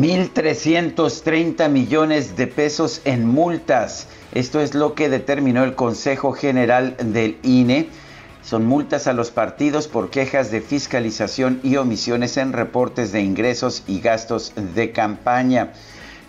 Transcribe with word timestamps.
1.330 0.00 1.68
millones 1.68 2.34
de 2.34 2.46
pesos 2.46 3.02
en 3.04 3.26
multas. 3.26 4.06
Esto 4.32 4.62
es 4.62 4.74
lo 4.74 4.94
que 4.94 5.10
determinó 5.10 5.62
el 5.62 5.74
Consejo 5.74 6.32
General 6.32 6.96
del 6.96 7.36
INE. 7.42 7.90
Son 8.42 8.64
multas 8.64 9.06
a 9.06 9.12
los 9.12 9.30
partidos 9.30 9.88
por 9.88 10.08
quejas 10.08 10.50
de 10.50 10.62
fiscalización 10.62 11.60
y 11.62 11.76
omisiones 11.76 12.38
en 12.38 12.54
reportes 12.54 13.12
de 13.12 13.20
ingresos 13.20 13.82
y 13.86 14.00
gastos 14.00 14.54
de 14.74 14.90
campaña. 14.92 15.74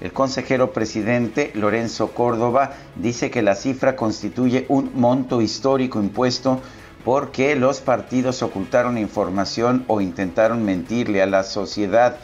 El 0.01 0.11
consejero 0.11 0.73
presidente 0.73 1.51
Lorenzo 1.53 2.09
Córdoba 2.11 2.73
dice 2.97 3.31
que 3.31 3.41
la 3.41 3.55
cifra 3.55 3.95
constituye 3.95 4.65
un 4.67 4.91
monto 4.95 5.41
histórico 5.41 6.01
impuesto 6.01 6.59
porque 7.05 7.55
los 7.55 7.79
partidos 7.79 8.43
ocultaron 8.43 8.97
información 8.97 9.85
o 9.87 10.01
intentaron 10.01 10.65
mentirle 10.65 11.21
a 11.21 11.25
la 11.25 11.43
sociedad 11.43 12.17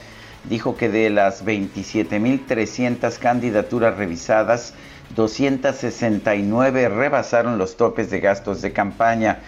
dijo 0.45 0.75
que 0.75 0.89
de 0.89 1.09
las 1.09 1.45
27.300 1.45 3.17
candidaturas 3.19 3.97
revisadas, 3.97 4.73
269 5.15 6.89
rebasaron 6.89 7.57
los 7.57 7.77
topes 7.77 8.09
de 8.09 8.19
gastos 8.19 8.61
de 8.61 8.73
campaña. 8.73 9.39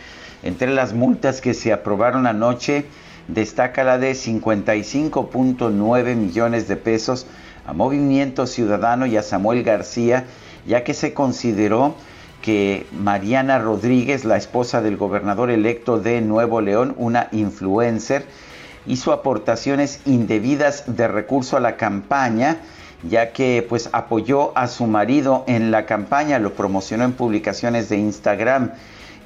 Entre 0.43 0.71
las 0.71 0.93
multas 0.93 1.41
que 1.41 1.53
se 1.53 1.73
aprobaron 1.73 2.27
anoche, 2.27 2.85
destaca 3.27 3.83
la 3.83 3.97
de 3.97 4.13
55.9 4.13 6.15
millones 6.15 6.67
de 6.67 6.75
pesos 6.75 7.25
a 7.65 7.73
Movimiento 7.73 8.45
Ciudadano 8.47 9.05
y 9.05 9.17
a 9.17 9.21
Samuel 9.21 9.63
García, 9.63 10.25
ya 10.65 10.83
que 10.83 10.93
se 10.93 11.13
consideró 11.13 11.95
que 12.41 12.87
Mariana 12.91 13.59
Rodríguez, 13.59 14.25
la 14.25 14.37
esposa 14.37 14.81
del 14.81 14.97
gobernador 14.97 15.51
electo 15.51 15.99
de 15.99 16.21
Nuevo 16.21 16.61
León, 16.61 16.95
una 16.97 17.27
influencer, 17.31 18.25
hizo 18.89 19.13
aportaciones 19.13 20.01
indebidas 20.05 20.83
de 20.97 21.07
recurso 21.07 21.55
a 21.55 21.59
la 21.59 21.77
campaña, 21.77 22.57
ya 23.03 23.31
que 23.31 23.65
pues 23.67 23.89
apoyó 23.93 24.57
a 24.57 24.67
su 24.67 24.87
marido 24.87 25.43
en 25.47 25.71
la 25.71 25.85
campaña, 25.85 26.39
lo 26.39 26.53
promocionó 26.53 27.05
en 27.05 27.13
publicaciones 27.13 27.87
de 27.87 27.97
Instagram. 27.97 28.71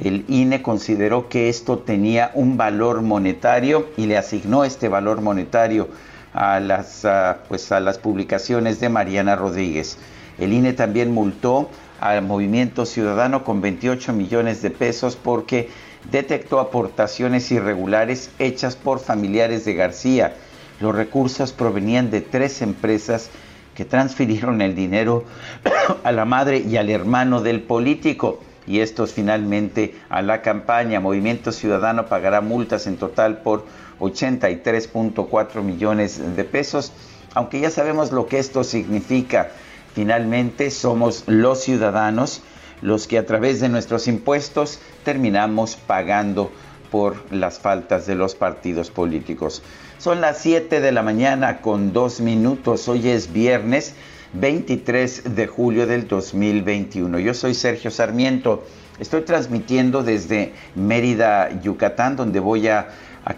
El 0.04 0.26
INE 0.28 0.62
consideró 0.62 1.30
que 1.30 1.50
esto 1.50 1.80
tenía 1.80 2.32
un 2.34 2.58
valor 2.58 3.02
monetario 3.02 3.88
y 3.96 4.06
le 4.06 4.18
asignó 4.18 4.66
este 4.66 4.90
valor 4.90 5.22
monetario 5.22 5.88
a 6.34 6.60
las, 6.60 7.08
pues 7.48 7.72
a 7.72 7.80
las 7.80 7.98
publicaciones 7.98 8.80
de 8.80 8.90
Mariana 8.90 9.36
Rodríguez. 9.36 9.98
El 10.40 10.52
INE 10.52 10.74
también 10.74 11.12
multó 11.12 11.70
al 12.02 12.22
Movimiento 12.22 12.86
Ciudadano 12.86 13.46
con 13.46 13.62
28 13.62 14.12
millones 14.12 14.62
de 14.62 14.72
pesos 14.72 15.16
porque 15.16 15.70
detectó 16.12 16.60
aportaciones 16.60 17.52
irregulares 17.52 18.30
hechas 18.40 18.76
por 18.76 19.00
familiares 19.00 19.66
de 19.66 19.74
García. 19.74 20.36
Los 20.80 20.96
recursos 20.96 21.54
provenían 21.54 22.12
de 22.12 22.22
tres 22.22 22.62
empresas 22.62 23.30
que 23.76 23.86
transfirieron 23.86 24.62
el 24.62 24.76
dinero 24.76 25.24
a 26.04 26.12
la 26.12 26.26
madre 26.26 26.60
y 26.60 26.78
al 26.78 26.90
hermano 26.90 27.42
del 27.42 27.62
político 27.62 28.40
y 28.66 28.80
estos 28.80 29.14
finalmente 29.14 29.96
a 30.10 30.22
la 30.22 30.42
campaña. 30.42 31.00
Movimiento 31.00 31.52
Ciudadano 31.52 32.08
pagará 32.08 32.42
multas 32.42 32.88
en 32.88 32.98
total 32.98 33.40
por 33.42 33.66
83.4 34.00 35.62
millones 35.62 36.36
de 36.36 36.44
pesos, 36.44 36.92
aunque 37.34 37.60
ya 37.60 37.70
sabemos 37.70 38.12
lo 38.12 38.28
que 38.28 38.40
esto 38.40 38.64
significa. 38.64 39.50
Finalmente 39.94 40.72
somos 40.72 41.24
los 41.28 41.62
ciudadanos 41.62 42.42
los 42.84 43.08
que 43.08 43.18
a 43.18 43.26
través 43.26 43.62
de 43.62 43.70
nuestros 43.70 44.08
impuestos 44.08 44.80
terminamos 45.04 45.76
pagando 45.76 46.52
por 46.92 47.16
las 47.32 47.58
faltas 47.58 48.06
de 48.06 48.14
los 48.14 48.36
partidos 48.36 48.92
políticos. 48.92 49.64
Son 49.98 50.22
las 50.22 50.40
7 50.40 50.82
de 50.82 50.92
la 50.92 51.02
mañana 51.02 51.62
con 51.62 51.94
dos 51.94 52.20
minutos. 52.20 52.88
Hoy 52.90 53.08
es 53.08 53.32
viernes 53.32 53.96
23 54.34 55.36
de 55.36 55.48
julio 55.48 55.88
del 55.88 56.08
2021. 56.08 57.20
Yo 57.20 57.34
soy 57.34 57.54
Sergio 57.54 57.90
Sarmiento. 57.90 58.64
Estoy 59.00 59.22
transmitiendo 59.22 60.04
desde 60.04 60.54
Mérida, 60.76 61.62
Yucatán, 61.62 62.18
donde 62.18 62.40
voy 62.40 62.68
a 62.68 62.90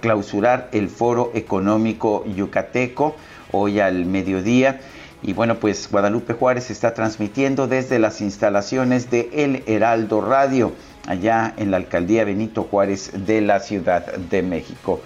clausurar 0.01 0.69
el 0.71 0.89
Foro 0.89 1.31
Económico 1.35 2.25
Yucateco 2.25 3.15
hoy 3.51 3.79
al 3.79 4.05
mediodía. 4.05 4.81
Y 5.27 5.33
bueno, 5.33 5.55
pues 5.55 5.89
Guadalupe 5.89 6.33
Juárez 6.33 6.69
está 6.69 6.93
transmitiendo 6.93 7.65
desde 7.67 7.97
las 7.97 8.21
instalaciones 8.21 9.09
de 9.09 9.31
El 9.33 9.63
Heraldo 9.65 10.21
Radio, 10.21 10.73
allá 11.07 11.51
en 11.57 11.71
la 11.71 11.77
alcaldía 11.77 12.23
Benito 12.25 12.61
Juárez 12.61 13.09
de 13.25 13.41
la 13.41 13.59
Ciudad 13.59 14.05
de 14.05 14.43
México. 14.43 15.01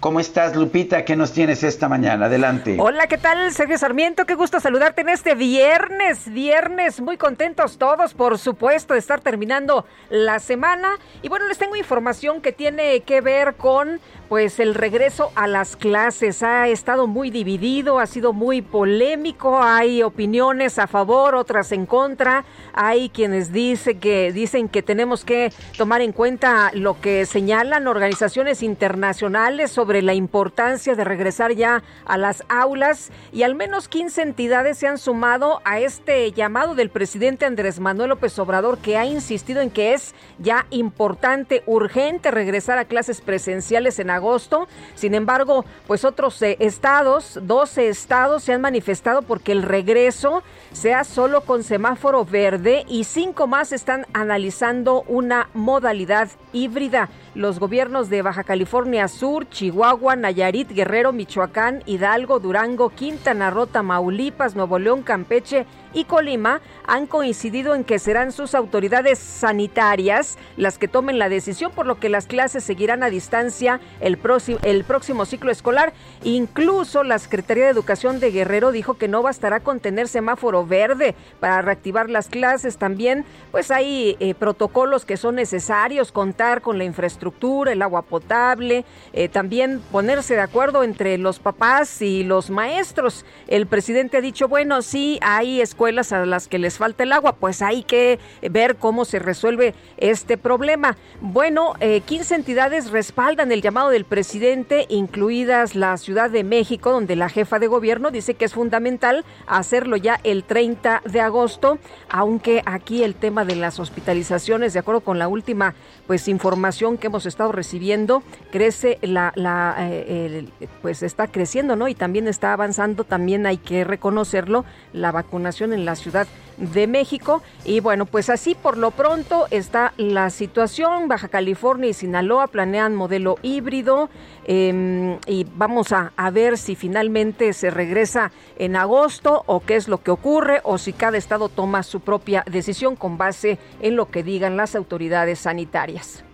¿Cómo 0.00 0.18
estás, 0.18 0.56
Lupita? 0.56 1.04
¿Qué 1.04 1.14
nos 1.14 1.32
tienes 1.32 1.62
esta 1.62 1.86
mañana? 1.86 2.24
Adelante. 2.24 2.78
Hola, 2.80 3.06
¿qué 3.06 3.18
tal, 3.18 3.52
Sergio 3.52 3.76
Sarmiento? 3.76 4.24
Qué 4.24 4.34
gusto 4.34 4.58
saludarte 4.58 5.02
en 5.02 5.10
este 5.10 5.34
viernes, 5.34 6.32
viernes. 6.32 7.02
Muy 7.02 7.18
contentos 7.18 7.76
todos, 7.76 8.14
por 8.14 8.38
supuesto, 8.38 8.94
de 8.94 9.00
estar 9.00 9.20
terminando 9.20 9.84
la 10.08 10.38
semana. 10.38 10.88
Y 11.20 11.28
bueno, 11.28 11.46
les 11.48 11.58
tengo 11.58 11.76
información 11.76 12.40
que 12.40 12.52
tiene 12.52 13.00
que 13.00 13.20
ver 13.20 13.56
con 13.56 14.00
pues 14.30 14.60
el 14.60 14.76
regreso 14.76 15.32
a 15.34 15.48
las 15.48 15.74
clases 15.74 16.44
ha 16.44 16.68
estado 16.68 17.08
muy 17.08 17.30
dividido, 17.30 17.98
ha 17.98 18.06
sido 18.06 18.32
muy 18.32 18.62
polémico, 18.62 19.60
hay 19.60 20.04
opiniones 20.04 20.78
a 20.78 20.86
favor, 20.86 21.34
otras 21.34 21.72
en 21.72 21.84
contra, 21.84 22.44
hay 22.72 23.08
quienes 23.08 23.52
dicen 23.52 23.98
que 23.98 24.30
dicen 24.30 24.68
que 24.68 24.82
tenemos 24.82 25.24
que 25.24 25.52
tomar 25.76 26.00
en 26.00 26.12
cuenta 26.12 26.70
lo 26.74 27.00
que 27.00 27.26
señalan 27.26 27.88
organizaciones 27.88 28.62
internacionales 28.62 29.72
sobre 29.72 29.89
la 30.00 30.14
importancia 30.14 30.94
de 30.94 31.04
regresar 31.04 31.52
ya 31.52 31.82
a 32.04 32.16
las 32.16 32.44
aulas 32.48 33.10
y 33.32 33.42
al 33.42 33.54
menos 33.56 33.88
15 33.88 34.22
entidades 34.22 34.78
se 34.78 34.86
han 34.86 34.98
sumado 34.98 35.60
a 35.64 35.80
este 35.80 36.30
llamado 36.32 36.74
del 36.74 36.90
presidente 36.90 37.44
Andrés 37.44 37.80
Manuel 37.80 38.10
López 38.10 38.38
Obrador 38.38 38.78
que 38.78 38.96
ha 38.96 39.04
insistido 39.04 39.60
en 39.60 39.70
que 39.70 39.92
es 39.92 40.14
ya 40.38 40.66
importante, 40.70 41.62
urgente 41.66 42.30
regresar 42.30 42.78
a 42.78 42.84
clases 42.84 43.20
presenciales 43.20 43.98
en 43.98 44.10
agosto. 44.10 44.68
Sin 44.94 45.14
embargo, 45.14 45.64
pues 45.86 46.04
otros 46.04 46.40
eh, 46.42 46.56
estados, 46.60 47.38
12 47.42 47.88
estados 47.88 48.44
se 48.44 48.52
han 48.52 48.60
manifestado 48.60 49.22
porque 49.22 49.52
el 49.52 49.62
regreso 49.62 50.42
sea 50.72 51.04
solo 51.04 51.42
con 51.42 51.64
semáforo 51.64 52.24
verde 52.24 52.84
y 52.88 53.04
cinco 53.04 53.46
más 53.46 53.72
están 53.72 54.06
analizando 54.12 55.02
una 55.08 55.48
modalidad 55.54 56.28
híbrida. 56.52 57.08
Los 57.34 57.60
gobiernos 57.60 58.10
de 58.10 58.22
Baja 58.22 58.42
California 58.42 59.06
Sur, 59.06 59.48
Chihuahua, 59.48 60.16
Nayarit, 60.16 60.68
Guerrero, 60.72 61.12
Michoacán, 61.12 61.84
Hidalgo, 61.86 62.40
Durango, 62.40 62.90
Quintana 62.90 63.50
Roo, 63.50 63.68
Tamaulipas, 63.68 64.56
Nuevo 64.56 64.80
León, 64.80 65.02
Campeche 65.02 65.64
y 65.94 66.04
Colima 66.04 66.60
han 66.90 67.06
coincidido 67.06 67.76
en 67.76 67.84
que 67.84 68.00
serán 68.00 68.32
sus 68.32 68.56
autoridades 68.56 69.20
sanitarias 69.20 70.36
las 70.56 70.76
que 70.76 70.88
tomen 70.88 71.20
la 71.20 71.28
decisión, 71.28 71.70
por 71.70 71.86
lo 71.86 72.00
que 72.00 72.08
las 72.08 72.26
clases 72.26 72.64
seguirán 72.64 73.04
a 73.04 73.10
distancia 73.10 73.80
el 74.00 74.18
próximo, 74.18 74.58
el 74.62 74.82
próximo 74.82 75.24
ciclo 75.24 75.52
escolar. 75.52 75.92
Incluso 76.24 77.04
la 77.04 77.20
Secretaría 77.20 77.64
de 77.64 77.70
Educación 77.70 78.18
de 78.18 78.32
Guerrero 78.32 78.72
dijo 78.72 78.94
que 78.94 79.06
no 79.06 79.22
bastará 79.22 79.60
con 79.60 79.78
tener 79.78 80.08
semáforo 80.08 80.66
verde 80.66 81.14
para 81.38 81.62
reactivar 81.62 82.10
las 82.10 82.26
clases. 82.26 82.76
También, 82.76 83.24
pues 83.52 83.70
hay 83.70 84.16
eh, 84.18 84.34
protocolos 84.34 85.04
que 85.04 85.16
son 85.16 85.36
necesarios, 85.36 86.10
contar 86.10 86.60
con 86.60 86.76
la 86.76 86.82
infraestructura, 86.82 87.70
el 87.70 87.82
agua 87.82 88.02
potable, 88.02 88.84
eh, 89.12 89.28
también 89.28 89.80
ponerse 89.92 90.34
de 90.34 90.40
acuerdo 90.40 90.82
entre 90.82 91.18
los 91.18 91.38
papás 91.38 92.02
y 92.02 92.24
los 92.24 92.50
maestros. 92.50 93.24
El 93.46 93.68
presidente 93.68 94.16
ha 94.16 94.20
dicho, 94.20 94.48
bueno, 94.48 94.82
sí, 94.82 95.20
hay 95.22 95.60
escuelas 95.60 96.10
a 96.10 96.26
las 96.26 96.48
que 96.48 96.58
les 96.58 96.79
falta 96.80 97.02
el 97.02 97.12
agua, 97.12 97.34
pues 97.36 97.60
hay 97.60 97.82
que 97.82 98.18
ver 98.40 98.76
cómo 98.76 99.04
se 99.04 99.18
resuelve 99.18 99.74
este 99.98 100.38
problema. 100.38 100.96
Bueno, 101.20 101.74
15 101.78 102.34
eh, 102.34 102.36
entidades 102.38 102.90
respaldan 102.90 103.52
el 103.52 103.60
llamado 103.60 103.90
del 103.90 104.06
presidente, 104.06 104.86
incluidas 104.88 105.74
la 105.74 105.98
Ciudad 105.98 106.30
de 106.30 106.42
México, 106.42 106.90
donde 106.90 107.16
la 107.16 107.28
jefa 107.28 107.58
de 107.58 107.66
gobierno 107.66 108.10
dice 108.10 108.32
que 108.32 108.46
es 108.46 108.54
fundamental 108.54 109.26
hacerlo 109.46 109.98
ya 109.98 110.20
el 110.24 110.42
30 110.42 111.02
de 111.04 111.20
agosto, 111.20 111.78
aunque 112.08 112.62
aquí 112.64 113.04
el 113.04 113.14
tema 113.14 113.44
de 113.44 113.56
las 113.56 113.78
hospitalizaciones, 113.78 114.72
de 114.72 114.78
acuerdo 114.78 115.02
con 115.02 115.18
la 115.18 115.28
última 115.28 115.74
pues 116.06 116.28
información 116.28 116.96
que 116.96 117.08
hemos 117.08 117.26
estado 117.26 117.52
recibiendo, 117.52 118.22
crece 118.50 118.98
la, 119.02 119.32
la 119.34 119.76
eh, 119.80 120.48
pues 120.80 121.02
está 121.02 121.26
creciendo, 121.26 121.76
¿no? 121.76 121.88
Y 121.88 121.94
también 121.94 122.26
está 122.26 122.54
avanzando, 122.54 123.04
también 123.04 123.44
hay 123.44 123.58
que 123.58 123.84
reconocerlo, 123.84 124.64
la 124.94 125.12
vacunación 125.12 125.74
en 125.74 125.84
la 125.84 125.94
Ciudad 125.94 126.26
de 126.60 126.86
México. 126.86 127.42
Y 127.64 127.80
bueno, 127.80 128.06
pues 128.06 128.30
así 128.30 128.54
por 128.54 128.76
lo 128.76 128.92
pronto 128.92 129.46
está 129.50 129.92
la 129.96 130.30
situación. 130.30 131.08
Baja 131.08 131.28
California 131.28 131.90
y 131.90 131.94
Sinaloa 131.94 132.46
planean 132.46 132.94
modelo 132.94 133.36
híbrido 133.42 134.08
em, 134.44 135.18
y 135.26 135.46
vamos 135.56 135.92
a, 135.92 136.12
a, 136.16 136.30
ver 136.30 136.58
si 136.58 136.76
finalmente 136.76 137.52
se 137.52 137.70
regresa 137.70 138.30
en 138.58 138.76
agosto 138.76 139.42
o 139.46 139.60
qué 139.60 139.76
es 139.76 139.88
lo 139.88 140.02
que 140.02 140.10
ocurre 140.10 140.60
o 140.62 140.78
si 140.78 140.92
cada 140.92 141.18
estado 141.18 141.48
toma 141.48 141.82
su 141.82 142.00
propia 142.00 142.44
decisión 142.50 142.96
con 142.96 143.18
base 143.18 143.58
en 143.80 143.96
lo 143.96 144.10
que 144.10 144.22
digan 144.22 144.56
las 144.56 144.76
autoridades 144.76 145.40
sanitarias. 145.40 146.24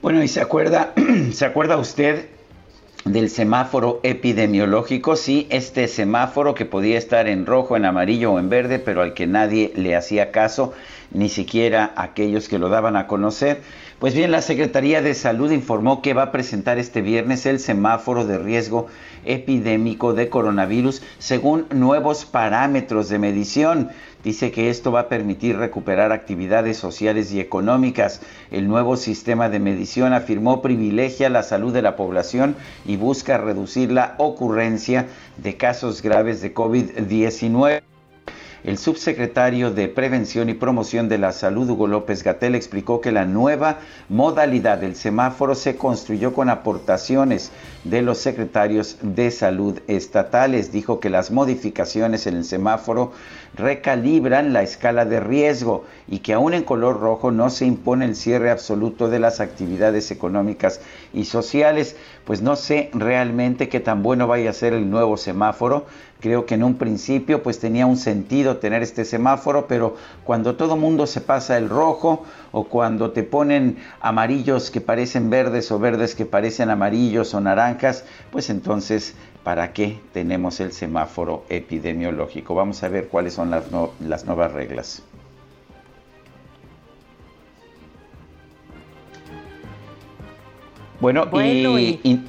Bueno, 0.00 0.22
y 0.22 0.28
se 0.28 0.40
acuerda, 0.40 0.94
¿se 1.32 1.44
acuerda 1.44 1.76
usted 1.76 2.28
del 3.04 3.30
semáforo 3.30 4.00
epidemiológico, 4.04 5.16
sí, 5.16 5.46
este 5.50 5.88
semáforo 5.88 6.54
que 6.54 6.64
podía 6.64 6.98
estar 6.98 7.26
en 7.26 7.46
rojo, 7.46 7.76
en 7.76 7.84
amarillo 7.84 8.32
o 8.32 8.38
en 8.38 8.48
verde, 8.48 8.78
pero 8.78 9.02
al 9.02 9.12
que 9.12 9.26
nadie 9.26 9.72
le 9.74 9.96
hacía 9.96 10.30
caso, 10.30 10.72
ni 11.10 11.28
siquiera 11.28 11.92
aquellos 11.96 12.48
que 12.48 12.58
lo 12.58 12.68
daban 12.68 12.96
a 12.96 13.06
conocer. 13.06 13.60
Pues 13.98 14.14
bien, 14.14 14.30
la 14.30 14.42
Secretaría 14.42 15.02
de 15.02 15.14
Salud 15.14 15.50
informó 15.50 16.02
que 16.02 16.14
va 16.14 16.24
a 16.24 16.32
presentar 16.32 16.78
este 16.78 17.02
viernes 17.02 17.46
el 17.46 17.60
semáforo 17.60 18.24
de 18.24 18.38
riesgo 18.38 18.86
epidémico 19.24 20.14
de 20.14 20.28
coronavirus 20.28 21.02
según 21.18 21.66
nuevos 21.70 22.24
parámetros 22.24 23.08
de 23.08 23.18
medición. 23.18 23.90
Dice 24.24 24.52
que 24.52 24.70
esto 24.70 24.92
va 24.92 25.00
a 25.00 25.08
permitir 25.08 25.56
recuperar 25.56 26.12
actividades 26.12 26.76
sociales 26.76 27.32
y 27.32 27.40
económicas. 27.40 28.20
El 28.52 28.68
nuevo 28.68 28.96
sistema 28.96 29.48
de 29.48 29.58
medición 29.58 30.12
afirmó 30.12 30.62
privilegia 30.62 31.28
la 31.28 31.42
salud 31.42 31.72
de 31.72 31.82
la 31.82 31.96
población 31.96 32.54
y 32.86 32.96
busca 32.96 33.38
reducir 33.38 33.90
la 33.90 34.14
ocurrencia 34.18 35.06
de 35.38 35.56
casos 35.56 36.02
graves 36.02 36.40
de 36.40 36.54
COVID-19. 36.54 37.82
El 38.64 38.78
subsecretario 38.78 39.72
de 39.72 39.88
Prevención 39.88 40.48
y 40.48 40.54
Promoción 40.54 41.08
de 41.08 41.18
la 41.18 41.32
Salud, 41.32 41.68
Hugo 41.68 41.88
López 41.88 42.22
Gatel, 42.22 42.54
explicó 42.54 43.00
que 43.00 43.10
la 43.10 43.24
nueva 43.24 43.80
modalidad 44.08 44.78
del 44.78 44.94
semáforo 44.94 45.56
se 45.56 45.74
construyó 45.74 46.32
con 46.32 46.48
aportaciones 46.48 47.50
de 47.82 48.02
los 48.02 48.18
secretarios 48.18 48.98
de 49.02 49.32
salud 49.32 49.80
estatales. 49.88 50.70
Dijo 50.70 51.00
que 51.00 51.10
las 51.10 51.32
modificaciones 51.32 52.28
en 52.28 52.36
el 52.36 52.44
semáforo 52.44 53.10
recalibran 53.54 54.52
la 54.52 54.62
escala 54.62 55.04
de 55.04 55.20
riesgo 55.20 55.84
y 56.08 56.20
que 56.20 56.32
aún 56.32 56.54
en 56.54 56.64
color 56.64 57.00
rojo 57.00 57.30
no 57.30 57.50
se 57.50 57.66
impone 57.66 58.06
el 58.06 58.16
cierre 58.16 58.50
absoluto 58.50 59.08
de 59.08 59.18
las 59.18 59.40
actividades 59.40 60.10
económicas 60.10 60.80
y 61.12 61.24
sociales. 61.24 61.96
Pues 62.24 62.40
no 62.40 62.56
sé 62.56 62.90
realmente 62.94 63.68
qué 63.68 63.80
tan 63.80 64.02
bueno 64.02 64.26
vaya 64.26 64.50
a 64.50 64.54
ser 64.54 64.72
el 64.72 64.88
nuevo 64.88 65.16
semáforo. 65.16 65.86
Creo 66.20 66.46
que 66.46 66.54
en 66.54 66.62
un 66.62 66.76
principio 66.76 67.42
pues 67.42 67.58
tenía 67.58 67.84
un 67.84 67.96
sentido 67.96 68.58
tener 68.58 68.82
este 68.82 69.04
semáforo, 69.04 69.66
pero 69.66 69.96
cuando 70.24 70.54
todo 70.54 70.76
mundo 70.76 71.06
se 71.06 71.20
pasa 71.20 71.58
el 71.58 71.68
rojo 71.68 72.24
o 72.52 72.64
cuando 72.64 73.10
te 73.10 73.24
ponen 73.24 73.78
amarillos 74.00 74.70
que 74.70 74.80
parecen 74.80 75.30
verdes 75.30 75.72
o 75.72 75.78
verdes 75.78 76.14
que 76.14 76.24
parecen 76.24 76.70
amarillos 76.70 77.34
o 77.34 77.40
naranjas, 77.40 78.04
pues 78.30 78.50
entonces 78.50 79.14
¿para 79.42 79.72
qué 79.72 80.00
tenemos 80.12 80.60
el 80.60 80.72
semáforo 80.72 81.44
epidemiológico? 81.48 82.54
Vamos 82.54 82.82
a 82.82 82.88
ver 82.88 83.08
cuáles 83.08 83.34
son 83.34 83.50
las, 83.50 83.64
las 84.00 84.24
nuevas 84.24 84.52
reglas. 84.52 85.02
Bueno, 91.00 91.28
y 91.42 92.20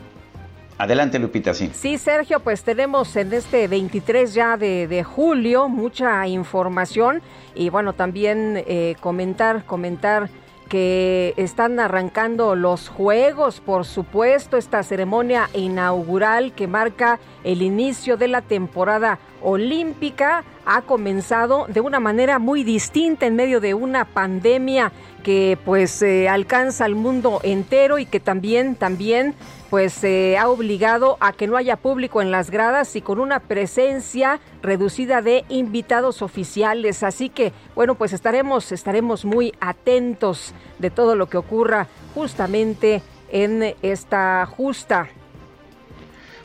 Adelante, 0.84 1.20
Lupita, 1.20 1.54
sí. 1.54 1.70
Sí, 1.74 1.98
Sergio, 1.98 2.40
pues 2.40 2.64
tenemos 2.64 3.16
en 3.16 3.32
este 3.32 3.68
23 3.68 4.34
ya 4.34 4.58
de, 4.58 5.04
julio 5.04 5.70
mucha 5.70 6.28
información 6.28 7.22
y 7.56 7.70
bueno, 7.70 7.94
también 7.94 8.64
eh, 8.68 8.96
comentar, 9.00 9.64
comentar 9.66 10.30
que 10.74 11.36
están 11.38 11.80
arrancando 11.80 12.56
los 12.56 12.90
Juegos, 12.90 13.60
por 13.60 13.86
supuesto, 13.86 14.58
esta 14.58 14.82
ceremonia 14.82 15.48
inaugural 15.54 16.52
que 16.54 16.66
marca 16.66 17.20
el 17.44 17.62
inicio 17.62 18.18
de 18.18 18.28
la 18.28 18.42
temporada 18.42 19.20
olímpica 19.44 20.44
ha 20.66 20.82
comenzado 20.82 21.68
de 21.68 21.80
una 21.80 22.00
manera 22.00 22.40
muy 22.40 22.64
distinta 22.64 23.28
en 23.28 23.36
medio 23.36 23.60
de 23.60 23.76
una 23.76 24.06
pandemia 24.06 24.92
que 25.22 25.60
pues 25.64 26.02
eh, 26.02 26.28
alcanza 26.28 26.86
al 26.86 26.96
mundo 26.96 27.40
entero 27.44 28.00
y 28.00 28.08
que 28.08 28.20
también 28.20 28.76
también 28.76 29.36
pues 29.74 29.92
se 29.92 30.38
ha 30.38 30.50
obligado 30.50 31.18
a 31.20 31.34
que 31.34 31.48
no 31.48 31.58
haya 31.58 31.78
público 31.78 32.22
en 32.22 32.30
las 32.30 32.52
gradas 32.52 32.96
y 32.96 33.02
con 33.02 33.20
una 33.20 33.40
presencia 33.40 34.40
reducida 34.62 35.24
de 35.24 35.46
invitados 35.50 36.22
oficiales. 36.22 37.02
Así 37.02 37.30
que, 37.30 37.54
bueno, 37.74 37.96
pues 37.96 38.14
estaremos, 38.14 38.72
estaremos 38.72 39.26
muy 39.26 39.52
atentos 39.60 40.54
de 40.78 40.92
todo 40.92 41.16
lo 41.16 41.26
que 41.28 41.38
ocurra 41.38 41.88
justamente 42.14 43.02
en 43.32 43.74
esta 43.82 44.46
justa. 44.46 45.08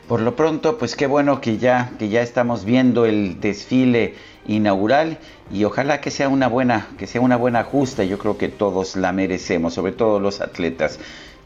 Por 0.07 0.21
lo 0.21 0.35
pronto, 0.35 0.79
pues 0.79 0.95
qué 0.95 1.05
bueno 1.05 1.39
que 1.39 1.59
ya, 1.59 1.91
que 1.99 2.09
ya 2.09 2.23
estamos 2.23 2.65
viendo 2.65 3.05
el 3.05 3.39
desfile 3.39 4.15
inaugural 4.47 5.19
y 5.51 5.65
ojalá 5.65 6.01
que 6.01 6.09
sea 6.09 6.29
una 6.29 6.47
buena, 6.47 6.87
que 6.97 7.05
sea 7.05 7.21
una 7.21 7.35
buena 7.35 7.63
justa. 7.63 8.03
Yo 8.03 8.17
creo 8.17 8.39
que 8.39 8.47
todos 8.49 8.95
la 8.95 9.11
merecemos, 9.11 9.75
sobre 9.75 9.91
todo 9.91 10.19
los 10.19 10.41
atletas. 10.41 10.99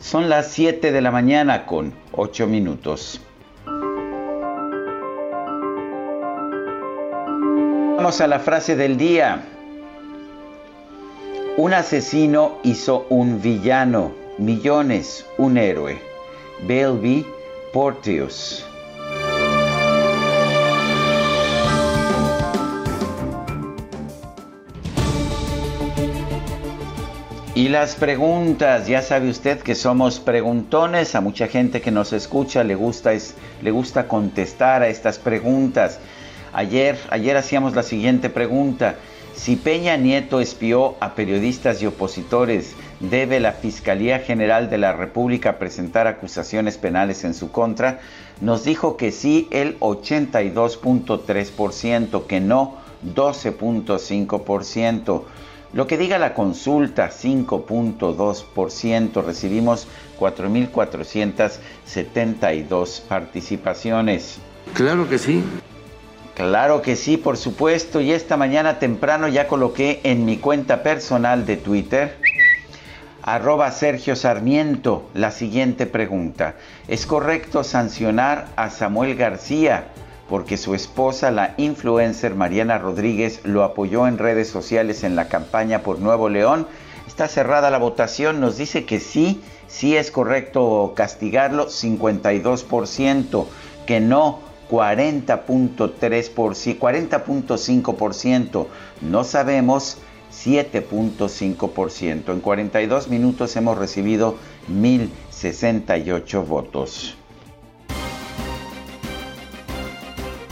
Son 0.03 0.27
las 0.27 0.51
7 0.51 0.91
de 0.91 1.01
la 1.01 1.11
mañana 1.11 1.65
con 1.65 1.93
8 2.11 2.45
minutos. 2.45 3.21
Vamos 7.95 8.19
a 8.19 8.27
la 8.27 8.39
frase 8.39 8.75
del 8.75 8.97
día. 8.97 9.45
Un 11.55 11.73
asesino 11.73 12.57
hizo 12.63 13.05
un 13.09 13.41
villano, 13.41 14.11
millones, 14.37 15.25
un 15.37 15.57
héroe. 15.57 15.97
Belby 16.67 17.25
Porteus. 17.71 18.65
Y 27.55 27.67
las 27.67 27.93
preguntas, 27.93 28.87
ya 28.87 29.03
sabe 29.03 29.29
usted 29.29 29.59
que 29.59 29.75
somos 29.75 30.19
preguntones, 30.19 31.13
a 31.13 31.21
mucha 31.21 31.47
gente 31.47 31.81
que 31.81 31.91
nos 31.91 32.11
escucha 32.11 32.63
le 32.63 32.73
gusta, 32.73 33.13
es, 33.13 33.35
le 33.61 33.69
gusta 33.69 34.07
contestar 34.07 34.81
a 34.81 34.87
estas 34.87 35.19
preguntas. 35.19 35.99
Ayer, 36.51 36.97
ayer 37.11 37.37
hacíamos 37.37 37.75
la 37.75 37.83
siguiente 37.83 38.31
pregunta, 38.31 38.95
si 39.35 39.55
Peña 39.55 39.97
Nieto 39.97 40.41
espió 40.41 40.95
a 40.99 41.13
periodistas 41.13 41.79
y 41.83 41.85
opositores, 41.85 42.73
¿debe 42.99 43.39
la 43.39 43.51
Fiscalía 43.51 44.17
General 44.17 44.71
de 44.71 44.79
la 44.79 44.93
República 44.93 45.59
presentar 45.59 46.07
acusaciones 46.07 46.79
penales 46.79 47.23
en 47.23 47.35
su 47.35 47.51
contra? 47.51 47.99
Nos 48.41 48.63
dijo 48.63 48.97
que 48.97 49.11
sí 49.11 49.47
el 49.51 49.79
82.3%, 49.79 52.25
que 52.25 52.39
no 52.39 52.77
12.5%. 53.05 55.21
Lo 55.73 55.87
que 55.87 55.97
diga 55.97 56.19
la 56.19 56.35
consulta, 56.35 57.09
5.2%. 57.09 59.25
Recibimos 59.25 59.87
4.472 60.19 63.01
participaciones. 63.01 64.37
Claro 64.73 65.09
que 65.09 65.17
sí. 65.17 65.43
Claro 66.35 66.83
que 66.83 66.95
sí, 66.95 67.17
por 67.17 67.37
supuesto. 67.37 68.01
Y 68.01 68.11
esta 68.11 68.37
mañana 68.37 68.77
temprano 68.77 69.27
ya 69.27 69.47
coloqué 69.47 69.99
en 70.03 70.25
mi 70.25 70.37
cuenta 70.37 70.83
personal 70.83 71.47
de 71.47 71.57
Twitter, 71.57 72.17
arroba 73.23 73.71
Sergio 73.71 74.15
Sarmiento, 74.15 75.09
la 75.15 75.31
siguiente 75.31 75.87
pregunta. 75.87 76.53
¿Es 76.87 77.07
correcto 77.07 77.63
sancionar 77.63 78.49
a 78.55 78.69
Samuel 78.69 79.15
García 79.15 79.87
porque 80.33 80.57
su 80.57 80.73
esposa, 80.73 81.29
la 81.29 81.53
influencer 81.57 82.33
Mariana 82.33 82.79
Rodríguez, 82.79 83.41
lo 83.43 83.63
apoyó 83.63 84.07
en 84.07 84.17
redes 84.17 84.47
sociales 84.47 85.03
en 85.03 85.15
la 85.15 85.27
campaña 85.27 85.83
por 85.83 85.99
Nuevo 85.99 86.27
León? 86.27 86.65
Está 87.05 87.27
cerrada 87.27 87.69
la 87.69 87.77
votación, 87.77 88.41
nos 88.41 88.57
dice 88.57 88.83
que 88.83 88.99
sí, 88.99 89.43
sí 89.67 89.95
es 89.95 90.09
correcto 90.09 90.93
castigarlo, 90.95 91.67
52%, 91.67 93.45
que 93.85 93.99
no, 93.99 94.39
40.3%, 94.71 96.79
40.5%, 96.79 98.65
no 99.01 99.23
sabemos, 99.23 99.99
7.5%. 100.31 102.33
En 102.33 102.39
42 102.39 103.07
minutos 103.07 103.55
hemos 103.55 103.77
recibido 103.77 104.37
1.068 104.67 106.47
votos. 106.47 107.17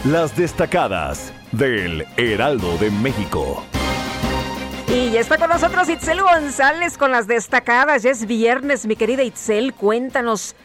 Las 0.05 0.36
destacadas 0.36 1.31
del 1.51 2.08
Heraldo 2.17 2.75
de 2.77 2.89
México. 2.89 3.63
Y 4.88 5.12
ya 5.12 5.20
está 5.20 5.38
con 5.38 5.50
nosotros 5.50 5.89
Itzel 5.89 6.24
González 6.24 6.98
con 6.98 7.12
las 7.12 7.27
destacadas. 7.27 8.01
Ya 8.01 8.10
es 8.10 8.25
viernes, 8.25 8.88
mi 8.88 8.96
querida 8.96 9.22
Itzel. 9.22 9.75
Cuéntanos. 9.75 10.55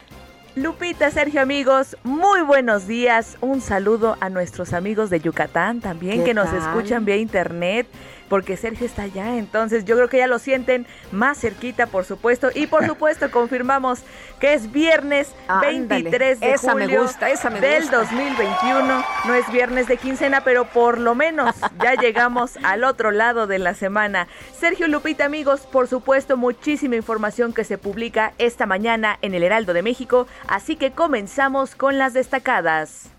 Lupita, 0.55 1.11
Sergio, 1.11 1.39
amigos, 1.39 1.97
muy 2.01 2.41
buenos 2.41 2.87
días. 2.87 3.37
Un 3.39 3.61
saludo 3.61 4.17
a 4.21 4.29
nuestros 4.29 4.73
amigos 4.73 5.11
de 5.11 5.19
Yucatán 5.19 5.81
también 5.81 6.23
que 6.23 6.33
nos 6.33 6.51
escuchan 6.51 7.05
vía 7.05 7.17
internet 7.17 7.85
porque 8.29 8.57
Sergio 8.57 8.85
está 8.85 9.03
allá, 9.03 9.37
entonces 9.37 9.85
yo 9.85 9.95
creo 9.95 10.09
que 10.09 10.17
ya 10.17 10.27
lo 10.27 10.39
sienten 10.39 10.87
más 11.11 11.39
cerquita, 11.39 11.87
por 11.87 12.05
supuesto, 12.05 12.49
y 12.53 12.67
por 12.67 12.85
supuesto 12.87 13.31
confirmamos 13.31 14.03
que 14.39 14.53
es 14.53 14.71
viernes 14.71 15.33
23 15.61 16.39
de 16.39 16.51
esa 16.51 16.71
julio 16.73 16.87
me 16.87 16.97
gusta, 16.99 17.29
esa 17.29 17.49
me 17.49 17.59
del 17.59 17.89
2021. 17.89 19.05
No 19.25 19.33
es 19.33 19.51
viernes 19.51 19.87
de 19.87 19.97
quincena, 19.97 20.41
pero 20.41 20.65
por 20.65 20.99
lo 20.99 21.15
menos 21.15 21.55
ya 21.81 21.95
llegamos 22.01 22.57
al 22.63 22.83
otro 22.83 23.11
lado 23.11 23.47
de 23.47 23.59
la 23.59 23.73
semana. 23.73 24.27
Sergio 24.57 24.87
Lupita, 24.87 25.25
amigos, 25.25 25.61
por 25.61 25.87
supuesto, 25.87 26.37
muchísima 26.37 26.95
información 26.95 27.53
que 27.53 27.63
se 27.63 27.77
publica 27.77 28.33
esta 28.37 28.65
mañana 28.65 29.17
en 29.21 29.33
el 29.33 29.43
Heraldo 29.43 29.73
de 29.73 29.81
México, 29.81 30.27
así 30.47 30.75
que 30.75 30.91
comenzamos 30.91 31.75
con 31.75 31.97
las 31.97 32.13
destacadas. 32.13 33.09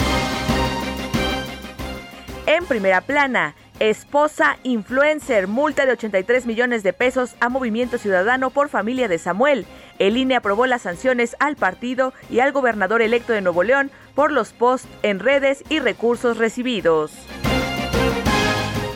En 2.47 2.65
primera 2.65 3.03
plana, 3.03 3.55
Esposa 3.81 4.59
influencer, 4.65 5.47
multa 5.47 5.87
de 5.87 5.93
83 5.93 6.47
millones 6.47 6.83
de 6.83 6.93
pesos 6.93 7.37
a 7.39 7.49
Movimiento 7.49 7.97
Ciudadano 7.97 8.51
por 8.51 8.69
familia 8.69 9.07
de 9.07 9.19
Samuel. 9.19 9.67
El 10.01 10.17
INE 10.17 10.35
aprobó 10.35 10.67
las 10.67 10.83
sanciones 10.83 11.37
al 11.39 11.55
partido 11.55 12.13
y 12.29 12.41
al 12.41 12.51
gobernador 12.51 13.03
electo 13.03 13.33
de 13.33 13.41
Nuevo 13.41 13.63
León 13.63 13.93
por 14.17 14.33
los 14.33 14.53
posts 14.53 14.89
en 15.05 15.21
redes 15.21 15.63
y 15.69 15.79
recursos 15.79 16.39
recibidos. 16.39 17.13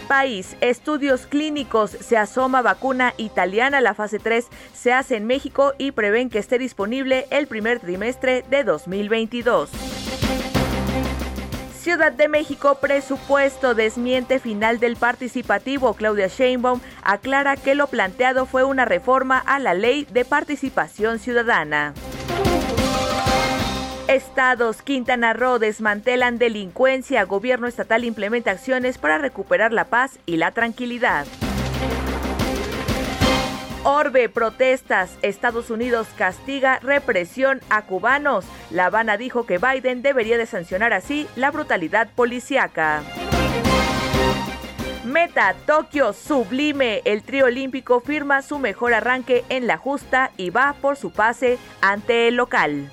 País, 0.09 0.57
estudios 0.61 1.27
clínicos, 1.27 1.93
se 1.93 2.17
asoma 2.17 2.61
vacuna 2.61 3.15
italiana, 3.19 3.81
la 3.81 3.95
fase 3.95 4.19
3 4.19 4.49
se 4.75 4.93
hace 4.93 5.17
en 5.17 5.27
México 5.27 5.75
y 5.79 5.93
prevén 5.93 6.29
que 6.29 6.41
esté 6.41 6.59
disponible 6.59 7.29
el 7.31 7.47
primer 7.47 7.79
trimestre 7.79 8.45
de 8.51 8.65
2022. 8.65 9.71
Ciudad 11.93 12.13
de 12.13 12.27
México, 12.27 12.79
presupuesto 12.81 13.75
desmiente 13.75 14.39
final 14.39 14.81
del 14.81 14.97
participativo. 14.97 15.93
Claudia 15.93 16.27
Sheinbaum 16.27 16.81
aclara 17.03 17.57
que 17.57 17.75
lo 17.75 17.87
planteado 17.87 18.47
fue 18.47 18.65
una 18.65 18.87
reforma 18.87 19.37
a 19.37 19.59
la 19.59 19.75
ley 19.75 20.07
de 20.11 20.25
participación 20.25 21.19
ciudadana. 21.19 21.93
Estados, 24.09 24.81
Quintana 24.81 25.35
Roo 25.35 25.59
desmantelan 25.59 26.39
delincuencia. 26.39 27.25
Gobierno 27.25 27.67
estatal 27.67 28.05
implementa 28.05 28.53
acciones 28.53 28.97
para 28.97 29.19
recuperar 29.19 29.75
la 29.75 29.85
paz 29.85 30.19
y 30.25 30.39
la 30.39 30.53
tranquilidad. 30.53 31.27
Orbe, 33.85 34.29
protestas. 34.29 35.19
Estados 35.23 35.69
Unidos 35.69 36.07
castiga 36.17 36.79
represión 36.79 37.61
a 37.69 37.83
cubanos. 37.83 38.45
La 38.71 38.87
Habana 38.87 39.17
dijo 39.17 39.45
que 39.45 39.59
Biden 39.59 40.03
debería 40.03 40.39
de 40.39 40.47
sancionar 40.47 40.93
así 40.93 41.27
la 41.35 41.51
brutalidad 41.51 42.09
policíaca. 42.15 43.03
Meta, 45.05 45.57
Tokio, 45.67 46.13
sublime. 46.13 47.03
El 47.05 47.25
trío 47.25 47.47
olímpico 47.47 48.01
firma 48.01 48.43
su 48.43 48.61
mejor 48.61 48.95
arranque 48.95 49.45
en 49.49 49.67
la 49.67 49.79
justa 49.79 50.31
y 50.37 50.51
va 50.51 50.77
por 50.81 50.97
su 50.97 51.11
pase 51.11 51.59
ante 51.81 52.29
el 52.29 52.37
local. 52.37 52.89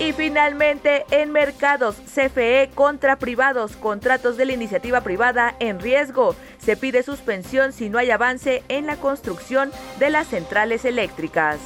Y 0.00 0.12
finalmente, 0.12 1.04
en 1.10 1.30
mercados, 1.30 1.96
CFE 2.12 2.70
contra 2.74 3.16
privados, 3.16 3.76
contratos 3.76 4.36
de 4.36 4.44
la 4.44 4.52
iniciativa 4.52 5.00
privada 5.02 5.54
en 5.60 5.78
riesgo. 5.80 6.34
Se 6.58 6.76
pide 6.76 7.02
suspensión 7.02 7.72
si 7.72 7.88
no 7.88 7.98
hay 7.98 8.10
avance 8.10 8.64
en 8.68 8.86
la 8.86 8.96
construcción 8.96 9.70
de 10.00 10.10
las 10.10 10.26
centrales 10.26 10.84
eléctricas. 10.84 11.58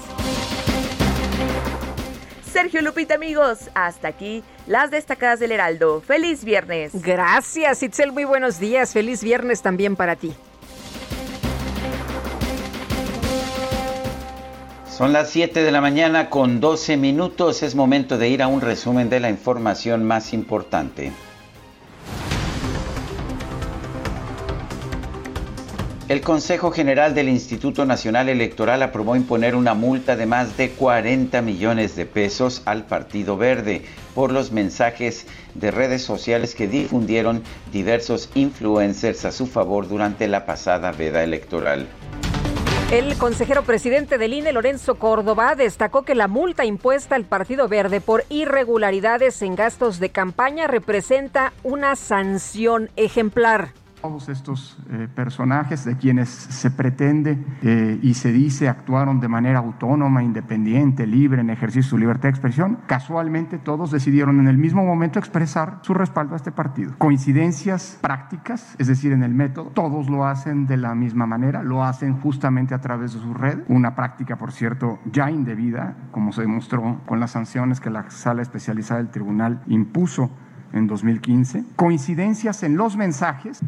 Sergio 2.53 2.83
Lupita, 2.83 3.15
amigos, 3.15 3.71
hasta 3.75 4.09
aquí 4.09 4.43
las 4.67 4.91
destacadas 4.91 5.41
del 5.41 5.53
Heraldo. 5.53 6.01
Feliz 6.01 6.45
viernes. 6.45 6.93
Gracias, 7.03 7.83
Itzel. 7.83 8.13
Muy 8.13 8.25
buenos 8.25 8.59
días. 8.59 8.93
Feliz 8.93 9.23
viernes 9.23 9.63
también 9.63 9.97
para 9.97 10.17
ti. 10.17 10.35
Son 14.99 15.12
las 15.12 15.31
7 15.31 15.62
de 15.62 15.71
la 15.71 15.81
mañana 15.81 16.28
con 16.28 16.59
12 16.59 16.97
minutos. 16.97 17.62
Es 17.62 17.76
momento 17.76 18.19
de 18.19 18.31
ir 18.31 18.43
a 18.43 18.49
un 18.49 18.61
resumen 18.61 19.09
de 19.09 19.21
la 19.21 19.31
información 19.31 20.02
más 20.02 20.33
importante. 20.33 21.12
El 26.09 26.21
Consejo 26.21 26.73
General 26.73 27.14
del 27.14 27.28
Instituto 27.28 27.85
Nacional 27.85 28.28
Electoral 28.28 28.83
aprobó 28.83 29.14
imponer 29.14 29.55
una 29.55 29.75
multa 29.75 30.17
de 30.17 30.26
más 30.26 30.57
de 30.57 30.71
40 30.71 31.43
millones 31.43 31.95
de 31.95 32.05
pesos 32.05 32.62
al 32.64 32.85
Partido 32.85 33.37
Verde 33.37 33.85
por 34.17 34.33
los 34.33 34.50
mensajes 34.50 35.28
de 35.55 35.71
redes 35.71 36.02
sociales 36.02 36.57
que 36.57 36.67
difundieron 36.67 37.45
diversos 37.71 38.31
influencers 38.35 39.25
a 39.25 39.31
su 39.31 39.47
favor 39.47 39.87
durante 39.87 40.26
la 40.26 40.45
pasada 40.45 40.90
veda 40.90 41.23
electoral. 41.23 41.87
El 42.90 43.18
consejero 43.18 43.64
presidente 43.64 44.16
del 44.16 44.33
INE, 44.33 44.50
Lorenzo 44.50 44.95
Córdoba, 44.95 45.54
destacó 45.54 46.04
que 46.04 46.14
la 46.14 46.26
multa 46.26 46.64
impuesta 46.64 47.16
al 47.16 47.25
Partido 47.25 47.68
Verde 47.68 48.00
por 48.00 48.25
irregularidades 48.30 49.42
en 49.42 49.57
gastos 49.57 50.00
de 50.00 50.09
campaña 50.09 50.66
representa 50.66 51.52
una 51.62 51.97
sanción 51.97 52.88
ejemplar 52.97 53.75
todos 54.00 54.28
estos 54.28 54.78
eh, 54.90 55.09
personajes 55.12 55.85
de 55.85 55.97
quienes 55.97 56.28
se 56.28 56.71
pretende 56.71 57.38
eh, 57.62 57.99
y 58.02 58.14
se 58.14 58.33
dice 58.33 58.69
actuaron 58.69 59.21
de 59.21 59.28
manera 59.28 59.59
autónoma, 59.59 60.23
independiente, 60.23 61.07
libre, 61.07 61.40
en 61.40 61.50
ejercicio 61.50 61.83
de 61.83 61.88
su 61.88 61.99
libertad 61.99 62.25
de 62.25 62.31
expresión, 62.31 62.78
casualmente 62.87 63.59
todos 63.59 63.90
decidieron 63.90 64.40
en 64.40 64.49
el 64.49 64.59
mismo 64.59 64.85
momento 64.85 65.19
expresar 65.19 65.81
su 65.83 65.95
respaldo 65.95 66.35
a 66.35 66.37
este 66.37 66.52
partido. 66.52 66.95
Coincidencias 66.99 67.99
prácticas, 68.00 68.76
es 68.78 68.87
decir, 68.87 69.12
en 69.12 69.23
el 69.23 69.35
método, 69.35 69.71
todos 69.71 70.09
lo 70.09 70.26
hacen 70.26 70.67
de 70.67 70.76
la 70.76 70.95
misma 70.95 71.26
manera, 71.26 71.62
lo 71.62 71.85
hacen 71.85 72.19
justamente 72.21 72.75
a 72.75 72.81
través 72.81 73.14
de 73.14 73.21
su 73.21 73.35
red, 73.35 73.61
una 73.69 73.95
práctica, 73.95 74.37
por 74.37 74.52
cierto, 74.52 74.99
ya 75.11 75.31
indebida, 75.31 75.97
como 76.11 76.33
se 76.33 76.43
demostró 76.43 77.00
con 77.07 77.21
las 77.21 77.33
sanciones 77.33 77.81
que 77.81 77.90
la 77.90 78.11
sala 78.11 78.43
especializada 78.43 78.99
del 78.99 79.11
tribunal 79.11 79.62
impuso 79.67 80.31
en 80.73 80.87
2015. 80.87 81.64
Coincidencias 81.76 82.62
en 82.62 82.76
los 82.76 82.97
mensajes 82.97 83.61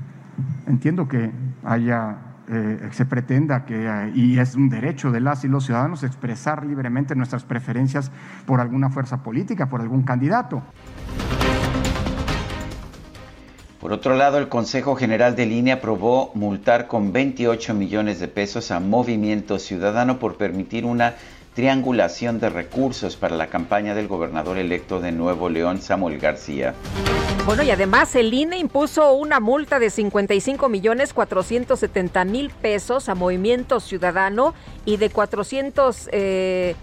entiendo 0.66 1.08
que 1.08 1.30
haya 1.64 2.30
eh, 2.52 2.88
se 2.90 3.04
pretenda 3.04 3.64
que, 3.64 3.86
eh, 3.86 4.12
y 4.12 4.38
es 4.40 4.56
un 4.56 4.68
derecho 4.68 5.12
de 5.12 5.20
las 5.20 5.44
y 5.44 5.48
los 5.48 5.66
ciudadanos, 5.66 6.02
expresar 6.02 6.66
libremente 6.66 7.14
nuestras 7.14 7.44
preferencias 7.44 8.10
por 8.44 8.60
alguna 8.60 8.90
fuerza 8.90 9.22
política, 9.22 9.68
por 9.68 9.80
algún 9.80 10.02
candidato. 10.02 10.60
Por 13.80 13.92
otro 13.92 14.16
lado, 14.16 14.38
el 14.38 14.48
Consejo 14.48 14.96
General 14.96 15.36
de 15.36 15.46
Línea 15.46 15.76
aprobó 15.76 16.32
multar 16.34 16.88
con 16.88 17.12
28 17.12 17.72
millones 17.72 18.18
de 18.18 18.26
pesos 18.26 18.72
a 18.72 18.80
Movimiento 18.80 19.60
Ciudadano 19.60 20.18
por 20.18 20.36
permitir 20.36 20.84
una 20.84 21.14
triangulación 21.54 22.38
de 22.38 22.48
recursos 22.48 23.16
para 23.16 23.36
la 23.36 23.48
campaña 23.48 23.94
del 23.94 24.08
gobernador 24.08 24.58
electo 24.58 25.00
de 25.00 25.12
Nuevo 25.12 25.48
León, 25.48 25.80
Samuel 25.80 26.18
García. 26.18 26.74
Bueno, 27.46 27.62
y 27.62 27.70
además 27.70 28.14
el 28.14 28.32
INE 28.32 28.58
impuso 28.58 29.12
una 29.14 29.40
multa 29.40 29.78
de 29.78 29.90
55 29.90 30.68
millones 30.68 31.12
470 31.12 32.24
mil 32.24 32.50
pesos 32.50 33.08
a 33.08 33.14
Movimiento 33.14 33.80
Ciudadano 33.80 34.54
y 34.84 34.96
de 34.96 35.10
400... 35.10 36.08
Eh, 36.12 36.76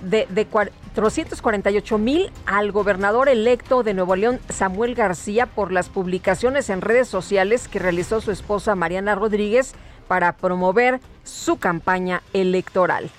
de, 0.00 0.28
de 0.30 0.46
448 0.46 1.98
mil 1.98 2.30
al 2.46 2.70
gobernador 2.70 3.28
electo 3.28 3.82
de 3.82 3.94
Nuevo 3.94 4.14
León, 4.14 4.38
Samuel 4.48 4.94
García, 4.94 5.46
por 5.46 5.72
las 5.72 5.88
publicaciones 5.88 6.70
en 6.70 6.82
redes 6.82 7.08
sociales 7.08 7.66
que 7.66 7.80
realizó 7.80 8.20
su 8.20 8.30
esposa 8.30 8.76
Mariana 8.76 9.16
Rodríguez 9.16 9.74
para 10.06 10.32
promover 10.36 11.00
su 11.24 11.58
campaña 11.58 12.22
electoral. 12.32 13.10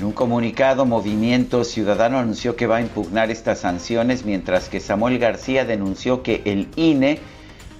En 0.00 0.06
un 0.06 0.12
comunicado, 0.12 0.86
Movimiento 0.86 1.62
Ciudadano 1.62 2.18
anunció 2.18 2.56
que 2.56 2.66
va 2.66 2.78
a 2.78 2.80
impugnar 2.80 3.30
estas 3.30 3.58
sanciones, 3.58 4.24
mientras 4.24 4.70
que 4.70 4.80
Samuel 4.80 5.18
García 5.18 5.66
denunció 5.66 6.22
que 6.22 6.40
el 6.46 6.68
INE 6.76 7.18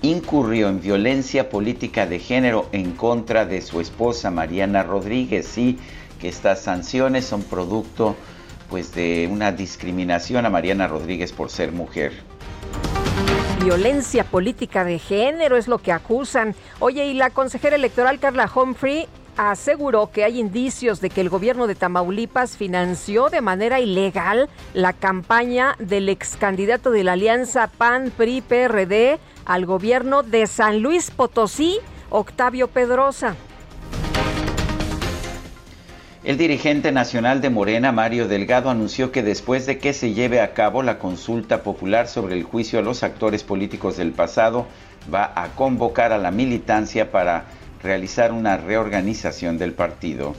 incurrió 0.03 0.69
en 0.69 0.83
violencia 0.83 1.49
política 1.49 2.05
de 2.05 2.19
género 2.19 2.69
en 2.73 2.93
contra 2.93 3.47
de 3.47 3.63
su 3.63 3.81
esposa 3.81 4.31
Mariana 4.31 4.83
Rodríguez 4.83 5.57
y 5.57 5.79
que 6.21 6.29
estas 6.29 6.61
sanciones 6.61 7.25
son 7.25 7.43
producto 7.43 8.17
pues 8.69 8.95
de 8.95 9.27
una 9.33 9.51
discriminación 9.51 10.45
a 10.45 10.51
Mariana 10.51 10.89
Rodríguez 10.89 11.33
por 11.33 11.49
ser 11.49 11.73
mujer. 11.73 12.13
Violencia 13.65 14.25
política 14.25 14.85
de 14.85 14.99
género 14.99 15.57
es 15.57 15.69
lo 15.69 15.79
que 15.79 15.91
acusan. 15.91 16.55
Oye, 16.81 17.07
y 17.07 17.15
la 17.15 17.31
consejera 17.31 17.77
electoral 17.77 18.19
Carla 18.19 18.51
Humphrey 18.55 19.09
aseguró 19.37 20.11
que 20.11 20.25
hay 20.25 20.39
indicios 20.39 21.01
de 21.01 21.11
que 21.11 21.21
el 21.21 21.29
gobierno 21.29 21.67
de 21.67 21.75
Tamaulipas 21.75 22.57
financió 22.57 23.29
de 23.29 23.41
manera 23.41 23.81
ilegal 23.81 24.49
la 24.75 24.93
campaña 24.93 25.77
del 25.79 26.09
ex 26.09 26.37
candidato 26.37 26.91
de 26.91 27.05
la 27.05 27.13
alianza 27.13 27.69
PAN-PRI-PRD 27.69 29.19
al 29.45 29.67
gobierno 29.67 30.23
de 30.23 30.47
San 30.47 30.81
Luis 30.81 31.11
Potosí, 31.11 31.79
Octavio 32.11 32.69
Pedrosa. 32.69 33.37
El 36.23 36.37
dirigente 36.37 36.93
nacional 36.93 37.41
de 37.41 37.49
Morena, 37.49 37.93
Mario 37.93 38.29
Delgado, 38.29 38.69
anunció 38.69 39.11
que 39.11 39.23
después 39.23 39.65
de 39.65 39.79
que 39.79 39.95
se 39.95 40.13
lleve 40.13 40.43
a 40.43 40.53
cabo 40.53 40.83
la 40.83 40.99
consulta 40.99 41.63
popular 41.63 42.09
sobre 42.09 42.37
el 42.37 42.45
juicio 42.45 42.79
a 42.79 42.83
los 42.83 43.03
actores 43.03 43.43
políticos 43.43 43.97
del 43.97 44.13
pasado, 44.13 44.67
va 45.13 45.33
a 45.35 45.49
convocar 45.55 46.13
a 46.13 46.19
la 46.19 46.31
militancia 46.31 47.11
para 47.11 47.47
realizar 47.83 48.33
una 48.33 48.57
reorganización 48.57 49.59
del 49.59 49.73
partido. 49.73 50.35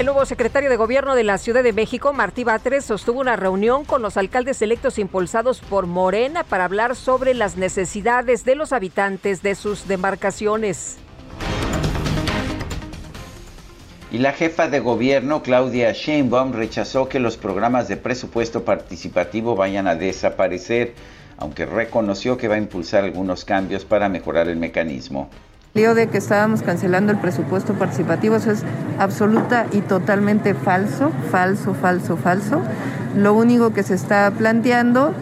El 0.00 0.06
nuevo 0.06 0.24
secretario 0.24 0.70
de 0.70 0.76
Gobierno 0.76 1.14
de 1.14 1.24
la 1.24 1.36
Ciudad 1.36 1.62
de 1.62 1.74
México, 1.74 2.14
Martí 2.14 2.42
Batres, 2.42 2.86
sostuvo 2.86 3.20
una 3.20 3.36
reunión 3.36 3.84
con 3.84 4.00
los 4.00 4.16
alcaldes 4.16 4.62
electos 4.62 4.98
impulsados 4.98 5.60
por 5.60 5.86
Morena 5.86 6.42
para 6.42 6.64
hablar 6.64 6.96
sobre 6.96 7.34
las 7.34 7.58
necesidades 7.58 8.46
de 8.46 8.54
los 8.54 8.72
habitantes 8.72 9.42
de 9.42 9.54
sus 9.54 9.86
demarcaciones. 9.88 10.96
Y 14.10 14.18
la 14.18 14.32
jefa 14.32 14.68
de 14.68 14.80
gobierno, 14.80 15.42
Claudia 15.42 15.92
Sheinbaum, 15.92 16.54
rechazó 16.54 17.08
que 17.08 17.20
los 17.20 17.36
programas 17.36 17.86
de 17.86 17.98
presupuesto 17.98 18.64
participativo 18.64 19.54
vayan 19.54 19.86
a 19.86 19.96
desaparecer, 19.96 20.94
aunque 21.36 21.66
reconoció 21.66 22.38
que 22.38 22.48
va 22.48 22.54
a 22.54 22.58
impulsar 22.58 23.04
algunos 23.04 23.44
cambios 23.44 23.84
para 23.84 24.08
mejorar 24.08 24.48
el 24.48 24.56
mecanismo. 24.56 25.28
El 25.72 25.94
de 25.94 26.08
que 26.08 26.18
estábamos 26.18 26.62
cancelando 26.62 27.12
el 27.12 27.18
presupuesto 27.18 27.74
participativo, 27.74 28.34
eso 28.34 28.50
es 28.50 28.64
absoluta 28.98 29.66
y 29.70 29.82
totalmente 29.82 30.52
falso, 30.54 31.12
falso, 31.30 31.74
falso, 31.74 32.16
falso. 32.16 32.60
Lo 33.16 33.34
único 33.34 33.72
que 33.72 33.84
se 33.84 33.94
está 33.94 34.32
planteando 34.32 35.14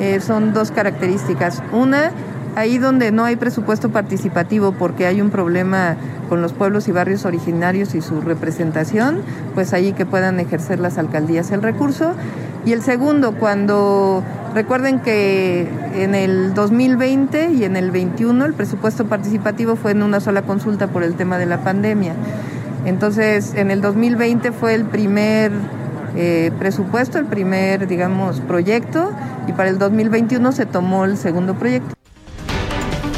eh, 0.00 0.18
son 0.18 0.52
dos 0.52 0.72
características. 0.72 1.62
Una, 1.72 2.10
ahí 2.56 2.78
donde 2.78 3.12
no 3.12 3.24
hay 3.24 3.36
presupuesto 3.36 3.90
participativo 3.90 4.72
porque 4.72 5.06
hay 5.06 5.20
un 5.20 5.30
problema 5.30 5.94
con 6.28 6.42
los 6.42 6.52
pueblos 6.52 6.88
y 6.88 6.92
barrios 6.92 7.24
originarios 7.24 7.94
y 7.94 8.00
su 8.00 8.20
representación, 8.20 9.20
pues 9.54 9.72
ahí 9.72 9.92
que 9.92 10.04
puedan 10.04 10.40
ejercer 10.40 10.80
las 10.80 10.98
alcaldías 10.98 11.52
el 11.52 11.62
recurso. 11.62 12.14
Y 12.64 12.72
el 12.72 12.82
segundo, 12.82 13.32
cuando 13.34 14.22
recuerden 14.54 15.00
que 15.00 15.68
en 15.94 16.14
el 16.14 16.54
2020 16.54 17.50
y 17.52 17.64
en 17.64 17.76
el 17.76 17.90
21 17.90 18.44
el 18.44 18.54
presupuesto 18.54 19.06
participativo 19.06 19.76
fue 19.76 19.90
en 19.90 20.02
una 20.02 20.20
sola 20.20 20.42
consulta 20.42 20.86
por 20.86 21.02
el 21.02 21.14
tema 21.14 21.38
de 21.38 21.46
la 21.46 21.64
pandemia. 21.64 22.14
Entonces, 22.84 23.54
en 23.54 23.70
el 23.70 23.80
2020 23.80 24.52
fue 24.52 24.74
el 24.74 24.84
primer 24.84 25.52
eh, 26.16 26.52
presupuesto, 26.58 27.18
el 27.18 27.26
primer, 27.26 27.86
digamos, 27.86 28.40
proyecto, 28.40 29.12
y 29.48 29.52
para 29.52 29.70
el 29.70 29.78
2021 29.78 30.52
se 30.52 30.66
tomó 30.66 31.04
el 31.04 31.16
segundo 31.16 31.54
proyecto. 31.54 31.94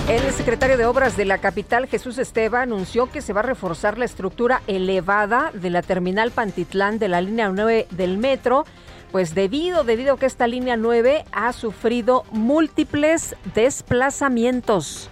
El 0.08 0.20
secretario 0.32 0.76
de 0.76 0.84
Obras 0.84 1.16
de 1.16 1.24
la 1.24 1.38
capital, 1.38 1.86
Jesús 1.86 2.18
Esteba, 2.18 2.60
anunció 2.60 3.10
que 3.10 3.22
se 3.22 3.32
va 3.32 3.40
a 3.40 3.44
reforzar 3.44 3.96
la 3.96 4.04
estructura 4.04 4.60
elevada 4.66 5.50
de 5.54 5.70
la 5.70 5.80
terminal 5.80 6.30
Pantitlán 6.30 6.98
de 6.98 7.08
la 7.08 7.22
línea 7.22 7.48
9 7.48 7.86
del 7.90 8.18
metro, 8.18 8.66
pues 9.14 9.32
debido, 9.32 9.84
debido 9.84 10.14
a 10.14 10.18
que 10.18 10.26
esta 10.26 10.48
línea 10.48 10.76
9 10.76 11.24
ha 11.30 11.52
sufrido 11.52 12.24
múltiples 12.32 13.36
desplazamientos. 13.54 15.08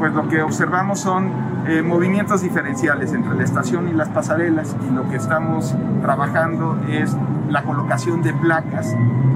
Pues 0.00 0.12
lo 0.14 0.28
que 0.28 0.42
observamos 0.42 0.98
son 0.98 1.30
eh, 1.68 1.80
movimientos 1.80 2.42
diferenciales 2.42 3.12
entre 3.12 3.36
la 3.36 3.44
estación 3.44 3.88
y 3.88 3.92
las 3.92 4.08
pasarelas 4.08 4.74
y 4.84 4.92
lo 4.92 5.08
que 5.08 5.14
estamos 5.14 5.76
trabajando 6.02 6.76
es 6.90 7.16
la 7.48 7.62
colocación 7.62 8.20
de 8.24 8.32
placas 8.32 8.92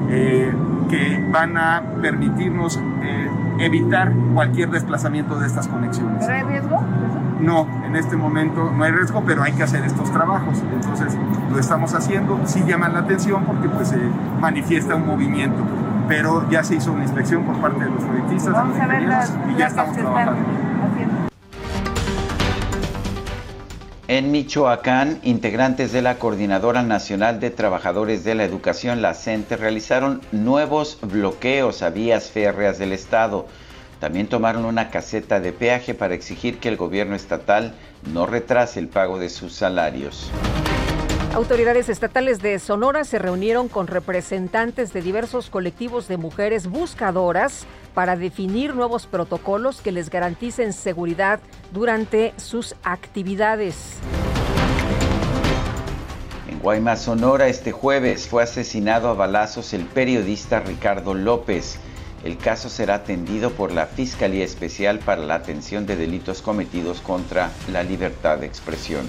eh, 0.08 0.52
que 0.88 1.28
van 1.30 1.56
a 1.56 1.80
permitirnos 2.02 2.80
eh, 3.04 3.30
evitar 3.60 4.12
cualquier 4.34 4.70
desplazamiento 4.70 5.38
de 5.38 5.46
estas 5.46 5.68
conexiones. 5.68 6.26
¿Pero 6.26 6.36
hay 6.36 6.42
riesgo? 6.42 6.80
No, 7.40 7.66
en 7.86 7.96
este 7.96 8.16
momento 8.16 8.70
no 8.70 8.84
hay 8.84 8.92
riesgo, 8.92 9.22
pero 9.26 9.42
hay 9.42 9.52
que 9.52 9.62
hacer 9.62 9.84
estos 9.84 10.12
trabajos. 10.12 10.58
Entonces 10.72 11.16
lo 11.50 11.58
estamos 11.58 11.94
haciendo. 11.94 12.38
Sí 12.44 12.62
llaman 12.66 12.92
la 12.92 13.00
atención 13.00 13.44
porque 13.44 13.68
pues 13.68 13.88
se 13.88 13.98
manifiesta 14.40 14.94
un 14.96 15.06
movimiento, 15.06 15.62
pero 16.06 16.48
ya 16.50 16.62
se 16.62 16.74
hizo 16.76 16.92
una 16.92 17.02
inspección 17.04 17.44
por 17.44 17.56
parte 17.56 17.84
de 17.84 17.90
los 17.90 18.04
proyectistas, 18.04 18.52
Vamos 18.52 18.74
de 18.74 18.80
los 18.80 18.84
a 18.84 18.92
ver 18.92 19.02
ingenieros 19.02 19.30
las 19.30 19.54
y 19.54 19.58
ya 19.58 19.66
estamos 19.66 19.96
trabajando. 19.96 20.32
haciendo. 20.92 21.30
En 24.08 24.32
Michoacán, 24.32 25.20
integrantes 25.22 25.92
de 25.92 26.02
la 26.02 26.16
Coordinadora 26.16 26.82
Nacional 26.82 27.38
de 27.38 27.50
Trabajadores 27.50 28.24
de 28.24 28.34
la 28.34 28.42
Educación, 28.44 29.02
la 29.02 29.14
CENTE, 29.14 29.56
realizaron 29.56 30.20
nuevos 30.32 30.98
bloqueos 31.00 31.82
a 31.82 31.90
vías 31.90 32.28
férreas 32.30 32.78
del 32.78 32.92
Estado. 32.92 33.46
También 34.00 34.28
tomaron 34.28 34.64
una 34.64 34.90
caseta 34.90 35.40
de 35.40 35.52
peaje 35.52 35.92
para 35.92 36.14
exigir 36.14 36.58
que 36.58 36.70
el 36.70 36.78
gobierno 36.78 37.14
estatal 37.14 37.74
no 38.12 38.24
retrase 38.24 38.80
el 38.80 38.88
pago 38.88 39.18
de 39.18 39.28
sus 39.28 39.52
salarios. 39.52 40.30
Autoridades 41.34 41.88
estatales 41.88 42.40
de 42.40 42.58
Sonora 42.58 43.04
se 43.04 43.18
reunieron 43.18 43.68
con 43.68 43.86
representantes 43.86 44.92
de 44.92 45.02
diversos 45.02 45.48
colectivos 45.48 46.08
de 46.08 46.16
mujeres 46.16 46.66
buscadoras 46.66 47.66
para 47.94 48.16
definir 48.16 48.74
nuevos 48.74 49.06
protocolos 49.06 49.80
que 49.80 49.92
les 49.92 50.10
garanticen 50.10 50.72
seguridad 50.72 51.38
durante 51.72 52.32
sus 52.36 52.74
actividades. 52.82 53.76
En 56.48 56.58
Guaymas, 56.58 57.02
Sonora, 57.02 57.48
este 57.48 57.70
jueves 57.70 58.26
fue 58.26 58.42
asesinado 58.42 59.08
a 59.08 59.14
balazos 59.14 59.72
el 59.72 59.84
periodista 59.84 60.58
Ricardo 60.58 61.14
López. 61.14 61.78
El 62.24 62.36
caso 62.36 62.68
será 62.68 62.96
atendido 62.96 63.50
por 63.52 63.72
la 63.72 63.86
Fiscalía 63.86 64.44
Especial 64.44 64.98
para 64.98 65.22
la 65.22 65.36
Atención 65.36 65.86
de 65.86 65.96
Delitos 65.96 66.42
Cometidos 66.42 67.00
contra 67.00 67.50
la 67.72 67.82
Libertad 67.82 68.38
de 68.38 68.46
Expresión. 68.46 69.06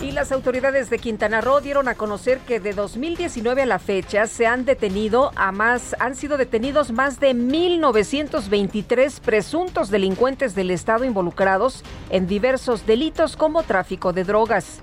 Y 0.00 0.10
las 0.10 0.32
autoridades 0.32 0.90
de 0.90 0.98
Quintana 0.98 1.40
Roo 1.40 1.60
dieron 1.60 1.88
a 1.88 1.94
conocer 1.94 2.38
que 2.40 2.60
de 2.60 2.72
2019 2.72 3.62
a 3.62 3.66
la 3.66 3.78
fecha 3.78 4.26
se 4.26 4.46
han 4.46 4.64
detenido 4.64 5.32
a 5.36 5.52
más, 5.52 5.96
han 6.00 6.16
sido 6.16 6.36
detenidos 6.36 6.92
más 6.92 7.20
de 7.20 7.34
1.923 7.34 9.20
presuntos 9.20 9.90
delincuentes 9.90 10.54
del 10.54 10.72
Estado 10.72 11.04
involucrados 11.04 11.84
en 12.10 12.26
diversos 12.26 12.84
delitos 12.84 13.36
como 13.36 13.62
tráfico 13.62 14.12
de 14.12 14.24
drogas. 14.24 14.82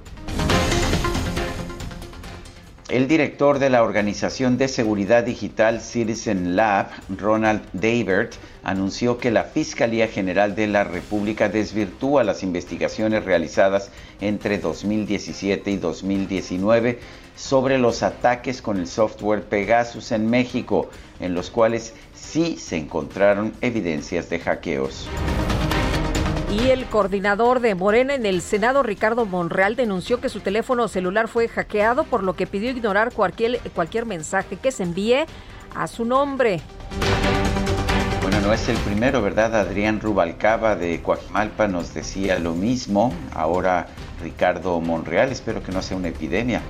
El 2.89 3.07
director 3.07 3.59
de 3.59 3.69
la 3.69 3.83
Organización 3.83 4.57
de 4.57 4.67
Seguridad 4.67 5.23
Digital 5.23 5.79
Citizen 5.79 6.55
Lab, 6.55 6.87
Ronald 7.19 7.61
Davert, 7.71 8.33
anunció 8.63 9.19
que 9.19 9.29
la 9.29 9.43
Fiscalía 9.43 10.07
General 10.07 10.55
de 10.55 10.65
la 10.65 10.83
República 10.83 11.49
desvirtúa 11.49 12.23
las 12.23 12.41
investigaciones 12.41 13.25
realizadas 13.25 13.91
entre 14.21 14.57
2017 14.57 15.69
y 15.69 15.77
2019 15.77 16.99
sobre 17.35 17.77
los 17.77 18.01
ataques 18.01 18.59
con 18.59 18.79
el 18.79 18.87
software 18.87 19.43
Pegasus 19.43 20.11
en 20.11 20.27
México, 20.27 20.89
en 21.19 21.35
los 21.35 21.51
cuales 21.51 21.93
sí 22.15 22.57
se 22.57 22.77
encontraron 22.77 23.53
evidencias 23.61 24.31
de 24.31 24.39
hackeos. 24.39 25.07
Y 26.51 26.71
el 26.71 26.85
coordinador 26.85 27.59
de 27.59 27.75
Morena 27.75 28.15
en 28.15 28.25
el 28.25 28.41
Senado, 28.41 28.81
Ricardo 28.81 29.25
Monreal, 29.25 29.75
denunció 29.75 30.19
que 30.19 30.29
su 30.29 30.39
teléfono 30.39 30.87
celular 30.87 31.27
fue 31.27 31.47
hackeado, 31.47 32.05
por 32.05 32.23
lo 32.23 32.33
que 32.33 32.47
pidió 32.47 32.71
ignorar 32.71 33.13
cualquier, 33.13 33.59
cualquier 33.75 34.07
mensaje 34.07 34.55
que 34.55 34.71
se 34.71 34.81
envíe 34.81 35.25
a 35.75 35.85
su 35.85 36.05
nombre. 36.05 36.61
Buena 38.23 38.39
no 38.39 38.51
es 38.51 38.67
el 38.67 38.77
primero, 38.77 39.21
¿verdad? 39.21 39.55
Adrián 39.55 39.99
Rubalcaba 39.99 40.75
de 40.75 41.01
Coajimalpa 41.03 41.67
nos 41.67 41.93
decía 41.93 42.39
lo 42.39 42.55
mismo. 42.55 43.13
Ahora 43.35 43.87
Ricardo 44.21 44.81
Monreal, 44.81 45.31
espero 45.31 45.61
que 45.61 45.71
no 45.71 45.83
sea 45.83 45.97
una 45.97 46.07
epidemia. 46.07 46.61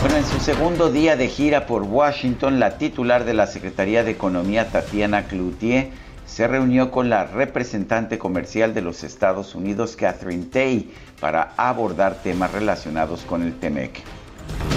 Bueno, 0.00 0.16
en 0.16 0.24
su 0.24 0.38
segundo 0.40 0.90
día 0.90 1.16
de 1.16 1.28
gira 1.28 1.66
por 1.66 1.82
Washington, 1.82 2.58
la 2.60 2.78
titular 2.78 3.24
de 3.24 3.34
la 3.34 3.46
Secretaría 3.46 4.02
de 4.02 4.12
Economía, 4.12 4.70
Tatiana 4.70 5.24
Cloutier, 5.24 5.90
se 6.30 6.46
reunió 6.46 6.92
con 6.92 7.10
la 7.10 7.24
representante 7.24 8.16
comercial 8.16 8.72
de 8.72 8.82
los 8.82 9.02
Estados 9.02 9.56
Unidos, 9.56 9.96
Catherine 9.96 10.44
Tay, 10.44 10.92
para 11.18 11.54
abordar 11.56 12.22
temas 12.22 12.52
relacionados 12.52 13.22
con 13.22 13.42
el 13.42 13.58
TEMEC. 13.58 14.00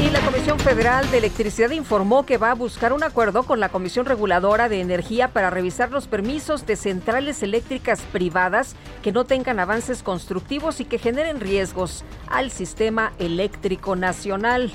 Y 0.04 0.10
la 0.10 0.20
Comisión 0.22 0.58
Federal 0.60 1.10
de 1.12 1.20
Electricidad 1.20 1.70
informó 1.70 2.26
que 2.26 2.40
va 2.40 2.50
a 2.50 2.56
buscar 2.56 2.92
un 2.92 3.04
acuerdo 3.04 3.44
con 3.44 3.60
la 3.60 3.70
Comisión 3.70 4.08
Reguladora 4.08 4.68
de 4.68 4.82
Energía 4.82 5.28
para 5.28 5.52
revisar 5.52 5.92
los 5.92 6.08
permisos 6.08 6.66
de 6.66 6.76
centrales 6.76 7.44
eléctricas 7.44 8.02
privadas 8.02 8.76
que 9.04 9.12
no 9.12 9.26
tengan 9.26 9.60
avances 9.60 10.02
constructivos 10.02 10.80
y 10.80 10.86
que 10.86 10.98
generen 10.98 11.40
riesgos 11.40 12.04
al 12.28 12.50
sistema 12.50 13.14
eléctrico 13.20 13.96
nacional. 13.96 14.72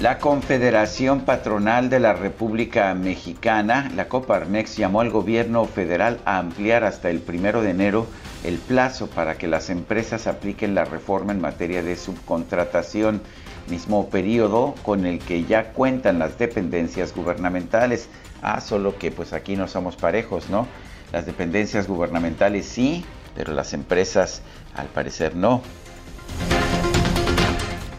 La 0.00 0.16
Confederación 0.16 1.26
Patronal 1.26 1.90
de 1.90 2.00
la 2.00 2.14
República 2.14 2.94
Mexicana, 2.94 3.92
la 3.94 4.08
Coparmex, 4.08 4.78
llamó 4.78 5.02
al 5.02 5.10
gobierno 5.10 5.66
federal 5.66 6.20
a 6.24 6.38
ampliar 6.38 6.84
hasta 6.84 7.10
el 7.10 7.20
primero 7.20 7.60
de 7.60 7.72
enero 7.72 8.06
el 8.42 8.56
plazo 8.56 9.08
para 9.08 9.36
que 9.36 9.46
las 9.46 9.68
empresas 9.68 10.26
apliquen 10.26 10.74
la 10.74 10.86
reforma 10.86 11.32
en 11.32 11.42
materia 11.42 11.82
de 11.82 11.96
subcontratación, 11.96 13.20
mismo 13.68 14.08
periodo 14.08 14.74
con 14.84 15.04
el 15.04 15.18
que 15.18 15.44
ya 15.44 15.74
cuentan 15.74 16.18
las 16.18 16.38
dependencias 16.38 17.14
gubernamentales. 17.14 18.08
Ah, 18.40 18.62
solo 18.62 18.96
que 18.96 19.10
pues 19.10 19.34
aquí 19.34 19.54
no 19.54 19.68
somos 19.68 19.96
parejos, 19.96 20.48
¿no? 20.48 20.66
Las 21.12 21.26
dependencias 21.26 21.86
gubernamentales 21.86 22.64
sí, 22.64 23.04
pero 23.34 23.52
las 23.52 23.74
empresas 23.74 24.40
al 24.74 24.86
parecer 24.86 25.36
no. 25.36 25.60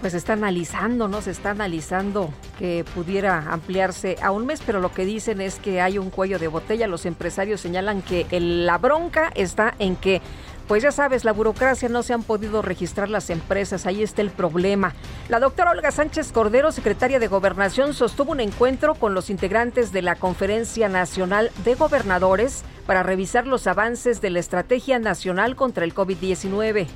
Pues 0.01 0.15
está 0.15 0.33
analizando, 0.33 1.07
¿no? 1.07 1.21
Se 1.21 1.31
está 1.31 1.51
analizando 1.51 2.33
que 2.57 2.83
pudiera 2.95 3.53
ampliarse 3.53 4.17
a 4.21 4.31
un 4.31 4.47
mes, 4.47 4.61
pero 4.65 4.79
lo 4.79 4.91
que 4.91 5.05
dicen 5.05 5.41
es 5.41 5.59
que 5.59 5.79
hay 5.79 5.99
un 5.99 6.09
cuello 6.09 6.39
de 6.39 6.47
botella. 6.47 6.87
Los 6.87 7.05
empresarios 7.05 7.61
señalan 7.61 8.01
que 8.01 8.25
la 8.39 8.79
bronca 8.79 9.31
está 9.35 9.75
en 9.77 9.95
que 9.95 10.21
pues 10.67 10.83
ya 10.83 10.91
sabes, 10.93 11.25
la 11.25 11.33
burocracia 11.33 11.89
no 11.89 12.01
se 12.01 12.13
han 12.13 12.23
podido 12.23 12.61
registrar 12.61 13.09
las 13.09 13.29
empresas, 13.29 13.85
ahí 13.85 14.03
está 14.03 14.21
el 14.21 14.29
problema. 14.29 14.93
La 15.27 15.41
doctora 15.41 15.71
Olga 15.71 15.91
Sánchez 15.91 16.31
Cordero, 16.31 16.71
secretaria 16.71 17.19
de 17.19 17.27
Gobernación, 17.27 17.93
sostuvo 17.93 18.31
un 18.31 18.39
encuentro 18.39 18.95
con 18.95 19.13
los 19.13 19.29
integrantes 19.29 19.91
de 19.91 20.01
la 20.01 20.15
Conferencia 20.15 20.87
Nacional 20.87 21.51
de 21.65 21.75
Gobernadores 21.75 22.63
para 22.85 23.03
revisar 23.03 23.47
los 23.47 23.67
avances 23.67 24.21
de 24.21 24.29
la 24.29 24.39
Estrategia 24.39 24.97
Nacional 24.97 25.57
contra 25.57 25.83
el 25.83 25.93
COVID-19. 25.93 26.87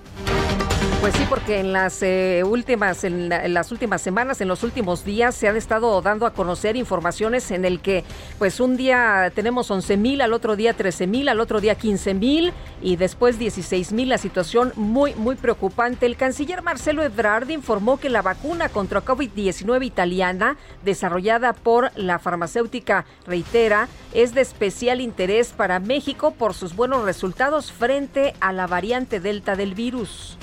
Pues 1.01 1.15
sí, 1.15 1.25
porque 1.31 1.61
en 1.61 1.73
las 1.73 2.03
eh, 2.03 2.43
últimas 2.45 3.05
en, 3.05 3.31
las 3.31 3.73
últimas 3.73 4.03
semanas, 4.03 4.43
en 4.43 4.49
los 4.49 4.63
últimos 4.63 5.03
días 5.03 5.35
se 5.35 5.49
han 5.49 5.57
estado 5.57 6.03
dando 6.03 6.27
a 6.27 6.35
conocer 6.35 6.77
informaciones 6.77 7.51
en 7.53 7.65
el 7.65 7.81
que 7.81 8.05
pues 8.39 8.61
un 8.61 8.77
día 8.77 9.33
tenemos 9.35 9.71
11 9.71 9.97
mil, 9.97 10.21
al 10.21 10.35
otro 10.35 10.57
día 10.57 10.75
13 10.75 11.07
mil, 11.07 11.31
al 11.31 11.41
otro 11.41 11.63
día 11.63 11.75
15 11.75 12.13
mil 12.13 12.53
y 12.83 12.97
después 12.97 13.39
16 13.39 13.93
mil. 13.93 14.11
La 14.11 14.19
situación 14.19 14.75
muy 14.77 15.15
muy 15.15 15.37
preocupante. 15.37 16.05
El 16.05 16.17
canciller 16.17 16.61
Marcelo 16.61 17.03
Ebrard 17.03 17.49
informó 17.49 17.97
que 17.97 18.11
la 18.11 18.21
vacuna 18.21 18.69
contra 18.69 19.03
COVID-19 19.03 19.87
italiana 19.87 20.59
desarrollada 20.85 21.55
por 21.55 21.93
la 21.97 22.19
farmacéutica 22.19 23.07
Reitera 23.27 23.89
es 24.13 24.35
de 24.35 24.43
especial 24.43 25.01
interés 25.01 25.55
para 25.57 25.81
México 25.81 26.33
por 26.33 26.53
sus 26.53 26.77
buenos 26.77 27.05
resultados 27.07 27.73
frente 27.73 28.35
a 28.41 28.53
la 28.53 28.67
variante 28.67 29.19
Delta 29.19 29.57
del 29.57 29.75
virus. 29.75 30.37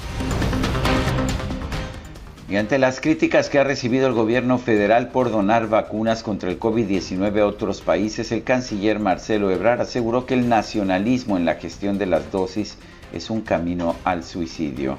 Y 2.49 2.55
ante 2.55 2.77
las 2.77 3.01
críticas 3.01 3.49
que 3.49 3.60
ha 3.60 3.65
recibido 3.65 4.07
el 4.07 4.13
gobierno 4.13 4.57
federal 4.57 5.10
por 5.10 5.29
donar 5.29 5.67
vacunas 5.67 6.23
contra 6.23 6.49
el 6.49 6.57
COVID-19 6.57 7.41
a 7.41 7.45
otros 7.45 7.81
países, 7.81 8.31
el 8.31 8.43
canciller 8.43 8.99
Marcelo 8.99 9.51
Ebrard 9.51 9.81
aseguró 9.81 10.25
que 10.25 10.33
el 10.33 10.47
nacionalismo 10.47 11.36
en 11.36 11.43
la 11.43 11.55
gestión 11.55 11.97
de 11.97 12.05
las 12.05 12.31
dosis 12.31 12.77
es 13.12 13.29
un 13.29 13.41
camino 13.41 13.97
al 14.05 14.23
suicidio. 14.23 14.97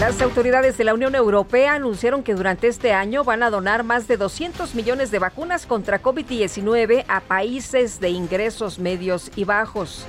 Las 0.00 0.22
autoridades 0.22 0.78
de 0.78 0.84
la 0.84 0.94
Unión 0.94 1.14
Europea 1.14 1.74
anunciaron 1.74 2.22
que 2.22 2.34
durante 2.34 2.68
este 2.68 2.92
año 2.92 3.22
van 3.22 3.42
a 3.42 3.50
donar 3.50 3.84
más 3.84 4.08
de 4.08 4.16
200 4.16 4.74
millones 4.74 5.10
de 5.10 5.18
vacunas 5.18 5.66
contra 5.66 6.02
COVID-19 6.02 7.04
a 7.08 7.20
países 7.20 8.00
de 8.00 8.08
ingresos 8.08 8.78
medios 8.78 9.30
y 9.36 9.44
bajos. 9.44 10.06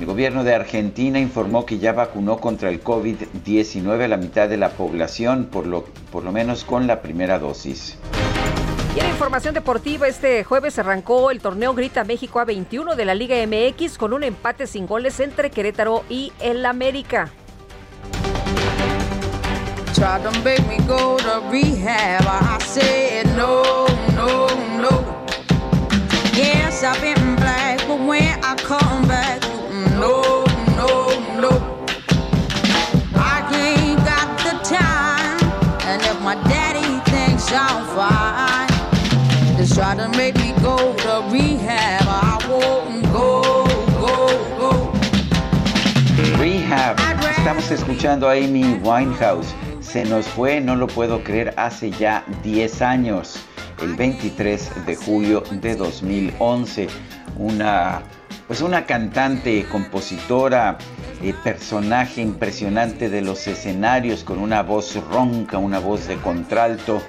El 0.00 0.06
gobierno 0.06 0.44
de 0.44 0.54
Argentina 0.54 1.20
informó 1.20 1.66
que 1.66 1.78
ya 1.78 1.92
vacunó 1.92 2.38
contra 2.38 2.70
el 2.70 2.82
COVID-19 2.82 4.02
a 4.02 4.08
la 4.08 4.16
mitad 4.16 4.48
de 4.48 4.56
la 4.56 4.70
población, 4.70 5.48
por 5.52 5.66
lo, 5.66 5.84
por 6.10 6.24
lo 6.24 6.32
menos 6.32 6.64
con 6.64 6.86
la 6.86 7.02
primera 7.02 7.38
dosis. 7.38 7.98
Y 8.96 9.00
en 9.00 9.06
información 9.06 9.52
deportiva, 9.52 10.08
este 10.08 10.42
jueves 10.42 10.78
arrancó 10.78 11.30
el 11.30 11.40
torneo 11.40 11.74
Grita 11.74 12.04
México 12.04 12.40
A21 12.40 12.94
de 12.94 13.04
la 13.04 13.14
Liga 13.14 13.36
MX 13.46 13.98
con 13.98 14.14
un 14.14 14.24
empate 14.24 14.66
sin 14.66 14.86
goles 14.86 15.20
entre 15.20 15.50
Querétaro 15.50 16.02
y 16.08 16.32
el 16.40 16.64
América. 16.64 17.30
no, 23.36 23.80
try 39.80 39.96
to 39.96 40.08
make 40.10 40.36
me 40.36 40.52
go 40.60 40.76
to 40.76 41.26
rehab. 41.32 42.04
I 42.06 42.36
won't 42.50 43.02
go, 43.10 43.64
go, 43.98 44.12
go. 44.60 44.92
Rehab. 46.38 46.98
Estamos 47.38 47.70
escuchando 47.70 48.28
a 48.28 48.34
Amy 48.34 48.78
Winehouse. 48.82 49.54
Se 49.80 50.04
nos 50.04 50.26
fue, 50.26 50.60
no 50.60 50.76
lo 50.76 50.86
puedo 50.86 51.24
creer, 51.24 51.54
hace 51.56 51.90
ya 51.90 52.24
10 52.42 52.82
años, 52.82 53.40
el 53.80 53.94
23 53.96 54.84
de 54.84 54.96
julio 54.96 55.42
de 55.50 55.74
2011. 55.74 56.88
Una 57.38 58.02
pues 58.46 58.60
una 58.60 58.84
cantante, 58.84 59.64
compositora, 59.70 60.76
eh, 61.22 61.32
personaje 61.42 62.20
impresionante 62.20 63.08
de 63.08 63.22
los 63.22 63.46
escenarios 63.46 64.24
con 64.24 64.40
una 64.40 64.62
voz 64.62 64.96
ronca, 65.10 65.56
una 65.56 65.78
voz 65.78 66.06
de 66.06 66.16
contralto. 66.16 67.00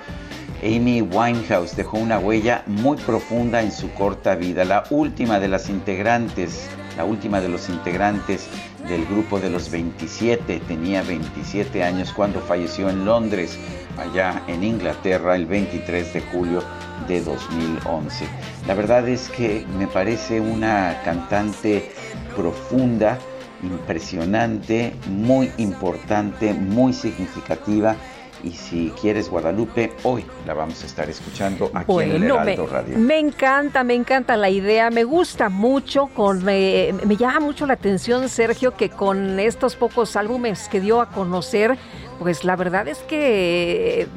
Amy 0.63 1.02
Winehouse 1.02 1.76
dejó 1.76 1.97
una 1.97 2.19
huella 2.19 2.63
muy 2.67 2.95
profunda 2.97 3.63
en 3.63 3.71
su 3.71 3.91
corta 3.93 4.36
vida, 4.36 4.63
la 4.63 4.84
última 4.91 5.39
de 5.39 5.47
las 5.47 5.69
integrantes, 5.69 6.69
la 6.97 7.04
última 7.04 7.41
de 7.41 7.50
los 7.50 7.67
integrantes 7.67 8.47
del 8.88 9.04
grupo 9.08 9.39
de 9.39 9.50
los 9.50 9.71
27, 9.71 10.62
tenía 10.67 11.02
27 11.02 11.84
años 11.84 12.13
cuando 12.13 12.41
falleció 12.41 12.91
en 12.91 13.06
Londres, 13.06 13.58
allá 13.97 14.43
en 14.47 14.63
Inglaterra, 14.63 15.36
el 15.36 15.47
23 15.47 16.13
de 16.13 16.21
julio 16.21 16.62
de 17.08 17.21
2011. 17.21 18.28
La 18.67 18.76
verdad 18.76 19.10
es 19.10 19.30
que 19.30 19.65
me 19.80 19.88
parece 19.88 20.39
una 20.39 21.02
cantante 21.04 21.91
profunda, 22.36 23.17
impresionante, 23.63 24.93
muy 25.08 25.52
importante, 25.58 26.54
muy 26.54 26.93
significativa 26.93 27.95
y 28.44 28.52
si 28.52 28.94
quieres 29.00 29.30
Guadalupe, 29.30 29.94
hoy 30.04 30.26
la 30.46 30.54
vamos 30.54 30.84
a 30.84 30.86
estar 30.86 31.10
escuchando 31.10 31.72
aquí 31.74 31.92
en 32.02 32.12
el 32.12 32.24
Heraldo 32.24 32.68
Radio. 32.68 32.98
Me 32.98 33.20
encanta, 33.20 33.84
me 33.84 33.94
encanta 33.94 34.38
la 34.38 34.50
idea, 34.50 34.90
me 34.90 35.04
gusta 35.04 35.50
mucho, 35.50 36.08
con, 36.08 36.44
me, 36.44 36.94
me 37.06 37.16
llama 37.16 37.40
mucho 37.40 37.66
la 37.66 37.74
atención 37.74 38.30
Sergio 38.30 38.76
que 38.76 38.90
con 38.90 39.40
estos 39.40 39.76
pocos 39.76 40.16
álbumes 40.16 40.68
que 40.70 40.80
dio 40.82 41.02
a 41.02 41.10
conocer, 41.10 41.78
pues 42.20 42.44
la 42.44 42.56
verdad 42.56 42.88
es 42.88 43.00
que 43.00 44.08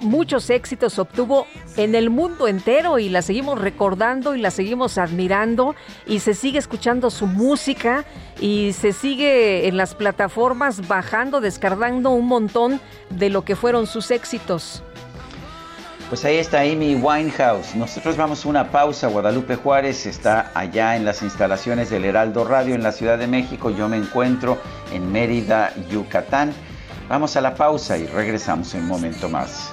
muchos 0.00 0.50
éxitos 0.50 0.98
obtuvo 0.98 1.46
en 1.76 1.94
el 1.94 2.10
mundo 2.10 2.48
entero 2.48 2.98
y 2.98 3.08
la 3.08 3.22
seguimos 3.22 3.60
recordando 3.60 4.34
y 4.34 4.40
la 4.40 4.50
seguimos 4.50 4.98
admirando 4.98 5.74
y 6.06 6.20
se 6.20 6.34
sigue 6.34 6.58
escuchando 6.58 7.10
su 7.10 7.26
música 7.26 8.04
y 8.40 8.72
se 8.72 8.92
sigue 8.92 9.68
en 9.68 9.76
las 9.76 9.94
plataformas 9.94 10.86
bajando, 10.88 11.40
descargando 11.40 12.10
un 12.10 12.26
montón 12.26 12.80
de 13.10 13.30
lo 13.30 13.44
que 13.44 13.56
fueron 13.56 13.86
sus 13.86 14.10
éxitos. 14.10 14.82
Pues 16.10 16.24
ahí 16.24 16.38
está 16.38 16.62
Amy 16.62 16.96
Winehouse. 16.96 17.76
Nosotros 17.76 18.16
vamos 18.16 18.44
a 18.44 18.48
una 18.48 18.72
pausa. 18.72 19.06
Guadalupe 19.06 19.54
Juárez 19.54 20.06
está 20.06 20.50
allá 20.54 20.96
en 20.96 21.04
las 21.04 21.22
instalaciones 21.22 21.88
del 21.88 22.04
Heraldo 22.04 22.44
Radio 22.44 22.74
en 22.74 22.82
la 22.82 22.90
Ciudad 22.90 23.16
de 23.16 23.28
México. 23.28 23.70
Yo 23.70 23.88
me 23.88 23.96
encuentro 23.96 24.58
en 24.92 25.12
Mérida, 25.12 25.72
Yucatán. 25.88 26.52
Vamos 27.08 27.36
a 27.36 27.40
la 27.40 27.54
pausa 27.54 27.96
y 27.96 28.06
regresamos 28.06 28.74
en 28.74 28.82
un 28.82 28.88
momento 28.88 29.28
más. 29.28 29.72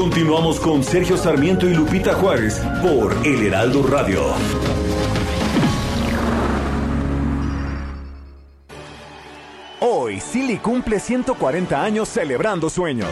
Continuamos 0.00 0.58
con 0.60 0.82
Sergio 0.82 1.18
Sarmiento 1.18 1.68
y 1.68 1.74
Lupita 1.74 2.14
Juárez 2.14 2.58
por 2.80 3.14
El 3.22 3.48
Heraldo 3.48 3.82
Radio. 3.82 4.22
Hoy, 9.78 10.18
Silly 10.18 10.56
cumple 10.56 11.00
140 11.00 11.84
años 11.84 12.08
celebrando 12.08 12.70
sueños. 12.70 13.10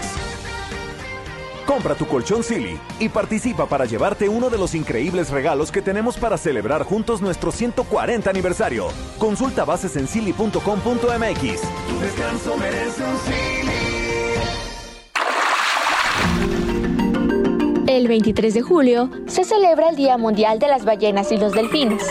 Compra 1.66 1.94
tu 1.94 2.06
colchón 2.06 2.42
Silly 2.42 2.80
y 2.98 3.10
participa 3.10 3.66
para 3.66 3.84
llevarte 3.84 4.26
uno 4.30 4.48
de 4.48 4.56
los 4.56 4.74
increíbles 4.74 5.28
regalos 5.28 5.70
que 5.70 5.82
tenemos 5.82 6.16
para 6.16 6.38
celebrar 6.38 6.84
juntos 6.84 7.20
nuestro 7.20 7.52
140 7.52 8.30
aniversario. 8.30 8.88
Consulta 9.18 9.66
bases 9.66 9.94
en 9.96 10.08
silly.com.mx. 10.08 10.62
Tu 10.62 12.00
descanso 12.00 12.56
merece 12.56 13.04
un 13.04 13.18
Silly. 13.18 13.97
El 17.88 18.06
23 18.06 18.52
de 18.52 18.60
julio 18.60 19.08
se 19.28 19.44
celebra 19.44 19.88
el 19.88 19.96
Día 19.96 20.18
Mundial 20.18 20.58
de 20.58 20.68
las 20.68 20.84
Ballenas 20.84 21.32
y 21.32 21.38
los 21.38 21.54
Delfines. 21.54 22.04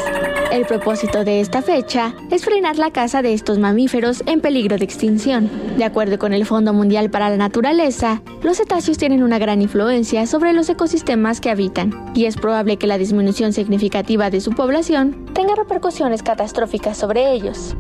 El 0.52 0.66
propósito 0.66 1.24
de 1.24 1.40
esta 1.40 1.62
fecha 1.62 2.16
es 2.32 2.46
frenar 2.46 2.80
la 2.80 2.90
caza 2.90 3.22
de 3.22 3.32
estos 3.32 3.60
mamíferos 3.60 4.24
en 4.26 4.42
peligro 4.42 4.80
de 4.80 4.86
extinción. 4.86 5.52
De 5.78 5.84
acuerdo 5.84 6.18
con 6.18 6.34
el 6.34 6.48
Fondo 6.48 6.74
Mundial 6.74 7.12
para 7.12 7.30
la 7.30 7.38
Naturaleza, 7.38 8.24
los 8.42 8.58
cetáceos 8.58 8.98
tienen 8.98 9.22
una 9.22 9.38
gran 9.38 9.62
influencia 9.62 10.26
sobre 10.26 10.52
los 10.52 10.68
ecosistemas 10.68 11.40
que 11.42 11.52
habitan, 11.52 12.12
y 12.16 12.26
es 12.26 12.38
probable 12.38 12.78
que 12.78 12.88
la 12.88 12.98
disminución 12.98 13.54
significativa 13.54 14.32
de 14.32 14.42
su 14.42 14.54
población 14.54 15.28
tenga 15.36 15.54
repercusiones 15.54 16.24
catastróficas 16.24 16.98
sobre 16.98 17.34
ellos. 17.34 17.76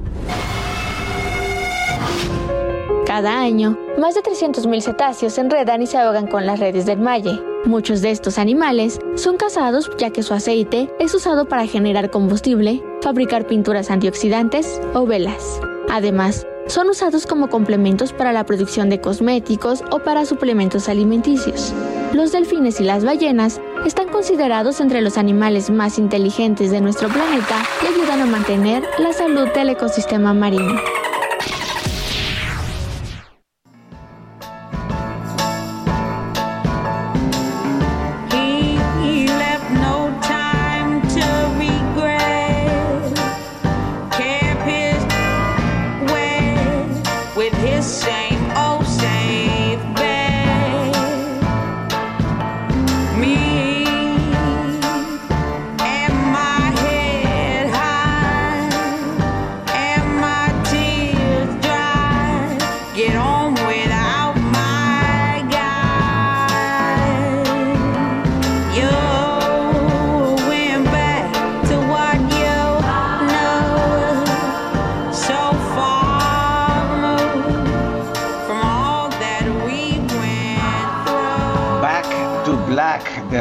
Cada 3.07 3.39
año, 3.39 3.77
más 3.97 4.15
de 4.15 4.21
300.000 4.21 4.81
cetáceos 4.81 5.31
se 5.31 5.39
enredan 5.39 5.81
y 5.81 5.87
se 5.87 5.97
ahogan 5.97 6.27
con 6.27 6.45
las 6.45 6.59
redes 6.59 6.85
del 6.85 6.99
malle. 6.99 7.41
Muchos 7.63 8.01
de 8.01 8.11
estos 8.11 8.37
animales 8.37 8.99
son 9.15 9.37
cazados 9.37 9.89
ya 9.97 10.09
que 10.09 10.23
su 10.23 10.33
aceite 10.33 10.93
es 10.99 11.15
usado 11.15 11.47
para 11.47 11.65
generar 11.67 12.11
combustible, 12.11 12.83
fabricar 13.01 13.47
pinturas 13.47 13.91
antioxidantes 13.91 14.81
o 14.93 15.05
velas. 15.05 15.61
Además, 15.89 16.45
son 16.67 16.89
usados 16.89 17.25
como 17.25 17.47
complementos 17.47 18.11
para 18.11 18.33
la 18.33 18.45
producción 18.45 18.89
de 18.89 18.99
cosméticos 18.99 19.85
o 19.89 19.99
para 19.99 20.25
suplementos 20.25 20.89
alimenticios. 20.89 21.73
Los 22.11 22.33
delfines 22.33 22.81
y 22.81 22.83
las 22.83 23.05
ballenas 23.05 23.61
están 23.85 24.09
considerados 24.09 24.81
entre 24.81 24.99
los 24.99 25.17
animales 25.17 25.69
más 25.69 25.97
inteligentes 25.97 26.71
de 26.71 26.81
nuestro 26.81 27.07
planeta 27.07 27.55
y 27.83 27.87
ayudan 27.87 28.21
a 28.21 28.25
mantener 28.25 28.83
la 28.99 29.13
salud 29.13 29.47
del 29.53 29.69
ecosistema 29.69 30.33
marino. 30.33 30.75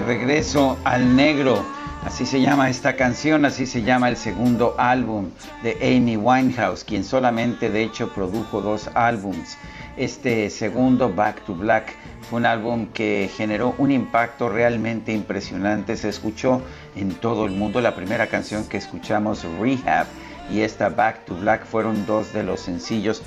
Regreso 0.07 0.79
al 0.85 1.17
negro. 1.17 1.65
Así 2.05 2.25
se 2.25 2.41
llama 2.41 2.71
esta 2.71 2.95
canción, 2.95 3.45
así 3.45 3.67
se 3.67 3.83
llama 3.83 4.09
el 4.09 4.17
segundo 4.17 4.77
álbum 4.79 5.31
de 5.65 5.77
Amy 5.83 6.17
Winehouse, 6.17 6.85
quien 6.85 7.03
solamente 7.03 7.69
de 7.69 7.83
hecho 7.83 8.15
produjo 8.15 8.61
dos 8.61 8.89
álbums. 8.95 9.59
Este 9.97 10.49
segundo, 10.51 11.13
Back 11.13 11.45
to 11.45 11.57
Black, 11.57 11.93
fue 12.31 12.39
un 12.39 12.47
álbum 12.47 12.87
que 12.95 13.29
generó 13.37 13.75
un 13.79 13.91
impacto 13.91 14.49
realmente 14.49 15.13
impresionante. 15.13 15.97
Se 15.97 16.09
escuchó 16.09 16.63
en 16.95 17.13
todo 17.15 17.45
el 17.45 17.53
mundo. 17.53 17.81
La 17.81 17.97
primera 17.97 18.29
canción 18.29 18.69
que 18.69 18.77
escuchamos, 18.77 19.45
Rehab, 19.61 20.07
y 20.53 20.61
esta 20.61 20.89
Back 20.91 21.25
to 21.25 21.35
Black 21.35 21.67
fueron 21.67 22.07
dos 22.07 22.33
de 22.33 22.45
los 22.45 22.61
sencillos. 22.61 23.23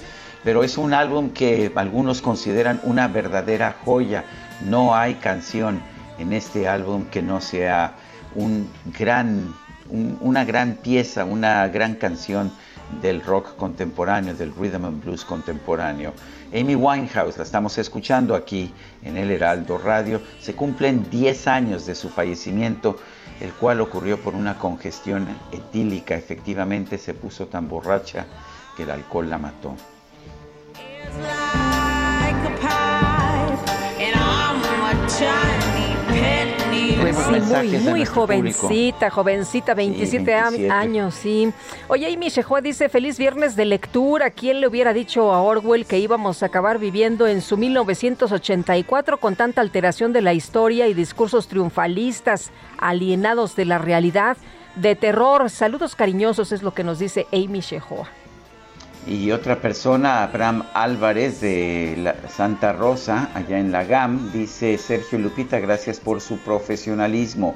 Pero 0.46 0.64
es 0.64 0.78
un 0.78 0.94
álbum 0.94 1.32
que 1.32 1.70
algunos 1.76 2.22
consideran 2.22 2.80
una 2.84 3.10
verdadera 3.10 3.76
joya. 3.84 4.24
No 4.64 4.96
hay 4.96 5.16
canción 5.16 5.82
en 6.20 6.34
este 6.34 6.68
álbum 6.68 7.06
que 7.06 7.22
no 7.22 7.42
sea 7.42 7.96
un 8.36 8.70
gran, 8.98 9.54
una 10.22 10.46
gran 10.46 10.76
pieza, 10.76 11.26
una 11.26 11.68
gran 11.68 11.96
canción 11.96 12.52
del 13.02 13.22
rock 13.22 13.56
contemporáneo, 13.56 14.34
del 14.34 14.54
rhythm 14.54 14.86
and 14.86 15.04
blues 15.04 15.24
contemporáneo. 15.24 16.14
Amy 16.54 16.76
Winehouse, 16.76 17.38
la 17.38 17.44
estamos 17.44 17.78
escuchando 17.78 18.36
aquí 18.36 18.74
en 19.04 19.18
el 19.18 19.30
Heraldo 19.30 19.78
Radio, 19.78 20.22
se 20.42 20.56
cumplen 20.56 21.08
10 21.10 21.48
años 21.48 21.86
de 21.86 21.94
su 21.96 22.10
fallecimiento, 22.10 22.98
el 23.40 23.52
cual 23.54 23.82
ocurrió 23.82 24.20
por 24.20 24.34
una 24.34 24.58
congestión 24.58 25.28
etílica. 25.52 26.16
Efectivamente 26.16 26.98
se 26.98 27.14
puso 27.14 27.48
tan 27.48 27.70
borracha 27.70 28.26
que 28.76 28.84
el 28.84 28.92
alcohol 28.92 29.30
la 29.30 29.38
mató. 29.38 29.76
Muy, 37.00 37.78
muy 37.80 38.06
jovencita, 38.06 39.10
jovencita, 39.10 39.74
27, 39.74 40.36
años, 40.70 41.16
sí. 41.16 41.52
Oye, 41.88 42.14
Amy 42.14 42.30
Shehoa 42.30 42.62
dice, 42.62 42.90
feliz 42.90 43.18
viernes 43.18 43.56
de 43.56 43.66
lectura. 43.66 44.30
¿Quién 44.32 44.62
le 44.62 44.68
hubiera 44.68 44.94
dicho 44.94 45.34
a 45.34 45.42
Orwell 45.42 45.86
que 45.86 46.00
íbamos 46.00 46.44
a 46.44 46.48
acabar 46.48 46.80
viviendo 46.80 47.28
en 47.28 47.42
su 47.42 47.58
1984 47.58 49.18
con 49.18 49.36
tanta 49.36 49.62
alteración 49.62 50.14
de 50.14 50.22
la 50.22 50.34
historia 50.34 50.88
y 50.88 50.94
discursos 50.94 51.48
triunfalistas, 51.48 52.52
alienados 52.78 53.56
de 53.56 53.66
la 53.66 53.78
realidad? 53.78 54.38
de 54.76 54.96
terror. 54.96 55.50
Saludos 55.50 55.96
cariñosos 55.96 56.52
es 56.52 56.64
lo 56.64 56.74
que 56.74 56.84
nos 56.84 57.00
dice 57.00 57.28
Amy 57.34 57.60
Shehoa. 57.60 58.08
Y 59.10 59.32
otra 59.32 59.60
persona, 59.60 60.22
Abraham 60.22 60.66
Álvarez 60.76 61.42
de 61.42 62.14
Santa 62.30 62.74
Rosa, 62.74 63.32
allá 63.34 63.58
en 63.58 63.72
la 63.72 63.84
GAM, 63.84 64.32
dice 64.32 64.78
Sergio 64.78 65.18
Lupita, 65.18 65.60
gracias 65.60 66.00
por 66.00 66.22
su 66.22 66.38
profesionalismo. 66.38 67.56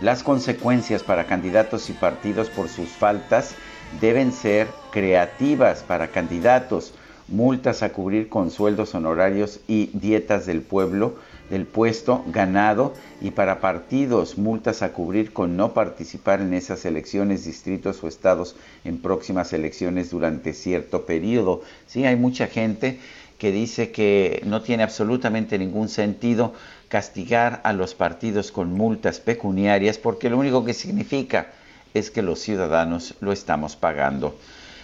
Las 0.00 0.22
consecuencias 0.22 1.02
para 1.02 1.26
candidatos 1.26 1.90
y 1.90 1.92
partidos 1.92 2.50
por 2.50 2.68
sus 2.68 2.88
faltas 2.90 3.56
deben 4.00 4.30
ser 4.30 4.68
creativas 4.92 5.82
para 5.82 6.06
candidatos, 6.06 6.94
multas 7.26 7.82
a 7.82 7.88
cubrir 7.92 8.28
con 8.28 8.52
sueldos 8.52 8.94
honorarios 8.94 9.58
y 9.66 9.90
dietas 9.94 10.46
del 10.46 10.62
pueblo, 10.62 11.16
del 11.52 11.66
puesto 11.66 12.24
ganado 12.28 12.94
y 13.20 13.32
para 13.32 13.60
partidos, 13.60 14.38
multas 14.38 14.80
a 14.80 14.94
cubrir 14.94 15.34
con 15.34 15.54
no 15.54 15.74
participar 15.74 16.40
en 16.40 16.54
esas 16.54 16.86
elecciones, 16.86 17.44
distritos 17.44 18.02
o 18.02 18.08
estados 18.08 18.56
en 18.84 19.02
próximas 19.02 19.52
elecciones 19.52 20.08
durante 20.10 20.54
cierto 20.54 21.04
periodo. 21.04 21.60
Sí, 21.86 22.06
hay 22.06 22.16
mucha 22.16 22.46
gente 22.46 23.00
que 23.36 23.52
dice 23.52 23.90
que 23.90 24.40
no 24.46 24.62
tiene 24.62 24.82
absolutamente 24.82 25.58
ningún 25.58 25.90
sentido 25.90 26.54
castigar 26.88 27.60
a 27.64 27.74
los 27.74 27.94
partidos 27.94 28.50
con 28.50 28.72
multas 28.72 29.20
pecuniarias 29.20 29.98
porque 29.98 30.30
lo 30.30 30.38
único 30.38 30.64
que 30.64 30.72
significa 30.72 31.48
es 31.92 32.10
que 32.10 32.22
los 32.22 32.38
ciudadanos 32.38 33.14
lo 33.20 33.30
estamos 33.30 33.76
pagando. 33.76 34.38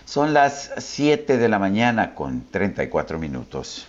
Son 0.04 0.35
las 0.35 0.70
7 0.76 1.38
de 1.38 1.48
la 1.48 1.59
mañana 1.59 2.14
con 2.14 2.44
34 2.50 3.18
minutos. 3.18 3.88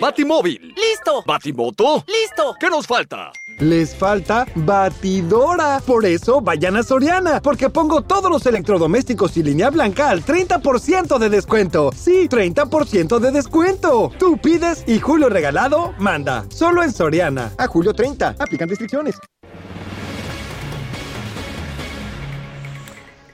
Batimóvil. 0.00 0.74
¡Listo! 0.76 1.22
Batimoto. 1.26 2.04
¡Listo! 2.06 2.54
¿Qué 2.58 2.70
nos 2.70 2.86
falta? 2.86 3.32
Les 3.58 3.94
falta 3.94 4.46
batidora. 4.54 5.82
Por 5.84 6.06
eso 6.06 6.40
vayan 6.40 6.76
a 6.76 6.82
Soriana, 6.82 7.42
porque 7.42 7.68
pongo 7.68 8.00
todos 8.02 8.30
los 8.30 8.46
electrodomésticos 8.46 9.36
y 9.36 9.42
línea 9.42 9.68
blanca 9.68 10.08
al 10.08 10.24
30% 10.24 11.18
de 11.18 11.28
descuento. 11.28 11.90
Sí, 11.94 12.28
30% 12.28 13.18
de 13.18 13.30
descuento. 13.30 14.10
Tú 14.18 14.38
pides 14.38 14.84
y 14.86 14.98
Julio 14.98 15.28
Regalado 15.28 15.94
manda. 15.98 16.46
Solo 16.48 16.82
en 16.82 16.92
Soriana. 16.92 17.52
A 17.58 17.66
julio 17.66 17.92
30. 17.92 18.36
Aplican 18.38 18.68
restricciones. 18.68 19.16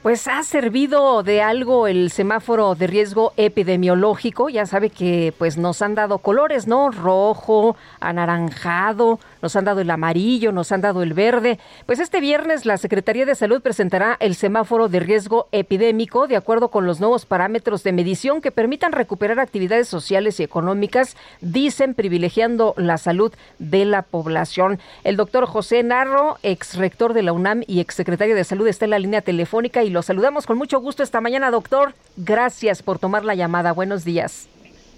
Pues 0.07 0.25
ha 0.29 0.41
servido 0.43 1.21
de 1.21 1.41
algo 1.41 1.85
el 1.85 2.11
semáforo 2.11 2.75
de 2.75 2.87
riesgo 2.87 3.33
epidemiológico. 3.35 4.47
Ya 4.47 4.65
sabe 4.65 4.89
que 4.89 5.33
pues 5.37 5.57
nos 5.57 5.81
han 5.81 5.95
dado 5.95 6.19
colores, 6.19 6.65
¿no? 6.65 6.91
Rojo, 6.91 7.75
anaranjado, 7.99 9.19
nos 9.41 9.55
han 9.55 9.65
dado 9.65 9.81
el 9.81 9.89
amarillo, 9.89 10.51
nos 10.51 10.71
han 10.71 10.81
dado 10.81 11.03
el 11.03 11.13
verde. 11.13 11.59
Pues 11.85 11.99
este 11.99 12.19
viernes 12.19 12.65
la 12.65 12.77
Secretaría 12.77 13.25
de 13.25 13.35
Salud 13.35 13.61
presentará 13.61 14.17
el 14.19 14.35
semáforo 14.35 14.87
de 14.89 14.99
riesgo 14.99 15.47
epidémico 15.51 16.27
de 16.27 16.35
acuerdo 16.35 16.69
con 16.69 16.85
los 16.85 16.99
nuevos 16.99 17.25
parámetros 17.25 17.83
de 17.83 17.91
medición 17.91 18.41
que 18.41 18.51
permitan 18.51 18.91
recuperar 18.91 19.39
actividades 19.39 19.87
sociales 19.87 20.39
y 20.39 20.43
económicas, 20.43 21.15
dicen 21.41 21.93
privilegiando 21.93 22.73
la 22.77 22.97
salud 22.97 23.33
de 23.59 23.85
la 23.85 24.01
población. 24.01 24.79
El 25.03 25.17
doctor 25.17 25.45
José 25.45 25.83
Narro, 25.83 26.37
ex 26.43 26.75
rector 26.75 27.13
de 27.13 27.23
la 27.23 27.33
UNAM 27.33 27.63
y 27.67 27.79
ex 27.79 27.95
secretario 27.95 28.35
de 28.35 28.43
Salud, 28.43 28.67
está 28.67 28.85
en 28.85 28.91
la 28.91 28.99
línea 28.99 29.21
telefónica 29.21 29.83
y 29.83 29.89
lo 29.89 30.01
saludamos 30.01 30.45
con 30.45 30.57
mucho 30.57 30.79
gusto 30.79 31.03
esta 31.03 31.21
mañana, 31.21 31.51
doctor. 31.51 31.93
Gracias 32.15 32.81
por 32.83 32.99
tomar 32.99 33.25
la 33.25 33.35
llamada. 33.35 33.71
Buenos 33.71 34.03
días. 34.03 34.47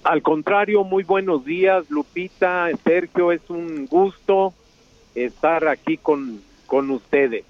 Al 0.04 0.22
contrario, 0.22 0.84
muy 0.84 1.04
buenos 1.04 1.46
días, 1.46 1.90
Lupita, 1.90 2.70
Sergio, 2.84 3.32
es 3.32 3.42
un 3.50 3.86
gusto 3.86 4.54
estar 5.14 5.68
aquí 5.68 5.98
con, 5.98 6.42
con 6.66 6.90
ustedes. 6.92 7.44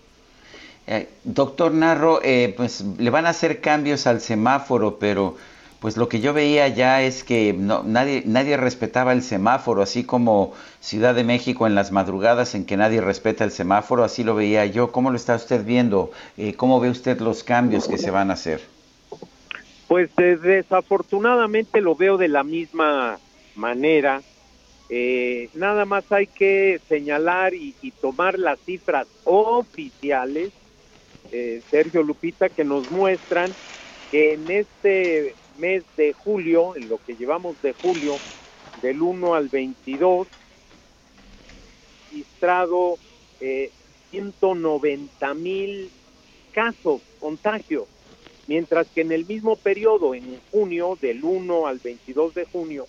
Eh, 0.88 1.07
doctor 1.23 1.71
Narro, 1.71 2.19
eh, 2.23 2.53
pues 2.57 2.83
le 2.97 3.09
van 3.12 3.27
a 3.27 3.29
hacer 3.29 3.62
cambios 3.62 4.07
al 4.07 4.21
semáforo, 4.21 4.97
pero 4.97 5.38
pues 5.79 5.95
lo 5.95 6.09
que 6.09 6.19
yo 6.19 6.33
veía 6.33 6.67
ya 6.67 7.03
es 7.03 7.23
que 7.23 7.53
no, 7.53 7.83
nadie, 7.83 8.23
nadie 8.25 8.57
respetaba 8.57 9.13
el 9.13 9.21
semáforo, 9.21 9.83
así 9.83 10.03
como 10.03 10.53
Ciudad 10.81 11.13
de 11.13 11.23
México 11.23 11.67
en 11.67 11.75
las 11.75 11.91
madrugadas 11.91 12.55
en 12.55 12.65
que 12.65 12.75
nadie 12.75 13.01
respeta 13.01 13.43
el 13.43 13.51
semáforo, 13.51 14.03
así 14.03 14.23
lo 14.23 14.33
veía 14.33 14.65
yo. 14.65 14.91
¿Cómo 14.91 15.12
lo 15.12 15.17
está 15.17 15.35
usted 15.35 15.63
viendo? 15.63 16.12
Eh, 16.38 16.55
¿Cómo 16.55 16.79
ve 16.79 16.89
usted 16.89 17.19
los 17.19 17.43
cambios 17.43 17.88
que 17.88 17.99
se 17.99 18.09
van 18.09 18.31
a 18.31 18.33
hacer? 18.33 18.62
Pues 19.89 20.12
eh, 20.19 20.38
desafortunadamente 20.38 21.82
lo 21.82 21.95
veo 21.95 22.17
de 22.17 22.28
la 22.28 22.43
misma 22.43 23.19
manera. 23.56 24.21
Eh, 24.88 25.49
nada 25.56 25.86
más 25.86 26.04
hay 26.12 26.28
que 26.28 26.80
señalar 26.88 27.56
y, 27.56 27.73
tomar 27.99 28.38
las 28.38 28.60
cifras 28.60 29.08
oficiales, 29.23 30.52
eh, 31.32 31.63
Sergio 31.71 32.04
Lupita, 32.04 32.49
que 32.49 32.63
nos 32.63 32.91
muestran 32.91 33.56
que 34.12 34.34
en 34.34 34.52
este 34.52 35.36
mes 35.58 35.84
de 35.97 36.13
julio, 36.13 36.75
en 36.75 36.88
lo 36.88 36.99
que 36.99 37.15
llevamos 37.15 37.60
de 37.63 37.73
julio, 37.73 38.21
del 38.84 39.02
1 39.02 39.34
al 39.34 39.49
22, 39.49 40.28
registrado 42.12 42.99
190 44.12 45.34
mil 45.34 45.91
casos, 46.52 47.02
contagios 47.19 47.88
mientras 48.49 48.88
que 48.88 49.01
en 49.01 49.12
el 49.12 49.27
mismo 49.27 49.55
periodo, 49.55 50.15
en 50.15 50.39
junio, 50.49 50.97
del 50.99 51.23
1 51.23 51.67
al 51.67 51.77
22 51.77 52.33
de 52.33 52.45
junio, 52.45 52.88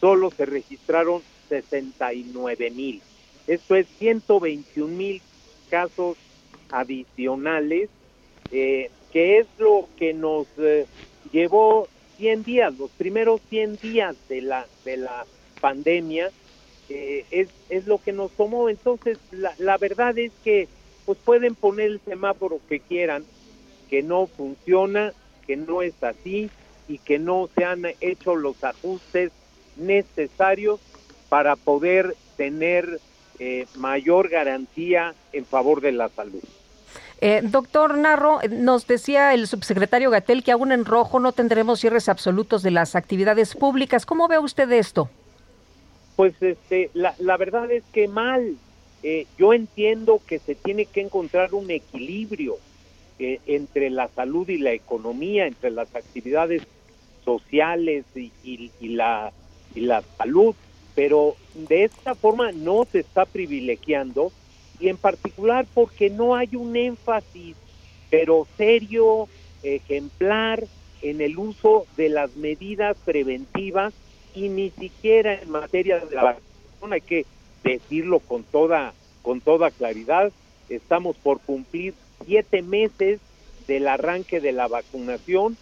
solo 0.00 0.30
se 0.30 0.46
registraron 0.46 1.22
69 1.48 2.70
mil. 2.70 3.02
Esto 3.48 3.74
es 3.74 3.88
121 3.98 4.86
mil 4.96 5.20
casos 5.68 6.16
adicionales, 6.70 7.90
eh, 8.52 8.88
que 9.12 9.38
es 9.38 9.46
lo 9.58 9.88
que 9.96 10.14
nos 10.14 10.46
eh, 10.56 10.86
llevó 11.32 11.88
100 12.18 12.44
días, 12.44 12.78
los 12.78 12.92
primeros 12.92 13.40
100 13.50 13.78
días 13.78 14.16
de 14.28 14.40
la, 14.40 14.68
de 14.84 14.98
la 14.98 15.26
pandemia, 15.60 16.30
eh, 16.88 17.24
es, 17.32 17.48
es 17.70 17.88
lo 17.88 17.98
que 17.98 18.12
nos 18.12 18.30
tomó. 18.30 18.68
Entonces, 18.68 19.18
la, 19.32 19.52
la 19.58 19.78
verdad 19.78 20.16
es 20.16 20.30
que 20.44 20.68
pues 21.04 21.18
pueden 21.24 21.56
poner 21.56 21.86
el 21.86 22.00
semáforo 22.04 22.60
que 22.68 22.78
quieran, 22.78 23.24
que 23.88 24.02
no 24.02 24.26
funciona, 24.26 25.12
que 25.46 25.56
no 25.56 25.82
es 25.82 26.02
así 26.02 26.50
y 26.88 26.98
que 26.98 27.18
no 27.18 27.48
se 27.54 27.64
han 27.64 27.84
hecho 28.00 28.36
los 28.36 28.62
ajustes 28.62 29.32
necesarios 29.76 30.80
para 31.28 31.56
poder 31.56 32.16
tener 32.36 33.00
eh, 33.38 33.66
mayor 33.76 34.28
garantía 34.28 35.14
en 35.32 35.44
favor 35.44 35.80
de 35.80 35.92
la 35.92 36.08
salud. 36.08 36.42
Eh, 37.20 37.40
doctor 37.42 37.96
Narro, 37.96 38.40
nos 38.50 38.86
decía 38.86 39.32
el 39.32 39.46
subsecretario 39.46 40.10
Gatel 40.10 40.44
que 40.44 40.52
aún 40.52 40.70
en 40.70 40.84
rojo 40.84 41.18
no 41.18 41.32
tendremos 41.32 41.80
cierres 41.80 42.08
absolutos 42.08 42.62
de 42.62 42.70
las 42.70 42.94
actividades 42.94 43.54
públicas. 43.54 44.04
¿Cómo 44.04 44.28
ve 44.28 44.38
usted 44.38 44.70
esto? 44.72 45.08
Pues 46.14 46.34
este, 46.40 46.90
la, 46.92 47.14
la 47.18 47.36
verdad 47.36 47.70
es 47.70 47.84
que 47.92 48.08
mal. 48.08 48.56
Eh, 49.02 49.26
yo 49.38 49.52
entiendo 49.52 50.20
que 50.26 50.38
se 50.38 50.54
tiene 50.54 50.86
que 50.86 51.00
encontrar 51.00 51.54
un 51.54 51.70
equilibrio 51.70 52.56
entre 53.18 53.90
la 53.90 54.08
salud 54.08 54.48
y 54.48 54.58
la 54.58 54.72
economía, 54.72 55.46
entre 55.46 55.70
las 55.70 55.94
actividades 55.94 56.62
sociales 57.24 58.04
y, 58.14 58.70
la, 58.88 59.32
y 59.74 59.80
la 59.80 60.02
salud, 60.16 60.54
pero 60.94 61.34
de 61.54 61.84
esta 61.84 62.14
forma 62.14 62.52
no 62.52 62.86
se 62.90 63.00
está 63.00 63.24
privilegiando 63.24 64.32
y 64.78 64.88
en 64.88 64.96
particular 64.96 65.66
porque 65.74 66.10
no 66.10 66.34
hay 66.34 66.54
un 66.54 66.76
énfasis, 66.76 67.56
pero 68.10 68.46
serio, 68.56 69.28
ejemplar, 69.62 70.64
en 71.02 71.20
el 71.20 71.38
uso 71.38 71.86
de 71.96 72.08
las 72.08 72.36
medidas 72.36 72.96
preventivas 73.04 73.92
y 74.34 74.48
ni 74.48 74.70
siquiera 74.70 75.34
en 75.34 75.50
materia 75.50 75.98
de 76.00 76.14
la 76.14 76.24
vacunación, 76.24 76.92
hay 76.92 77.00
que 77.00 77.26
decirlo 77.62 78.20
con 78.20 78.44
toda, 78.44 78.94
con 79.22 79.40
toda 79.40 79.70
claridad, 79.70 80.32
estamos 80.68 81.16
por 81.16 81.40
cumplir 81.40 81.94
siete 82.24 82.62
meses 82.62 83.20
del 83.66 83.88
arranque 83.88 84.40
de 84.40 84.52
la 84.52 84.68
vacunación 84.68 85.56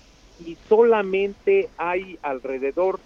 y 0.45 0.57
solamente 0.69 1.69
hay 1.77 2.19
alrededor 2.23 3.01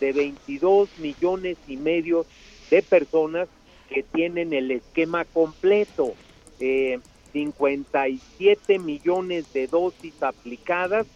de 0.00 0.12
22 0.12 0.98
millones 0.98 1.56
y 1.66 1.76
medio 1.76 2.26
de 2.70 2.82
personas 2.82 3.48
que 3.88 4.02
tienen 4.02 4.52
el 4.52 4.70
esquema 4.70 5.24
completo. 5.24 6.14
57 6.58 8.74
eh, 8.74 8.78
millones 8.78 9.52
de 9.52 9.66
dosis 9.66 10.22
aplicadas, 10.22 11.06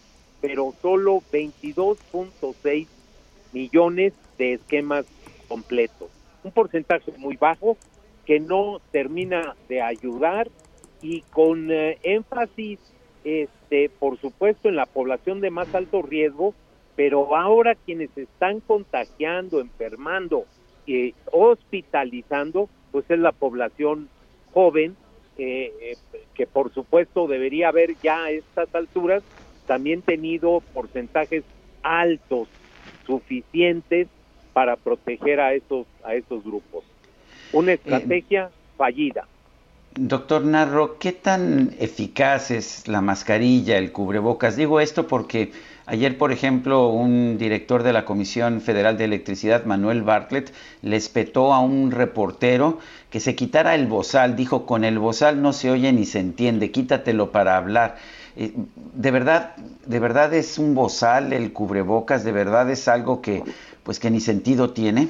pero 0.41 0.73
solo 0.81 1.21
22.6 1.31 2.87
millones 3.53 4.13
de 4.37 4.53
esquemas 4.53 5.05
completos. 5.47 6.09
Un 6.43 6.51
porcentaje 6.51 7.11
muy 7.17 7.35
bajo 7.35 7.77
que 8.25 8.39
no 8.39 8.79
termina 8.91 9.55
de 9.67 9.81
ayudar 9.81 10.49
y 11.01 11.21
con 11.21 11.71
eh, 11.71 11.97
énfasis, 12.03 12.79
este, 13.23 13.89
por 13.89 14.19
supuesto, 14.19 14.69
en 14.69 14.75
la 14.75 14.85
población 14.85 15.41
de 15.41 15.49
más 15.49 15.73
alto 15.73 16.01
riesgo, 16.01 16.53
pero 16.95 17.35
ahora 17.35 17.75
quienes 17.75 18.15
están 18.17 18.59
contagiando, 18.59 19.61
enfermando, 19.61 20.45
eh, 20.87 21.13
hospitalizando, 21.31 22.69
pues 22.91 23.05
es 23.09 23.19
la 23.19 23.31
población 23.31 24.09
joven 24.53 24.95
eh, 25.37 25.95
que 26.33 26.45
por 26.47 26.73
supuesto 26.73 27.27
debería 27.27 27.69
haber 27.69 27.95
ya 28.01 28.25
a 28.25 28.31
estas 28.31 28.73
alturas 28.75 29.23
también 29.67 30.01
tenido 30.01 30.61
porcentajes 30.73 31.43
altos 31.81 32.49
suficientes 33.05 34.07
para 34.51 34.75
proteger 34.75 35.39
a 35.39 35.53
esos 35.53 35.87
a 36.03 36.15
esos 36.15 36.43
grupos. 36.43 36.83
Una 37.53 37.73
estrategia 37.73 38.49
fallida. 38.75 39.27
Doctor 40.01 40.45
Narro, 40.45 40.97
¿qué 40.97 41.11
tan 41.11 41.75
eficaz 41.77 42.51
es 42.51 42.87
la 42.87 43.01
mascarilla, 43.01 43.77
el 43.77 43.91
cubrebocas? 43.91 44.55
Digo 44.55 44.79
esto 44.79 45.07
porque 45.07 45.51
ayer, 45.87 46.17
por 46.17 46.31
ejemplo, 46.31 46.87
un 46.87 47.37
director 47.37 47.83
de 47.83 47.91
la 47.91 48.05
Comisión 48.05 48.61
Federal 48.61 48.97
de 48.97 49.03
Electricidad, 49.03 49.65
Manuel 49.65 50.03
Bartlett, 50.03 50.53
le 50.83 50.95
espetó 50.95 51.51
a 51.51 51.59
un 51.59 51.91
reportero 51.91 52.79
que 53.09 53.19
se 53.19 53.35
quitara 53.35 53.75
el 53.75 53.87
bozal. 53.87 54.37
Dijo, 54.37 54.65
con 54.65 54.85
el 54.85 54.99
bozal 54.99 55.41
no 55.41 55.51
se 55.51 55.69
oye 55.69 55.91
ni 55.91 56.05
se 56.05 56.19
entiende, 56.19 56.71
quítatelo 56.71 57.33
para 57.33 57.57
hablar. 57.57 57.97
Eh, 58.37 58.53
¿De 58.93 59.11
verdad, 59.11 59.53
de 59.85 59.99
verdad 59.99 60.33
es 60.33 60.57
un 60.57 60.75
bozal 60.75 61.33
el 61.33 61.51
cubrebocas? 61.51 62.23
¿De 62.23 62.31
verdad 62.31 62.69
es 62.69 62.87
algo 62.87 63.21
que, 63.21 63.43
pues, 63.83 63.99
que 63.99 64.09
ni 64.09 64.21
sentido 64.21 64.71
tiene? 64.71 65.09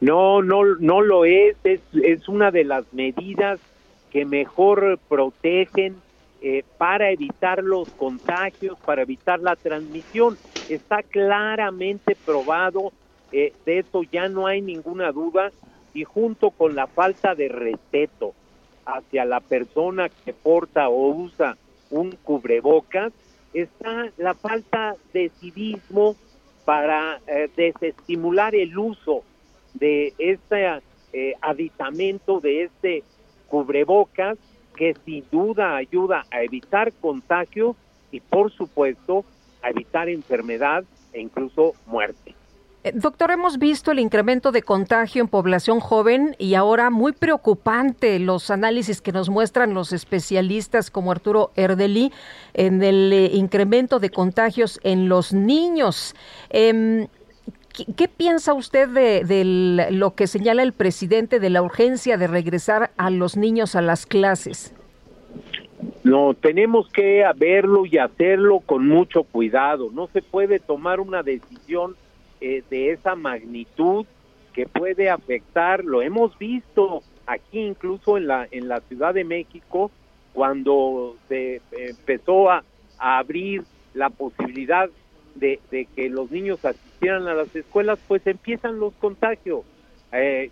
No, 0.00 0.42
no, 0.42 0.64
no 0.76 1.00
lo 1.00 1.24
es. 1.24 1.56
es. 1.64 2.28
Una 2.28 2.50
de 2.50 2.64
las 2.64 2.92
medidas 2.92 3.60
que 4.10 4.24
mejor 4.24 5.00
protegen 5.08 6.02
eh, 6.40 6.64
para 6.76 7.10
evitar 7.10 7.62
los 7.64 7.88
contagios, 7.96 8.78
para 8.84 9.02
evitar 9.02 9.40
la 9.40 9.56
transmisión. 9.56 10.38
Está 10.68 11.02
claramente 11.02 12.16
probado, 12.16 12.92
eh, 13.32 13.54
de 13.64 13.80
eso 13.80 14.02
ya 14.12 14.28
no 14.28 14.46
hay 14.46 14.62
ninguna 14.62 15.10
duda, 15.12 15.52
y 15.92 16.04
junto 16.04 16.50
con 16.52 16.74
la 16.76 16.86
falta 16.86 17.34
de 17.34 17.48
respeto 17.48 18.36
hacia 18.84 19.24
la 19.24 19.40
persona 19.40 20.10
que 20.24 20.32
porta 20.34 20.88
o 20.88 21.08
usa 21.10 21.58
un 21.88 22.16
cubrebocas, 22.22 23.12
está 23.52 24.12
la 24.16 24.34
falta 24.34 24.94
de 25.12 25.30
civismo 25.40 26.16
para 26.64 27.20
eh, 27.26 27.50
desestimular 27.56 28.54
el 28.54 28.78
uso 28.78 29.24
de 29.74 30.14
este 30.18 30.80
eh, 31.12 31.34
aditamento, 31.40 32.40
de 32.40 32.64
este 32.64 33.02
cubrebocas, 33.48 34.38
que 34.76 34.94
sin 35.04 35.24
duda 35.30 35.76
ayuda 35.76 36.24
a 36.30 36.42
evitar 36.42 36.92
contagio 36.92 37.74
y 38.12 38.20
por 38.20 38.52
supuesto 38.52 39.24
a 39.62 39.70
evitar 39.70 40.08
enfermedad 40.08 40.84
e 41.12 41.20
incluso 41.20 41.74
muerte. 41.86 42.34
Eh, 42.84 42.92
doctor, 42.94 43.32
hemos 43.32 43.58
visto 43.58 43.90
el 43.90 43.98
incremento 43.98 44.52
de 44.52 44.62
contagio 44.62 45.20
en 45.20 45.28
población 45.28 45.80
joven 45.80 46.36
y 46.38 46.54
ahora 46.54 46.90
muy 46.90 47.12
preocupante 47.12 48.20
los 48.20 48.50
análisis 48.50 49.00
que 49.00 49.10
nos 49.10 49.28
muestran 49.28 49.74
los 49.74 49.92
especialistas 49.92 50.90
como 50.90 51.10
Arturo 51.10 51.50
Erdeli 51.56 52.12
en 52.54 52.80
el 52.82 53.12
eh, 53.12 53.30
incremento 53.34 53.98
de 53.98 54.10
contagios 54.10 54.78
en 54.84 55.08
los 55.08 55.32
niños. 55.32 56.14
Em, 56.50 57.08
¿Qué, 57.96 58.08
piensa 58.08 58.54
usted 58.54 58.88
de, 58.88 59.88
lo 59.90 60.14
que 60.14 60.26
señala 60.26 60.62
el 60.62 60.72
presidente 60.72 61.40
de 61.40 61.50
la 61.50 61.62
urgencia 61.62 62.16
de 62.16 62.26
regresar 62.26 62.90
a 62.96 63.10
los 63.10 63.36
niños 63.36 63.74
a 63.74 63.82
las 63.82 64.06
clases? 64.06 64.74
No, 66.02 66.34
tenemos 66.34 66.88
que 66.88 67.24
verlo 67.36 67.86
y 67.86 67.98
hacerlo 67.98 68.60
con 68.60 68.88
mucho 68.88 69.22
cuidado. 69.22 69.90
No 69.92 70.08
se 70.08 70.22
puede 70.22 70.58
tomar 70.58 71.00
una 71.00 71.22
decisión 71.22 71.96
eh, 72.40 72.62
de 72.70 72.92
esa 72.92 73.14
magnitud 73.14 74.06
que 74.52 74.66
puede 74.66 75.10
afectar. 75.10 75.84
Lo 75.84 76.02
hemos 76.02 76.36
visto 76.38 77.02
aquí 77.26 77.60
incluso 77.60 78.16
en 78.16 78.26
la 78.26 78.48
en 78.50 78.68
la 78.68 78.80
Ciudad 78.80 79.14
de 79.14 79.24
México 79.24 79.90
cuando 80.32 81.16
se 81.28 81.60
empezó 81.72 82.50
a 82.50 82.64
abrir 82.98 83.62
la 83.94 84.10
posibilidad 84.10 84.88
de, 85.34 85.60
que 85.94 86.08
los 86.08 86.30
niños 86.30 86.60
asistieran 86.98 87.28
a 87.28 87.34
las 87.34 87.54
escuelas, 87.54 87.98
pues 88.08 88.26
empiezan 88.26 88.78
los 88.78 88.92
contagios. 88.94 89.60
Eh, 90.12 90.50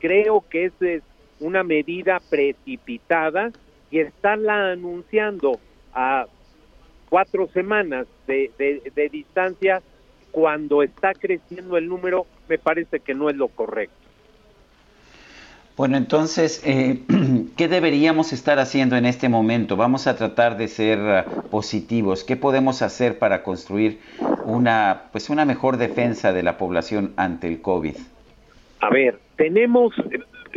creo 0.00 0.44
que 0.50 0.66
es 0.66 1.02
una 1.40 1.62
medida 1.62 2.20
precipitada 2.28 3.52
y 3.90 4.00
estarla 4.00 4.72
anunciando 4.72 5.60
a 5.92 6.26
cuatro 7.08 7.48
semanas 7.48 8.06
de, 8.26 8.50
de 8.58 9.08
distancia 9.08 9.80
cuando 10.32 10.82
está 10.82 11.14
creciendo 11.14 11.76
el 11.76 11.88
número 11.88 12.26
me 12.48 12.58
parece 12.58 13.00
que 13.00 13.14
no 13.14 13.30
es 13.30 13.36
lo 13.36 13.48
correcto. 13.48 14.07
Bueno, 15.78 15.96
entonces, 15.96 16.60
eh, 16.66 17.04
¿qué 17.56 17.68
deberíamos 17.68 18.32
estar 18.32 18.58
haciendo 18.58 18.96
en 18.96 19.06
este 19.06 19.28
momento? 19.28 19.76
Vamos 19.76 20.08
a 20.08 20.16
tratar 20.16 20.56
de 20.56 20.66
ser 20.66 20.98
uh, 20.98 21.48
positivos. 21.50 22.24
¿Qué 22.24 22.34
podemos 22.36 22.82
hacer 22.82 23.20
para 23.20 23.44
construir 23.44 24.00
una, 24.44 25.02
pues, 25.12 25.30
una 25.30 25.44
mejor 25.44 25.76
defensa 25.76 26.32
de 26.32 26.42
la 26.42 26.58
población 26.58 27.12
ante 27.16 27.46
el 27.46 27.62
COVID? 27.62 27.94
A 28.80 28.90
ver, 28.90 29.20
tenemos 29.36 29.94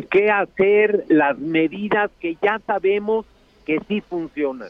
que 0.09 0.32
hacer 0.32 1.05
las 1.07 1.38
medidas 1.38 2.09
que 2.19 2.36
ya 2.41 2.59
sabemos 2.65 3.28
que 3.63 3.80
sí 3.88 4.01
funcionan. 4.01 4.69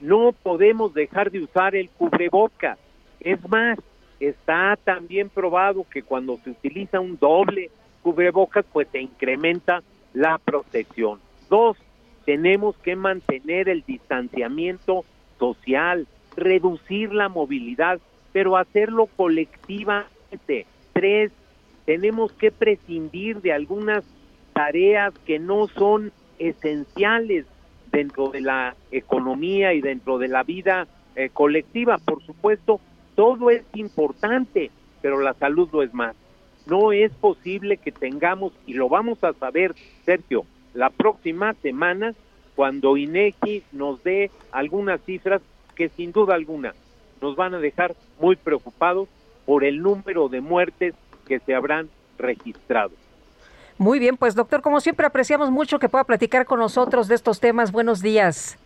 No 0.00 0.32
podemos 0.32 0.94
dejar 0.94 1.30
de 1.30 1.40
usar 1.40 1.76
el 1.76 1.90
cubreboca. 1.90 2.78
Es 3.20 3.38
más, 3.50 3.78
está 4.18 4.78
también 4.82 5.28
probado 5.28 5.84
que 5.92 6.02
cuando 6.02 6.38
se 6.42 6.52
utiliza 6.52 7.00
un 7.00 7.18
doble 7.18 7.70
cubrebocas, 8.04 8.66
pues 8.70 8.86
se 8.92 9.00
incrementa 9.00 9.82
la 10.12 10.38
protección. 10.38 11.18
Dos, 11.48 11.78
tenemos 12.26 12.76
que 12.76 12.94
mantener 12.94 13.68
el 13.68 13.82
distanciamiento 13.82 15.04
social, 15.38 16.06
reducir 16.36 17.12
la 17.12 17.28
movilidad, 17.28 17.98
pero 18.32 18.56
hacerlo 18.56 19.06
colectivamente. 19.16 20.66
Tres, 20.92 21.32
tenemos 21.86 22.32
que 22.32 22.52
prescindir 22.52 23.40
de 23.40 23.52
algunas 23.52 24.04
tareas 24.52 25.12
que 25.26 25.38
no 25.38 25.66
son 25.68 26.12
esenciales 26.38 27.46
dentro 27.90 28.28
de 28.28 28.42
la 28.42 28.76
economía 28.90 29.72
y 29.72 29.80
dentro 29.80 30.18
de 30.18 30.28
la 30.28 30.42
vida 30.42 30.86
eh, 31.16 31.30
colectiva. 31.32 31.98
Por 31.98 32.22
supuesto, 32.24 32.80
todo 33.14 33.50
es 33.50 33.64
importante, 33.74 34.70
pero 35.00 35.20
la 35.20 35.34
salud 35.34 35.68
lo 35.72 35.82
es 35.82 35.94
más. 35.94 36.16
No 36.66 36.92
es 36.92 37.12
posible 37.12 37.76
que 37.76 37.92
tengamos, 37.92 38.52
y 38.66 38.74
lo 38.74 38.88
vamos 38.88 39.22
a 39.22 39.32
saber, 39.34 39.74
Sergio, 40.04 40.44
la 40.72 40.90
próxima 40.90 41.54
semana, 41.54 42.14
cuando 42.56 42.96
INEGI 42.96 43.64
nos 43.72 44.02
dé 44.02 44.30
algunas 44.52 45.00
cifras 45.02 45.42
que 45.74 45.88
sin 45.88 46.12
duda 46.12 46.34
alguna 46.34 46.74
nos 47.20 47.36
van 47.36 47.54
a 47.54 47.58
dejar 47.58 47.94
muy 48.20 48.36
preocupados 48.36 49.08
por 49.46 49.64
el 49.64 49.82
número 49.82 50.28
de 50.28 50.40
muertes 50.40 50.94
que 51.26 51.40
se 51.40 51.54
habrán 51.54 51.88
registrado. 52.18 52.92
Muy 53.78 53.98
bien, 53.98 54.16
pues 54.16 54.34
doctor, 54.34 54.62
como 54.62 54.80
siempre 54.80 55.06
apreciamos 55.06 55.50
mucho 55.50 55.78
que 55.78 55.88
pueda 55.88 56.04
platicar 56.04 56.44
con 56.46 56.60
nosotros 56.60 57.08
de 57.08 57.14
estos 57.14 57.40
temas. 57.40 57.72
Buenos 57.72 58.02
días. 58.02 58.58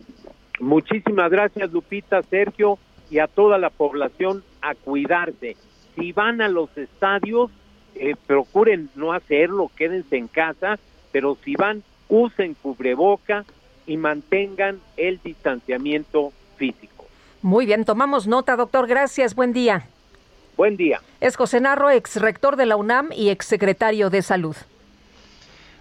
Muchísimas 0.59 1.31
gracias, 1.31 1.71
Lupita, 1.71 2.21
Sergio, 2.23 2.77
y 3.09 3.19
a 3.19 3.27
toda 3.27 3.57
la 3.57 3.69
población 3.69 4.43
a 4.61 4.75
cuidarse. 4.75 5.55
Si 5.95 6.11
van 6.11 6.41
a 6.41 6.49
los 6.49 6.69
estadios, 6.77 7.49
eh, 7.95 8.15
procuren 8.27 8.89
no 8.95 9.13
hacerlo, 9.13 9.71
quédense 9.75 10.17
en 10.17 10.27
casa, 10.27 10.79
pero 11.11 11.37
si 11.43 11.55
van, 11.55 11.83
usen 12.07 12.55
cubreboca 12.55 13.45
y 13.85 13.97
mantengan 13.97 14.79
el 14.97 15.19
distanciamiento 15.23 16.31
físico. 16.57 17.07
Muy 17.41 17.65
bien, 17.65 17.85
tomamos 17.85 18.27
nota, 18.27 18.55
doctor. 18.55 18.87
Gracias, 18.87 19.33
buen 19.35 19.53
día. 19.53 19.87
Buen 20.57 20.75
día. 20.75 21.01
Es 21.21 21.37
José 21.37 21.61
Narro, 21.61 21.89
ex 21.89 22.17
rector 22.17 22.57
de 22.57 22.65
la 22.65 22.75
UNAM 22.75 23.09
y 23.15 23.29
ex 23.29 23.45
secretario 23.45 24.09
de 24.09 24.21
Salud. 24.21 24.55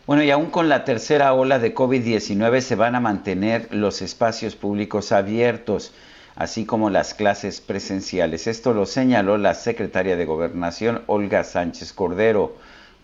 Bueno, 0.06 0.22
y 0.22 0.30
aún 0.30 0.46
con 0.46 0.68
la 0.68 0.84
tercera 0.84 1.34
ola 1.34 1.58
de 1.58 1.74
COVID-19 1.74 2.60
se 2.60 2.76
van 2.76 2.94
a 2.94 3.00
mantener 3.00 3.68
los 3.74 4.00
espacios 4.00 4.56
públicos 4.56 5.12
abiertos 5.12 5.92
así 6.38 6.64
como 6.64 6.88
las 6.88 7.14
clases 7.14 7.60
presenciales. 7.60 8.46
Esto 8.46 8.72
lo 8.72 8.86
señaló 8.86 9.36
la 9.38 9.54
secretaria 9.54 10.16
de 10.16 10.24
Gobernación, 10.24 11.02
Olga 11.08 11.42
Sánchez 11.42 11.92
Cordero. 11.92 12.56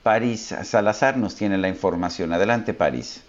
París 0.05 0.55
Salazar 0.62 1.16
nos 1.16 1.35
tiene 1.35 1.59
la 1.59 1.68
información. 1.68 2.32
Adelante, 2.32 2.74
París. 2.74 3.22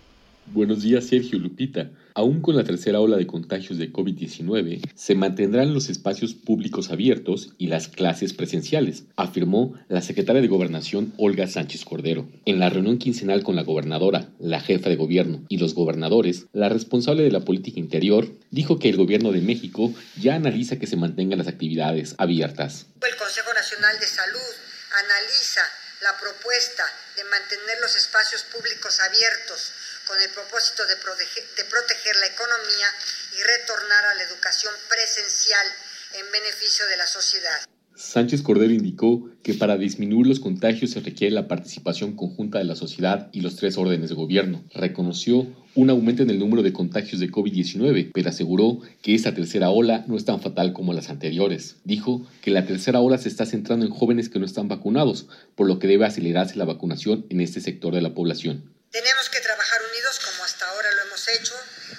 Buenos 0.45 0.83
días, 0.83 1.05
Sergio 1.05 1.39
Lupita. 1.39 1.89
Aún 2.17 2.41
con 2.41 2.55
la 2.55 2.63
tercera 2.63 3.01
ola 3.01 3.17
de 3.17 3.27
contagios 3.27 3.77
de 3.77 3.91
COVID-19, 3.91 4.89
se 4.95 5.15
mantendrán 5.15 5.73
los 5.73 5.89
espacios 5.89 6.33
públicos 6.33 6.89
abiertos 6.89 7.49
y 7.57 7.67
las 7.67 7.89
clases 7.89 8.31
presenciales, 8.31 9.03
afirmó 9.17 9.77
la 9.89 10.01
secretaria 10.01 10.41
de 10.41 10.47
Gobernación 10.47 11.13
Olga 11.17 11.45
Sánchez 11.45 11.83
Cordero. 11.83 12.25
En 12.45 12.59
la 12.59 12.69
reunión 12.69 12.99
quincenal 12.99 13.43
con 13.43 13.57
la 13.57 13.63
gobernadora, 13.63 14.29
la 14.39 14.61
jefa 14.61 14.87
de 14.87 14.95
gobierno 14.95 15.43
y 15.49 15.57
los 15.57 15.75
gobernadores, 15.75 16.45
la 16.53 16.69
responsable 16.69 17.23
de 17.23 17.31
la 17.31 17.41
política 17.41 17.81
interior 17.81 18.31
dijo 18.49 18.79
que 18.79 18.87
el 18.87 18.95
gobierno 18.95 19.33
de 19.33 19.41
México 19.41 19.93
ya 20.15 20.35
analiza 20.35 20.79
que 20.79 20.87
se 20.87 20.95
mantengan 20.95 21.39
las 21.39 21.49
actividades 21.49 22.15
abiertas. 22.17 22.85
El 23.05 23.17
Consejo 23.17 23.53
Nacional 23.53 23.99
de 23.99 24.07
Salud 24.07 24.55
analiza 25.03 25.61
la 26.01 26.15
propuesta 26.21 26.83
de 27.17 27.25
mantener 27.25 27.75
los 27.81 27.93
espacios 27.97 28.43
públicos 28.43 29.01
abiertos 29.01 29.73
con 30.07 30.21
el 30.21 30.29
propósito 30.31 30.85
de, 30.85 30.95
de 30.95 31.65
proteger 31.69 32.15
la 32.17 32.27
economía 32.27 32.87
y 33.33 33.43
retornar 33.43 34.05
a 34.05 34.13
la 34.15 34.23
educación 34.23 34.73
presencial 34.89 35.67
en 36.13 36.31
beneficio 36.31 36.85
de 36.87 36.97
la 36.97 37.07
sociedad. 37.07 37.65
Sánchez 37.97 38.41
Cordero 38.41 38.73
indicó 38.73 39.29
que 39.41 39.53
para 39.53 39.77
disminuir 39.77 40.27
los 40.27 40.41
contagios 40.41 40.91
se 40.91 40.99
requiere 40.99 41.33
la 41.33 41.47
participación 41.47 42.17
conjunta 42.17 42.57
de 42.57 42.65
la 42.65 42.75
sociedad 42.75 43.29
y 43.31 43.39
los 43.39 43.55
tres 43.55 43.77
órdenes 43.77 44.09
de 44.09 44.15
gobierno. 44.15 44.65
Reconoció 44.73 45.47
un 45.75 45.89
aumento 45.89 46.21
en 46.21 46.29
el 46.29 46.39
número 46.39 46.61
de 46.61 46.73
contagios 46.73 47.21
de 47.21 47.31
COVID-19, 47.31 48.11
pero 48.13 48.29
aseguró 48.29 48.81
que 49.01 49.15
esta 49.15 49.33
tercera 49.33 49.69
ola 49.69 50.03
no 50.07 50.17
es 50.17 50.25
tan 50.25 50.41
fatal 50.41 50.73
como 50.73 50.93
las 50.93 51.09
anteriores. 51.09 51.77
Dijo 51.85 52.27
que 52.41 52.51
la 52.51 52.65
tercera 52.65 52.99
ola 52.99 53.17
se 53.17 53.29
está 53.29 53.45
centrando 53.45 53.85
en 53.85 53.93
jóvenes 53.93 54.27
que 54.27 54.39
no 54.39 54.45
están 54.45 54.67
vacunados, 54.67 55.27
por 55.55 55.65
lo 55.65 55.79
que 55.79 55.87
debe 55.87 56.05
acelerarse 56.05 56.57
la 56.57 56.65
vacunación 56.65 57.25
en 57.29 57.39
este 57.39 57.61
sector 57.61 57.93
de 57.95 58.01
la 58.01 58.13
población. 58.13 58.75
Tenemos 58.91 59.29
que 59.29 59.39
trabajar 59.39 59.79
unidos 59.91 60.19
como 60.19 60.43
hasta 60.43 60.67
ahora 60.69 60.89
lo 60.95 61.01
hemos 61.07 61.27
hecho 61.29 61.53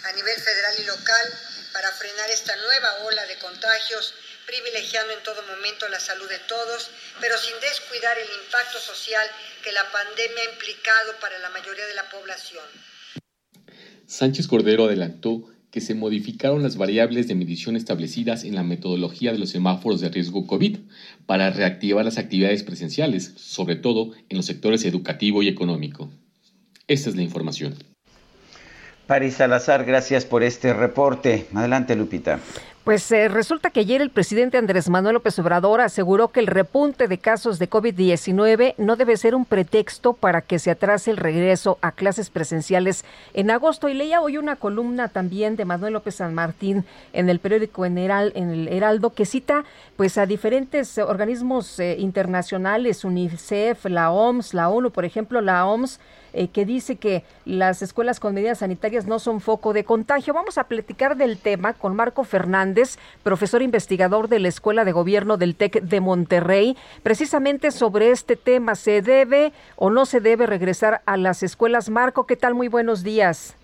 a 0.05 0.13
nivel 0.13 0.37
federal 0.41 0.75
y 0.83 0.87
local 0.87 1.27
para 1.73 1.86
frenar 1.99 2.31
esta 2.31 2.55
nueva 2.57 3.05
ola 3.07 3.27
de 3.27 3.37
contagios 3.39 4.15
privilegiando 4.47 5.13
en 5.13 5.23
todo 5.25 5.43
momento 5.43 5.89
la 5.89 6.01
salud 6.01 6.29
de 6.29 6.39
todos, 6.49 6.91
pero 7.21 7.37
sin 7.37 7.55
descuidar 7.61 8.17
el 8.17 8.29
impacto 8.45 8.79
social 8.79 9.27
que 9.63 9.73
la 9.73 9.83
pandemia 9.91 10.43
ha 10.43 10.53
implicado 10.53 11.19
para 11.21 11.39
la 11.41 11.51
mayoría 11.51 11.87
de 11.87 11.95
la 11.95 12.09
población. 12.09 12.65
Sánchez 14.07 14.47
Cordero 14.47 14.85
adelantó 14.85 15.51
que 15.73 15.81
se 15.81 15.95
modificaron 15.95 16.63
las 16.63 16.77
variables 16.77 17.27
de 17.27 17.35
medición 17.35 17.77
establecidas 17.77 18.45
en 18.45 18.55
la 18.55 18.63
metodología 18.63 19.33
de 19.33 19.39
los 19.39 19.51
semáforos 19.51 20.01
de 20.01 20.09
riesgo 20.09 20.47
COVID 20.47 20.79
para 21.27 21.51
reactivar 21.51 22.05
las 22.05 22.17
actividades 22.17 22.63
presenciales, 22.63 23.33
sobre 23.37 23.75
todo 23.75 24.13
en 24.29 24.37
los 24.37 24.47
sectores 24.47 24.85
educativo 24.85 25.43
y 25.43 25.49
económico. 25.49 26.11
Esta 26.87 27.11
es 27.11 27.17
la 27.17 27.23
información. 27.23 27.96
Paris 29.07 29.35
Salazar, 29.35 29.85
gracias 29.85 30.25
por 30.25 30.43
este 30.43 30.75
reporte. 30.75 31.47
Adelante, 31.55 31.95
Lupita. 31.95 32.41
Pues 32.87 33.11
eh, 33.11 33.27
resulta 33.27 33.71
que 33.71 33.81
ayer 33.81 34.01
el 34.01 34.11
presidente 34.11 34.59
Andrés 34.59 34.89
Manuel 34.89 35.15
López 35.15 35.37
Obrador 35.41 35.81
aseguró 35.81 36.29
que 36.29 36.39
el 36.39 36.47
repunte 36.47 37.09
de 37.09 37.19
casos 37.19 37.59
de 37.59 37.69
COVID-19 37.69 38.75
no 38.79 38.95
debe 38.95 39.17
ser 39.17 39.35
un 39.35 39.45
pretexto 39.45 40.13
para 40.13 40.41
que 40.41 40.61
se 40.61 40.71
atrase 40.71 41.11
el 41.11 41.17
regreso 41.17 41.79
a 41.83 41.91
clases 41.91 42.31
presenciales 42.31 43.05
en 43.35 43.51
agosto. 43.51 43.89
Y 43.89 43.95
leía 43.95 44.21
hoy 44.21 44.39
una 44.39 44.55
columna 44.55 45.09
también 45.09 45.57
de 45.57 45.65
Manuel 45.65 45.95
López 45.95 46.15
San 46.15 46.33
Martín 46.33 46.85
en 47.13 47.29
el 47.29 47.41
periódico 47.41 47.85
en, 47.87 47.99
en 47.99 48.51
el 48.51 48.69
Heraldo 48.69 49.11
que 49.11 49.27
cita 49.27 49.65
pues 49.97 50.17
a 50.17 50.27
diferentes 50.27 50.99
organismos 50.99 51.81
eh, 51.81 51.97
internacionales, 51.99 53.05
UNICEF, 53.05 53.87
la 53.87 54.13
OMS, 54.13 54.55
la 54.55 54.69
ONU, 54.69 54.93
por 54.93 55.05
ejemplo, 55.05 55.41
la 55.41 55.67
OMS 55.67 55.99
eh, 56.37 56.49
que 56.49 56.67
dice 56.67 56.97
que 56.97 57.25
las 57.47 57.81
escuelas 57.81 58.21
con 58.21 58.35
medidas 58.35 58.59
sanitarias 58.59 59.07
no 59.07 59.19
son 59.19 59.41
foco 59.41 59.73
de 59.73 59.85
contagio. 59.85 60.35
Vamos 60.35 60.59
a 60.59 60.65
platicar 60.65 61.17
del 61.17 61.39
tema 61.39 61.73
con 61.73 61.97
Marco 61.97 62.25
Fernández, 62.25 62.99
profesor 63.23 63.63
investigador 63.63 64.29
de 64.29 64.39
la 64.39 64.49
Escuela 64.49 64.85
de 64.85 64.93
Gobierno 64.93 65.39
del 65.39 65.57
TEC 65.57 65.81
de 65.81 66.01
Monterrey, 66.01 66.77
precisamente 67.03 67.71
sobre 67.71 68.11
este 68.11 68.37
tema. 68.37 68.75
¿Se 68.75 69.01
debe 69.01 69.53
o 69.77 69.89
no 69.89 70.05
se 70.05 70.21
debe 70.21 70.45
regresar 70.45 71.01
a 71.07 71.17
las 71.17 71.43
escuelas? 71.43 71.89
Marco, 71.89 72.27
¿qué 72.27 72.37
tal? 72.37 72.55
Muy 72.55 72.69
buenos 72.69 73.03
días. 73.03 73.57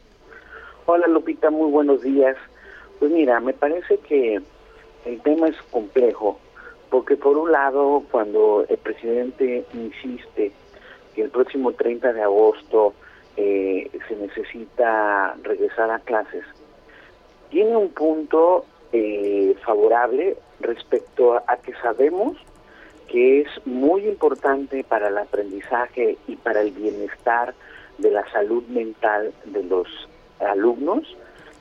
Hola 0.86 1.06
Lupita, 1.08 1.50
muy 1.50 1.70
buenos 1.70 2.00
días. 2.00 2.38
Pues 2.98 3.12
mira, 3.12 3.38
me 3.40 3.52
parece 3.52 3.98
que 3.98 4.40
el 5.04 5.20
tema 5.20 5.48
es 5.48 5.56
complejo, 5.70 6.38
porque 6.88 7.16
por 7.16 7.36
un 7.36 7.52
lado, 7.52 8.02
cuando 8.10 8.64
el 8.66 8.78
presidente 8.78 9.66
insiste 9.74 10.52
que 11.14 11.22
el 11.22 11.30
próximo 11.30 11.72
30 11.72 12.12
de 12.12 12.22
agosto 12.22 12.94
eh, 13.36 13.90
se 14.08 14.16
necesita 14.16 15.34
regresar 15.42 15.90
a 15.90 15.98
clases. 16.00 16.44
Tiene 17.50 17.76
un 17.76 17.90
punto 17.90 18.64
eh, 18.92 19.56
favorable 19.64 20.36
respecto 20.60 21.34
a, 21.34 21.56
que 21.56 21.72
sabemos 21.82 22.36
que 23.08 23.40
es 23.40 23.48
muy 23.66 24.06
importante 24.06 24.84
para 24.84 25.08
el 25.08 25.18
aprendizaje 25.18 26.16
y 26.26 26.36
para 26.36 26.60
el 26.62 26.70
bienestar 26.70 27.54
de 27.98 28.10
la 28.10 28.30
salud 28.32 28.62
mental 28.68 29.32
de 29.44 29.62
los 29.64 29.86
alumnos 30.40 31.16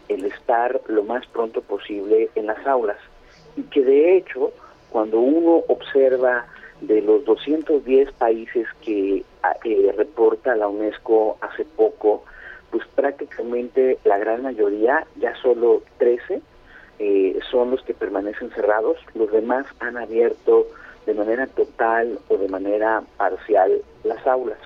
el 0.08 0.26
estar 0.26 0.82
lo 0.88 1.04
más 1.04 1.26
pronto 1.28 1.62
posible 1.62 2.30
en 2.36 2.48
las 2.48 2.66
aulas 2.66 2.98
y 3.56 3.64
que 3.64 3.84
de 3.84 4.18
hecho 4.18 4.52
cuando 4.90 5.20
uno 5.20 5.64
observa 5.68 6.46
de 6.82 7.02
los 7.02 7.24
210 7.26 8.12
países 8.14 8.68
que 8.84 9.24
eh, 9.64 9.94
reporta 9.96 10.56
la 10.56 10.68
UNESCO 10.68 11.38
hace 11.42 11.64
poco, 11.64 12.24
pues 12.72 12.86
prácticamente 12.96 14.00
la 14.04 14.18
gran 14.18 14.44
mayoría, 14.44 15.06
ya 15.18 15.36
solo 15.36 15.84
13, 16.00 16.42
eh, 17.00 17.40
son 17.50 17.72
los 17.72 17.82
que 17.84 17.94
permanecen 17.94 18.52
cerrados, 18.52 18.98
los 19.14 19.32
demás 19.32 19.66
han 19.80 19.98
abierto 19.98 20.68
de 21.06 21.14
manera 21.14 21.48
total 21.48 22.20
o 22.30 22.38
de 22.38 22.48
manera 22.48 23.04
parcial 23.18 23.82
las 24.04 24.26
aulas. 24.28 24.60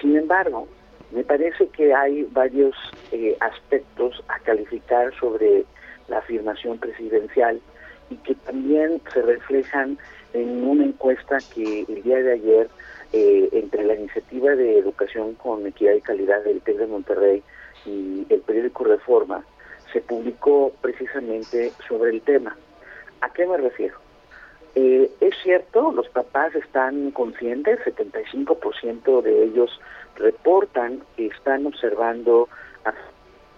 Sin 0.00 0.16
embargo, 0.16 0.66
me 1.12 1.22
parece 1.22 1.68
que 1.68 1.94
hay 1.94 2.24
varios 2.32 2.74
eh, 3.12 3.36
aspectos 3.40 4.22
a 4.28 4.38
calificar 4.40 5.14
sobre 5.18 5.64
la 6.08 6.18
afirmación 6.18 6.78
presidencial 6.78 7.60
y 8.10 8.16
que 8.16 8.34
también 8.34 9.00
se 9.12 9.22
reflejan 9.22 9.96
en 10.34 10.66
una 10.66 10.84
encuesta 10.84 11.38
que 11.54 11.86
el 11.88 12.02
día 12.02 12.18
de 12.18 12.32
ayer, 12.32 12.68
eh, 13.12 13.48
entre 13.52 13.84
la 13.84 13.94
iniciativa 13.94 14.50
de 14.50 14.78
educación 14.78 15.34
con 15.34 15.66
equidad 15.66 15.94
y 15.94 16.00
calidad 16.00 16.42
del 16.42 16.60
TEC 16.60 16.76
de 16.76 16.86
Monterrey 16.86 17.42
y 17.86 18.26
el 18.28 18.40
periódico 18.40 18.84
Reforma, 18.84 19.44
se 19.92 20.00
publicó 20.00 20.72
precisamente 20.80 21.72
sobre 21.88 22.10
el 22.10 22.20
tema. 22.20 22.56
¿A 23.20 23.32
qué 23.32 23.46
me 23.46 23.56
refiero? 23.56 23.96
Eh, 24.74 25.08
es 25.20 25.34
cierto, 25.44 25.92
los 25.92 26.08
papás 26.08 26.52
están 26.56 27.12
conscientes, 27.12 27.78
75% 27.84 29.22
de 29.22 29.44
ellos 29.44 29.80
reportan 30.16 31.02
que 31.16 31.26
están 31.26 31.64
observando 31.66 32.48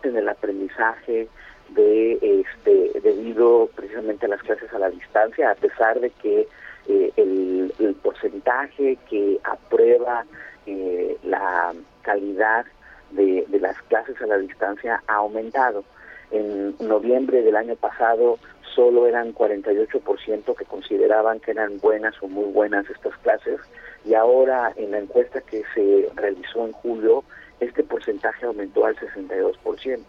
en 0.03 0.17
el 0.17 0.29
aprendizaje 0.29 1.29
de 1.71 2.43
este 2.43 3.01
debido 3.01 3.69
precisamente 3.75 4.27
a 4.27 4.29
las 4.29 4.43
clases 4.43 4.73
a 4.73 4.79
la 4.79 4.91
distancia, 4.91 5.51
a 5.51 5.55
pesar 5.55 6.01
de 6.01 6.11
que 6.11 6.47
eh, 6.89 7.13
el, 7.17 7.73
porcentaje 8.03 8.99
que 9.09 9.39
aprueba 9.45 10.25
eh, 10.67 11.17
la 11.25 11.73
calidad 12.03 12.65
de, 13.11 13.47
las 13.61 13.81
clases 13.83 14.21
a 14.21 14.27
la 14.27 14.39
distancia 14.39 15.03
ha 15.07 15.15
aumentado. 15.15 15.85
En 16.31 16.77
noviembre 16.81 17.43
del 17.43 17.57
año 17.57 17.77
pasado 17.77 18.39
solo 18.75 19.07
eran 19.07 19.35
48% 19.35 20.57
que 20.57 20.65
consideraban 20.65 21.41
que 21.41 21.53
eran 21.53 21.79
buenas 21.81 22.15
o 22.23 22.29
muy 22.29 22.53
buenas 22.53 22.89
estas 22.91 23.17
clases 23.19 23.61
y 24.05 24.15
ahora 24.15 24.73
en 24.77 24.91
la 24.93 24.99
encuesta 24.99 25.41
que 25.41 25.63
se 25.75 26.09
realizó 26.15 26.67
en 26.67 26.73
julio 26.73 27.25
este 27.61 27.83
porcentaje 27.83 28.47
aumentó 28.47 28.85
al 28.85 28.97
62%. 28.97 30.01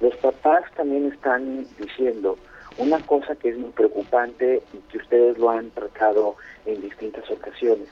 Los 0.00 0.16
papás 0.16 0.64
también 0.76 1.12
están 1.12 1.66
diciendo 1.78 2.38
una 2.78 3.04
cosa 3.04 3.34
que 3.36 3.50
es 3.50 3.58
muy 3.58 3.70
preocupante 3.70 4.62
y 4.72 4.78
que 4.90 4.98
ustedes 4.98 5.36
lo 5.38 5.50
han 5.50 5.70
tratado 5.70 6.36
en 6.64 6.80
distintas 6.80 7.28
ocasiones, 7.30 7.88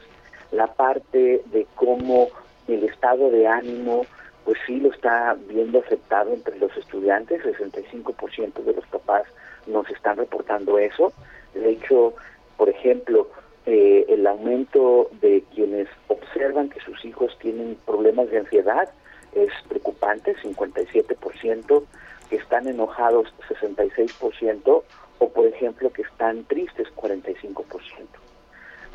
la 0.52 0.68
parte 0.68 1.42
de 1.46 1.66
cómo 1.74 2.28
el 2.68 2.84
estado 2.84 3.30
de 3.30 3.46
ánimo, 3.46 4.06
pues 4.44 4.58
sí 4.66 4.78
lo 4.80 4.92
está 4.92 5.36
viendo 5.48 5.80
afectado 5.80 6.32
entre 6.32 6.58
los 6.58 6.74
estudiantes, 6.76 7.42
65% 7.42 8.64
de 8.64 8.72
los 8.72 8.86
papás 8.86 9.24
nos 9.66 9.88
están 9.90 10.16
reportando 10.16 10.78
eso. 10.78 11.12
De 11.54 11.70
hecho, 11.70 12.14
por 12.56 12.68
ejemplo, 12.68 13.28
eh, 13.66 14.04
el 14.08 14.26
aumento 14.26 15.10
de 15.20 15.42
quienes 15.54 15.88
observan 16.08 16.68
que 16.68 16.80
sus 16.80 17.04
hijos 17.04 17.36
tienen 17.40 17.76
problemas 17.84 18.30
de 18.30 18.38
ansiedad 18.38 18.88
es 19.34 19.50
preocupante, 19.68 20.36
57% 20.36 21.82
que 22.28 22.36
están 22.36 22.68
enojados 22.68 23.32
66% 23.48 24.82
o 25.18 25.28
por 25.30 25.46
ejemplo 25.46 25.90
que 25.90 26.02
están 26.02 26.44
tristes 26.44 26.88
45%. 26.96 27.64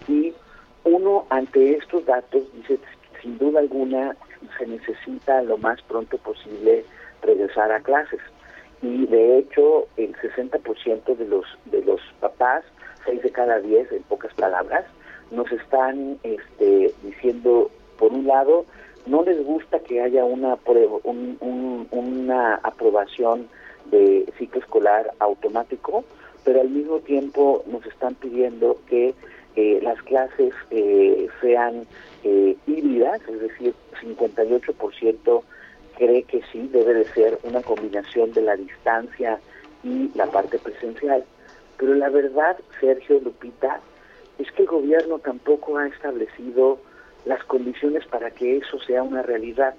Y 0.08 0.34
uno 0.84 1.26
ante 1.30 1.78
estos 1.78 2.06
datos 2.06 2.44
dice, 2.54 2.80
sin 3.22 3.38
duda 3.38 3.60
alguna 3.60 4.16
se 4.58 4.66
necesita 4.68 5.42
lo 5.44 5.58
más 5.58 5.82
pronto 5.84 6.18
posible 6.18 6.86
regresar 7.22 7.72
a 7.72 7.82
clases. 7.82 8.20
Y 8.82 9.06
de 9.06 9.38
hecho 9.38 9.88
el 9.98 10.16
60% 10.16 11.16
de 11.16 11.26
los 11.26 11.46
de 11.66 11.84
los 11.84 12.02
papás, 12.20 12.64
6 13.06 13.22
de 13.22 13.32
cada 13.32 13.60
10 13.60 13.92
en 13.92 14.04
pocas 14.04 14.34
palabras, 14.34 14.86
nos 15.30 15.52
están 15.52 16.20
este, 16.24 16.94
diciendo 17.04 17.70
por 17.98 18.12
un 18.12 18.26
lado 18.26 18.66
no 19.06 19.24
les 19.24 19.44
gusta 19.44 19.80
que 19.80 20.02
haya 20.02 20.26
una, 20.26 20.58
una 21.04 22.56
aprobación 22.56 23.48
de 23.86 24.32
ciclo 24.38 24.62
escolar 24.62 25.12
automático, 25.20 26.04
pero 26.44 26.62
al 26.62 26.70
mismo 26.70 27.00
tiempo 27.00 27.64
nos 27.68 27.86
están 27.86 28.16
pidiendo 28.16 28.78
que 28.88 29.14
eh, 29.56 29.80
las 29.82 30.02
clases 30.04 30.54
eh, 30.70 31.28
sean 31.42 31.86
eh, 32.24 32.56
híbridas, 32.68 33.22
es 33.28 33.42
decir, 33.42 33.74
58% 34.02 35.42
cree 35.98 36.24
que 36.24 36.42
sí 36.52 36.70
debe 36.72 36.94
de 36.94 37.06
ser 37.06 37.38
una 37.44 37.62
combinación 37.62 38.32
de 38.34 38.42
la 38.42 38.56
distancia 38.56 39.40
y 39.84 40.10
la 40.16 40.28
parte 40.28 40.58
presencial. 40.58 41.24
Pero 41.78 41.96
la 41.96 42.10
verdad, 42.10 42.58
Sergio 42.80 43.20
Lupita, 43.20 43.82
es 44.40 44.52
que 44.54 44.64
el 44.64 44.68
gobierno 44.68 45.20
tampoco 45.20 45.78
ha 45.78 45.88
establecido 45.88 46.80
las 47.26 47.44
condiciones 47.46 48.06
para 48.08 48.32
que 48.32 48.58
eso 48.58 48.80
sea 48.80 49.04
una 49.04 49.22
realidad. 49.22 49.76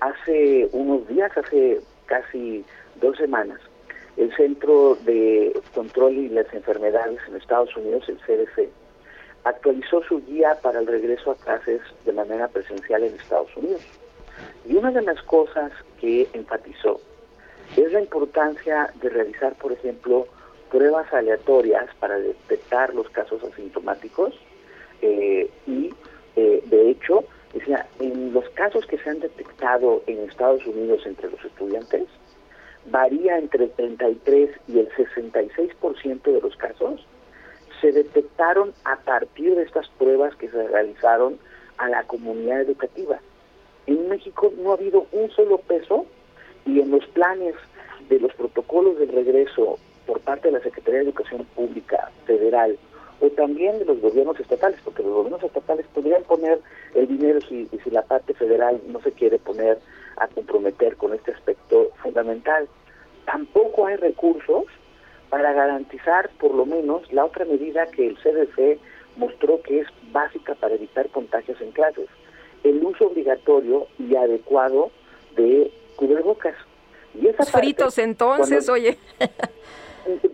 Hace 0.00 0.68
unos 0.72 1.06
días, 1.08 1.36
hace 1.36 1.80
casi 2.06 2.64
dos 3.00 3.16
semanas, 3.16 3.60
el 4.16 4.34
Centro 4.36 4.96
de 5.04 5.58
Control 5.74 6.12
y 6.14 6.28
las 6.28 6.52
Enfermedades 6.52 7.18
en 7.28 7.36
Estados 7.36 7.74
Unidos, 7.76 8.08
el 8.08 8.18
CDC, 8.18 8.68
actualizó 9.44 10.02
su 10.02 10.24
guía 10.24 10.58
para 10.62 10.80
el 10.80 10.86
regreso 10.86 11.30
a 11.30 11.36
clases 11.36 11.80
de 12.04 12.12
manera 12.12 12.48
presencial 12.48 13.04
en 13.04 13.14
Estados 13.14 13.54
Unidos. 13.56 13.82
Y 14.66 14.74
una 14.74 14.90
de 14.90 15.02
las 15.02 15.22
cosas 15.22 15.72
que 16.00 16.28
enfatizó 16.32 17.00
es 17.76 17.92
la 17.92 18.00
importancia 18.00 18.92
de 19.00 19.08
realizar, 19.08 19.54
por 19.54 19.72
ejemplo, 19.72 20.26
pruebas 20.70 21.12
aleatorias 21.12 21.86
para 22.00 22.18
detectar 22.18 22.94
los 22.94 23.08
casos 23.10 23.42
asintomáticos 23.44 24.34
eh, 25.02 25.48
y, 25.66 25.94
eh, 26.36 26.62
de 26.66 26.90
hecho, 26.90 27.24
decía, 27.52 27.86
en 27.98 28.32
los 28.32 28.48
casos 28.50 28.86
que 28.86 28.98
se 28.98 29.10
han 29.10 29.20
detectado 29.20 30.02
en 30.06 30.18
Estados 30.28 30.64
Unidos 30.66 31.02
entre 31.06 31.30
los 31.30 31.44
estudiantes, 31.44 32.04
varía 32.90 33.38
entre 33.38 33.64
el 33.64 33.70
33 33.72 34.50
y 34.68 34.78
el 34.78 34.88
66% 34.90 36.22
de 36.22 36.40
los 36.40 36.56
casos 36.56 37.04
se 37.80 37.92
detectaron 37.92 38.72
a 38.84 38.96
partir 38.96 39.54
de 39.54 39.62
estas 39.62 39.88
pruebas 39.98 40.34
que 40.36 40.48
se 40.48 40.68
realizaron 40.68 41.38
a 41.78 41.88
la 41.88 42.04
comunidad 42.04 42.62
educativa. 42.62 43.18
En 43.86 44.08
México 44.08 44.52
no 44.56 44.70
ha 44.70 44.74
habido 44.74 45.06
un 45.12 45.30
solo 45.30 45.58
peso 45.58 46.06
y 46.64 46.80
en 46.80 46.90
los 46.90 47.06
planes 47.08 47.54
de 48.08 48.18
los 48.18 48.32
protocolos 48.34 48.98
de 48.98 49.06
regreso 49.06 49.78
por 50.06 50.20
parte 50.20 50.48
de 50.48 50.52
la 50.52 50.60
Secretaría 50.60 51.00
de 51.00 51.06
Educación 51.06 51.44
Pública 51.54 52.10
Federal 52.24 52.78
o 53.20 53.28
también 53.30 53.78
de 53.78 53.84
los 53.84 54.00
gobiernos 54.00 54.38
estatales, 54.38 54.78
porque 54.84 55.02
los 55.02 55.12
gobiernos 55.12 55.42
estatales 55.42 55.86
podrían 55.94 56.22
poner 56.24 56.60
el 56.94 57.08
dinero 57.08 57.40
si, 57.48 57.66
si 57.66 57.90
la 57.90 58.02
parte 58.02 58.34
federal 58.34 58.80
no 58.88 59.00
se 59.00 59.12
quiere 59.12 59.38
poner 59.38 59.78
a 60.16 60.28
comprometer 60.28 60.96
con 60.96 61.14
este 61.14 61.32
aspecto 61.32 61.90
fundamental. 62.02 62.68
Tampoco 63.24 63.86
hay 63.86 63.96
recursos 63.96 64.64
para 65.30 65.52
garantizar 65.52 66.30
por 66.38 66.54
lo 66.54 66.66
menos 66.66 67.10
la 67.12 67.24
otra 67.24 67.44
medida 67.44 67.86
que 67.86 68.06
el 68.06 68.16
CDC 68.18 68.78
mostró 69.16 69.60
que 69.62 69.80
es 69.80 69.88
básica 70.12 70.54
para 70.54 70.74
evitar 70.74 71.08
contagios 71.08 71.60
en 71.60 71.72
clases, 71.72 72.08
el 72.64 72.82
uso 72.84 73.06
obligatorio 73.06 73.86
y 73.98 74.14
adecuado 74.16 74.90
de 75.36 75.72
cubrebocas. 75.96 76.54
Y 77.14 77.28
esa 77.28 77.44
Fritos 77.44 77.98
entonces, 77.98 78.68
oye. 78.68 78.98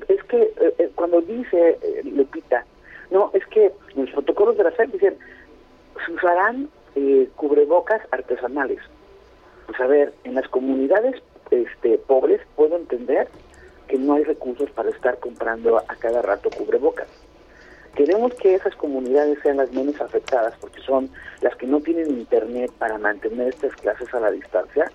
Es 0.08 0.22
que 0.24 0.42
eh, 0.42 0.74
eh, 0.78 0.90
cuando 0.94 1.22
dice 1.22 1.78
eh, 1.80 2.02
Lupita, 2.04 2.66
no, 3.12 3.30
es 3.34 3.46
que 3.46 3.72
los 3.94 4.10
protocolos 4.10 4.56
de 4.56 4.64
la 4.64 4.72
SEP 4.72 4.92
dicen, 4.92 5.16
se 6.04 6.12
usarán 6.12 6.68
cubrebocas 7.36 8.02
artesanales. 8.10 8.80
Pues 9.66 9.80
a 9.80 9.86
ver, 9.86 10.12
en 10.24 10.34
las 10.34 10.48
comunidades 10.48 11.22
este, 11.50 11.98
pobres 11.98 12.40
puedo 12.56 12.76
entender 12.76 13.28
que 13.88 13.98
no 13.98 14.14
hay 14.14 14.24
recursos 14.24 14.70
para 14.70 14.90
estar 14.90 15.18
comprando 15.18 15.78
a 15.78 15.96
cada 15.96 16.22
rato 16.22 16.50
cubrebocas. 16.50 17.08
Queremos 17.94 18.32
que 18.34 18.54
esas 18.54 18.74
comunidades 18.76 19.38
sean 19.42 19.58
las 19.58 19.70
menos 19.72 20.00
afectadas 20.00 20.54
porque 20.60 20.80
son 20.80 21.10
las 21.42 21.54
que 21.56 21.66
no 21.66 21.80
tienen 21.80 22.10
internet 22.10 22.70
para 22.78 22.96
mantener 22.96 23.48
estas 23.48 23.74
clases 23.76 24.12
a 24.14 24.20
la 24.20 24.30
distancia, 24.30 24.90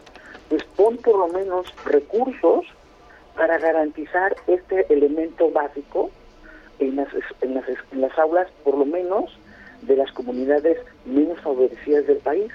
pues 0.50 0.64
pon 0.76 0.98
por 0.98 1.18
lo 1.18 1.28
menos 1.28 1.68
recursos 1.86 2.66
para 3.36 3.60
garantizar 3.60 4.36
este 4.48 4.92
elemento 4.92 5.52
básico 5.52 6.10
en 6.80 6.96
las, 6.96 7.08
en 7.42 7.54
las, 7.56 7.66
en 7.92 8.02
las 8.02 8.18
aulas, 8.18 8.48
por 8.64 8.78
lo 8.78 8.86
menos 8.86 9.38
de 9.82 9.96
las 9.96 10.12
comunidades 10.12 10.78
menos 11.06 11.40
favorecidas 11.42 12.08
del 12.08 12.18
país. 12.18 12.52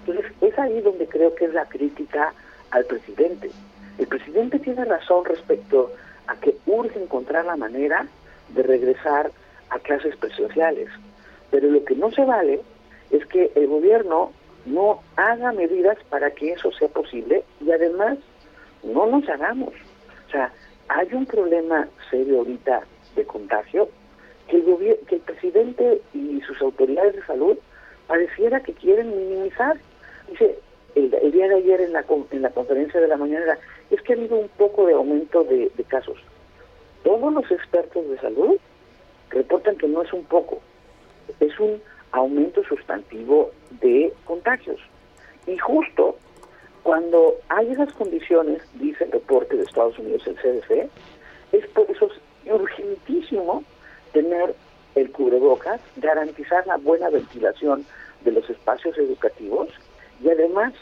Entonces, 0.00 0.32
es 0.40 0.58
ahí 0.58 0.80
donde 0.80 1.06
creo 1.06 1.34
que 1.34 1.44
es 1.44 1.54
la 1.54 1.66
crítica 1.66 2.32
al 2.70 2.84
presidente. 2.84 3.50
El 3.98 4.06
presidente 4.06 4.58
tiene 4.58 4.84
razón 4.84 5.24
respecto 5.24 5.92
a 6.26 6.36
que 6.36 6.56
urge 6.66 7.00
encontrar 7.00 7.44
la 7.44 7.56
manera 7.56 8.06
de 8.48 8.62
regresar 8.62 9.30
a 9.70 9.78
clases 9.78 10.16
presenciales. 10.16 10.88
Pero 11.50 11.68
lo 11.68 11.84
que 11.84 11.94
no 11.94 12.10
se 12.10 12.24
vale 12.24 12.60
es 13.10 13.24
que 13.26 13.52
el 13.54 13.66
gobierno 13.66 14.32
no 14.64 15.00
haga 15.16 15.52
medidas 15.52 15.98
para 16.08 16.30
que 16.30 16.52
eso 16.52 16.72
sea 16.72 16.88
posible 16.88 17.44
y 17.60 17.70
además 17.70 18.18
no 18.82 19.06
nos 19.06 19.28
hagamos. 19.28 19.74
O 20.28 20.30
sea, 20.30 20.52
hay 20.88 21.12
un 21.12 21.26
problema 21.26 21.88
serio 22.10 22.38
ahorita 22.38 22.82
de 23.14 23.24
contagio 23.24 23.88
que 24.48 24.56
el, 24.56 24.98
que 25.06 25.16
el 25.16 25.20
presidente 25.20 26.00
y 26.14 26.40
sus 26.42 26.60
autoridades 26.60 27.14
de 27.14 27.26
salud 27.26 27.56
pareciera 28.06 28.60
que 28.60 28.72
quieren 28.74 29.16
minimizar. 29.16 29.76
Dice, 30.28 30.58
el, 30.94 31.10
día 31.32 31.48
de 31.48 31.56
ayer 31.56 31.80
en 31.80 31.92
la, 31.92 32.04
en 32.30 32.42
la 32.42 32.50
conferencia 32.50 33.00
de 33.00 33.08
la 33.08 33.16
mañana 33.16 33.58
es 33.90 34.00
que 34.02 34.12
ha 34.12 34.16
habido 34.16 34.36
un 34.36 34.48
poco 34.48 34.86
de 34.86 34.94
aumento 34.94 35.44
de, 35.44 35.70
casos. 35.88 36.18
Todos 37.04 37.32
los 37.32 37.50
expertos 37.50 38.08
de 38.08 38.18
salud 38.18 38.56
reportan 39.30 39.76
que 39.76 39.88
no 39.88 40.02
es 40.02 40.12
un 40.12 40.24
poco, 40.24 40.60
es 41.40 41.58
un 41.58 41.80
aumento 42.12 42.62
sustantivo 42.64 43.50
de 43.80 44.12
contagios. 44.24 44.80
Y 45.46 45.58
justo 45.58 46.16
cuando 46.82 47.36
hay 47.48 47.72
esas 47.72 47.92
condiciones, 47.92 48.62
dice 48.74 49.04
el 49.04 49.12
reporte 49.12 49.56
de 49.56 49.64
Estados 49.64 49.98
Unidos, 49.98 50.26
el 50.26 50.36
CDC, 50.36 50.88
es 51.52 51.66
por 51.68 51.90
eso 51.90 52.08
urgentísimo 52.46 53.64
tener 54.12 54.54
el 54.94 55.10
cubrebocas, 55.10 55.80
garantizar 55.96 56.66
la 56.66 56.76
buena 56.76 57.08
ventilación 57.08 57.86
de 58.24 58.32
los 58.32 58.48
espacios 58.50 58.96
educativos 58.98 59.68
y 60.22 60.30
además, 60.30 60.72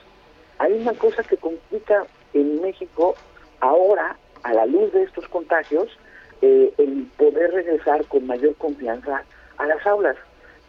hay 0.58 0.72
una 0.74 0.92
cosa 0.92 1.22
que 1.22 1.36
complica 1.36 2.04
en 2.34 2.60
México 2.60 3.14
ahora, 3.60 4.16
a 4.42 4.52
la 4.52 4.66
luz 4.66 4.92
de 4.92 5.02
estos 5.02 5.26
contagios, 5.28 5.88
eh, 6.42 6.72
el 6.78 7.06
poder 7.16 7.52
regresar 7.52 8.04
con 8.06 8.26
mayor 8.26 8.54
confianza 8.56 9.22
a 9.58 9.66
las 9.66 9.86
aulas. 9.86 10.16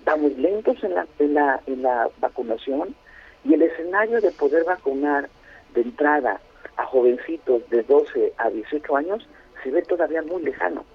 Vamos 0.06 0.38
lentos 0.38 0.84
en 0.84 0.96
la, 0.96 1.08
en 1.20 1.34
la, 1.34 1.62
en 1.68 1.82
la 1.82 2.10
vacunación 2.20 2.96
y 3.44 3.54
el 3.54 3.62
escenario 3.62 4.20
de 4.22 4.32
poder 4.32 4.64
vacunar 4.64 5.30
de 5.74 5.82
entrada 5.82 6.40
a 6.78 6.86
jovencitos 6.86 7.70
de 7.70 7.84
12 7.84 8.34
a 8.38 8.50
18 8.50 8.96
años 8.96 9.28
se 9.64 9.72
ve 9.72 9.82
todavía 9.84 10.22
muy 10.22 10.44
lejano. 10.44 10.86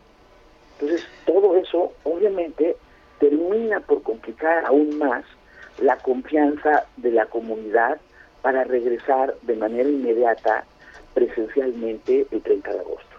Entonces, 0.79 1.07
todo 1.25 1.57
eso 1.57 1.93
obviamente 2.05 2.77
termina 3.19 3.81
por 3.81 4.03
complicar 4.03 4.65
aún 4.67 4.99
más 4.99 5.25
la 5.79 5.97
confianza 5.99 6.85
de 6.97 7.13
la 7.13 7.27
comunidad 7.27 7.99
para 8.43 8.65
regresar 8.65 9.35
de 9.43 9.57
manera 9.57 9.89
inmediata 9.89 10.65
presencialmente 11.15 12.27
el 12.31 12.43
30 12.43 12.73
de 12.73 12.81
agosto. 12.81 13.17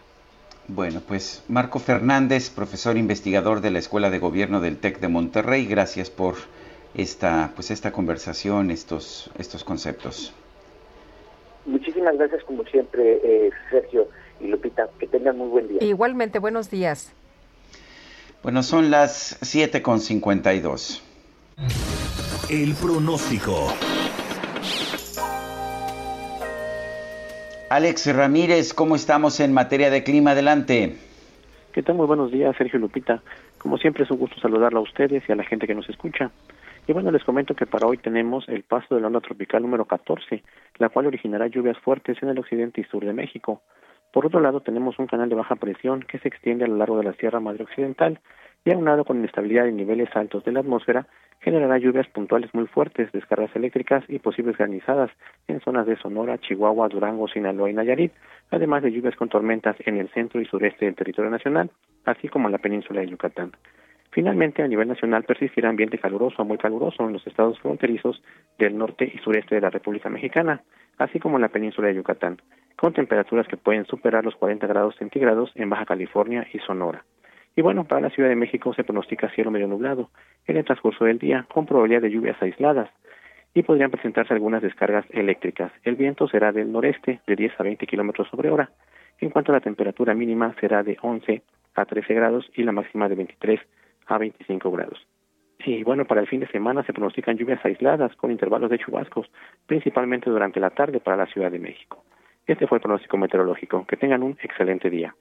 Bueno, 0.67 1.01
pues 1.07 1.43
Marco 1.47 1.79
Fernández, 1.79 2.49
profesor 2.49 2.97
investigador 2.97 3.61
de 3.61 3.71
la 3.71 3.79
Escuela 3.79 4.09
de 4.09 4.19
Gobierno 4.19 4.59
del 4.59 4.77
TEC 4.77 4.99
de 4.99 5.07
Monterrey, 5.07 5.65
gracias 5.65 6.09
por 6.09 6.35
esta, 6.93 7.51
pues 7.55 7.71
esta 7.71 7.91
conversación, 7.91 8.69
estos, 8.69 9.31
estos 9.37 9.63
conceptos. 9.63 10.33
Muchísimas 11.65 12.17
gracias 12.17 12.43
como 12.43 12.63
siempre, 12.65 13.19
eh, 13.23 13.51
Sergio 13.69 14.07
y 14.39 14.47
Lupita. 14.47 14.89
Que 14.99 15.07
tengan 15.07 15.37
muy 15.37 15.47
buen 15.47 15.67
día. 15.67 15.77
Igualmente, 15.81 16.39
buenos 16.39 16.69
días. 16.69 17.13
Bueno, 18.43 18.63
son 18.63 18.91
las 18.91 19.39
7.52. 19.41 21.01
El 22.49 22.73
pronóstico. 22.75 23.73
Alex 27.69 28.15
Ramírez, 28.15 28.73
¿cómo 28.73 28.95
estamos 28.95 29.41
en 29.41 29.53
materia 29.53 29.89
de 29.89 30.03
clima? 30.03 30.31
Adelante. 30.31 30.95
¿Qué 31.73 31.83
tal? 31.83 31.95
Muy 31.95 32.07
buenos 32.07 32.31
días, 32.31 32.55
Sergio 32.57 32.79
Lupita. 32.79 33.21
Como 33.57 33.77
siempre 33.77 34.05
es 34.05 34.11
un 34.11 34.17
gusto 34.17 34.39
saludarla 34.39 34.79
a 34.79 34.83
ustedes 34.83 35.23
y 35.27 35.31
a 35.31 35.35
la 35.35 35.43
gente 35.43 35.67
que 35.67 35.75
nos 35.75 35.89
escucha. 35.89 36.31
Y 36.87 36.93
bueno, 36.93 37.11
les 37.11 37.25
comento 37.25 37.53
que 37.53 37.65
para 37.65 37.85
hoy 37.85 37.97
tenemos 37.97 38.47
el 38.47 38.63
paso 38.63 38.95
de 38.95 39.01
la 39.01 39.07
onda 39.07 39.19
tropical 39.19 39.61
número 39.61 39.83
14, 39.83 40.41
la 40.77 40.87
cual 40.87 41.07
originará 41.07 41.47
lluvias 41.47 41.77
fuertes 41.79 42.17
en 42.23 42.29
el 42.29 42.39
occidente 42.39 42.79
y 42.79 42.85
sur 42.85 43.03
de 43.03 43.11
México. 43.11 43.61
Por 44.11 44.25
otro 44.25 44.39
lado, 44.39 44.61
tenemos 44.61 44.97
un 44.99 45.07
canal 45.07 45.29
de 45.29 45.35
baja 45.35 45.55
presión 45.55 46.01
que 46.01 46.19
se 46.19 46.27
extiende 46.27 46.65
a 46.65 46.67
lo 46.67 46.77
largo 46.77 46.97
de 46.97 47.03
la 47.03 47.13
Sierra 47.13 47.39
Madre 47.39 47.63
Occidental 47.63 48.19
y 48.65 48.71
aunado 48.71 49.05
con 49.05 49.17
inestabilidad 49.17 49.67
en 49.67 49.77
niveles 49.77 50.09
altos 50.15 50.43
de 50.43 50.51
la 50.51 50.61
atmósfera, 50.61 51.07
generará 51.39 51.77
lluvias 51.77 52.07
puntuales 52.07 52.53
muy 52.53 52.67
fuertes, 52.67 53.11
descargas 53.11 53.55
eléctricas 53.55 54.03
y 54.07 54.19
posibles 54.19 54.57
granizadas 54.57 55.11
en 55.47 55.61
zonas 55.61 55.85
de 55.85 55.97
Sonora, 55.97 56.37
Chihuahua, 56.37 56.89
Durango, 56.89 57.27
Sinaloa 57.27 57.69
y 57.69 57.73
Nayarit, 57.73 58.11
además 58.51 58.83
de 58.83 58.91
lluvias 58.91 59.15
con 59.15 59.29
tormentas 59.29 59.75
en 59.85 59.97
el 59.97 60.09
centro 60.09 60.41
y 60.41 60.45
sureste 60.45 60.85
del 60.85 60.95
territorio 60.95 61.31
nacional, 61.31 61.69
así 62.05 62.27
como 62.27 62.47
en 62.47 62.53
la 62.53 62.57
península 62.57 63.01
de 63.01 63.07
Yucatán. 63.07 63.51
Finalmente, 64.11 64.63
a 64.63 64.67
nivel 64.67 64.87
nacional 64.87 65.23
persistirá 65.23 65.69
ambiente 65.69 65.97
caluroso 65.97 66.41
a 66.41 66.45
muy 66.45 66.57
caluroso 66.57 67.05
en 67.05 67.13
los 67.13 67.25
estados 67.27 67.59
fronterizos 67.59 68.21
del 68.57 68.77
norte 68.77 69.11
y 69.13 69.17
sureste 69.19 69.55
de 69.55 69.61
la 69.61 69.69
República 69.69 70.09
Mexicana, 70.09 70.61
así 70.97 71.19
como 71.19 71.37
en 71.37 71.43
la 71.43 71.49
península 71.49 71.89
de 71.89 71.95
Yucatán, 71.95 72.41
con 72.75 72.93
temperaturas 72.93 73.47
que 73.47 73.57
pueden 73.57 73.85
superar 73.85 74.23
los 74.23 74.35
40 74.35 74.65
grados 74.67 74.95
centígrados 74.95 75.51
en 75.55 75.69
Baja 75.69 75.85
California 75.85 76.47
y 76.53 76.59
Sonora. 76.59 77.03
Y 77.55 77.61
bueno, 77.61 77.85
para 77.85 78.01
la 78.01 78.09
Ciudad 78.09 78.29
de 78.29 78.35
México 78.35 78.73
se 78.73 78.83
pronostica 78.83 79.29
cielo 79.29 79.51
medio 79.51 79.67
nublado 79.67 80.09
en 80.45 80.57
el 80.57 80.65
transcurso 80.65 81.05
del 81.05 81.19
día, 81.19 81.45
con 81.51 81.65
probabilidad 81.65 82.01
de 82.01 82.11
lluvias 82.11 82.41
aisladas, 82.41 82.89
y 83.53 83.63
podrían 83.63 83.89
presentarse 83.89 84.33
algunas 84.33 84.61
descargas 84.61 85.05
eléctricas. 85.09 85.71
El 85.83 85.95
viento 85.95 86.27
será 86.27 86.51
del 86.51 86.71
noreste 86.71 87.21
de 87.25 87.35
10 87.35 87.59
a 87.59 87.63
20 87.63 87.87
kilómetros 87.87 88.27
sobre 88.29 88.51
hora. 88.51 88.69
En 89.19 89.31
cuanto 89.31 89.51
a 89.51 89.55
la 89.55 89.61
temperatura 89.61 90.13
mínima, 90.13 90.53
será 90.59 90.83
de 90.83 90.97
11 91.01 91.41
a 91.73 91.85
13 91.85 92.13
grados 92.13 92.47
y 92.53 92.63
la 92.63 92.71
máxima 92.71 93.09
de 93.09 93.15
23 93.15 93.59
a 94.07 94.17
25 94.17 94.71
grados. 94.71 94.99
Y 95.65 95.83
bueno, 95.83 96.05
para 96.05 96.21
el 96.21 96.27
fin 96.27 96.39
de 96.39 96.47
semana 96.47 96.83
se 96.83 96.93
pronostican 96.93 97.37
lluvias 97.37 97.63
aisladas 97.65 98.15
con 98.15 98.31
intervalos 98.31 98.69
de 98.69 98.79
chubascos, 98.79 99.27
principalmente 99.65 100.29
durante 100.29 100.59
la 100.59 100.69
tarde 100.69 100.99
para 100.99 101.17
la 101.17 101.25
Ciudad 101.25 101.51
de 101.51 101.59
México. 101.59 102.03
Este 102.45 102.67
fue 102.67 102.77
el 102.77 102.81
pronóstico 102.81 103.17
meteorológico. 103.17 103.85
Que 103.85 103.97
tengan 103.97 104.23
un 104.23 104.37
excelente 104.41 104.89
día. 104.89 105.13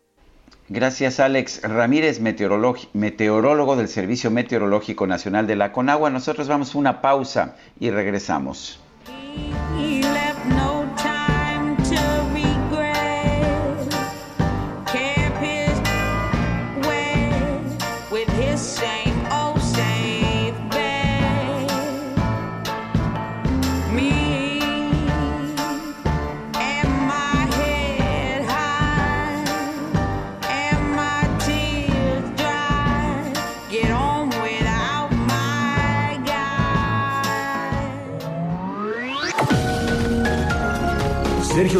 Gracias, 0.68 1.20
Alex 1.20 1.62
Ramírez, 1.62 2.20
meteorólogo 2.20 3.76
del 3.76 3.88
Servicio 3.88 4.30
Meteorológico 4.30 5.06
Nacional 5.06 5.46
de 5.46 5.56
la 5.56 5.72
Conagua. 5.72 6.10
Nosotros 6.10 6.48
vamos 6.48 6.74
a 6.74 6.78
una 6.78 7.00
pausa 7.00 7.56
y 7.80 7.90
regresamos. 7.90 8.82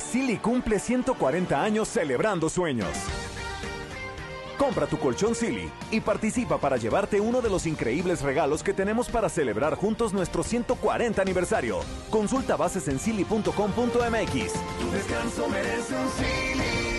Silly 0.00 0.38
cumple 0.38 0.78
140 0.78 1.62
años 1.62 1.88
celebrando 1.88 2.48
sueños. 2.48 2.88
Compra 4.58 4.86
tu 4.86 4.98
colchón 4.98 5.34
Silly 5.34 5.70
y 5.90 6.00
participa 6.00 6.58
para 6.58 6.76
llevarte 6.76 7.20
uno 7.20 7.40
de 7.40 7.48
los 7.48 7.66
increíbles 7.66 8.22
regalos 8.22 8.62
que 8.62 8.74
tenemos 8.74 9.08
para 9.08 9.28
celebrar 9.28 9.74
juntos 9.74 10.12
nuestro 10.12 10.42
140 10.42 11.22
aniversario. 11.22 11.80
Consulta 12.10 12.56
bases 12.56 12.88
en 12.88 12.98
silly.com.mx. 12.98 13.52
Tu 13.52 14.90
descanso 14.90 15.48
merece 15.48 15.94
un 15.94 16.08
Silly. 16.10 16.90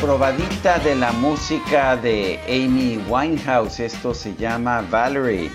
Probadita 0.00 0.78
de 0.78 0.94
la 0.94 1.12
música 1.12 1.94
de 1.94 2.40
Amy 2.48 2.96
Winehouse. 3.08 3.80
Esto 3.80 4.14
se 4.14 4.34
llama 4.34 4.82
Valerie. 4.90 5.50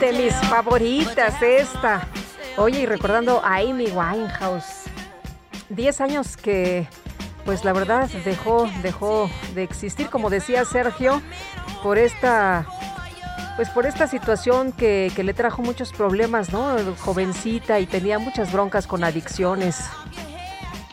De 0.00 0.12
mis 0.14 0.34
favoritas 0.48 1.42
esta. 1.42 2.08
Oye, 2.56 2.80
y 2.80 2.86
recordando 2.86 3.44
a 3.44 3.56
Amy 3.56 3.88
Winehouse. 3.88 4.84
Diez 5.68 6.00
años 6.00 6.38
que, 6.38 6.88
pues 7.44 7.64
la 7.64 7.74
verdad, 7.74 8.08
dejó, 8.24 8.66
dejó 8.82 9.28
de 9.54 9.62
existir, 9.62 10.08
como 10.08 10.30
decía 10.30 10.64
Sergio, 10.64 11.20
por 11.82 11.98
esta 11.98 12.66
pues 13.56 13.70
por 13.70 13.86
esta 13.86 14.06
situación 14.06 14.72
que, 14.72 15.10
le 15.16 15.34
trajo 15.34 15.62
muchos 15.62 15.92
problemas, 15.92 16.52
¿no? 16.52 16.76
Jovencita 17.00 17.80
y 17.80 17.86
tenía 17.86 18.18
muchas 18.18 18.52
broncas 18.52 18.86
con 18.86 19.02
adicciones. 19.02 19.78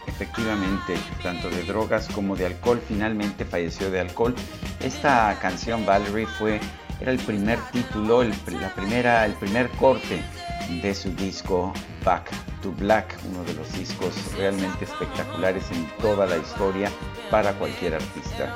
Efectivamente, 0.08 0.96
tanto 1.22 1.50
de 1.50 1.64
drogas 1.64 2.08
como 2.08 2.36
de 2.36 2.46
alcohol, 2.46 2.82
finalmente 2.88 3.46
falleció 3.46 3.92
de 3.92 4.00
alcohol. 4.00 4.34
Esta 4.80 5.38
canción 5.42 5.86
Valerie 5.86 6.26
fue 6.26 6.60
era 7.00 7.12
el 7.12 7.20
primer 7.20 7.60
título, 7.72 8.22
el, 8.22 8.34
la 8.62 8.74
primera, 8.74 9.26
el 9.26 9.34
primer 9.34 9.70
corte 9.72 10.22
de 10.82 10.96
su 10.96 11.14
disco 11.16 11.74
Back 12.06 12.30
to 12.62 12.72
Black, 12.72 13.18
uno 13.30 13.44
de 13.44 13.54
los 13.56 13.72
discos 13.74 14.14
realmente 14.38 14.86
espectaculares 14.86 15.70
en 15.72 15.86
toda 16.00 16.26
la 16.26 16.38
historia 16.38 16.90
para 17.30 17.54
cualquier 17.54 17.96
artista. 17.96 18.56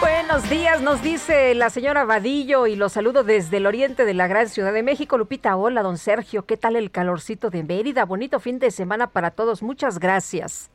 Buenos 0.00 0.48
días, 0.48 0.80
nos 0.80 1.02
dice 1.02 1.56
la 1.56 1.70
señora 1.70 2.04
Vadillo 2.04 2.68
y 2.68 2.76
los 2.76 2.92
saludo 2.92 3.24
desde 3.24 3.56
el 3.56 3.66
oriente 3.66 4.04
de 4.04 4.14
la 4.14 4.28
gran 4.28 4.48
Ciudad 4.48 4.72
de 4.72 4.84
México. 4.84 5.18
Lupita, 5.18 5.56
hola, 5.56 5.82
don 5.82 5.98
Sergio, 5.98 6.46
¿qué 6.46 6.56
tal 6.56 6.76
el 6.76 6.92
calorcito 6.92 7.50
de 7.50 7.64
Mérida? 7.64 8.04
Bonito 8.04 8.38
fin 8.38 8.60
de 8.60 8.70
semana 8.70 9.08
para 9.08 9.32
todos, 9.32 9.60
muchas 9.60 9.98
gracias. 9.98 10.70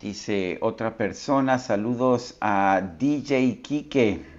Dice 0.00 0.58
otra 0.60 0.96
persona, 0.96 1.58
saludos 1.58 2.36
a 2.40 2.82
DJ 2.98 3.60
Quique 3.62 4.31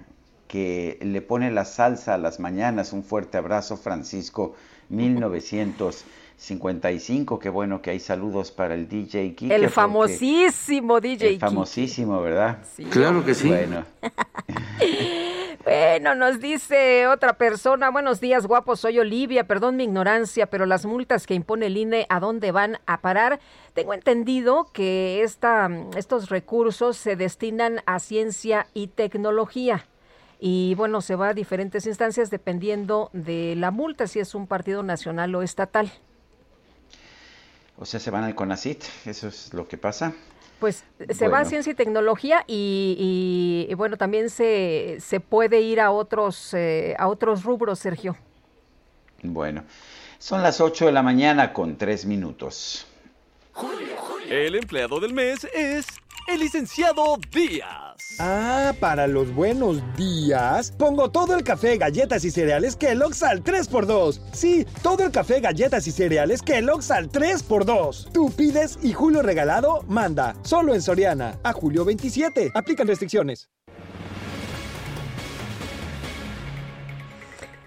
que 0.46 0.98
le 1.02 1.22
pone 1.22 1.50
la 1.50 1.64
salsa 1.64 2.14
a 2.14 2.18
las 2.18 2.38
mañanas. 2.40 2.92
Un 2.92 3.04
fuerte 3.04 3.38
abrazo, 3.38 3.76
Francisco, 3.76 4.54
1955. 4.90 7.38
Qué 7.38 7.48
bueno 7.48 7.80
que 7.82 7.90
hay 7.90 8.00
saludos 8.00 8.50
para 8.52 8.74
el 8.74 8.88
DJ 8.88 9.34
Kike. 9.34 9.54
El 9.54 9.70
famosísimo 9.70 11.00
DJ 11.00 11.28
El 11.28 11.38
famosísimo, 11.38 12.20
¿verdad? 12.22 12.58
Claro 12.90 13.24
que 13.24 13.34
sí. 13.34 13.48
Bueno. 13.48 13.84
Bueno, 15.64 16.14
nos 16.14 16.40
dice 16.40 17.06
otra 17.06 17.38
persona, 17.38 17.90
buenos 17.90 18.20
días 18.20 18.46
guapos, 18.46 18.80
soy 18.80 18.98
Olivia, 18.98 19.46
perdón 19.46 19.76
mi 19.76 19.84
ignorancia, 19.84 20.44
pero 20.44 20.66
las 20.66 20.84
multas 20.84 21.26
que 21.26 21.32
impone 21.32 21.66
el 21.66 21.78
INE, 21.78 22.04
¿a 22.10 22.20
dónde 22.20 22.52
van 22.52 22.80
a 22.84 23.00
parar? 23.00 23.40
Tengo 23.72 23.94
entendido 23.94 24.68
que 24.74 25.22
esta, 25.22 25.70
estos 25.96 26.28
recursos 26.28 26.98
se 26.98 27.16
destinan 27.16 27.80
a 27.86 27.98
ciencia 27.98 28.66
y 28.74 28.88
tecnología 28.88 29.86
y 30.40 30.74
bueno, 30.74 31.00
se 31.00 31.16
va 31.16 31.28
a 31.28 31.34
diferentes 31.34 31.86
instancias 31.86 32.30
dependiendo 32.30 33.10
de 33.12 33.54
la 33.56 33.70
multa, 33.70 34.06
si 34.06 34.20
es 34.20 34.34
un 34.34 34.46
partido 34.46 34.82
nacional 34.82 35.34
o 35.34 35.42
estatal. 35.42 35.90
O 37.76 37.84
sea, 37.84 37.98
se 37.98 38.10
van 38.10 38.24
al 38.24 38.34
CONACIT, 38.34 38.84
eso 39.06 39.28
es 39.28 39.52
lo 39.52 39.66
que 39.66 39.76
pasa. 39.78 40.14
Pues 40.60 40.84
se 41.10 41.28
va 41.28 41.40
a 41.40 41.44
ciencia 41.44 41.72
y 41.72 41.74
tecnología 41.74 42.44
y, 42.46 43.68
bueno, 43.76 43.96
también 43.96 44.30
se, 44.30 44.98
se 45.00 45.20
puede 45.20 45.60
ir 45.60 45.80
a 45.80 45.90
otros, 45.90 46.54
eh, 46.54 46.94
a 46.98 47.08
otros 47.08 47.42
rubros, 47.42 47.80
Sergio. 47.80 48.16
Bueno, 49.22 49.64
son 50.18 50.42
las 50.42 50.60
8 50.60 50.86
de 50.86 50.92
la 50.92 51.02
mañana 51.02 51.52
con 51.52 51.76
3 51.76 52.06
minutos. 52.06 52.86
El 54.28 54.54
empleado 54.54 55.00
del 55.00 55.12
mes 55.12 55.44
es 55.52 55.86
el 56.28 56.40
licenciado 56.40 57.18
Díaz. 57.32 57.94
Ah, 58.18 58.72
para 58.80 59.06
los 59.06 59.34
buenos 59.34 59.82
días, 59.96 60.72
pongo 60.72 61.10
todo 61.10 61.36
el 61.36 61.44
café, 61.44 61.76
galletas 61.76 62.24
y 62.24 62.30
cereales 62.30 62.76
Kellogg's 62.76 63.22
al 63.22 63.42
3x2. 63.42 64.20
Sí, 64.32 64.66
todo 64.82 65.04
el 65.04 65.10
café, 65.10 65.40
galletas 65.40 65.86
y 65.86 65.92
cereales 65.92 66.42
Kellogg's 66.42 66.90
al 66.90 67.10
3x2. 67.10 68.12
Tú 68.12 68.30
pides 68.30 68.78
y 68.82 68.92
Julio 68.92 69.22
Regalado 69.22 69.82
manda. 69.88 70.34
Solo 70.42 70.74
en 70.74 70.82
Soriana. 70.82 71.38
A 71.42 71.52
julio 71.52 71.84
27. 71.84 72.52
Aplican 72.54 72.86
restricciones. 72.86 73.48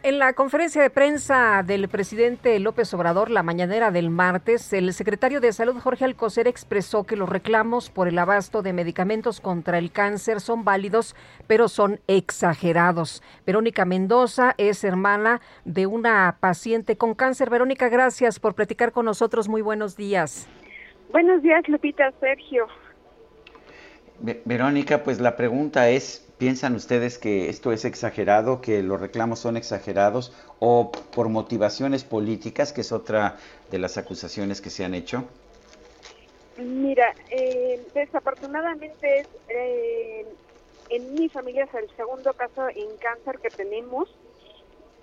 En 0.07 0.19
la 0.19 0.31
conferencia 0.31 0.81
de 0.81 0.89
prensa 0.89 1.63
del 1.67 1.89
presidente 1.89 2.57
López 2.61 2.93
Obrador 2.93 3.29
la 3.29 3.43
mañanera 3.43 3.91
del 3.91 4.09
martes, 4.09 4.71
el 4.71 4.93
secretario 4.93 5.41
de 5.41 5.51
Salud 5.51 5.77
Jorge 5.81 6.05
Alcocer 6.05 6.47
expresó 6.47 7.03
que 7.03 7.17
los 7.17 7.27
reclamos 7.27 7.89
por 7.89 8.07
el 8.07 8.17
abasto 8.17 8.61
de 8.61 8.71
medicamentos 8.71 9.41
contra 9.41 9.77
el 9.77 9.91
cáncer 9.91 10.39
son 10.39 10.63
válidos, 10.63 11.13
pero 11.45 11.67
son 11.67 11.99
exagerados. 12.07 13.21
Verónica 13.45 13.83
Mendoza 13.83 14.55
es 14.57 14.85
hermana 14.85 15.41
de 15.65 15.87
una 15.87 16.37
paciente 16.39 16.95
con 16.95 17.13
cáncer. 17.13 17.49
Verónica, 17.49 17.89
gracias 17.89 18.39
por 18.39 18.55
platicar 18.55 18.93
con 18.93 19.03
nosotros. 19.03 19.49
Muy 19.49 19.61
buenos 19.61 19.97
días. 19.97 20.47
Buenos 21.11 21.41
días, 21.41 21.67
Lupita, 21.67 22.13
Sergio. 22.21 22.65
Verónica, 24.21 25.03
pues 25.03 25.19
la 25.19 25.35
pregunta 25.35 25.89
es, 25.89 26.26
¿Piensan 26.37 26.75
ustedes 26.75 27.17
que 27.17 27.49
esto 27.49 27.71
es 27.71 27.83
exagerado, 27.83 28.61
que 28.61 28.83
los 28.83 29.01
reclamos 29.01 29.39
son 29.39 29.57
exagerados 29.57 30.33
o 30.59 30.91
por 31.13 31.29
motivaciones 31.29 32.03
políticas, 32.03 32.73
que 32.73 32.81
es 32.81 32.91
otra 32.91 33.37
de 33.69 33.79
las 33.79 33.97
acusaciones 33.97 34.61
que 34.61 34.69
se 34.69 34.85
han 34.85 34.93
hecho? 34.93 35.27
Mira, 36.57 37.15
eh, 37.31 37.87
desafortunadamente 37.93 39.27
eh, 39.47 40.25
en 40.89 41.15
mi 41.15 41.29
familia 41.29 41.65
es 41.65 41.73
el 41.73 41.89
segundo 41.95 42.33
caso 42.33 42.67
en 42.69 42.97
cáncer 42.97 43.39
que 43.41 43.51
tenemos 43.51 44.09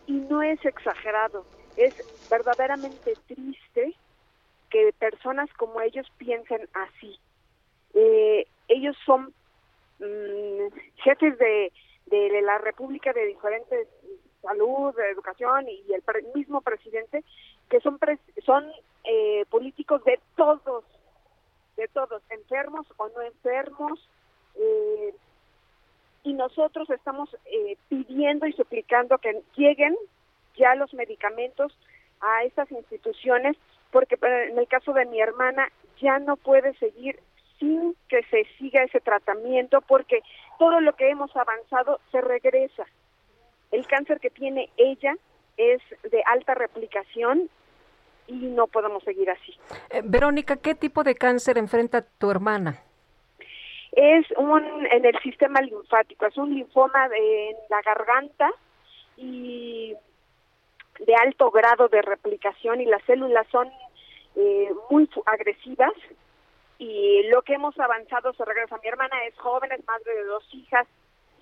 y 0.06 0.12
no 0.12 0.42
es 0.42 0.64
exagerado, 0.64 1.46
es 1.76 1.94
verdaderamente 2.28 3.18
triste 3.26 3.96
que 4.70 4.92
personas 4.98 5.48
como 5.56 5.80
ellos 5.80 6.06
piensen 6.16 6.68
así. 6.72 7.20
Eh, 7.94 8.46
ellos 8.68 8.96
son 9.06 9.34
Mm, 9.98 10.74
jefes 10.96 11.38
de, 11.38 11.72
la 12.42 12.58
República 12.58 13.12
de 13.12 13.26
diferentes 13.26 13.88
salud, 14.42 14.94
de 14.94 15.10
educación 15.10 15.66
y 15.68 15.84
el 15.92 16.02
mismo 16.34 16.60
presidente, 16.60 17.24
que 17.70 17.80
son 17.80 17.98
son 18.44 18.70
eh, 19.04 19.44
políticos 19.48 20.04
de 20.04 20.20
todos, 20.36 20.84
de 21.76 21.88
todos, 21.88 22.22
enfermos 22.30 22.86
o 22.98 23.08
no 23.08 23.22
enfermos, 23.22 23.98
eh, 24.56 25.14
y 26.24 26.34
nosotros 26.34 26.88
estamos 26.90 27.34
eh, 27.46 27.76
pidiendo 27.88 28.46
y 28.46 28.52
suplicando 28.52 29.18
que 29.18 29.42
lleguen 29.56 29.96
ya 30.56 30.74
los 30.74 30.92
medicamentos 30.94 31.76
a 32.20 32.44
estas 32.44 32.70
instituciones, 32.70 33.56
porque 33.90 34.18
en 34.20 34.58
el 34.58 34.68
caso 34.68 34.92
de 34.92 35.06
mi 35.06 35.20
hermana 35.20 35.70
ya 36.00 36.18
no 36.18 36.36
puede 36.36 36.74
seguir 36.74 37.18
sin 37.64 37.96
que 38.08 38.22
se 38.24 38.44
siga 38.58 38.82
ese 38.82 39.00
tratamiento 39.00 39.80
porque 39.80 40.20
todo 40.58 40.80
lo 40.80 40.94
que 40.94 41.08
hemos 41.08 41.34
avanzado 41.36 42.00
se 42.10 42.20
regresa. 42.20 42.84
El 43.70 43.86
cáncer 43.86 44.20
que 44.20 44.30
tiene 44.30 44.70
ella 44.76 45.16
es 45.56 45.80
de 46.10 46.22
alta 46.26 46.54
replicación 46.54 47.48
y 48.26 48.34
no 48.34 48.66
podemos 48.66 49.02
seguir 49.04 49.30
así. 49.30 49.54
Eh, 49.90 50.02
Verónica, 50.04 50.56
¿qué 50.56 50.74
tipo 50.74 51.02
de 51.02 51.14
cáncer 51.14 51.58
enfrenta 51.58 52.02
tu 52.02 52.30
hermana? 52.30 52.82
Es 53.92 54.26
un 54.36 54.86
en 54.90 55.04
el 55.04 55.18
sistema 55.20 55.60
linfático, 55.60 56.26
es 56.26 56.36
un 56.36 56.54
linfoma 56.54 57.08
de, 57.08 57.50
en 57.50 57.56
la 57.70 57.80
garganta 57.82 58.50
y 59.16 59.94
de 60.98 61.14
alto 61.14 61.50
grado 61.50 61.88
de 61.88 62.02
replicación 62.02 62.80
y 62.80 62.86
las 62.86 63.02
células 63.04 63.46
son 63.50 63.68
eh, 64.36 64.68
muy 64.90 65.08
agresivas 65.26 65.92
y 66.78 67.22
lo 67.28 67.42
que 67.42 67.54
hemos 67.54 67.78
avanzado 67.78 68.32
se 68.32 68.44
regresa. 68.44 68.78
Mi 68.82 68.88
hermana 68.88 69.24
es 69.26 69.38
joven, 69.38 69.72
es 69.72 69.86
madre 69.86 70.14
de 70.14 70.24
dos 70.24 70.44
hijas, 70.52 70.86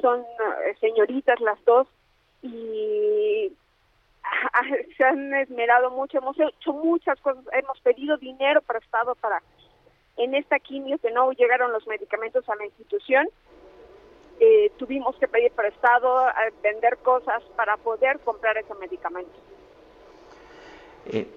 son 0.00 0.20
eh, 0.20 0.76
señoritas 0.80 1.40
las 1.40 1.62
dos 1.64 1.86
y 2.42 3.52
se 4.96 5.04
han 5.04 5.34
esmerado 5.34 5.90
mucho, 5.90 6.18
hemos 6.18 6.38
hecho 6.38 6.72
muchas 6.72 7.20
cosas, 7.20 7.44
hemos 7.52 7.80
pedido 7.80 8.16
dinero 8.16 8.60
prestado 8.62 9.14
para 9.16 9.42
en 10.16 10.34
esta 10.34 10.58
quimio 10.58 10.98
que 10.98 11.10
no 11.10 11.32
llegaron 11.32 11.72
los 11.72 11.86
medicamentos 11.86 12.46
a 12.48 12.56
la 12.56 12.66
institución. 12.66 13.28
Eh, 14.40 14.72
tuvimos 14.76 15.16
que 15.16 15.28
pedir 15.28 15.52
prestado, 15.52 16.26
vender 16.62 16.98
cosas 16.98 17.42
para 17.56 17.76
poder 17.76 18.18
comprar 18.20 18.58
ese 18.58 18.74
medicamento. 18.74 19.32
Eh, 21.06 21.28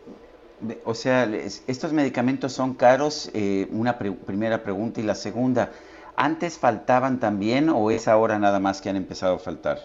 o 0.83 0.93
sea, 0.93 1.25
estos 1.67 1.93
medicamentos 1.93 2.53
son 2.53 2.73
caros, 2.75 3.29
eh, 3.33 3.67
una 3.71 3.97
primera 3.97 4.63
pregunta 4.63 4.99
y 4.99 5.03
la 5.03 5.15
segunda, 5.15 5.71
¿antes 6.15 6.57
faltaban 6.57 7.19
también 7.19 7.69
o 7.69 7.91
es 7.91 8.07
ahora 8.07 8.39
nada 8.39 8.59
más 8.59 8.81
que 8.81 8.89
han 8.89 8.95
empezado 8.95 9.35
a 9.35 9.39
faltar? 9.39 9.79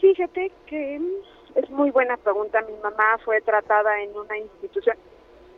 Fíjate 0.00 0.50
que 0.66 1.00
es 1.54 1.70
muy 1.70 1.90
buena 1.90 2.16
pregunta. 2.16 2.62
Mi 2.62 2.76
mamá 2.82 3.18
fue 3.24 3.40
tratada 3.42 4.00
en 4.02 4.16
una 4.16 4.38
institución, 4.38 4.96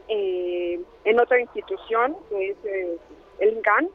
eh, 0.08 0.80
en 1.04 1.20
otra 1.20 1.40
institución, 1.40 2.16
que 2.28 2.50
es 2.50 2.56
eh, 2.64 2.98
el 3.40 3.54
INCAN, 3.54 3.88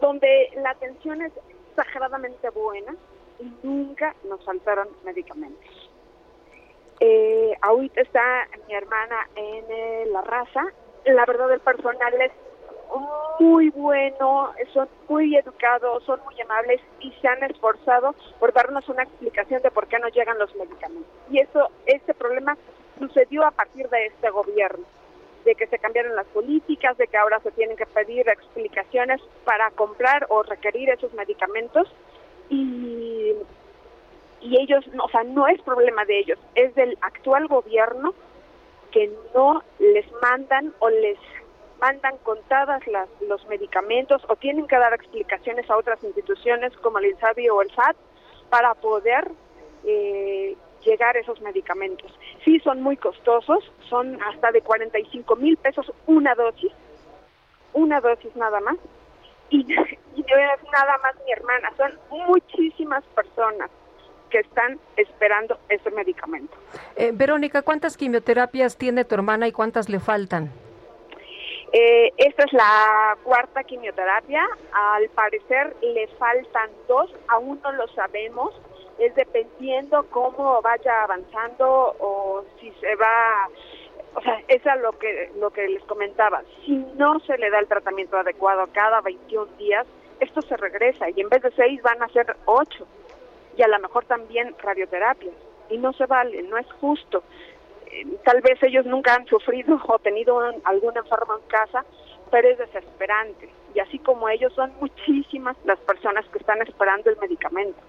donde 0.00 0.50
la 0.56 0.70
atención 0.70 1.22
es 1.22 1.32
exageradamente 1.70 2.50
buena 2.50 2.94
y 3.40 3.50
nunca 3.62 4.14
nos 4.28 4.44
faltaron 4.44 4.88
medicamentos. 5.04 5.81
Eh, 7.04 7.56
ahorita 7.62 8.00
está 8.00 8.46
mi 8.68 8.74
hermana 8.74 9.28
en 9.34 9.64
eh, 9.68 10.04
la 10.12 10.20
raza. 10.22 10.66
La 11.04 11.26
verdad, 11.26 11.50
el 11.50 11.58
personal 11.58 12.14
es 12.20 12.30
muy 13.40 13.70
bueno, 13.70 14.52
son 14.72 14.88
muy 15.08 15.34
educados, 15.34 16.04
son 16.04 16.20
muy 16.24 16.40
amables 16.40 16.80
y 17.00 17.10
se 17.20 17.26
han 17.26 17.42
esforzado 17.42 18.14
por 18.38 18.52
darnos 18.52 18.88
una 18.88 19.02
explicación 19.02 19.62
de 19.62 19.72
por 19.72 19.88
qué 19.88 19.98
no 19.98 20.10
llegan 20.10 20.38
los 20.38 20.54
medicamentos. 20.54 21.12
Y 21.28 21.40
eso, 21.40 21.70
este 21.86 22.14
problema 22.14 22.56
sucedió 23.00 23.44
a 23.44 23.50
partir 23.50 23.88
de 23.88 24.06
este 24.06 24.30
gobierno, 24.30 24.84
de 25.44 25.56
que 25.56 25.66
se 25.66 25.80
cambiaron 25.80 26.14
las 26.14 26.26
políticas, 26.26 26.96
de 26.98 27.08
que 27.08 27.16
ahora 27.16 27.40
se 27.40 27.50
tienen 27.50 27.76
que 27.76 27.86
pedir 27.86 28.28
explicaciones 28.28 29.20
para 29.44 29.72
comprar 29.72 30.26
o 30.28 30.44
requerir 30.44 30.90
esos 30.90 31.12
medicamentos 31.14 31.92
y 32.48 33.34
y 34.42 34.60
ellos, 34.60 34.84
o 35.02 35.08
sea, 35.08 35.22
no 35.22 35.46
es 35.46 35.60
problema 35.62 36.04
de 36.04 36.18
ellos, 36.18 36.38
es 36.54 36.74
del 36.74 36.98
actual 37.00 37.46
gobierno 37.46 38.12
que 38.90 39.10
no 39.34 39.62
les 39.78 40.04
mandan 40.20 40.74
o 40.80 40.90
les 40.90 41.18
mandan 41.80 42.16
contadas 42.18 42.86
las, 42.86 43.08
los 43.26 43.46
medicamentos 43.48 44.22
o 44.28 44.36
tienen 44.36 44.66
que 44.66 44.76
dar 44.76 44.92
explicaciones 44.94 45.68
a 45.70 45.76
otras 45.76 46.02
instituciones 46.04 46.76
como 46.78 46.98
el 46.98 47.06
INSABI 47.06 47.48
o 47.48 47.62
el 47.62 47.70
SAT 47.70 47.96
para 48.50 48.74
poder 48.74 49.30
eh, 49.84 50.56
llegar 50.84 51.16
esos 51.16 51.40
medicamentos. 51.40 52.12
Sí, 52.44 52.60
son 52.60 52.82
muy 52.82 52.96
costosos, 52.96 53.64
son 53.88 54.20
hasta 54.22 54.52
de 54.52 54.60
45 54.60 55.36
mil 55.36 55.56
pesos 55.56 55.92
una 56.06 56.34
dosis, 56.34 56.72
una 57.72 58.00
dosis 58.00 58.34
nada 58.36 58.60
más, 58.60 58.76
y, 59.50 59.60
y 60.16 60.22
nada 60.72 60.98
más 61.02 61.14
mi 61.24 61.32
hermana, 61.32 61.72
son 61.76 61.98
muchísimas 62.26 63.02
personas 63.14 63.70
que 64.32 64.38
están 64.38 64.80
esperando 64.96 65.58
ese 65.68 65.90
medicamento. 65.90 66.56
Eh, 66.96 67.10
Verónica, 67.12 67.60
¿cuántas 67.60 67.98
quimioterapias 67.98 68.78
tiene 68.78 69.04
tu 69.04 69.14
hermana 69.14 69.46
y 69.46 69.52
cuántas 69.52 69.90
le 69.90 70.00
faltan? 70.00 70.50
Eh, 71.72 72.12
esta 72.16 72.44
es 72.44 72.52
la 72.54 73.16
cuarta 73.22 73.62
quimioterapia. 73.62 74.42
Al 74.72 75.08
parecer 75.10 75.76
le 75.82 76.06
faltan 76.18 76.70
dos, 76.88 77.14
aún 77.28 77.60
no 77.62 77.72
lo 77.72 77.86
sabemos. 77.88 78.54
Es 78.98 79.14
dependiendo 79.14 80.04
cómo 80.10 80.62
vaya 80.62 81.02
avanzando 81.02 81.94
o 81.98 82.44
si 82.58 82.70
se 82.80 82.94
va. 82.96 83.48
O 84.14 84.20
sea, 84.22 84.40
eso 84.48 84.70
es 84.70 84.80
lo 84.80 84.92
que, 84.98 85.30
lo 85.38 85.50
que 85.50 85.68
les 85.68 85.82
comentaba. 85.84 86.42
Si 86.64 86.76
no 86.96 87.20
se 87.20 87.36
le 87.36 87.50
da 87.50 87.58
el 87.58 87.68
tratamiento 87.68 88.16
adecuado 88.16 88.66
cada 88.72 89.00
21 89.02 89.46
días, 89.58 89.86
esto 90.20 90.40
se 90.42 90.56
regresa 90.56 91.10
y 91.10 91.20
en 91.20 91.28
vez 91.28 91.42
de 91.42 91.50
seis 91.52 91.82
van 91.82 92.02
a 92.02 92.08
ser 92.08 92.36
ocho 92.46 92.86
y 93.56 93.62
a 93.62 93.68
lo 93.68 93.78
mejor 93.78 94.04
también 94.04 94.54
radioterapia. 94.58 95.30
Y 95.70 95.78
no 95.78 95.92
se 95.92 96.06
vale, 96.06 96.42
no 96.42 96.58
es 96.58 96.66
justo. 96.80 97.22
Eh, 97.86 98.06
tal 98.24 98.40
vez 98.40 98.62
ellos 98.62 98.86
nunca 98.86 99.14
han 99.14 99.26
sufrido 99.26 99.80
o 99.88 99.98
tenido 99.98 100.40
algún 100.64 100.96
enfermo 100.96 101.34
en 101.36 101.48
casa, 101.48 101.84
pero 102.30 102.48
es 102.48 102.58
desesperante. 102.58 103.48
Y 103.74 103.80
así 103.80 103.98
como 103.98 104.28
ellos, 104.28 104.52
son 104.54 104.72
muchísimas 104.80 105.56
las 105.64 105.78
personas 105.80 106.26
que 106.28 106.38
están 106.38 106.60
esperando 106.62 107.10
el 107.10 107.16
medicamento. 107.18 107.80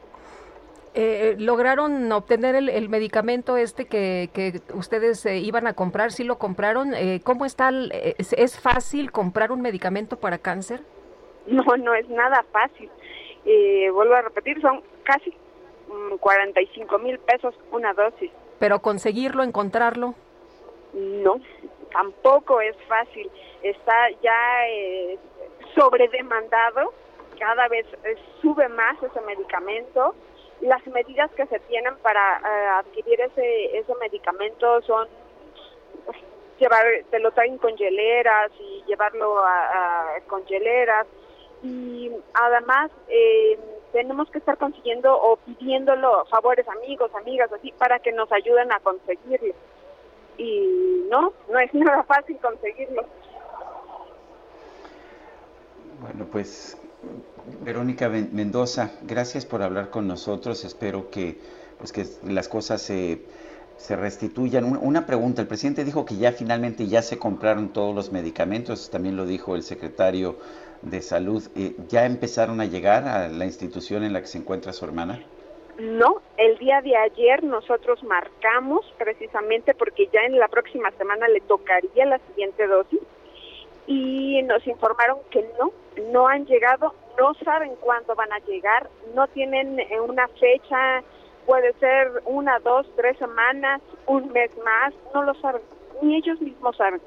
Eh, 0.96 1.36
¿Lograron 1.40 2.12
obtener 2.12 2.54
el, 2.56 2.88
medicamento 2.88 3.58
este 3.58 3.86
que, 3.86 4.30
que 4.32 4.62
ustedes 4.76 5.26
eh, 5.26 5.40
iban 5.40 5.66
a 5.66 5.74
comprar? 5.74 6.12
¿Sí 6.12 6.24
lo 6.24 6.38
compraron? 6.38 6.94
Eh, 6.94 7.20
¿Cómo 7.24 7.46
está? 7.46 7.72
es, 7.72 8.60
fácil 8.60 9.12
comprar 9.12 9.52
un 9.52 9.62
medicamento 9.62 10.20
para 10.20 10.38
cáncer? 10.38 10.82
No, 11.48 11.64
no 11.78 11.96
es 11.96 12.08
nada 12.10 12.46
fácil. 12.52 12.90
vuelvo 13.92 14.14
a 14.14 14.22
repetir, 14.22 14.62
son 14.62 14.82
casi 15.04 15.34
45 16.20 16.98
mm, 16.98 17.04
mil 17.04 17.20
pesos 17.20 17.56
una 17.72 17.94
dosis. 17.94 18.32
¿Pero 18.60 18.80
conseguirlo, 18.80 19.44
encontrarlo? 19.44 20.16
No, 20.94 21.40
tampoco 21.92 22.62
es 22.62 22.76
fácil. 22.88 23.30
Está 23.62 24.10
ya 24.22 24.38
sobredemandado, 25.76 26.94
cada 27.40 27.68
vez 27.68 27.86
sube 28.42 28.68
más 28.70 29.02
ese 29.02 29.22
medicamento 29.22 30.14
las 30.64 30.86
medidas 30.88 31.30
que 31.32 31.46
se 31.48 31.60
tienen 31.60 31.96
para 31.98 32.38
eh, 32.40 32.68
adquirir 32.80 33.20
ese, 33.20 33.78
ese 33.78 33.94
medicamento 33.96 34.82
son 34.84 35.08
llevar, 36.58 36.86
te 37.10 37.20
lo 37.20 37.32
traen 37.32 37.58
con 37.58 37.76
hieleras 37.76 38.52
y 38.60 38.84
llevarlo 38.88 39.40
a, 39.46 40.16
con 40.28 40.46
hieleras 40.46 41.06
y 41.64 42.12
además 42.34 42.92
eh, 43.08 43.58
tenemos 43.94 44.30
que 44.30 44.40
estar 44.40 44.58
consiguiendo 44.58 45.16
o 45.16 45.38
pidiéndolo 45.38 46.26
favores 46.26 46.68
amigos, 46.68 47.10
amigas, 47.16 47.52
así 47.52 47.74
para 47.78 48.00
que 48.00 48.12
nos 48.12 48.32
ayuden 48.32 48.72
a 48.72 48.80
conseguirlo 48.82 49.54
y 50.38 51.06
no, 51.10 51.34
no 51.50 51.60
es 51.60 51.74
nada 51.74 52.04
fácil 52.04 52.38
conseguirlo. 52.38 53.06
Bueno, 56.02 56.26
pues 56.30 56.78
Verónica 57.62 58.10
Mendoza, 58.10 58.92
gracias 59.04 59.46
por 59.46 59.62
hablar 59.62 59.90
con 59.90 60.08
nosotros. 60.08 60.66
Espero 60.66 61.10
que, 61.10 61.40
pues 61.78 61.94
que 61.94 62.06
las 62.24 62.50
cosas 62.50 62.82
se, 62.82 63.22
se 63.78 63.96
restituyan. 63.96 64.78
Una 64.82 65.06
pregunta, 65.06 65.42
el 65.42 65.48
presidente 65.48 65.86
dijo 65.86 66.06
que 66.06 66.18
ya 66.18 66.34
finalmente 66.34 66.88
ya 66.88 67.02
se 67.02 67.18
compraron 67.18 67.70
todos 67.70 67.96
los 67.96 68.12
medicamentos, 68.12 68.90
también 68.90 69.16
lo 69.16 69.26
dijo 69.26 69.56
el 69.56 69.64
secretario 69.64 70.36
de 70.84 71.02
Salud. 71.02 71.44
Eh, 71.56 71.76
¿Ya 71.88 72.06
empezaron 72.06 72.62
a 72.62 72.66
llegar 72.66 73.08
a 73.08 73.28
la 73.28 73.46
institución 73.46 74.04
en 74.04 74.14
la 74.14 74.22
que 74.22 74.28
se 74.28 74.38
encuentra 74.38 74.74
su 74.74 74.86
hermana? 74.86 75.24
No, 75.80 76.22
el 76.38 76.58
día 76.60 76.82
de 76.82 76.96
ayer 76.96 77.44
nosotros 77.44 78.04
marcamos 78.04 78.86
precisamente 78.98 79.74
porque 79.74 80.08
ya 80.14 80.22
en 80.22 80.38
la 80.38 80.48
próxima 80.48 80.92
semana 80.92 81.28
le 81.28 81.42
tocaría 81.42 82.06
la 82.06 82.20
siguiente 82.20 82.68
dosis 82.68 83.00
y 83.88 84.42
nos 84.44 84.66
informaron 84.68 85.18
que 85.32 85.44
no, 85.60 85.72
no 86.12 86.28
han 86.28 86.46
llegado, 86.46 86.94
no 87.18 87.34
saben 87.44 87.76
cuándo 87.80 88.14
van 88.16 88.32
a 88.32 88.40
llegar, 88.40 88.88
no 89.16 89.28
tienen 89.28 89.80
eh, 89.80 90.00
una 90.00 90.28
fecha, 90.28 91.04
puede 91.46 91.74
ser 91.74 92.22
una, 92.26 92.60
dos, 92.60 92.88
tres 92.96 93.18
semanas, 93.18 93.82
un 94.06 94.32
mes 94.32 94.52
más, 94.64 94.94
no 95.14 95.24
lo 95.24 95.34
saben, 95.36 95.62
ni 96.02 96.18
ellos 96.18 96.40
mismos 96.40 96.78
saben. 96.78 97.02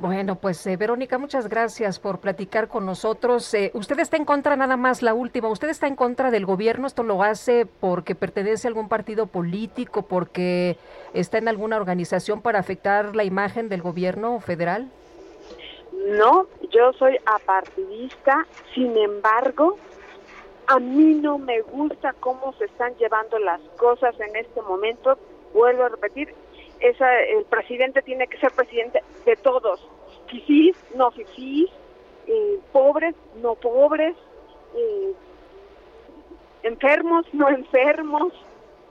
Bueno, 0.00 0.36
pues 0.36 0.66
eh, 0.66 0.76
Verónica, 0.76 1.18
muchas 1.18 1.48
gracias 1.48 1.98
por 1.98 2.18
platicar 2.20 2.68
con 2.68 2.84
nosotros. 2.84 3.54
Eh, 3.54 3.70
usted 3.74 3.98
está 4.00 4.16
en 4.16 4.24
contra, 4.24 4.56
nada 4.56 4.76
más 4.76 5.02
la 5.02 5.14
última, 5.14 5.48
usted 5.48 5.68
está 5.68 5.86
en 5.86 5.96
contra 5.96 6.30
del 6.30 6.44
gobierno, 6.44 6.86
esto 6.86 7.02
lo 7.02 7.22
hace 7.22 7.66
porque 7.66 8.14
pertenece 8.14 8.66
a 8.66 8.70
algún 8.70 8.88
partido 8.88 9.26
político, 9.26 10.02
porque 10.02 10.76
está 11.14 11.38
en 11.38 11.48
alguna 11.48 11.76
organización 11.76 12.42
para 12.42 12.58
afectar 12.58 13.16
la 13.16 13.24
imagen 13.24 13.68
del 13.68 13.82
gobierno 13.82 14.40
federal. 14.40 14.90
No, 16.06 16.48
yo 16.70 16.92
soy 16.94 17.16
apartidista, 17.24 18.46
sin 18.74 18.96
embargo, 18.96 19.78
a 20.66 20.78
mí 20.78 21.14
no 21.14 21.38
me 21.38 21.60
gusta 21.62 22.14
cómo 22.20 22.52
se 22.58 22.66
están 22.66 22.94
llevando 22.96 23.38
las 23.38 23.60
cosas 23.78 24.14
en 24.20 24.36
este 24.36 24.60
momento. 24.62 25.18
Vuelvo 25.54 25.84
a 25.84 25.88
repetir, 25.88 26.34
esa, 26.80 27.20
el 27.22 27.44
presidente 27.44 28.02
tiene 28.02 28.26
que 28.26 28.38
ser 28.38 28.52
presidente 28.52 29.02
de 29.24 29.36
todos, 29.36 29.86
fifís, 30.28 30.76
no 30.94 31.10
fifís, 31.10 31.70
eh, 32.26 32.58
pobres, 32.72 33.14
no 33.36 33.54
pobres, 33.54 34.16
eh, 34.76 35.12
enfermos, 36.62 37.26
no 37.32 37.48
enfermos, 37.48 38.32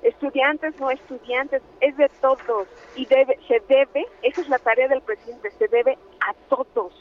estudiantes, 0.01 0.79
no 0.79 0.91
estudiantes, 0.91 1.61
es 1.81 1.95
de 1.97 2.09
todos 2.21 2.67
y 2.95 3.05
debe, 3.05 3.39
se 3.47 3.61
debe, 3.67 4.05
esa 4.21 4.41
es 4.41 4.49
la 4.49 4.59
tarea 4.59 4.88
del 4.88 5.01
presidente, 5.01 5.51
se 5.51 5.67
debe 5.67 5.97
a 6.19 6.34
todos, 6.49 6.93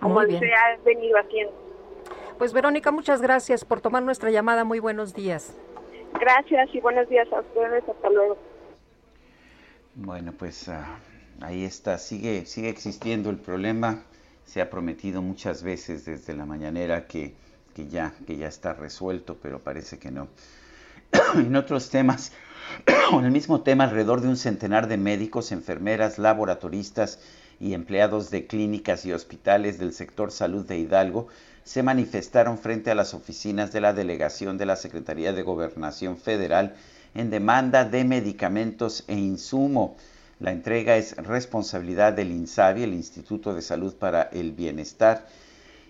como 0.00 0.22
se 0.22 0.52
ha 0.52 0.76
venido 0.84 1.18
haciendo. 1.18 1.52
Pues 2.38 2.52
Verónica, 2.52 2.90
muchas 2.90 3.22
gracias 3.22 3.64
por 3.64 3.80
tomar 3.80 4.02
nuestra 4.02 4.30
llamada, 4.30 4.64
muy 4.64 4.78
buenos 4.78 5.14
días. 5.14 5.56
Gracias 6.20 6.74
y 6.74 6.80
buenos 6.80 7.08
días 7.08 7.30
a 7.32 7.40
ustedes, 7.40 7.88
hasta 7.88 8.10
luego. 8.10 8.36
Bueno, 9.98 10.32
pues 10.36 10.68
ah, 10.68 10.98
ahí 11.40 11.64
está, 11.64 11.96
sigue, 11.96 12.44
sigue 12.44 12.68
existiendo 12.68 13.30
el 13.30 13.38
problema. 13.38 14.02
Se 14.44 14.60
ha 14.60 14.68
prometido 14.68 15.22
muchas 15.22 15.62
veces 15.62 16.04
desde 16.04 16.34
la 16.34 16.44
mañanera 16.44 17.06
que, 17.06 17.34
que, 17.74 17.88
ya, 17.88 18.12
que 18.26 18.36
ya 18.36 18.46
está 18.46 18.74
resuelto, 18.74 19.38
pero 19.40 19.58
parece 19.60 19.98
que 19.98 20.10
no. 20.10 20.28
en 21.36 21.56
otros 21.56 21.88
temas, 21.88 22.32
con 23.10 23.24
el 23.24 23.30
mismo 23.30 23.62
tema, 23.62 23.84
alrededor 23.84 24.20
de 24.20 24.28
un 24.28 24.36
centenar 24.36 24.86
de 24.86 24.98
médicos, 24.98 25.50
enfermeras, 25.50 26.18
laboratoristas 26.18 27.18
y 27.58 27.72
empleados 27.72 28.30
de 28.30 28.46
clínicas 28.46 29.06
y 29.06 29.14
hospitales 29.14 29.78
del 29.78 29.94
sector 29.94 30.30
salud 30.30 30.66
de 30.66 30.76
Hidalgo 30.78 31.28
se 31.64 31.82
manifestaron 31.82 32.58
frente 32.58 32.90
a 32.90 32.94
las 32.94 33.14
oficinas 33.14 33.72
de 33.72 33.80
la 33.80 33.94
delegación 33.94 34.58
de 34.58 34.66
la 34.66 34.76
Secretaría 34.76 35.32
de 35.32 35.42
Gobernación 35.42 36.18
Federal 36.18 36.76
en 37.16 37.30
demanda 37.30 37.86
de 37.86 38.04
medicamentos 38.04 39.02
e 39.08 39.14
insumo. 39.14 39.96
La 40.38 40.52
entrega 40.52 40.98
es 40.98 41.16
responsabilidad 41.16 42.12
del 42.12 42.30
INSABI, 42.30 42.82
el 42.82 42.92
Instituto 42.92 43.54
de 43.54 43.62
Salud 43.62 43.94
para 43.94 44.24
el 44.24 44.52
Bienestar. 44.52 45.26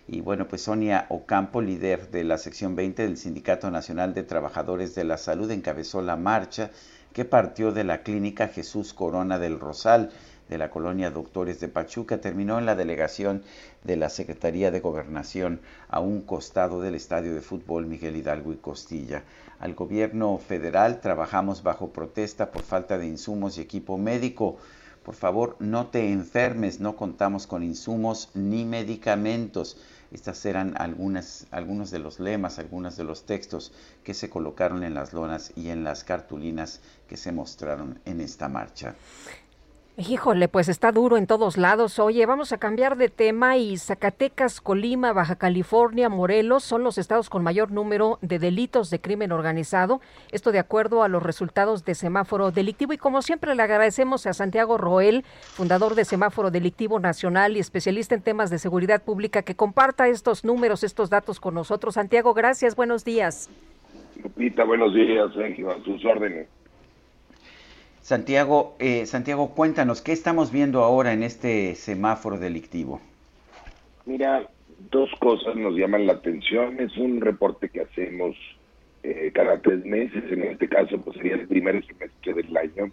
Y 0.06 0.20
bueno, 0.20 0.46
pues 0.46 0.62
Sonia 0.62 1.06
Ocampo, 1.08 1.60
líder 1.60 2.12
de 2.12 2.22
la 2.22 2.38
sección 2.38 2.76
20 2.76 3.02
del 3.02 3.16
Sindicato 3.16 3.72
Nacional 3.72 4.14
de 4.14 4.22
Trabajadores 4.22 4.94
de 4.94 5.02
la 5.02 5.18
Salud, 5.18 5.50
encabezó 5.50 6.00
la 6.00 6.14
marcha 6.14 6.70
que 7.12 7.24
partió 7.24 7.72
de 7.72 7.82
la 7.82 8.04
clínica 8.04 8.46
Jesús 8.46 8.94
Corona 8.94 9.40
del 9.40 9.58
Rosal 9.58 10.10
de 10.48 10.58
la 10.58 10.70
colonia 10.70 11.10
Doctores 11.10 11.58
de 11.58 11.66
Pachuca 11.66 12.20
terminó 12.20 12.60
en 12.60 12.66
la 12.66 12.76
delegación 12.76 13.42
de 13.82 13.96
la 13.96 14.10
Secretaría 14.10 14.70
de 14.70 14.78
Gobernación 14.78 15.60
a 15.88 15.98
un 15.98 16.20
costado 16.20 16.80
del 16.80 16.94
estadio 16.94 17.34
de 17.34 17.40
fútbol 17.40 17.86
Miguel 17.86 18.14
Hidalgo 18.14 18.52
y 18.52 18.56
Costilla 18.58 19.24
al 19.58 19.74
gobierno 19.74 20.38
federal. 20.38 21.00
Trabajamos 21.00 21.62
bajo 21.62 21.92
protesta 21.92 22.50
por 22.50 22.62
falta 22.62 22.98
de 22.98 23.06
insumos 23.06 23.58
y 23.58 23.60
equipo 23.60 23.98
médico. 23.98 24.56
Por 25.02 25.14
favor, 25.14 25.56
no 25.60 25.86
te 25.86 26.10
enfermes, 26.10 26.80
no 26.80 26.96
contamos 26.96 27.46
con 27.46 27.62
insumos 27.62 28.30
ni 28.34 28.64
medicamentos. 28.64 29.76
Estas 30.10 30.44
eran 30.46 30.74
algunas, 30.78 31.46
algunos 31.50 31.90
de 31.90 31.98
los 31.98 32.20
lemas, 32.20 32.58
algunos 32.58 32.96
de 32.96 33.04
los 33.04 33.24
textos 33.24 33.72
que 34.02 34.14
se 34.14 34.30
colocaron 34.30 34.82
en 34.82 34.94
las 34.94 35.12
lonas 35.12 35.52
y 35.56 35.70
en 35.70 35.84
las 35.84 36.04
cartulinas 36.04 36.80
que 37.08 37.16
se 37.16 37.32
mostraron 37.32 38.00
en 38.04 38.20
esta 38.20 38.48
marcha. 38.48 38.94
Híjole, 39.98 40.48
pues 40.48 40.68
está 40.68 40.92
duro 40.92 41.16
en 41.16 41.26
todos 41.26 41.56
lados. 41.56 41.98
Oye, 41.98 42.26
vamos 42.26 42.52
a 42.52 42.58
cambiar 42.58 42.98
de 42.98 43.08
tema 43.08 43.56
y 43.56 43.78
Zacatecas, 43.78 44.60
Colima, 44.60 45.14
Baja 45.14 45.36
California, 45.36 46.10
Morelos 46.10 46.64
son 46.64 46.84
los 46.84 46.98
estados 46.98 47.30
con 47.30 47.42
mayor 47.42 47.70
número 47.72 48.18
de 48.20 48.38
delitos 48.38 48.90
de 48.90 49.00
crimen 49.00 49.32
organizado. 49.32 50.02
Esto 50.32 50.52
de 50.52 50.58
acuerdo 50.58 51.02
a 51.02 51.08
los 51.08 51.22
resultados 51.22 51.86
de 51.86 51.94
semáforo 51.94 52.50
delictivo. 52.50 52.92
Y 52.92 52.98
como 52.98 53.22
siempre 53.22 53.54
le 53.54 53.62
agradecemos 53.62 54.26
a 54.26 54.34
Santiago 54.34 54.76
Roel, 54.76 55.24
fundador 55.54 55.94
de 55.94 56.04
Semáforo 56.04 56.50
Delictivo 56.50 57.00
Nacional 57.00 57.56
y 57.56 57.60
especialista 57.60 58.14
en 58.14 58.20
temas 58.20 58.50
de 58.50 58.58
seguridad 58.58 59.02
pública, 59.02 59.40
que 59.40 59.56
comparta 59.56 60.08
estos 60.08 60.44
números, 60.44 60.84
estos 60.84 61.08
datos 61.08 61.40
con 61.40 61.54
nosotros. 61.54 61.94
Santiago, 61.94 62.34
gracias, 62.34 62.76
buenos 62.76 63.02
días. 63.02 63.48
Lupita, 64.22 64.62
buenos 64.64 64.92
días, 64.92 65.30
sus 65.86 66.04
órdenes. 66.04 66.48
Santiago, 68.06 68.76
eh, 68.78 69.04
Santiago, 69.04 69.52
cuéntanos, 69.52 70.00
¿qué 70.00 70.12
estamos 70.12 70.52
viendo 70.52 70.84
ahora 70.84 71.12
en 71.12 71.24
este 71.24 71.74
semáforo 71.74 72.38
delictivo? 72.38 73.00
Mira, 74.04 74.48
dos 74.92 75.10
cosas 75.18 75.56
nos 75.56 75.74
llaman 75.74 76.06
la 76.06 76.12
atención. 76.12 76.78
Es 76.78 76.96
un 76.98 77.20
reporte 77.20 77.68
que 77.68 77.80
hacemos 77.80 78.36
eh, 79.02 79.32
cada 79.34 79.58
tres 79.58 79.84
meses, 79.84 80.22
en 80.30 80.44
este 80.44 80.68
caso 80.68 81.00
pues 81.00 81.16
sería 81.16 81.34
el 81.34 81.48
primer 81.48 81.84
semestre 81.84 82.32
del 82.32 82.56
año. 82.56 82.92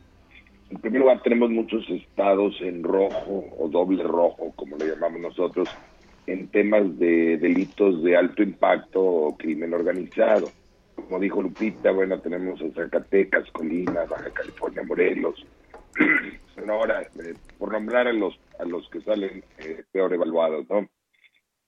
En 0.72 0.78
primer 0.80 1.02
lugar, 1.02 1.22
tenemos 1.22 1.52
muchos 1.52 1.88
estados 1.92 2.60
en 2.62 2.82
rojo 2.82 3.46
o 3.60 3.70
doble 3.70 4.02
rojo, 4.02 4.52
como 4.56 4.78
le 4.78 4.88
llamamos 4.88 5.22
nosotros, 5.22 5.70
en 6.26 6.48
temas 6.48 6.98
de 6.98 7.38
delitos 7.38 8.02
de 8.02 8.18
alto 8.18 8.42
impacto 8.42 9.00
o 9.00 9.38
crimen 9.38 9.76
organizado 9.76 10.50
como 10.96 11.20
dijo 11.20 11.42
Lupita, 11.42 11.92
bueno, 11.92 12.20
tenemos 12.20 12.60
Zacatecas, 12.76 13.50
Colima, 13.52 14.06
Baja 14.06 14.32
California, 14.32 14.84
Morelos, 14.84 15.46
Sonora, 16.56 17.02
eh, 17.02 17.34
por 17.58 17.72
nombrar 17.72 18.08
a 18.08 18.14
los 18.14 18.40
a 18.60 18.66
los 18.66 18.88
que 18.90 19.02
salen 19.02 19.44
eh, 19.60 19.84
peor 19.92 20.14
evaluados, 20.14 20.68
¿no? 20.70 20.88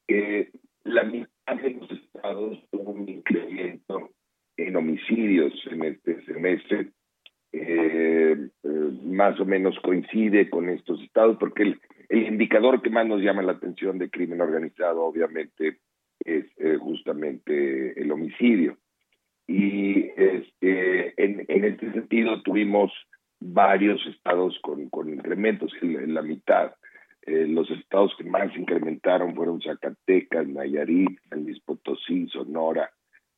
Eh, 0.07 0.51
la 0.83 1.03
mitad 1.03 1.55
de 1.61 1.71
los 1.71 1.91
estados 1.91 2.59
tuvo 2.71 2.91
un 2.91 3.09
incremento 3.09 4.11
en 4.57 4.75
homicidios 4.75 5.53
en 5.69 5.83
este 5.83 6.23
semestre. 6.25 6.91
Eh, 7.51 8.49
más 9.03 9.39
o 9.39 9.45
menos 9.45 9.79
coincide 9.79 10.49
con 10.49 10.69
estos 10.69 11.01
estados, 11.01 11.37
porque 11.39 11.63
el, 11.63 11.81
el, 12.09 12.27
indicador 12.27 12.81
que 12.81 12.89
más 12.89 13.07
nos 13.07 13.21
llama 13.21 13.43
la 13.43 13.53
atención 13.53 13.97
de 13.97 14.09
crimen 14.09 14.41
organizado, 14.41 15.03
obviamente, 15.03 15.77
es 16.19 16.45
justamente 16.79 17.99
el 17.99 18.11
homicidio. 18.11 18.77
Y 19.47 20.09
este, 20.17 21.13
en, 21.23 21.65
este 21.65 21.91
sentido 21.91 22.41
tuvimos 22.41 22.91
varios 23.39 24.05
estados 24.07 24.57
con, 24.61 24.81
incrementos, 25.09 25.71
en, 25.81 26.13
la 26.13 26.21
mitad. 26.21 26.73
Eh, 27.27 27.47
los 27.47 27.69
estados 27.71 28.13
que 28.17 28.23
más 28.23 28.55
incrementaron 28.55 29.35
fueron 29.35 29.61
Zacatecas, 29.61 30.47
Nayarit, 30.47 31.19
San 31.29 31.43
Luis 31.43 31.59
Potosí, 31.61 32.27
Sonora, 32.27 32.89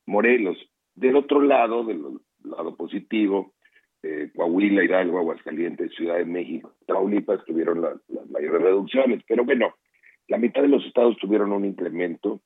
Morelos. 0.05 0.57
Del 0.95 1.15
otro 1.15 1.41
lado, 1.41 1.83
del 1.83 2.01
lado 2.43 2.75
positivo, 2.75 3.53
eh, 4.03 4.31
Coahuila, 4.35 4.83
Hidalgo, 4.83 5.19
Aguascalientes, 5.19 5.93
Ciudad 5.95 6.17
de 6.17 6.25
México, 6.25 6.73
Tamaulipas 6.85 7.43
tuvieron 7.45 7.81
las 7.81 8.29
mayores 8.29 8.61
reducciones. 8.61 9.23
Pero 9.27 9.43
bueno, 9.43 9.75
la 10.27 10.37
mitad 10.37 10.61
de 10.61 10.67
los 10.67 10.85
estados 10.85 11.17
tuvieron 11.17 11.51
un 11.51 11.65
incremento. 11.65 12.41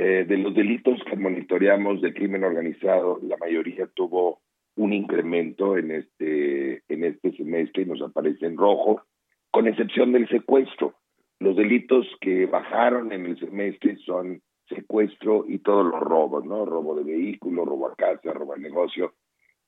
Eh, 0.00 0.24
de 0.28 0.38
los 0.38 0.54
delitos 0.54 1.02
que 1.10 1.16
monitoreamos 1.16 2.00
de 2.00 2.14
crimen 2.14 2.44
organizado, 2.44 3.18
la 3.20 3.36
mayoría 3.36 3.88
tuvo 3.88 4.38
un 4.76 4.92
incremento 4.92 5.76
en 5.76 5.90
este, 5.90 6.84
en 6.88 7.02
este 7.02 7.32
semestre 7.32 7.82
y 7.82 7.86
nos 7.86 8.00
aparece 8.02 8.46
en 8.46 8.56
rojo, 8.56 9.02
con 9.50 9.66
excepción 9.66 10.12
del 10.12 10.28
secuestro. 10.28 10.94
Los 11.40 11.56
delitos 11.56 12.06
que 12.20 12.46
bajaron 12.46 13.10
en 13.10 13.26
el 13.26 13.40
semestre 13.40 13.96
son 14.06 14.40
secuestro 14.68 15.44
y 15.48 15.58
todos 15.58 15.86
los 15.86 15.98
robos, 15.98 16.44
¿no? 16.44 16.64
Robo 16.64 16.94
de 16.94 17.02
vehículo, 17.02 17.64
robo 17.64 17.88
a 17.88 17.96
casa, 17.96 18.32
robo 18.32 18.54
a 18.54 18.56
negocio, 18.56 19.14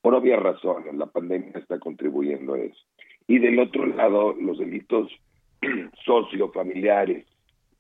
por 0.00 0.14
obvias 0.14 0.40
razones, 0.40 0.94
la 0.94 1.06
pandemia 1.06 1.58
está 1.58 1.80
contribuyendo 1.80 2.54
a 2.54 2.60
eso. 2.60 2.86
Y 3.26 3.40
del 3.40 3.58
otro 3.58 3.84
lado, 3.84 4.32
los 4.40 4.58
delitos 4.58 5.10
sociofamiliares, 6.04 7.26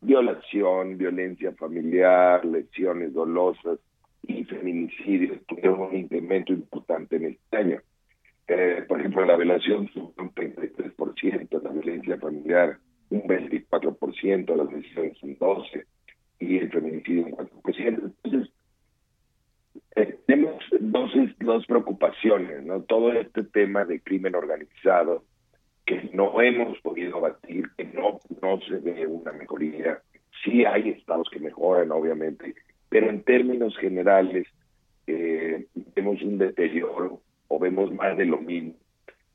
violación, 0.00 0.96
violencia 0.96 1.52
familiar, 1.52 2.44
lesiones 2.44 3.12
dolosas, 3.12 3.78
y 4.22 4.44
feminicidios 4.44 5.44
tuvieron 5.46 5.80
un 5.80 5.96
incremento 5.96 6.52
importante 6.52 7.16
en 7.16 7.26
este 7.26 7.56
año. 7.56 7.80
Eh, 8.48 8.84
por 8.86 9.00
ejemplo, 9.00 9.24
la 9.24 9.36
violación 9.36 9.88
subió 9.88 10.12
un 10.18 10.34
33%, 10.34 11.62
la 11.62 11.70
violencia 11.70 12.18
familiar 12.18 12.78
un 13.10 13.22
24%, 13.22 14.56
las 14.56 14.72
lesiones 14.72 15.22
un 15.22 15.38
12% 15.38 15.84
y 16.40 16.56
el 16.58 16.70
feminicidio 16.70 17.26
un 17.26 17.32
4%. 17.32 18.12
Entonces, 18.24 18.52
eh, 19.96 20.18
tenemos 20.26 20.64
dos, 20.80 21.12
dos 21.40 21.66
preocupaciones, 21.66 22.62
¿no? 22.64 22.82
Todo 22.82 23.12
este 23.12 23.44
tema 23.44 23.84
de 23.84 24.00
crimen 24.00 24.34
organizado 24.34 25.24
que 25.90 26.08
no 26.12 26.40
hemos 26.40 26.78
podido 26.82 27.20
batir, 27.20 27.68
que 27.76 27.84
no, 27.84 28.20
no 28.40 28.60
se 28.60 28.76
ve 28.76 29.08
una 29.08 29.32
mejoría. 29.32 29.98
Sí 30.44 30.64
hay 30.64 30.90
estados 30.90 31.28
que 31.32 31.40
mejoran, 31.40 31.90
obviamente, 31.90 32.54
pero 32.88 33.10
en 33.10 33.24
términos 33.24 33.76
generales 33.76 34.46
eh, 35.08 35.66
vemos 35.96 36.22
un 36.22 36.38
deterioro 36.38 37.20
o 37.48 37.58
vemos 37.58 37.92
más 37.92 38.16
de 38.16 38.24
lo 38.24 38.38
mismo. 38.38 38.74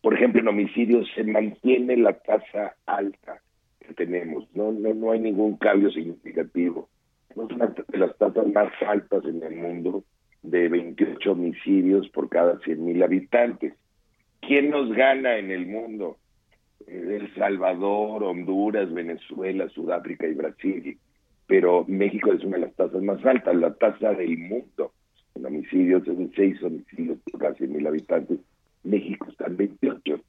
Por 0.02 0.14
ejemplo, 0.14 0.40
en 0.40 0.48
homicidios 0.48 1.10
se 1.14 1.26
mantiene 1.26 1.98
la 1.98 2.14
tasa 2.14 2.78
alta 2.86 3.42
que 3.86 3.94
tenemos, 3.94 4.48
no, 4.56 4.72
no, 4.72 4.94
no 4.94 5.12
hay 5.12 5.20
ningún 5.20 5.58
cambio 5.58 5.92
significativo. 5.92 6.88
Es 7.32 7.36
una 7.36 7.68
de 7.68 7.98
las 7.98 8.18
tasas 8.18 8.48
más 8.48 8.72
altas 8.88 9.26
en 9.26 9.44
el 9.44 9.58
mundo, 9.58 10.06
de 10.42 10.70
28 10.70 11.34
homicidios 11.34 12.08
por 12.12 12.30
cada 12.30 12.60
100.000 12.60 13.04
habitantes. 13.04 13.74
¿Quién 14.40 14.70
nos 14.70 14.90
gana 14.94 15.38
en 15.38 15.52
el 15.52 15.66
mundo? 15.66 16.18
El 16.88 17.34
Salvador, 17.36 18.24
Honduras, 18.24 18.94
Venezuela, 18.94 19.68
Sudáfrica 19.70 20.28
y 20.28 20.34
Brasil 20.34 20.98
pero 21.48 21.86
México 21.88 22.34
es 22.34 22.44
una 22.44 22.58
de 22.58 22.66
las 22.66 22.76
tasas 22.76 23.02
más 23.02 23.24
altas, 23.26 23.56
la 23.56 23.74
tasa 23.76 24.14
del 24.14 24.38
mundo 24.38 24.92
en 25.36 25.46
homicidios 25.46 26.08
es 26.08 26.18
de 26.18 26.30
6 26.36 26.64
homicidios 26.64 27.18
por 27.30 27.42
casi 27.42 27.68
mil 27.68 27.86
habitantes, 27.86 28.40
México 28.84 29.28
está 29.30 29.48
en 29.48 29.58
28. 29.58 30.20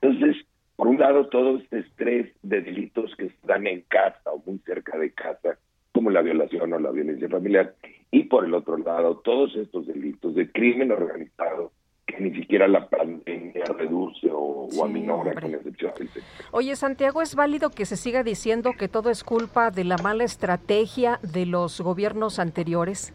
Entonces, 0.00 0.36
por 0.76 0.88
un 0.88 0.98
lado, 0.98 1.28
todo 1.28 1.58
este 1.58 1.80
estrés 1.80 2.32
de 2.42 2.62
delitos 2.62 3.14
que 3.16 3.26
están 3.26 3.66
en 3.66 3.82
casa 3.82 4.32
o 4.32 4.42
muy 4.44 4.58
cerca 4.60 4.98
de 4.98 5.12
casa, 5.12 5.58
como 5.92 6.10
la 6.10 6.22
violación 6.22 6.72
o 6.72 6.78
la 6.78 6.90
violencia 6.90 7.28
familiar, 7.28 7.74
y 8.10 8.24
por 8.24 8.44
el 8.44 8.54
otro 8.54 8.76
lado, 8.78 9.18
todos 9.18 9.54
estos 9.56 9.86
delitos 9.86 10.34
de 10.34 10.50
crimen 10.50 10.90
organizado 10.90 11.72
que 12.06 12.20
ni 12.20 12.32
siquiera 12.34 12.68
la 12.68 12.86
pandemia 12.88 13.64
reduce 13.76 14.28
o, 14.30 14.68
aminora 14.84 15.34
con 15.40 15.54
excepción 15.54 15.92
Oye, 16.50 16.76
Santiago, 16.76 17.22
¿es 17.22 17.34
válido 17.34 17.70
que 17.70 17.86
se 17.86 17.96
siga 17.96 18.22
diciendo 18.22 18.72
que 18.78 18.88
todo 18.88 19.10
es 19.10 19.24
culpa 19.24 19.70
de 19.70 19.84
la 19.84 19.96
mala 19.98 20.24
estrategia 20.24 21.18
de 21.22 21.46
los 21.46 21.80
gobiernos 21.80 22.38
anteriores? 22.38 23.12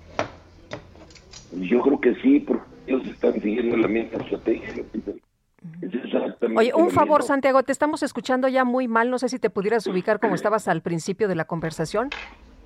Yo 1.53 1.81
creo 1.81 1.99
que 1.99 2.15
sí, 2.15 2.39
porque 2.39 2.63
ellos 2.87 3.07
están 3.07 3.33
siguiendo 3.33 3.77
la 3.77 3.87
misma 3.87 4.19
estrategia. 4.19 4.83
Oye, 6.55 6.73
un 6.73 6.89
favor, 6.89 7.23
Santiago, 7.23 7.63
te 7.63 7.71
estamos 7.71 8.01
escuchando 8.03 8.47
ya 8.47 8.63
muy 8.63 8.87
mal. 8.87 9.09
No 9.09 9.19
sé 9.19 9.29
si 9.29 9.39
te 9.39 9.49
pudieras 9.49 9.85
ubicar 9.87 10.19
como 10.19 10.35
estabas 10.35 10.67
al 10.67 10.81
principio 10.81 11.27
de 11.27 11.35
la 11.35 11.45
conversación. 11.45 12.09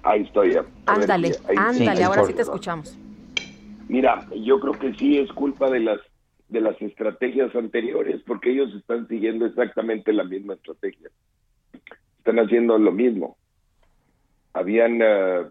Ahí 0.04 0.24
estoy 0.24 0.54
ya. 0.54 0.66
Ándale, 0.86 1.32
ándale, 1.58 2.04
ahora 2.04 2.24
sí 2.26 2.34
te 2.34 2.42
escuchamos. 2.42 2.98
Mira, 3.88 4.28
yo 4.36 4.60
creo 4.60 4.74
que 4.74 4.94
sí 4.96 5.18
es 5.18 5.32
culpa 5.32 5.70
de 5.70 5.80
las 5.80 6.00
de 6.50 6.62
las 6.62 6.80
estrategias 6.82 7.56
anteriores, 7.56 8.22
porque 8.26 8.52
ellos 8.52 8.74
están 8.76 9.08
siguiendo 9.08 9.46
exactamente 9.46 10.14
la 10.14 10.24
misma 10.24 10.54
estrategia. 10.54 11.10
Están 12.18 12.40
haciendo 12.40 12.78
lo 12.78 12.92
mismo. 12.92 13.38
Habían 14.54 15.00
eh, 15.02 15.46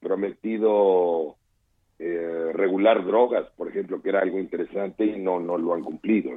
prometido 0.00 1.36
eh, 1.98 2.50
regular 2.54 3.04
drogas, 3.04 3.46
por 3.56 3.68
ejemplo, 3.68 4.00
que 4.00 4.08
era 4.08 4.20
algo 4.20 4.38
interesante 4.38 5.04
y 5.04 5.18
no, 5.18 5.40
no 5.40 5.58
lo 5.58 5.74
han 5.74 5.82
cumplido. 5.82 6.30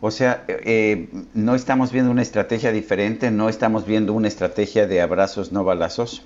O 0.00 0.10
sea, 0.12 0.44
eh, 0.48 1.08
no 1.34 1.56
estamos 1.56 1.92
viendo 1.92 2.10
una 2.12 2.22
estrategia 2.22 2.70
diferente, 2.70 3.32
no 3.32 3.48
estamos 3.48 3.84
viendo 3.84 4.12
una 4.12 4.28
estrategia 4.28 4.86
de 4.86 5.00
abrazos 5.00 5.50
no 5.50 5.64
balazos. 5.64 6.24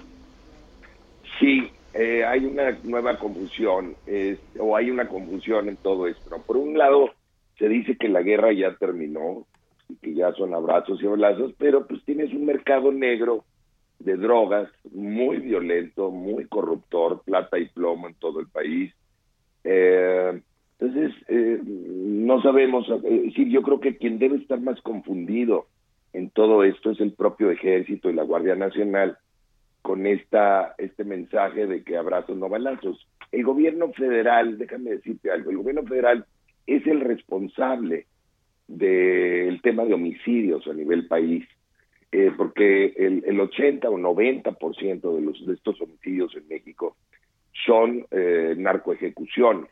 Sí, 1.40 1.70
eh, 1.94 2.24
hay 2.24 2.44
una 2.44 2.78
nueva 2.84 3.18
confusión, 3.18 3.94
o 4.58 4.76
hay 4.76 4.90
una 4.90 5.08
confusión 5.08 5.68
en 5.68 5.76
todo 5.76 6.06
esto. 6.06 6.42
Por 6.46 6.56
un 6.56 6.76
lado, 6.76 7.10
se 7.58 7.68
dice 7.68 7.96
que 7.96 8.08
la 8.08 8.22
guerra 8.22 8.52
ya 8.52 8.74
terminó, 8.76 9.46
y 9.88 9.96
que 9.96 10.14
ya 10.14 10.32
son 10.32 10.54
abrazos 10.54 11.02
y 11.02 11.06
abrazos, 11.06 11.52
pero 11.58 11.86
pues 11.86 12.02
tienes 12.04 12.32
un 12.32 12.46
mercado 12.46 12.92
negro 12.92 13.44
de 13.98 14.16
drogas 14.16 14.68
muy 14.92 15.38
violento, 15.38 16.10
muy 16.10 16.46
corruptor, 16.46 17.22
plata 17.24 17.58
y 17.58 17.68
plomo 17.68 18.08
en 18.08 18.14
todo 18.14 18.40
el 18.40 18.48
país. 18.48 18.92
Eh, 19.64 20.40
entonces, 20.78 21.14
eh, 21.28 21.60
no 21.64 22.42
sabemos, 22.42 22.86
sí, 23.36 23.50
yo 23.50 23.62
creo 23.62 23.80
que 23.80 23.96
quien 23.96 24.18
debe 24.18 24.36
estar 24.36 24.60
más 24.60 24.80
confundido 24.80 25.66
en 26.12 26.30
todo 26.30 26.64
esto 26.64 26.90
es 26.90 27.00
el 27.00 27.12
propio 27.12 27.50
ejército 27.50 28.10
y 28.10 28.14
la 28.14 28.24
Guardia 28.24 28.56
Nacional, 28.56 29.16
con 29.82 30.06
esta 30.06 30.74
este 30.78 31.04
mensaje 31.04 31.66
de 31.66 31.82
que 31.82 31.96
abrazos 31.96 32.36
no 32.36 32.48
balazos. 32.48 33.06
El 33.32 33.44
gobierno 33.44 33.92
federal, 33.92 34.58
déjame 34.58 34.92
decirte 34.92 35.30
algo, 35.30 35.50
el 35.50 35.58
gobierno 35.58 35.82
federal 35.82 36.24
es 36.66 36.86
el 36.86 37.00
responsable 37.00 38.06
del 38.68 39.60
tema 39.62 39.84
de 39.84 39.94
homicidios 39.94 40.66
a 40.66 40.72
nivel 40.72 41.06
país, 41.08 41.44
eh, 42.12 42.30
porque 42.36 42.94
el, 42.96 43.24
el 43.26 43.40
80 43.40 43.88
o 43.90 43.98
90% 43.98 45.14
de, 45.14 45.20
los, 45.20 45.46
de 45.46 45.54
estos 45.54 45.80
homicidios 45.80 46.34
en 46.36 46.48
México 46.48 46.96
son 47.66 48.06
eh, 48.10 48.54
narcoejecuciones. 48.56 49.70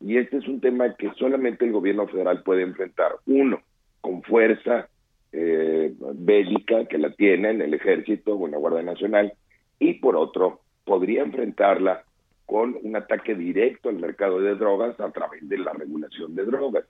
Y 0.00 0.18
este 0.18 0.38
es 0.38 0.48
un 0.48 0.60
tema 0.60 0.94
que 0.96 1.10
solamente 1.14 1.64
el 1.64 1.72
gobierno 1.72 2.06
federal 2.08 2.42
puede 2.42 2.62
enfrentar. 2.62 3.12
Uno, 3.26 3.60
con 4.00 4.22
fuerza 4.22 4.88
eh, 5.32 5.94
bélica 6.14 6.84
que 6.86 6.98
la 6.98 7.10
tiene 7.10 7.50
en 7.50 7.62
el 7.62 7.74
ejército 7.74 8.34
o 8.34 8.46
en 8.46 8.52
la 8.52 8.58
Guardia 8.58 8.82
Nacional, 8.82 9.32
y 9.78 9.94
por 9.94 10.16
otro, 10.16 10.60
podría 10.84 11.22
enfrentarla 11.22 12.04
con 12.46 12.76
un 12.82 12.96
ataque 12.96 13.34
directo 13.34 13.88
al 13.88 13.96
mercado 13.96 14.40
de 14.40 14.54
drogas 14.54 14.98
a 15.00 15.10
través 15.10 15.48
de 15.48 15.58
la 15.58 15.72
regulación 15.72 16.34
de 16.34 16.44
drogas. 16.44 16.84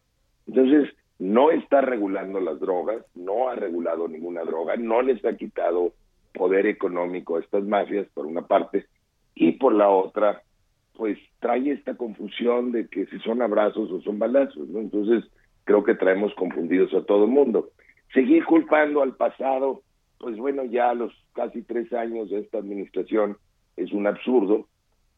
Entonces, 0.46 0.94
no 1.18 1.50
está 1.50 1.80
regulando 1.80 2.40
las 2.40 2.58
drogas, 2.58 3.04
no 3.14 3.48
ha 3.48 3.54
regulado 3.54 4.08
ninguna 4.08 4.42
droga, 4.42 4.76
no 4.76 5.00
les 5.00 5.24
ha 5.24 5.36
quitado 5.36 5.92
poder 6.32 6.66
económico 6.66 7.36
a 7.36 7.40
estas 7.40 7.64
mafias, 7.64 8.08
por 8.12 8.26
una 8.26 8.42
parte, 8.42 8.86
y 9.36 9.52
por 9.52 9.72
la 9.72 9.88
otra, 9.88 10.42
pues 10.96 11.18
trae 11.38 11.70
esta 11.70 11.96
confusión 11.96 12.72
de 12.72 12.88
que 12.88 13.06
si 13.06 13.18
son 13.20 13.42
abrazos 13.42 13.90
o 13.90 14.00
son 14.02 14.18
balazos, 14.18 14.68
¿no? 14.68 14.80
Entonces, 14.80 15.24
creo 15.64 15.84
que 15.84 15.94
traemos 15.94 16.34
confundidos 16.34 16.92
a 16.94 17.04
todo 17.04 17.24
el 17.24 17.30
mundo. 17.30 17.70
Seguir 18.12 18.44
culpando 18.44 19.02
al 19.02 19.14
pasado, 19.16 19.82
pues 20.24 20.38
bueno, 20.38 20.64
ya 20.64 20.88
a 20.88 20.94
los 20.94 21.12
casi 21.34 21.60
tres 21.60 21.92
años 21.92 22.30
de 22.30 22.38
esta 22.38 22.56
administración 22.56 23.36
es 23.76 23.92
un 23.92 24.06
absurdo, 24.06 24.66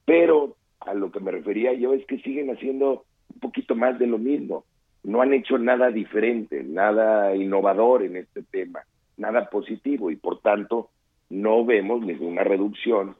pero 0.05 0.57
a 0.81 0.95
lo 0.95 1.13
que 1.13 1.21
me 1.21 1.31
refería 1.31 1.73
yo 1.75 1.95
es 1.95 2.05
que 2.07 2.19
siguen 2.19 2.51
haciendo 2.51 3.05
un 3.33 3.39
poquito 3.39 3.77
más 3.77 4.01
de 4.01 4.09
lo 4.09 4.19
mismo. 4.19 4.65
No 5.05 5.23
han 5.23 5.33
hecho 5.33 5.59
nada 5.59 5.91
diferente, 5.91 6.65
nada 6.65 7.37
innovador 7.37 8.03
en 8.03 8.17
este 8.17 8.43
tema, 8.43 8.81
nada 9.17 9.49
positivo 9.49 10.11
y 10.11 10.17
por 10.17 10.41
tanto 10.41 10.91
no 11.31 11.65
vemos 11.65 12.05
ninguna 12.05 12.43
reducción 12.43 13.15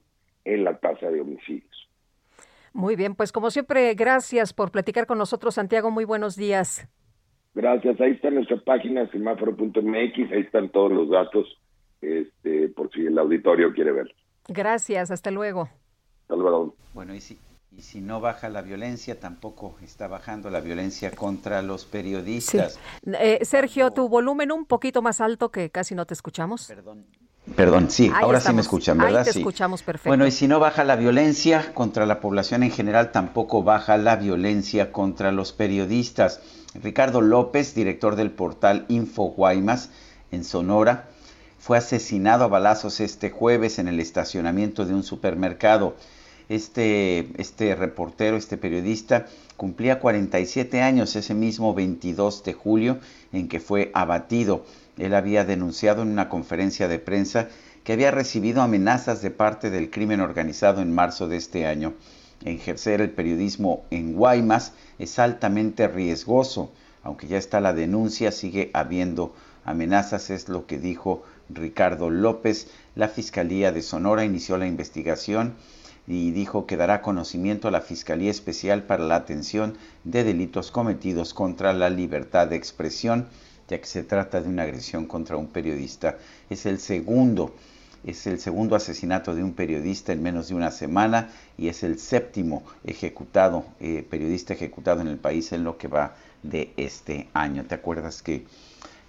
en 0.45 0.65
la 0.65 0.79
tasa 0.79 1.09
de 1.09 1.21
homicidios. 1.21 1.89
Muy 2.73 2.97
bien, 2.97 3.15
pues 3.15 3.31
como 3.31 3.51
siempre, 3.51 3.95
gracias 3.95 4.53
por 4.53 4.73
platicar 4.73 5.07
con 5.07 5.19
nosotros, 5.19 5.55
Santiago. 5.55 5.93
Muy 5.93 6.05
buenos 6.05 6.35
días. 6.35 6.89
Gracias. 7.55 8.01
Ahí 8.01 8.11
está 8.11 8.31
nuestra 8.31 8.57
página 8.57 9.09
semáforo.mx, 9.13 10.33
ahí 10.33 10.41
están 10.41 10.69
todos 10.71 10.91
los 10.91 11.11
datos, 11.11 11.47
este, 12.01 12.69
por 12.69 12.91
si 12.93 13.07
el 13.07 13.19
auditorio 13.19 13.73
quiere 13.73 13.93
ver. 13.93 14.15
Gracias, 14.49 15.11
hasta 15.11 15.31
luego. 15.31 15.69
Hasta 16.23 16.37
luego. 16.37 16.75
Bueno, 16.95 17.15
y 17.15 17.21
si, 17.21 17.39
y 17.77 17.83
si 17.83 18.01
no 18.01 18.21
baja 18.21 18.49
la 18.49 18.63
violencia, 18.63 19.21
tampoco 19.21 19.77
está 19.83 20.09
bajando 20.09 20.51
la 20.51 20.61
violencia 20.61 21.11
contra 21.11 21.63
los 21.63 21.85
periodistas. 21.85 22.79
Eh, 23.05 23.41
Sergio, 23.43 23.91
tu 23.91 24.09
volumen 24.09 24.53
un 24.53 24.67
poquito 24.67 25.03
más 25.03 25.21
alto 25.21 25.51
que 25.51 25.71
casi 25.71 25.95
no 25.95 26.07
te 26.07 26.15
escuchamos. 26.15 26.67
Perdón. 26.67 27.07
Perdón, 27.55 27.91
sí, 27.91 28.11
ahora 28.13 28.41
sí 28.41 28.53
me 28.53 28.61
escuchan, 28.61 28.99
¿verdad? 28.99 29.21
Ahí 29.21 29.25
te 29.25 29.33
sí. 29.35 29.39
escuchamos 29.39 29.83
perfecto. 29.83 30.11
Bueno, 30.11 30.27
y 30.27 30.33
si 30.33 30.49
no 30.49 30.59
baja 30.59 30.83
la 30.83 30.97
violencia 30.97 31.73
contra 31.75 32.05
la 32.05 32.19
población 32.19 32.65
en 32.65 32.73
general, 32.73 33.13
tampoco 33.13 33.63
baja 33.63 33.97
la 33.99 34.17
violencia 34.17 34.91
contra 34.91 35.31
los 35.31 35.53
periodistas. 35.53 36.41
Ricardo 36.75 37.21
López, 37.21 37.75
director 37.75 38.17
del 38.17 38.33
portal 38.33 38.85
Info 38.89 39.27
Guaymas 39.27 39.91
en 40.33 40.43
Sonora, 40.43 41.09
fue 41.67 41.79
asesinado 41.79 42.45
a 42.45 42.47
balazos 42.47 43.01
este 43.01 43.29
jueves 43.29 43.81
en 43.81 43.89
el 43.89 43.99
estacionamiento 43.99 44.87
de 44.87 44.95
un 44.95 45.03
supermercado. 45.03 45.97
Este, 46.49 47.27
este 47.39 47.75
reportero, 47.75 48.37
este 48.37 48.57
periodista, 48.57 49.27
cumplía 49.57 49.99
47 49.99 50.81
años 50.81 51.17
ese 51.17 51.35
mismo 51.35 51.75
22 51.75 52.45
de 52.45 52.53
julio 52.53 53.01
en 53.33 53.49
que 53.49 53.59
fue 53.59 53.91
abatido. 53.95 54.65
Él 54.97 55.13
había 55.13 55.45
denunciado 55.45 56.03
en 56.03 56.11
una 56.11 56.29
conferencia 56.29 56.87
de 56.87 57.01
prensa 57.01 57.49
que 57.83 57.95
había 57.95 58.13
recibido 58.13 58.63
amenazas 58.63 59.21
de 59.21 59.33
parte 59.33 59.69
del 59.69 59.91
crimen 59.91 60.21
organizado 60.21 60.83
en 60.83 60.95
marzo 60.95 61.27
de 61.27 61.37
este 61.37 61.67
año. 61.67 61.95
Ejercer 62.45 63.01
el 63.01 63.11
periodismo 63.11 63.83
en 63.91 64.13
Guaymas 64.13 64.73
es 65.01 65.19
altamente 65.19 65.89
riesgoso. 65.89 66.71
Aunque 67.03 67.27
ya 67.27 67.39
está 67.39 67.59
la 67.59 67.73
denuncia, 67.73 68.31
sigue 68.31 68.71
habiendo 68.73 69.35
amenazas, 69.65 70.31
es 70.31 70.49
lo 70.49 70.67
que 70.67 70.79
dijo 70.79 71.25
Ricardo 71.49 72.11
López. 72.11 72.69
La 72.95 73.09
Fiscalía 73.09 73.73
de 73.73 73.83
Sonora 73.83 74.25
inició 74.25 74.57
la 74.57 74.67
investigación 74.67 75.55
y 76.07 76.31
dijo 76.31 76.67
que 76.67 76.77
dará 76.77 77.03
conocimiento 77.03 77.69
a 77.69 77.71
la 77.71 77.81
Fiscalía 77.81 78.31
Especial 78.31 78.85
para 78.85 79.05
la 79.05 79.17
Atención 79.17 79.77
de 80.05 80.25
Delitos 80.25 80.71
Cometidos 80.71 81.35
contra 81.35 81.73
la 81.73 81.91
Libertad 81.91 82.49
de 82.49 82.57
Expresión, 82.57 83.27
ya 83.69 83.81
que 83.81 83.87
se 83.87 84.05
trata 84.05 84.41
de 84.41 84.49
una 84.49 84.63
agresión 84.63 85.07
contra 85.07 85.37
un 85.37 85.49
periodista. 85.49 86.19
Es 86.49 86.65
el 86.67 86.79
segundo, 86.79 87.55
es 88.05 88.27
el 88.29 88.39
segundo 88.39 88.77
asesinato 88.77 89.35
de 89.35 89.43
un 89.43 89.53
periodista 89.53 90.13
en 90.13 90.23
menos 90.23 90.49
de 90.49 90.55
una 90.55 90.71
semana 90.71 91.31
y 91.59 91.69
es 91.69 91.83
el 91.83 91.99
séptimo 91.99 92.63
ejecutado, 92.85 93.65
eh, 93.81 94.07
periodista 94.09 94.55
ejecutado 94.55 95.01
en 95.01 95.09
el 95.09 95.19
país 95.19 95.51
en 95.53 95.65
lo 95.65 95.77
que 95.77 95.89
va 95.89 96.15
de 96.45 96.73
este 96.77 97.29
año. 97.35 97.65
¿Te 97.65 97.75
acuerdas 97.75 98.23
que 98.23 98.45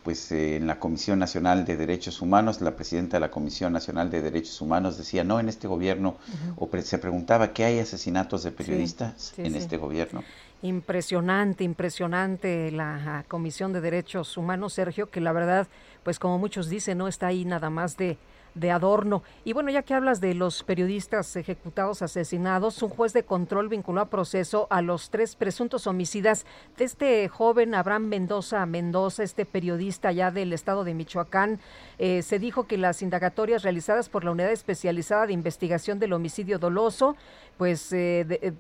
pues 0.08 0.32
eh, 0.32 0.56
en 0.56 0.68
la 0.68 0.80
Comisión 0.80 1.20
Nacional 1.20 1.66
de 1.66 1.76
Derechos 1.76 2.22
Humanos, 2.22 2.62
la 2.62 2.78
presidenta 2.78 3.18
de 3.18 3.20
la 3.20 3.30
Comisión 3.30 3.74
Nacional 3.74 4.10
de 4.10 4.22
Derechos 4.22 4.62
Humanos 4.62 4.98
decía, 4.98 5.26
no, 5.26 5.38
en 5.38 5.50
este 5.50 5.68
gobierno, 5.68 6.16
o 6.56 6.68
pre 6.70 6.82
se 6.84 6.98
preguntaba, 6.98 7.52
¿qué 7.52 7.66
hay 7.66 7.80
asesinatos 7.80 8.44
de 8.44 8.54
periodistas 8.54 9.14
Sí, 9.18 9.34
sí, 9.36 9.42
en 9.42 9.52
sí. 9.52 9.58
este 9.58 9.76
gobierno? 9.76 10.24
Impresionante, 10.62 11.66
impresionante 11.66 12.72
la 12.72 13.18
ah, 13.18 13.24
Comisión 13.28 13.74
de 13.74 13.82
Derechos 13.82 14.38
Humanos, 14.38 14.72
Sergio, 14.72 15.10
que 15.10 15.20
la 15.20 15.34
verdad, 15.34 15.68
pues 16.04 16.20
como 16.20 16.40
muchos 16.40 16.70
dicen, 16.70 17.00
no 17.00 17.10
está 17.10 17.28
ahí 17.28 17.44
nada 17.44 17.70
más 17.70 17.98
de, 17.98 18.18
de 18.58 18.72
adorno. 18.72 19.24
Y 19.46 19.54
bueno, 19.54 19.70
ya 19.70 19.84
que 19.84 19.94
hablas 19.94 20.22
de 20.22 20.34
los 20.34 20.64
periodistas 20.64 21.36
ejecutados, 21.36 22.02
asesinados, 22.02 22.82
un 22.82 22.90
juez 22.90 23.14
de 23.14 23.24
control 23.24 23.70
vinculó 23.70 24.02
a 24.02 24.10
proceso 24.10 24.68
a 24.70 24.82
los 24.82 25.10
tres 25.10 25.36
presuntos 25.36 25.88
homicidas 25.88 26.46
de 26.78 26.86
este 26.86 27.28
joven 27.30 27.76
Abraham 27.76 28.08
Mendoza 28.08 28.66
Mendoza, 28.66 29.24
este 29.24 29.46
periodista 29.46 30.12
ya 30.12 30.32
del 30.32 30.54
estado 30.54 30.84
de 30.84 30.94
Michoacán. 30.94 31.60
Eh, 32.00 32.22
se 32.22 32.40
dijo 32.40 32.68
que 32.68 32.78
las 32.78 33.02
indagatorias 33.02 33.64
realizadas 33.64 34.10
por 34.10 34.24
la 34.24 34.32
Unidad 34.32 34.52
Especializada 34.52 35.28
de 35.28 35.34
Investigación 35.34 36.00
del 36.00 36.14
Homicidio 36.14 36.60
Doloso, 36.60 37.16
pues 37.58 37.92
eh, 37.92 38.26
eh, 38.30 38.54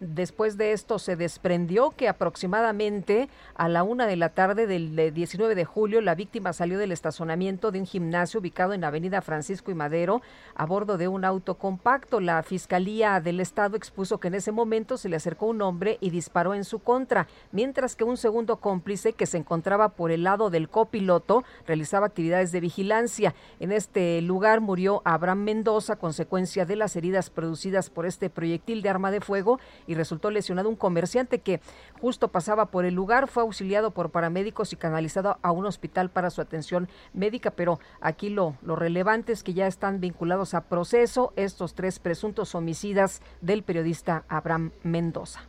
después 0.00 0.56
de 0.56 0.72
esto 0.72 0.98
se 0.98 1.16
desprendió 1.16 1.90
que 1.90 2.08
aproximadamente 2.08 3.28
a 3.54 3.68
la 3.68 3.82
una 3.82 4.06
de 4.06 4.16
la 4.16 4.30
tarde 4.30 4.66
del 4.66 4.98
eh, 4.98 5.10
19 5.10 5.54
de 5.54 5.64
julio 5.64 6.00
la 6.00 6.14
víctima 6.14 6.52
salió 6.52 6.78
del 6.78 6.92
estacionamiento 6.92 7.70
de 7.70 7.80
un 7.80 7.86
gimnasio 7.86 8.40
ubicado 8.40 8.72
en 8.72 8.84
Avenida 8.84 9.22
Francisco 9.22 9.70
y 9.70 9.74
Madero 9.74 10.22
a 10.54 10.66
bordo 10.66 10.98
de 10.98 11.08
un 11.08 11.24
auto 11.24 11.54
compacto. 11.56 12.20
La 12.20 12.42
Fiscalía 12.42 13.20
del 13.20 13.40
Estado 13.40 13.76
expuso 13.76 14.18
que 14.18 14.28
en 14.28 14.34
ese 14.34 14.52
momento 14.52 14.96
se 14.96 15.08
le 15.08 15.16
acercó 15.16 15.46
un 15.46 15.62
hombre 15.62 15.98
y 16.00 16.10
disparó 16.10 16.54
en 16.54 16.64
su 16.64 16.78
contra, 16.78 17.26
mientras 17.52 17.96
que 17.96 18.04
un 18.04 18.16
segundo 18.16 18.56
cómplice 18.56 19.12
que 19.12 19.26
se 19.26 19.38
encontraba 19.38 19.90
por 19.90 20.10
el 20.10 20.24
lado 20.24 20.50
del 20.50 20.68
copiloto 20.68 21.44
realizaba 21.66 22.06
actividades 22.06 22.52
de 22.52 22.60
vigilancia. 22.60 23.34
En 23.60 23.72
este 23.72 24.20
lugar 24.22 24.60
murió 24.60 25.02
Abraham 25.04 25.44
Mendoza 25.44 25.96
consecuencia 25.96 26.66
de 26.66 26.76
las 26.76 26.96
heridas 26.96 27.30
producidas 27.30 27.90
por 27.90 28.06
este 28.06 28.30
proyectil 28.30 28.82
de 28.82 28.88
arma 28.88 29.10
de 29.10 29.20
fuego 29.20 29.43
y 29.86 29.94
resultó 29.94 30.30
lesionado 30.30 30.68
un 30.68 30.76
comerciante 30.76 31.40
que 31.40 31.60
justo 32.00 32.28
pasaba 32.28 32.66
por 32.66 32.84
el 32.84 32.94
lugar, 32.94 33.28
fue 33.28 33.42
auxiliado 33.42 33.90
por 33.90 34.10
paramédicos 34.10 34.72
y 34.72 34.76
canalizado 34.76 35.38
a 35.42 35.50
un 35.50 35.66
hospital 35.66 36.10
para 36.10 36.30
su 36.30 36.40
atención 36.40 36.88
médica, 37.12 37.50
pero 37.50 37.78
aquí 38.00 38.30
lo, 38.30 38.56
lo 38.62 38.76
relevante 38.76 39.32
es 39.32 39.42
que 39.42 39.54
ya 39.54 39.66
están 39.66 40.00
vinculados 40.00 40.54
a 40.54 40.62
proceso 40.62 41.32
estos 41.36 41.74
tres 41.74 41.98
presuntos 41.98 42.54
homicidas 42.54 43.22
del 43.40 43.62
periodista 43.62 44.24
Abraham 44.28 44.72
Mendoza. 44.82 45.40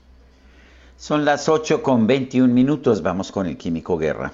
Son 0.97 1.25
las 1.25 1.49
8 1.49 1.83
con 1.83 2.07
21 2.07 2.53
minutos, 2.53 3.01
vamos 3.01 3.31
con 3.31 3.47
el 3.47 3.57
Químico 3.57 3.97
Guerra. 3.97 4.31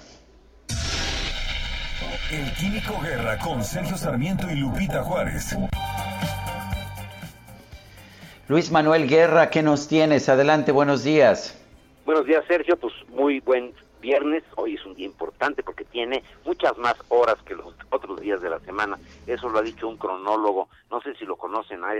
El 2.31 2.53
Químico 2.53 2.97
Guerra 3.01 3.37
con 3.39 3.63
Sergio 3.63 3.97
Sarmiento 3.97 4.49
y 4.49 4.55
Lupita 4.55 5.03
Juárez. 5.03 5.57
Luis 8.47 8.71
Manuel 8.71 9.07
Guerra, 9.07 9.49
¿qué 9.49 9.63
nos 9.63 9.87
tienes? 9.87 10.27
Adelante, 10.27 10.71
buenos 10.71 11.03
días. 11.03 11.57
Buenos 12.05 12.25
días, 12.25 12.43
Sergio. 12.47 12.75
Pues 12.75 12.93
muy 13.09 13.39
buen 13.39 13.73
viernes. 14.01 14.43
Hoy 14.55 14.75
es 14.75 14.85
un 14.85 14.95
día 14.95 15.05
importante 15.05 15.63
porque 15.63 15.85
tiene 15.85 16.23
muchas 16.43 16.77
más 16.77 16.95
horas 17.09 17.37
que 17.45 17.55
los 17.55 17.73
otros 17.91 18.19
días 18.19 18.41
de 18.41 18.49
la 18.49 18.59
semana. 18.59 18.99
Eso 19.27 19.47
lo 19.47 19.59
ha 19.59 19.61
dicho 19.61 19.87
un 19.87 19.97
cronólogo. 19.97 20.67
No 20.89 21.01
sé 21.01 21.15
si 21.15 21.25
lo 21.25 21.37
conocen. 21.37 21.83
Ha, 21.83 21.93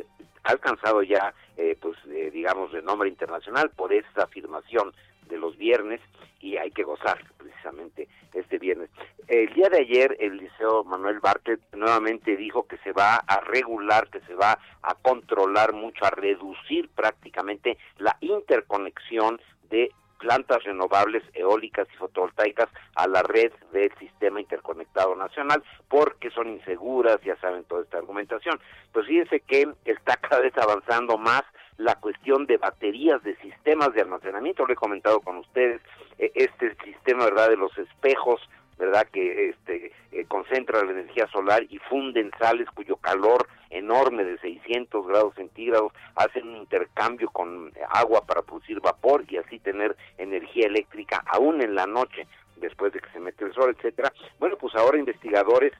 alcanzado 0.43 1.03
ya, 1.03 1.33
eh, 1.55 1.77
pues, 1.79 1.95
eh, 2.09 2.31
digamos, 2.33 2.71
renombre 2.71 3.07
internacional 3.07 3.69
por 3.69 3.93
esta 3.93 4.23
afirmación 4.23 4.91
de 5.31 5.39
los 5.39 5.57
viernes 5.57 5.99
y 6.39 6.57
hay 6.57 6.69
que 6.71 6.83
gozar 6.83 7.23
precisamente 7.37 8.07
este 8.33 8.59
viernes. 8.59 8.89
El 9.27 9.51
día 9.53 9.69
de 9.69 9.79
ayer 9.79 10.15
el 10.19 10.37
Liceo 10.37 10.83
Manuel 10.83 11.19
Bartlett 11.19 11.61
nuevamente 11.73 12.35
dijo 12.35 12.67
que 12.67 12.77
se 12.79 12.91
va 12.91 13.15
a 13.15 13.39
regular, 13.41 14.09
que 14.09 14.19
se 14.21 14.35
va 14.35 14.59
a 14.83 14.95
controlar 14.95 15.73
mucho, 15.73 16.05
a 16.05 16.11
reducir 16.11 16.89
prácticamente 16.89 17.77
la 17.97 18.17
interconexión 18.21 19.39
de 19.69 19.91
plantas 20.19 20.63
renovables 20.63 21.23
eólicas 21.33 21.87
y 21.91 21.97
fotovoltaicas 21.97 22.69
a 22.95 23.07
la 23.07 23.23
red 23.23 23.51
del 23.71 23.91
sistema 23.97 24.39
interconectado 24.39 25.15
nacional 25.15 25.63
porque 25.89 26.29
son 26.29 26.49
inseguras, 26.49 27.19
ya 27.25 27.35
saben 27.37 27.63
toda 27.63 27.81
esta 27.81 27.97
argumentación. 27.97 28.59
Pues 28.91 29.07
fíjense 29.07 29.39
que 29.39 29.67
está 29.85 30.17
cada 30.17 30.41
vez 30.41 30.55
avanzando 30.57 31.17
más 31.17 31.41
la 31.81 31.95
cuestión 31.95 32.45
de 32.45 32.57
baterías 32.57 33.21
de 33.23 33.35
sistemas 33.37 33.93
de 33.93 34.01
almacenamiento, 34.01 34.65
lo 34.65 34.73
he 34.73 34.75
comentado 34.75 35.19
con 35.19 35.37
ustedes, 35.37 35.81
eh, 36.19 36.31
este 36.35 36.75
sistema 36.83 37.25
verdad 37.25 37.49
de 37.49 37.57
los 37.57 37.75
espejos 37.77 38.41
verdad 38.77 39.07
que 39.13 39.49
este 39.49 39.91
eh, 40.11 40.25
concentra 40.27 40.83
la 40.83 40.91
energía 40.91 41.27
solar 41.27 41.63
y 41.69 41.77
funden 41.77 42.31
sales 42.39 42.67
cuyo 42.73 42.95
calor 42.95 43.47
enorme 43.69 44.23
de 44.23 44.39
600 44.39 45.05
grados 45.05 45.35
centígrados 45.35 45.93
hacen 46.15 46.47
un 46.47 46.57
intercambio 46.57 47.29
con 47.29 47.71
agua 47.91 48.25
para 48.25 48.41
producir 48.41 48.81
vapor 48.81 49.23
y 49.27 49.37
así 49.37 49.59
tener 49.59 49.95
energía 50.17 50.65
eléctrica 50.65 51.23
aún 51.27 51.61
en 51.61 51.75
la 51.75 51.85
noche 51.85 52.25
después 52.55 52.91
de 52.91 53.01
que 53.01 53.09
se 53.11 53.19
mete 53.19 53.45
el 53.45 53.53
sol, 53.53 53.75
etcétera. 53.77 54.11
Bueno, 54.39 54.57
pues 54.57 54.73
ahora 54.73 54.97
investigadores 54.97 55.73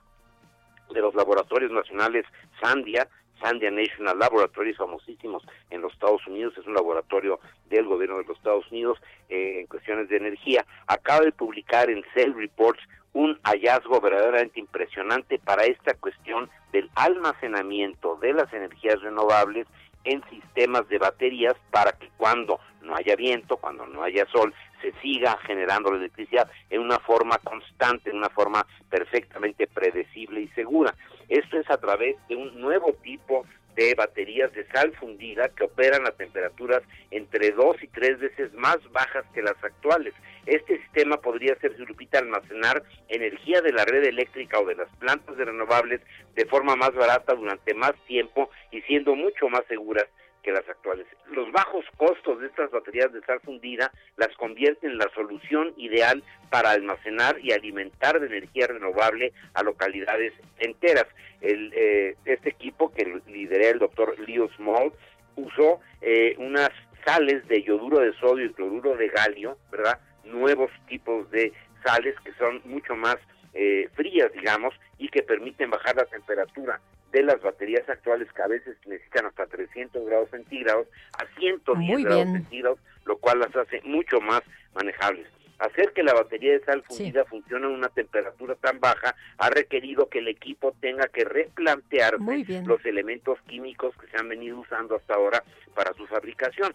de 0.92 1.00
los 1.00 1.14
laboratorios 1.14 1.72
nacionales 1.72 2.24
Sandia 2.60 3.08
Sandia 3.42 3.70
National 3.70 4.18
Laboratories, 4.18 4.76
famosísimos 4.76 5.42
en 5.70 5.82
los 5.82 5.92
Estados 5.92 6.26
Unidos, 6.26 6.54
es 6.56 6.66
un 6.66 6.74
laboratorio 6.74 7.40
del 7.68 7.86
gobierno 7.86 8.18
de 8.18 8.24
los 8.24 8.36
Estados 8.36 8.70
Unidos 8.70 8.98
eh, 9.28 9.60
en 9.60 9.66
cuestiones 9.66 10.08
de 10.08 10.16
energía, 10.16 10.64
acaba 10.86 11.24
de 11.24 11.32
publicar 11.32 11.90
en 11.90 12.04
Cell 12.14 12.34
Reports 12.34 12.80
un 13.12 13.38
hallazgo 13.42 14.00
verdaderamente 14.00 14.60
impresionante 14.60 15.38
para 15.38 15.64
esta 15.64 15.94
cuestión 15.94 16.48
del 16.72 16.88
almacenamiento 16.94 18.16
de 18.16 18.32
las 18.32 18.50
energías 18.52 19.00
renovables 19.02 19.66
en 20.04 20.22
sistemas 20.30 20.88
de 20.88 20.98
baterías 20.98 21.54
para 21.70 21.92
que 21.92 22.08
cuando 22.16 22.58
no 22.82 22.96
haya 22.96 23.14
viento, 23.16 23.56
cuando 23.56 23.86
no 23.86 24.02
haya 24.02 24.26
sol, 24.32 24.52
se 24.80 24.92
siga 25.00 25.38
generando 25.46 25.92
la 25.92 25.98
electricidad 25.98 26.50
en 26.70 26.80
una 26.80 26.98
forma 26.98 27.38
constante, 27.38 28.10
en 28.10 28.16
una 28.16 28.30
forma 28.30 28.66
perfectamente 28.90 29.66
predecible 29.66 30.40
y 30.40 30.48
segura. 30.48 30.94
Esto 31.32 31.58
es 31.58 31.70
a 31.70 31.78
través 31.78 32.16
de 32.28 32.36
un 32.36 32.60
nuevo 32.60 32.92
tipo 33.02 33.46
de 33.74 33.94
baterías 33.94 34.52
de 34.52 34.66
sal 34.66 34.92
fundida 35.00 35.48
que 35.48 35.64
operan 35.64 36.06
a 36.06 36.10
temperaturas 36.10 36.82
entre 37.10 37.52
dos 37.52 37.82
y 37.82 37.88
tres 37.88 38.18
veces 38.18 38.52
más 38.52 38.76
bajas 38.92 39.24
que 39.32 39.40
las 39.40 39.56
actuales. 39.64 40.12
Este 40.44 40.76
sistema 40.82 41.16
podría 41.16 41.56
ser, 41.56 41.72
Lupita, 41.80 42.18
almacenar 42.18 42.82
energía 43.08 43.62
de 43.62 43.72
la 43.72 43.86
red 43.86 44.04
eléctrica 44.04 44.60
o 44.60 44.66
de 44.66 44.74
las 44.74 44.94
plantas 44.96 45.34
de 45.38 45.46
renovables 45.46 46.02
de 46.34 46.44
forma 46.44 46.76
más 46.76 46.92
barata 46.92 47.34
durante 47.34 47.72
más 47.72 47.94
tiempo 48.06 48.50
y 48.70 48.82
siendo 48.82 49.14
mucho 49.14 49.48
más 49.48 49.62
seguras 49.68 50.08
que 50.42 50.52
las 50.52 50.68
actuales. 50.68 51.06
Los 51.30 51.50
bajos 51.52 51.84
costos 51.96 52.40
de 52.40 52.46
estas 52.46 52.70
baterías 52.70 53.12
de 53.12 53.22
sal 53.22 53.40
fundida 53.40 53.90
las 54.16 54.28
convierten 54.36 54.92
en 54.92 54.98
la 54.98 55.08
solución 55.14 55.72
ideal 55.76 56.22
para 56.50 56.70
almacenar 56.70 57.38
y 57.42 57.52
alimentar 57.52 58.20
de 58.20 58.26
energía 58.26 58.66
renovable 58.66 59.32
a 59.54 59.62
localidades 59.62 60.32
enteras. 60.58 61.06
El, 61.40 61.72
eh, 61.74 62.16
este 62.24 62.50
equipo 62.50 62.92
que 62.92 63.20
lideré 63.26 63.70
el 63.70 63.78
doctor 63.78 64.18
Leo 64.18 64.48
Small 64.56 64.92
usó 65.36 65.80
eh, 66.00 66.34
unas 66.38 66.70
sales 67.04 67.46
de 67.48 67.62
yoduro 67.62 68.00
de 68.00 68.12
sodio 68.14 68.46
y 68.46 68.52
cloruro 68.52 68.96
de 68.96 69.08
galio, 69.08 69.56
¿verdad? 69.70 69.98
Nuevos 70.24 70.70
tipos 70.88 71.30
de 71.30 71.52
sales 71.84 72.14
que 72.24 72.32
son 72.34 72.60
mucho 72.64 72.94
más 72.94 73.16
eh, 73.54 73.88
frías, 73.94 74.32
digamos, 74.32 74.74
y 74.98 75.08
que 75.08 75.22
permiten 75.22 75.70
bajar 75.70 75.96
la 75.96 76.06
temperatura 76.06 76.80
de 77.12 77.22
las 77.22 77.40
baterías 77.42 77.88
actuales 77.88 78.32
que 78.32 78.42
a 78.42 78.48
veces 78.48 78.76
necesitan 78.86 79.26
hasta 79.26 79.46
300 79.46 80.04
grados 80.06 80.30
centígrados 80.30 80.88
a 81.18 81.26
110 81.38 82.04
grados 82.04 82.32
centígrados, 82.32 82.78
lo 83.04 83.18
cual 83.18 83.40
las 83.40 83.54
hace 83.54 83.80
mucho 83.82 84.20
más 84.20 84.42
manejables. 84.74 85.26
Hacer 85.58 85.92
que 85.92 86.02
la 86.02 86.14
batería 86.14 86.52
de 86.52 86.64
sal 86.64 86.82
fundida 86.82 87.24
funcione 87.24 87.66
a 87.66 87.68
una 87.68 87.88
temperatura 87.88 88.56
tan 88.56 88.80
baja 88.80 89.14
ha 89.38 89.50
requerido 89.50 90.08
que 90.08 90.18
el 90.18 90.26
equipo 90.26 90.74
tenga 90.80 91.06
que 91.06 91.24
replantearse 91.24 92.62
los 92.66 92.84
elementos 92.84 93.38
químicos 93.46 93.94
que 93.96 94.08
se 94.08 94.16
han 94.16 94.28
venido 94.28 94.58
usando 94.58 94.96
hasta 94.96 95.14
ahora 95.14 95.44
para 95.74 95.92
su 95.94 96.04
fabricación. 96.08 96.74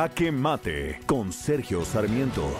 Jaque 0.00 0.32
Mate 0.32 0.98
con 1.04 1.30
Sergio 1.30 1.84
Sarmiento. 1.84 2.50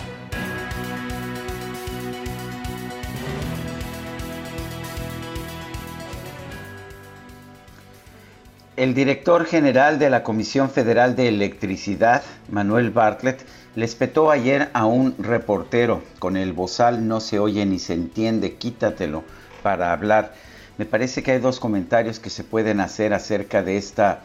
El 8.77 8.93
director 8.93 9.47
general 9.47 9.99
de 9.99 10.11
la 10.11 10.23
Comisión 10.23 10.69
Federal 10.69 11.17
de 11.17 11.29
Electricidad, 11.29 12.23
Manuel 12.51 12.91
Bartlett, 12.91 13.47
le 13.75 13.87
espetó 13.87 14.31
ayer 14.31 14.69
a 14.75 14.85
un 14.85 15.15
reportero 15.17 16.03
con 16.19 16.37
el 16.37 16.53
bozal 16.53 17.09
no 17.09 17.21
se 17.21 17.39
oye 17.39 17.65
ni 17.65 17.79
se 17.79 17.95
entiende, 17.95 18.57
quítatelo 18.57 19.25
para 19.63 19.95
hablar. 19.95 20.35
Me 20.77 20.85
parece 20.85 21.23
que 21.23 21.33
hay 21.33 21.39
dos 21.39 21.59
comentarios 21.59 22.21
que 22.21 22.29
se 22.29 22.45
pueden 22.45 22.81
hacer 22.81 23.15
acerca 23.15 23.63
de 23.63 23.79
esta 23.79 24.25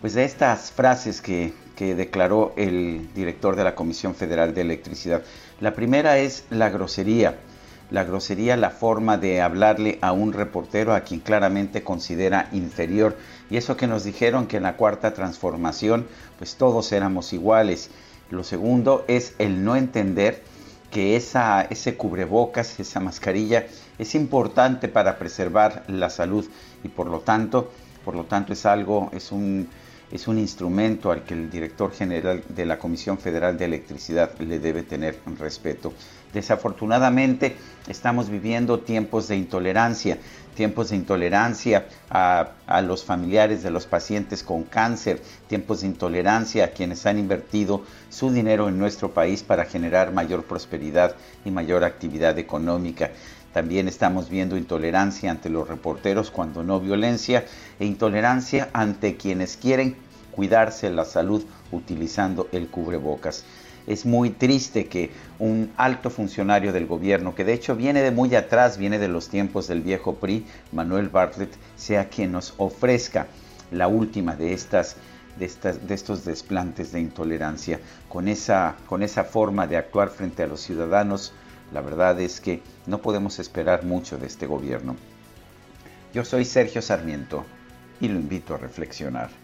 pues 0.00 0.14
de 0.14 0.24
estas 0.24 0.70
frases 0.70 1.20
que 1.20 1.52
que 1.76 1.94
declaró 1.94 2.52
el 2.56 3.08
director 3.14 3.56
de 3.56 3.64
la 3.64 3.74
Comisión 3.74 4.14
Federal 4.14 4.54
de 4.54 4.60
Electricidad. 4.60 5.22
La 5.60 5.74
primera 5.74 6.18
es 6.18 6.44
la 6.50 6.70
grosería. 6.70 7.36
La 7.90 8.04
grosería, 8.04 8.56
la 8.56 8.70
forma 8.70 9.18
de 9.18 9.42
hablarle 9.42 9.98
a 10.00 10.12
un 10.12 10.32
reportero 10.32 10.94
a 10.94 11.00
quien 11.00 11.20
claramente 11.20 11.82
considera 11.82 12.48
inferior. 12.52 13.16
Y 13.50 13.56
eso 13.56 13.76
que 13.76 13.86
nos 13.86 14.04
dijeron 14.04 14.46
que 14.46 14.56
en 14.56 14.62
la 14.62 14.76
cuarta 14.76 15.12
transformación, 15.14 16.06
pues 16.38 16.56
todos 16.56 16.92
éramos 16.92 17.32
iguales. 17.32 17.90
Lo 18.30 18.42
segundo 18.42 19.04
es 19.06 19.34
el 19.38 19.64
no 19.64 19.76
entender 19.76 20.42
que 20.90 21.16
esa, 21.16 21.62
ese 21.62 21.96
cubrebocas, 21.96 22.78
esa 22.80 23.00
mascarilla, 23.00 23.66
es 23.98 24.14
importante 24.14 24.88
para 24.88 25.18
preservar 25.18 25.84
la 25.88 26.08
salud 26.08 26.46
y 26.82 26.88
por 26.88 27.08
lo 27.08 27.20
tanto, 27.20 27.70
por 28.04 28.14
lo 28.14 28.24
tanto 28.24 28.52
es 28.52 28.64
algo, 28.64 29.10
es 29.12 29.32
un, 29.32 29.68
es 30.14 30.28
un 30.28 30.38
instrumento 30.38 31.10
al 31.10 31.24
que 31.24 31.34
el 31.34 31.50
director 31.50 31.92
general 31.92 32.44
de 32.48 32.64
la 32.64 32.78
Comisión 32.78 33.18
Federal 33.18 33.58
de 33.58 33.64
Electricidad 33.64 34.30
le 34.38 34.60
debe 34.60 34.84
tener 34.84 35.18
respeto. 35.40 35.92
Desafortunadamente 36.32 37.56
estamos 37.88 38.30
viviendo 38.30 38.78
tiempos 38.78 39.26
de 39.26 39.36
intolerancia, 39.36 40.18
tiempos 40.54 40.90
de 40.90 40.96
intolerancia 40.96 41.88
a, 42.10 42.80
los 42.82 43.02
familiares 43.02 43.64
de 43.64 43.72
los 43.72 43.86
pacientes 43.86 44.44
con 44.44 44.62
cáncer, 44.62 45.20
tiempos 45.48 45.80
de 45.80 45.88
intolerancia 45.88 46.66
a 46.66 46.68
quienes 46.68 47.04
han 47.06 47.18
invertido 47.18 47.82
su 48.08 48.30
dinero 48.30 48.68
en 48.68 48.78
nuestro 48.78 49.12
país 49.12 49.42
para 49.42 49.64
generar 49.64 50.12
mayor 50.12 50.44
prosperidad 50.44 51.16
y 51.44 51.50
mayor 51.50 51.82
actividad 51.82 52.38
económica. 52.38 53.10
También 53.52 53.86
estamos 53.86 54.28
viendo 54.28 54.56
intolerancia 54.56 55.30
ante 55.30 55.48
los 55.48 55.68
reporteros 55.68 56.32
cuando 56.32 56.64
no 56.64 56.80
violencia 56.80 57.44
e 57.78 57.84
intolerancia 57.84 58.68
ante 58.72 59.16
quienes 59.16 59.56
quieren 59.56 60.03
cuidarse 60.34 60.90
la 60.90 61.04
salud 61.04 61.44
utilizando 61.72 62.48
el 62.52 62.68
cubrebocas. 62.68 63.44
Es 63.86 64.06
muy 64.06 64.30
triste 64.30 64.86
que 64.86 65.10
un 65.38 65.72
alto 65.76 66.10
funcionario 66.10 66.72
del 66.72 66.86
gobierno, 66.86 67.34
que 67.34 67.44
de 67.44 67.52
hecho 67.52 67.76
viene 67.76 68.02
de 68.02 68.10
muy 68.10 68.34
atrás, 68.34 68.78
viene 68.78 68.98
de 68.98 69.08
los 69.08 69.28
tiempos 69.28 69.68
del 69.68 69.82
viejo 69.82 70.14
PRI, 70.16 70.46
Manuel 70.72 71.10
Bartlett, 71.10 71.54
sea 71.76 72.08
quien 72.08 72.32
nos 72.32 72.54
ofrezca 72.56 73.26
la 73.70 73.88
última 73.88 74.36
de 74.36 74.54
estas 74.54 74.96
de, 75.38 75.46
estas, 75.46 75.86
de 75.86 75.94
estos 75.94 76.24
desplantes 76.24 76.92
de 76.92 77.00
intolerancia, 77.00 77.80
con 78.08 78.28
esa, 78.28 78.76
con 78.86 79.02
esa 79.02 79.24
forma 79.24 79.66
de 79.66 79.76
actuar 79.76 80.10
frente 80.10 80.42
a 80.42 80.46
los 80.46 80.60
ciudadanos, 80.60 81.32
la 81.72 81.80
verdad 81.80 82.20
es 82.20 82.40
que 82.40 82.62
no 82.86 82.98
podemos 82.98 83.38
esperar 83.38 83.84
mucho 83.84 84.16
de 84.16 84.26
este 84.26 84.46
gobierno. 84.46 84.96
Yo 86.12 86.24
soy 86.24 86.44
Sergio 86.44 86.80
Sarmiento 86.82 87.44
y 88.00 88.08
lo 88.08 88.18
invito 88.18 88.54
a 88.54 88.58
reflexionar. 88.58 89.43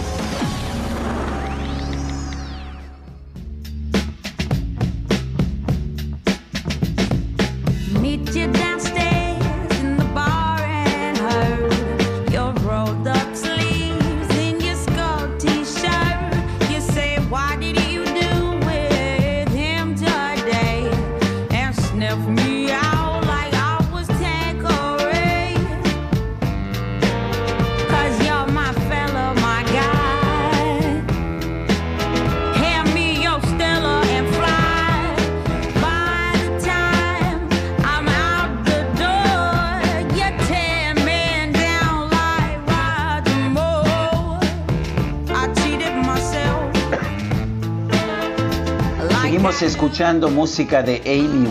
Escuchando 49.61 50.27
música 50.31 50.81
de 50.81 51.01
Amy 51.05 51.47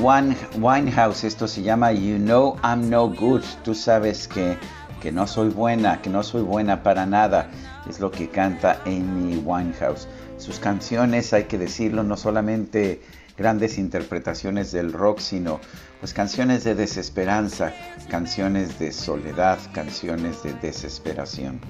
Winehouse. 0.59 1.23
Esto 1.23 1.47
se 1.47 1.62
llama 1.62 1.93
You 1.93 2.16
Know 2.16 2.57
I'm 2.65 2.91
No 2.91 3.09
Good. 3.09 3.43
Tú 3.62 3.73
sabes 3.73 4.27
que, 4.27 4.59
que 5.01 5.12
no 5.12 5.28
soy 5.28 5.51
buena, 5.51 6.03
que 6.03 6.11
no 6.11 6.24
soy 6.24 6.43
buena 6.43 6.82
para 6.82 7.07
nada. 7.07 7.49
Es 7.89 8.01
lo 8.01 8.11
que 8.11 8.28
canta 8.28 8.82
Amy 8.85 9.37
Winehouse. 9.45 10.09
Sus 10.39 10.59
canciones, 10.59 11.32
hay 11.32 11.45
que 11.45 11.57
decirlo, 11.57 12.03
no 12.03 12.16
solamente 12.16 13.01
grandes 13.39 13.78
interpretaciones 13.78 14.73
del 14.73 14.93
rock, 14.93 15.20
sino 15.20 15.61
pues 16.01 16.12
canciones 16.12 16.65
de 16.65 16.74
desesperanza, 16.74 17.73
canciones 18.09 18.77
de 18.81 18.91
soledad, 18.91 19.59
canciones 19.73 20.43
de 20.43 20.53
desesperación. 20.55 21.61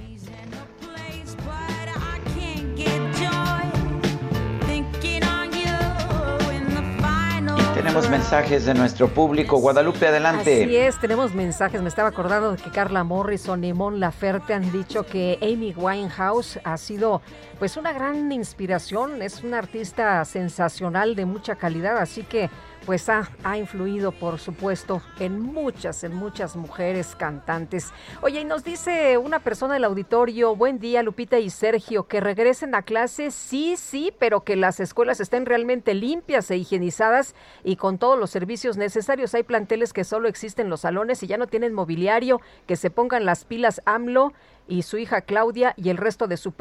Tenemos 7.90 8.08
mensajes 8.08 8.66
de 8.66 8.74
nuestro 8.74 9.08
público. 9.08 9.58
Guadalupe, 9.58 10.06
adelante. 10.06 10.62
Así 10.62 10.76
es, 10.76 10.96
tenemos 11.00 11.34
mensajes. 11.34 11.82
Me 11.82 11.88
estaba 11.88 12.10
acordando 12.10 12.52
de 12.52 12.62
que 12.62 12.70
Carla 12.70 13.02
Morrison 13.02 13.64
y 13.64 13.72
Mon 13.72 13.98
Laferte 13.98 14.54
han 14.54 14.70
dicho 14.70 15.04
que 15.04 15.40
Amy 15.42 15.74
Winehouse 15.76 16.60
ha 16.62 16.76
sido 16.76 17.20
pues 17.58 17.76
una 17.76 17.92
gran 17.92 18.30
inspiración. 18.30 19.20
Es 19.22 19.42
una 19.42 19.58
artista 19.58 20.24
sensacional 20.24 21.16
de 21.16 21.24
mucha 21.24 21.56
calidad, 21.56 21.98
así 21.98 22.22
que 22.22 22.48
pues 22.86 23.08
ha, 23.08 23.30
ha, 23.44 23.58
influido, 23.58 24.12
por 24.12 24.38
supuesto, 24.38 25.02
en 25.18 25.40
muchas, 25.40 26.02
en 26.04 26.14
muchas 26.14 26.56
mujeres 26.56 27.14
cantantes. 27.16 27.92
Oye, 28.22 28.40
y 28.40 28.44
nos 28.44 28.64
dice 28.64 29.18
una 29.18 29.40
persona 29.40 29.74
del 29.74 29.84
auditorio, 29.84 30.56
buen 30.56 30.78
día 30.78 31.02
Lupita 31.02 31.38
y 31.38 31.50
Sergio, 31.50 32.08
que 32.08 32.20
regresen 32.20 32.74
a 32.74 32.82
clase, 32.82 33.30
sí, 33.30 33.76
sí, 33.76 34.12
pero 34.18 34.44
que 34.44 34.56
las 34.56 34.80
escuelas 34.80 35.20
estén 35.20 35.46
realmente 35.46 35.94
limpias 35.94 36.50
e 36.50 36.56
higienizadas 36.56 37.34
y 37.64 37.76
con 37.76 37.98
todos 37.98 38.18
los 38.18 38.30
servicios 38.30 38.76
necesarios. 38.76 39.34
Hay 39.34 39.42
planteles 39.42 39.92
que 39.92 40.04
solo 40.04 40.28
existen 40.28 40.70
los 40.70 40.80
salones 40.80 41.22
y 41.22 41.26
ya 41.26 41.36
no 41.36 41.46
tienen 41.46 41.74
mobiliario, 41.74 42.40
que 42.66 42.76
se 42.76 42.90
pongan 42.90 43.24
las 43.24 43.44
pilas 43.44 43.82
AMLO 43.84 44.32
y 44.68 44.82
su 44.82 44.98
hija 44.98 45.20
Claudia 45.22 45.74
y 45.76 45.90
el 45.90 45.96
resto 45.96 46.28
de 46.28 46.36
su, 46.36 46.54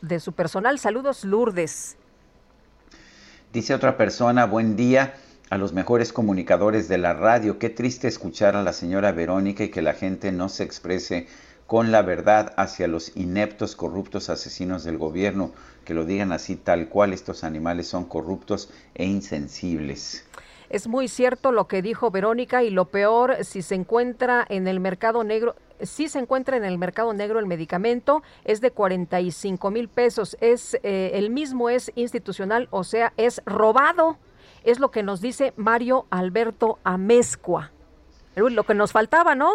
de 0.00 0.20
su 0.20 0.32
personal. 0.32 0.78
Saludos, 0.78 1.24
Lourdes. 1.24 1.96
Dice 3.52 3.74
otra 3.74 3.96
persona, 3.96 4.44
buen 4.44 4.76
día 4.76 5.14
a 5.50 5.58
los 5.58 5.72
mejores 5.72 6.12
comunicadores 6.12 6.88
de 6.88 6.98
la 6.98 7.12
radio. 7.12 7.58
Qué 7.58 7.70
triste 7.70 8.08
escuchar 8.08 8.56
a 8.56 8.62
la 8.62 8.72
señora 8.72 9.12
Verónica 9.12 9.64
y 9.64 9.68
que 9.68 9.82
la 9.82 9.94
gente 9.94 10.32
no 10.32 10.48
se 10.48 10.64
exprese 10.64 11.28
con 11.66 11.90
la 11.92 12.02
verdad 12.02 12.52
hacia 12.56 12.88
los 12.88 13.16
ineptos, 13.16 13.76
corruptos 13.76 14.30
asesinos 14.30 14.84
del 14.84 14.98
gobierno, 14.98 15.52
que 15.84 15.94
lo 15.94 16.04
digan 16.04 16.32
así 16.32 16.56
tal 16.56 16.88
cual, 16.88 17.12
estos 17.12 17.44
animales 17.44 17.88
son 17.88 18.04
corruptos 18.04 18.70
e 18.94 19.04
insensibles. 19.04 20.24
Es 20.68 20.88
muy 20.88 21.06
cierto 21.06 21.52
lo 21.52 21.68
que 21.68 21.80
dijo 21.80 22.10
Verónica 22.10 22.64
y 22.64 22.70
lo 22.70 22.86
peor, 22.86 23.44
si 23.44 23.62
se 23.62 23.76
encuentra 23.76 24.44
en 24.48 24.66
el 24.66 24.80
mercado 24.80 25.22
negro, 25.22 25.54
si 25.80 26.08
se 26.08 26.18
encuentra 26.18 26.56
en 26.56 26.64
el 26.64 26.78
mercado 26.78 27.12
negro 27.12 27.38
el 27.38 27.46
medicamento, 27.46 28.22
es 28.44 28.60
de 28.60 28.72
45 28.72 29.70
mil 29.70 29.88
pesos. 29.88 30.36
Es, 30.40 30.74
eh, 30.82 31.12
el 31.14 31.30
mismo 31.30 31.68
es 31.68 31.92
institucional, 31.94 32.66
o 32.70 32.82
sea, 32.82 33.12
es 33.16 33.42
robado. 33.46 34.18
Es 34.66 34.80
lo 34.80 34.90
que 34.90 35.04
nos 35.04 35.20
dice 35.20 35.54
Mario 35.56 36.06
Alberto 36.10 36.80
Amezcua. 36.82 37.70
Lo 38.34 38.64
que 38.64 38.74
nos 38.74 38.90
faltaba, 38.92 39.36
¿no? 39.36 39.52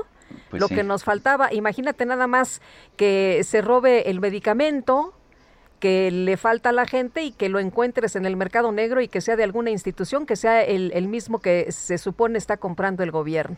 Pues 0.50 0.62
lo 0.62 0.70
que 0.70 0.84
nos 0.84 1.04
faltaba. 1.04 1.54
Imagínate 1.54 2.06
nada 2.06 2.28
más 2.28 2.62
que 2.96 3.42
se 3.44 3.62
robe 3.62 4.10
el 4.10 4.22
medicamento 4.22 5.14
que 5.82 6.12
le 6.12 6.38
falta 6.38 6.70
a 6.70 6.72
la 6.72 6.86
gente 6.86 7.24
y 7.24 7.32
que 7.32 7.50
lo 7.50 7.60
encuentres 7.60 8.16
en 8.16 8.26
el 8.26 8.38
mercado 8.38 8.72
negro 8.72 9.02
y 9.02 9.10
que 9.10 9.20
sea 9.20 9.36
de 9.36 9.44
alguna 9.44 9.70
institución, 9.70 10.26
que 10.26 10.38
sea 10.38 10.64
el, 10.64 10.92
el 10.94 11.10
mismo 11.10 11.40
que 11.40 11.70
se 11.74 11.98
supone 11.98 12.38
está 12.38 12.56
comprando 12.56 13.04
el 13.04 13.12
gobierno. 13.12 13.58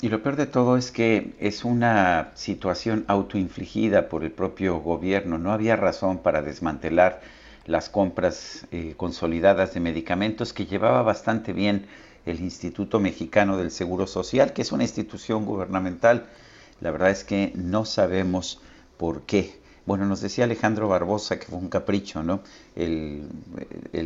Y 0.00 0.08
lo 0.08 0.22
peor 0.22 0.36
de 0.36 0.46
todo 0.46 0.78
es 0.78 0.90
que 0.90 1.34
es 1.40 1.64
una 1.64 2.30
situación 2.34 3.04
autoinfligida 3.08 4.08
por 4.08 4.24
el 4.24 4.30
propio 4.30 4.78
gobierno. 4.78 5.36
No 5.36 5.52
había 5.52 5.76
razón 5.76 6.18
para 6.18 6.40
desmantelar 6.40 7.20
las 7.66 7.88
compras 7.88 8.66
eh, 8.70 8.94
consolidadas 8.96 9.74
de 9.74 9.80
medicamentos 9.80 10.52
que 10.52 10.66
llevaba 10.66 11.02
bastante 11.02 11.52
bien 11.52 11.86
el 12.24 12.40
Instituto 12.40 12.98
Mexicano 13.00 13.56
del 13.56 13.70
Seguro 13.70 14.06
Social, 14.06 14.52
que 14.52 14.62
es 14.62 14.72
una 14.72 14.84
institución 14.84 15.44
gubernamental. 15.44 16.26
La 16.80 16.90
verdad 16.90 17.10
es 17.10 17.24
que 17.24 17.52
no 17.54 17.84
sabemos 17.84 18.60
por 18.96 19.22
qué. 19.22 19.60
Bueno, 19.84 20.06
nos 20.06 20.20
decía 20.20 20.44
Alejandro 20.44 20.88
Barbosa 20.88 21.38
que 21.38 21.46
fue 21.46 21.58
un 21.58 21.68
capricho, 21.68 22.22
¿no? 22.22 22.40
El, 22.74 23.28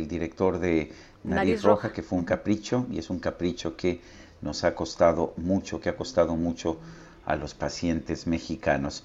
director 0.07 0.59
de 0.59 0.91
Nariz, 1.23 1.63
Roja, 1.63 1.91
que 1.91 2.03
fue 2.03 2.19
un 2.19 2.25
capricho, 2.25 2.85
y 2.91 2.99
es 2.99 3.09
un 3.09 3.19
capricho 3.19 3.75
que 3.75 4.01
nos 4.41 4.63
ha 4.63 4.75
costado 4.75 5.33
mucho, 5.37 5.79
que 5.79 5.89
ha 5.89 5.95
costado 5.95 6.35
mucho 6.35 6.77
a 7.25 7.35
los 7.35 7.55
pacientes 7.55 8.27
mexicanos. 8.27 9.03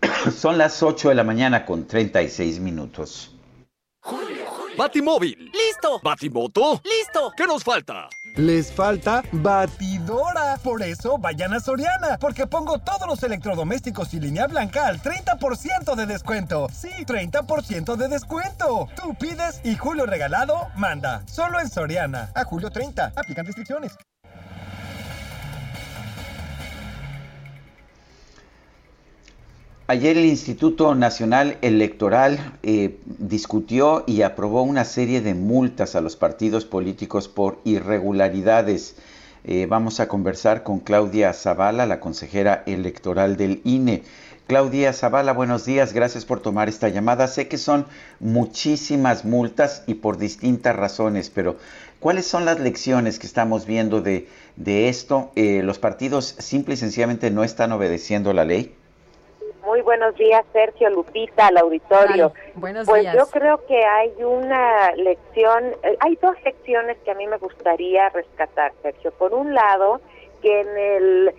Son 0.34 0.56
las 0.56 0.82
8 0.82 1.10
de 1.10 1.14
la 1.14 1.24
mañana 1.24 1.66
con 1.66 1.86
36 1.86 2.60
minutos. 2.60 3.31
Batimóvil. 4.76 5.50
¡Listo! 5.52 6.00
Batimoto. 6.02 6.80
¡Listo! 6.84 7.32
¿Qué 7.36 7.46
nos 7.46 7.62
falta? 7.62 8.08
Les 8.36 8.72
falta 8.72 9.22
batidora. 9.32 10.58
Por 10.62 10.82
eso 10.82 11.18
vayan 11.18 11.52
a 11.52 11.60
Soriana, 11.60 12.18
porque 12.18 12.46
pongo 12.46 12.78
todos 12.78 13.06
los 13.06 13.22
electrodomésticos 13.22 14.14
y 14.14 14.20
línea 14.20 14.46
blanca 14.46 14.86
al 14.86 15.02
30% 15.02 15.94
de 15.94 16.06
descuento. 16.06 16.68
Sí, 16.72 16.88
30% 17.06 17.96
de 17.96 18.08
descuento. 18.08 18.88
Tú 18.96 19.14
pides 19.14 19.60
y 19.64 19.76
Julio 19.76 20.06
Regalado 20.06 20.68
manda. 20.76 21.22
Solo 21.26 21.60
en 21.60 21.68
Soriana. 21.68 22.30
A 22.34 22.44
julio 22.44 22.70
30. 22.70 23.12
Aplican 23.14 23.44
restricciones. 23.44 23.92
Ayer 29.92 30.16
el 30.16 30.24
Instituto 30.24 30.94
Nacional 30.94 31.58
Electoral 31.60 32.54
eh, 32.62 32.96
discutió 33.04 34.04
y 34.06 34.22
aprobó 34.22 34.62
una 34.62 34.86
serie 34.86 35.20
de 35.20 35.34
multas 35.34 35.94
a 35.94 36.00
los 36.00 36.16
partidos 36.16 36.64
políticos 36.64 37.28
por 37.28 37.60
irregularidades. 37.64 38.96
Eh, 39.44 39.66
vamos 39.68 40.00
a 40.00 40.08
conversar 40.08 40.62
con 40.62 40.80
Claudia 40.80 41.34
Zavala, 41.34 41.84
la 41.84 42.00
consejera 42.00 42.62
electoral 42.64 43.36
del 43.36 43.60
INE. 43.64 44.02
Claudia 44.46 44.94
Zavala, 44.94 45.34
buenos 45.34 45.66
días, 45.66 45.92
gracias 45.92 46.24
por 46.24 46.40
tomar 46.40 46.70
esta 46.70 46.88
llamada. 46.88 47.28
Sé 47.28 47.48
que 47.48 47.58
son 47.58 47.84
muchísimas 48.18 49.26
multas 49.26 49.82
y 49.86 49.92
por 49.92 50.16
distintas 50.16 50.74
razones, 50.74 51.28
pero 51.28 51.58
¿cuáles 52.00 52.26
son 52.26 52.46
las 52.46 52.58
lecciones 52.60 53.18
que 53.18 53.26
estamos 53.26 53.66
viendo 53.66 54.00
de, 54.00 54.26
esto? 54.88 55.32
Eh, 55.36 55.60
¿Los 55.62 55.78
partidos 55.78 56.34
simple 56.38 56.72
y 56.72 56.78
sencillamente 56.78 57.30
no 57.30 57.44
están 57.44 57.72
obedeciendo 57.72 58.32
la 58.32 58.46
ley? 58.46 58.74
Muy 59.64 59.80
buenos 59.80 60.16
días, 60.16 60.44
Sergio 60.52 60.90
Lupita, 60.90 61.46
al 61.46 61.56
auditorio. 61.56 62.32
buenos 62.54 62.86
pues 62.86 63.02
días. 63.02 63.14
yo 63.14 63.26
creo 63.26 63.64
que 63.66 63.84
hay 63.84 64.12
una 64.22 64.92
lección, 64.96 65.72
eh, 65.84 65.96
hay 66.00 66.16
dos 66.16 66.34
lecciones 66.44 66.98
que 67.04 67.12
a 67.12 67.14
mí 67.14 67.26
me 67.28 67.38
gustaría 67.38 68.08
rescatar, 68.08 68.72
Sergio. 68.82 69.12
Por 69.12 69.32
un 69.32 69.54
lado, 69.54 70.00
que 70.42 70.60
en 70.60 70.76
el 70.76 71.34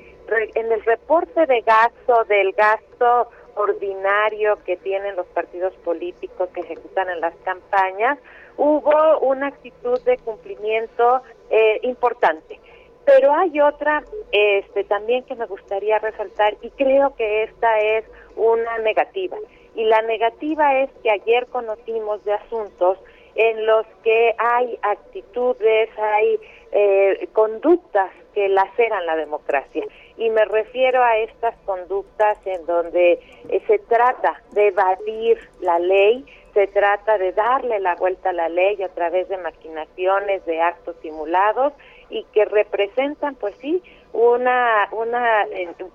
en 0.56 0.72
el 0.72 0.82
reporte 0.86 1.46
de 1.46 1.62
gasto 1.62 2.24
del 2.24 2.54
gasto 2.54 3.30
ordinario 3.56 4.58
que 4.64 4.78
tienen 4.78 5.16
los 5.16 5.28
partidos 5.28 5.74
políticos 5.84 6.50
que 6.54 6.62
ejecutan 6.62 7.10
en 7.10 7.20
las 7.20 7.36
campañas, 7.44 8.18
hubo 8.58 9.20
una 9.20 9.48
actitud 9.48 10.00
de 10.04 10.18
cumplimiento 10.20 11.22
eh, 11.50 11.80
importante. 11.84 12.60
Pero 13.06 13.34
hay 13.34 13.60
otra 13.60 14.04
este, 14.32 14.84
también 14.86 15.24
que 15.24 15.36
me 15.36 15.46
gustaría 15.46 16.00
resaltar 16.00 16.56
y 16.62 16.70
creo 16.72 17.16
que 17.16 17.44
esta 17.44 17.80
es 17.80 18.06
una 18.36 18.78
negativa. 18.80 19.38
Y 19.76 19.86
la 19.86 20.02
negativa 20.04 20.80
es 20.80 20.90
que 21.02 21.12
ayer 21.12 21.48
conocimos 21.48 22.24
de 22.24 22.34
asuntos 22.34 22.98
en 23.36 23.66
los 23.66 23.86
que 24.04 24.36
hay 24.38 24.78
actitudes, 24.84 25.90
hay 25.98 26.40
eh, 26.72 27.28
conductas 27.34 28.12
que 28.34 28.50
laceran 28.50 29.06
la 29.06 29.16
democracia. 29.16 29.86
Y 30.18 30.30
me 30.30 30.46
refiero 30.46 31.04
a 31.04 31.18
estas 31.18 31.56
conductas 31.66 32.38
en 32.46 32.66
donde 32.66 33.20
eh, 33.50 33.62
se 33.68 33.80
trata 33.80 34.42
de 34.52 34.68
evadir 34.68 35.40
la 35.62 35.80
ley, 35.80 36.26
se 36.54 36.68
trata 36.68 37.18
de 37.18 37.32
darle 37.32 37.80
la 37.80 37.96
vuelta 37.96 38.30
a 38.30 38.34
la 38.34 38.50
ley 38.50 38.82
a 38.84 38.90
través 38.90 39.28
de 39.30 39.38
maquinaciones, 39.38 40.46
de 40.46 40.62
actos 40.62 40.96
simulados 41.02 41.74
y 42.10 42.24
que 42.34 42.46
representan, 42.46 43.36
pues 43.36 43.56
sí, 43.62 43.82
una 44.14 44.88
una 44.92 45.44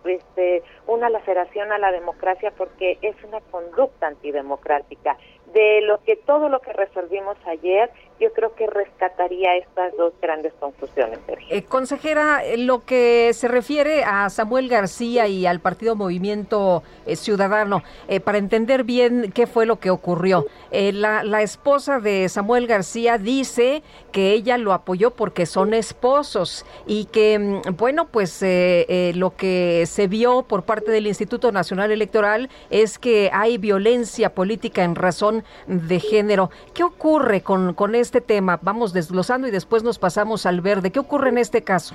este, 0.05 0.63
una 0.87 1.09
laceración 1.09 1.73
a 1.73 1.79
la 1.79 1.93
democracia 1.93 2.53
porque 2.57 2.99
es 3.03 3.17
una 3.25 3.41
conducta 3.51 4.09
antidemocrática. 4.09 5.17
De 5.53 5.81
lo 5.83 6.03
que 6.03 6.17
todo 6.17 6.49
lo 6.49 6.61
que 6.61 6.73
resolvimos 6.73 7.37
ayer 7.47 7.91
yo 8.21 8.33
creo 8.33 8.55
que 8.55 8.67
rescataría 8.67 9.57
estas 9.57 9.97
dos 9.97 10.13
grandes 10.21 10.53
conclusiones. 10.59 11.19
Eh, 11.51 11.63
consejera, 11.63 12.45
eh, 12.45 12.57
lo 12.59 12.85
que 12.85 13.33
se 13.33 13.49
refiere 13.49 14.05
a 14.05 14.29
Samuel 14.31 14.69
García 14.69 15.29
y 15.29 15.47
al 15.47 15.61
partido 15.61 15.95
Movimiento 15.95 16.83
eh, 17.07 17.17
Ciudadano, 17.17 17.83
para 18.25 18.39
entender 18.39 18.85
bien 18.85 19.33
qué 19.35 19.47
fue 19.47 19.67
lo 19.67 19.79
que 19.79 19.91
ocurrió, 19.91 20.47
la, 20.71 21.23
la, 21.23 21.43
esposa 21.43 22.01
de 22.01 22.29
Samuel 22.29 22.67
García 22.67 23.19
dice 23.19 23.83
que 24.13 24.33
ella 24.33 24.59
lo 24.59 24.73
apoyó 24.73 25.13
porque 25.13 25.47
son 25.47 25.75
esposos 25.75 26.65
y 26.87 27.07
que, 27.07 27.39
mm, 27.39 27.77
bueno, 27.77 28.09
pues 28.09 28.43
lo 28.43 29.37
que 29.37 29.85
se 29.87 30.07
vio 30.07 30.43
por 30.43 30.65
parte 30.65 30.91
del 30.91 31.07
Instituto 31.07 31.53
Nacional 31.53 31.91
Electoral 31.91 32.49
es 32.71 32.99
que 32.99 33.31
hay 33.33 33.59
violencia 33.59 34.35
política 34.35 34.85
en 34.85 34.95
razón 34.95 35.45
de 35.67 36.01
género. 36.01 36.51
¿Qué 36.75 36.85
ocurre 36.85 37.43
con, 37.43 37.75
con 37.75 37.95
este 38.09 38.21
tema? 38.23 38.59
Vamos 38.63 38.95
desglosando 38.95 39.47
y 39.49 39.51
después 39.51 39.83
nos 39.83 39.99
pasamos 39.99 40.47
al 40.47 40.63
verde. 40.63 40.91
¿Qué 40.91 40.99
ocurre 40.99 41.29
en 41.29 41.37
este 41.37 41.63
caso? 41.63 41.95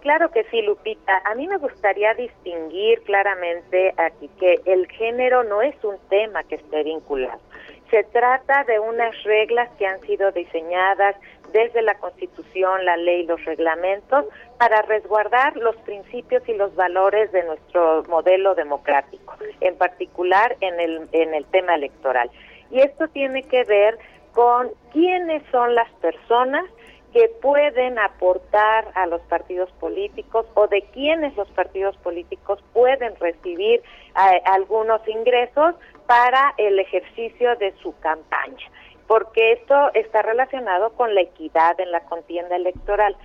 Claro 0.00 0.30
que 0.30 0.44
sí, 0.44 0.62
Lupita. 0.62 1.20
A 1.26 1.34
mí 1.34 1.46
me 1.46 1.58
gustaría 1.58 2.14
distinguir 2.14 3.02
claramente 3.02 3.92
aquí 3.98 4.30
que 4.40 4.62
el 4.64 4.86
género 4.86 5.44
no 5.44 5.60
es 5.60 5.74
un 5.84 5.98
tema 6.08 6.42
que 6.44 6.54
esté 6.54 6.84
vinculado. 6.84 7.38
Se 7.90 8.02
trata 8.04 8.64
de 8.64 8.78
unas 8.78 9.14
reglas 9.24 9.68
que 9.78 9.86
han 9.86 10.00
sido 10.02 10.32
diseñadas 10.32 11.16
desde 11.52 11.82
la 11.82 11.96
Constitución, 11.98 12.86
la 12.86 12.96
ley, 12.96 13.26
los 13.26 13.44
reglamentos, 13.44 14.24
para 14.58 14.80
resguardar 14.82 15.54
los 15.58 15.76
principios 15.84 16.48
y 16.48 16.54
los 16.54 16.74
valores 16.74 17.30
de 17.32 17.44
nuestro 17.44 18.04
modelo 18.08 18.54
democrático, 18.54 19.36
en 19.60 19.76
particular 19.76 20.56
en 20.60 20.80
el, 20.80 21.08
en 21.12 21.34
el 21.34 21.44
tema 21.44 21.74
electoral. 21.74 22.30
Y 22.70 22.80
esto 22.80 23.06
tiene 23.08 23.42
que 23.42 23.64
ver 23.64 23.98
con 24.36 24.70
quiénes 24.92 25.42
son 25.50 25.74
las 25.74 25.90
personas 25.94 26.62
que 27.14 27.30
pueden 27.40 27.98
aportar 27.98 28.86
a 28.94 29.06
los 29.06 29.22
partidos 29.22 29.70
políticos 29.80 30.44
o 30.52 30.66
de 30.66 30.82
quiénes 30.92 31.34
los 31.36 31.48
partidos 31.52 31.96
políticos 31.96 32.62
pueden 32.74 33.16
recibir 33.16 33.80
eh, 33.80 34.42
algunos 34.44 35.00
ingresos 35.08 35.74
para 36.06 36.52
el 36.58 36.78
ejercicio 36.78 37.56
de 37.56 37.72
su 37.82 37.98
campaña, 38.00 38.70
porque 39.06 39.52
esto 39.52 39.90
está 39.94 40.20
relacionado 40.20 40.90
con 40.90 41.14
la 41.14 41.22
equidad 41.22 41.80
en 41.80 41.90
la 41.90 42.00
contienda 42.00 42.56
electoral. 42.56 43.16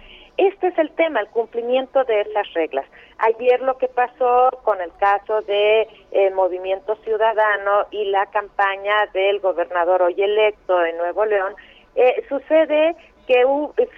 Este 0.42 0.70
es 0.70 0.78
el 0.80 0.90
tema, 0.94 1.20
el 1.20 1.28
cumplimiento 1.28 2.04
de 2.04 2.22
esas 2.22 2.52
reglas. 2.56 2.88
Ayer 3.20 3.62
lo 3.62 3.78
que 3.78 3.88
pasó 3.88 4.50
con 4.64 4.82
el 4.82 4.92
caso 4.94 5.42
de 5.42 5.88
eh, 6.12 6.32
Movimiento 6.32 6.96
Ciudadano 7.04 7.86
y 7.92 8.06
la 8.06 8.26
campaña 8.26 9.06
del 9.14 9.40
gobernador 9.40 10.02
hoy 10.02 10.16
electo 10.20 10.80
de 10.80 10.94
Nuevo 10.94 11.26
León, 11.26 11.54
eh, 11.94 12.26
sucede 12.28 12.96
que 13.28 13.44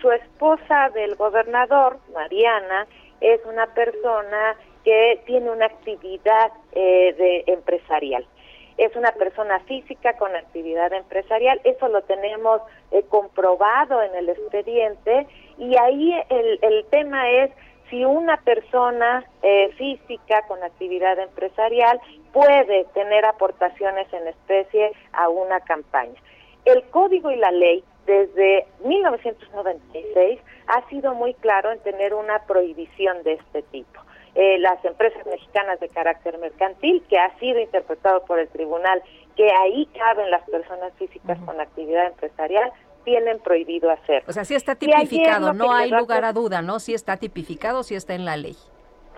su 0.02 0.12
esposa 0.12 0.90
del 0.90 1.16
gobernador, 1.16 2.00
Mariana, 2.14 2.88
es 3.22 3.40
una 3.46 3.68
persona 3.68 4.58
que 4.84 5.22
tiene 5.26 5.50
una 5.50 5.68
actividad 5.68 6.52
eh, 6.74 7.16
de 7.18 7.46
empresarial 7.54 8.28
es 8.78 8.96
una 8.96 9.12
persona 9.12 9.60
física 9.62 10.14
con 10.18 10.36
actividad 10.36 10.94
empresarial, 10.94 11.60
eso 11.64 11.88
lo 11.88 12.02
tenemos 12.04 12.62
eh, 12.92 13.04
comprobado 13.10 14.02
en 14.02 14.16
el 14.16 14.30
expediente 14.30 15.28
y 15.58 15.78
ahí 15.78 16.14
el, 16.30 16.60
el 16.62 16.86
tema 16.86 17.30
es 17.30 17.52
si 17.90 18.04
una 18.06 18.38
persona 18.38 19.24
eh, 19.44 19.70
física 19.78 20.42
con 20.48 20.64
actividad 20.64 21.20
empresarial 21.20 22.00
puede 22.32 22.86
tener 22.96 23.24
aportaciones 23.24 24.12
en 24.12 24.28
especie 24.28 24.94
a 25.12 25.30
una 25.30 25.60
campaña. 25.60 26.20
El 26.66 26.84
código 26.86 27.30
y 27.30 27.36
la 27.36 27.52
ley 27.52 27.84
desde 28.08 28.66
1996 28.84 30.40
ha 30.68 30.90
sido 30.90 31.14
muy 31.14 31.36
claro 31.36 31.72
en 31.72 31.80
tener 31.80 32.14
una 32.14 32.40
prohibición 32.48 33.22
de 33.22 33.34
este 33.34 33.62
tipo. 33.64 34.02
Eh, 34.36 34.58
las 34.58 34.84
empresas 34.84 35.24
mexicanas 35.28 35.80
de 35.80 35.90
carácter 35.90 36.38
mercantil, 36.40 37.04
que 37.08 37.20
ha 37.20 37.38
sido 37.38 37.60
interpretado 37.60 38.26
por 38.26 38.40
el 38.40 38.48
tribunal 38.48 39.04
que 39.36 39.48
ahí 39.52 39.86
caben 39.98 40.32
las 40.32 40.42
personas 40.50 40.92
físicas 40.98 41.38
con 41.46 41.60
actividad 41.60 42.08
empresarial, 42.08 42.72
tienen 43.04 43.40
prohibido 43.40 43.92
hacer. 43.92 44.24
O 44.28 44.34
sea, 44.34 44.44
sí 44.46 44.56
está 44.56 44.76
tipificado, 44.76 45.54
no 45.54 45.72
hay 45.74 45.92
lugar 45.92 46.26
a 46.26 46.34
duda, 46.34 46.62
¿no? 46.62 46.80
Sí 46.80 46.94
está 46.94 47.18
tipificado, 47.18 47.84
sí 47.84 47.96
está 47.96 48.16
en 48.16 48.26
la 48.26 48.38
ley. 48.38 48.56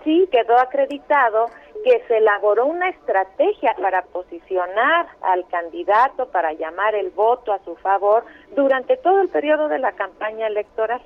Sí, 0.04 0.28
quedó 0.30 0.58
acreditado 0.58 1.46
que 1.84 2.02
se 2.08 2.18
elaboró 2.18 2.66
una 2.66 2.88
estrategia 2.88 3.74
para 3.80 4.02
posicionar 4.02 5.06
al 5.22 5.46
candidato, 5.48 6.28
para 6.28 6.52
llamar 6.52 6.94
el 6.94 7.10
voto 7.10 7.52
a 7.52 7.58
su 7.64 7.76
favor 7.76 8.24
durante 8.54 8.96
todo 8.96 9.20
el 9.20 9.28
periodo 9.28 9.68
de 9.68 9.78
la 9.78 9.92
campaña 9.92 10.46
electoral 10.46 11.00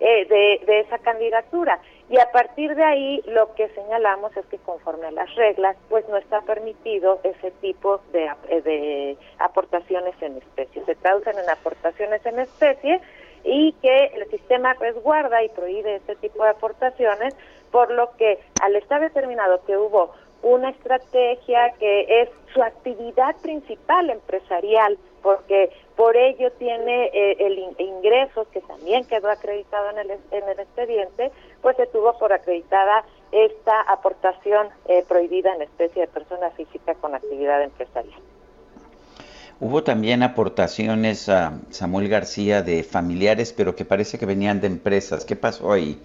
eh, 0.00 0.26
de, 0.26 0.64
de 0.66 0.80
esa 0.80 0.98
candidatura. 0.98 1.80
Y 2.08 2.18
a 2.18 2.30
partir 2.30 2.74
de 2.76 2.84
ahí 2.84 3.22
lo 3.26 3.52
que 3.54 3.68
señalamos 3.70 4.36
es 4.36 4.46
que 4.46 4.58
conforme 4.58 5.08
a 5.08 5.10
las 5.10 5.34
reglas, 5.34 5.76
pues 5.88 6.08
no 6.08 6.16
está 6.16 6.40
permitido 6.42 7.18
ese 7.24 7.50
tipo 7.60 8.00
de, 8.12 8.30
eh, 8.48 8.60
de 8.62 9.18
aportaciones 9.38 10.14
en 10.20 10.36
especie. 10.36 10.84
Se 10.84 10.94
traducen 10.94 11.36
en 11.36 11.50
aportaciones 11.50 12.24
en 12.24 12.38
especie 12.38 13.00
y 13.42 13.72
que 13.82 14.06
el 14.14 14.30
sistema 14.30 14.74
resguarda 14.74 15.42
y 15.42 15.48
prohíbe 15.48 15.96
ese 15.96 16.14
tipo 16.16 16.44
de 16.44 16.50
aportaciones, 16.50 17.34
por 17.72 17.90
lo 17.90 18.16
que 18.16 18.38
al 18.58 18.76
estar 18.76 19.00
determinado 19.00 19.64
que 19.64 19.76
hubo 19.76 20.12
una 20.42 20.70
estrategia 20.70 21.72
que 21.78 22.22
es 22.22 22.28
su 22.54 22.62
actividad 22.62 23.34
principal 23.42 24.10
empresarial, 24.10 24.96
porque 25.22 25.70
por 25.96 26.16
ello 26.16 26.52
tiene 26.52 27.06
eh, 27.06 27.36
el 27.40 27.74
ingresos 27.78 28.46
que 28.48 28.60
también 28.60 29.04
quedó 29.06 29.30
acreditado 29.30 29.90
en 29.90 29.98
el, 29.98 30.10
en 30.30 30.48
el 30.48 30.60
expediente, 30.60 31.32
pues 31.62 31.76
se 31.76 31.86
tuvo 31.86 32.16
por 32.18 32.32
acreditada 32.32 33.04
esta 33.32 33.80
aportación 33.82 34.68
eh, 34.86 35.04
prohibida 35.08 35.54
en 35.54 35.62
especie 35.62 36.02
de 36.02 36.08
persona 36.08 36.50
física 36.50 36.94
con 36.96 37.14
actividad 37.14 37.62
empresarial. 37.62 38.20
Hubo 39.58 39.82
también 39.82 40.22
aportaciones 40.22 41.30
a 41.30 41.58
Samuel 41.70 42.10
García 42.10 42.62
de 42.62 42.82
familiares, 42.82 43.54
pero 43.54 43.74
que 43.74 43.86
parece 43.86 44.18
que 44.18 44.26
venían 44.26 44.60
de 44.60 44.66
empresas. 44.66 45.24
¿Qué 45.24 45.34
pasó 45.34 45.72
ahí? 45.72 45.98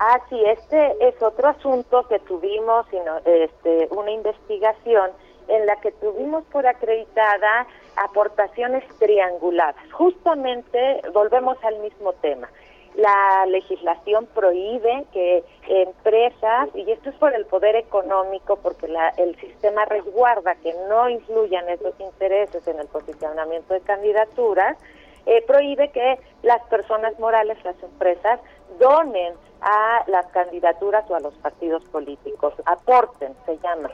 Ah, 0.00 0.20
sí, 0.28 0.36
este 0.44 1.08
es 1.08 1.22
otro 1.22 1.46
asunto 1.46 2.08
que 2.08 2.18
tuvimos, 2.18 2.86
este, 3.24 3.86
una 3.92 4.10
investigación 4.10 5.12
en 5.52 5.66
la 5.66 5.76
que 5.76 5.92
tuvimos 5.92 6.44
por 6.44 6.66
acreditada 6.66 7.66
aportaciones 7.96 8.84
trianguladas. 8.98 9.76
Justamente 9.92 11.02
volvemos 11.12 11.62
al 11.62 11.78
mismo 11.80 12.14
tema. 12.14 12.48
La 12.94 13.46
legislación 13.46 14.26
prohíbe 14.34 15.04
que 15.12 15.44
empresas, 15.68 16.68
y 16.74 16.90
esto 16.90 17.10
es 17.10 17.16
por 17.16 17.34
el 17.34 17.46
poder 17.46 17.76
económico, 17.76 18.56
porque 18.56 18.86
el 19.18 19.36
sistema 19.36 19.84
resguarda 19.86 20.54
que 20.56 20.74
no 20.88 21.08
influyan 21.08 21.68
esos 21.68 21.98
intereses 22.00 22.66
en 22.66 22.78
el 22.80 22.88
posicionamiento 22.88 23.74
de 23.74 23.80
candidaturas, 23.80 24.76
eh, 25.24 25.42
prohíbe 25.46 25.90
que 25.90 26.18
las 26.42 26.62
personas 26.64 27.18
morales, 27.18 27.56
las 27.64 27.80
empresas, 27.82 28.40
donen 28.78 29.34
a 29.60 30.02
las 30.06 30.26
candidaturas 30.28 31.08
o 31.10 31.14
a 31.14 31.20
los 31.20 31.34
partidos 31.34 31.84
políticos, 31.84 32.54
aporten, 32.64 33.34
se 33.46 33.58
llama. 33.58 33.90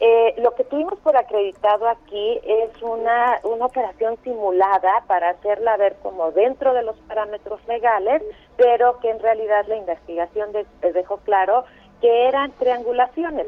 Eh, 0.00 0.34
lo 0.38 0.54
que 0.54 0.64
tuvimos 0.64 0.98
por 1.00 1.16
acreditado 1.16 1.88
aquí 1.88 2.40
es 2.44 2.82
una, 2.82 3.38
una 3.44 3.66
operación 3.66 4.16
simulada 4.24 5.04
para 5.06 5.30
hacerla 5.30 5.76
ver 5.76 5.96
como 6.02 6.32
dentro 6.32 6.74
de 6.74 6.82
los 6.82 6.96
parámetros 7.08 7.60
legales, 7.68 8.22
pero 8.56 8.98
que 9.00 9.10
en 9.10 9.20
realidad 9.20 9.64
la 9.68 9.76
investigación 9.76 10.50
dejó 10.92 11.18
claro 11.18 11.64
que 12.00 12.26
eran 12.26 12.50
triangulaciones 12.52 13.46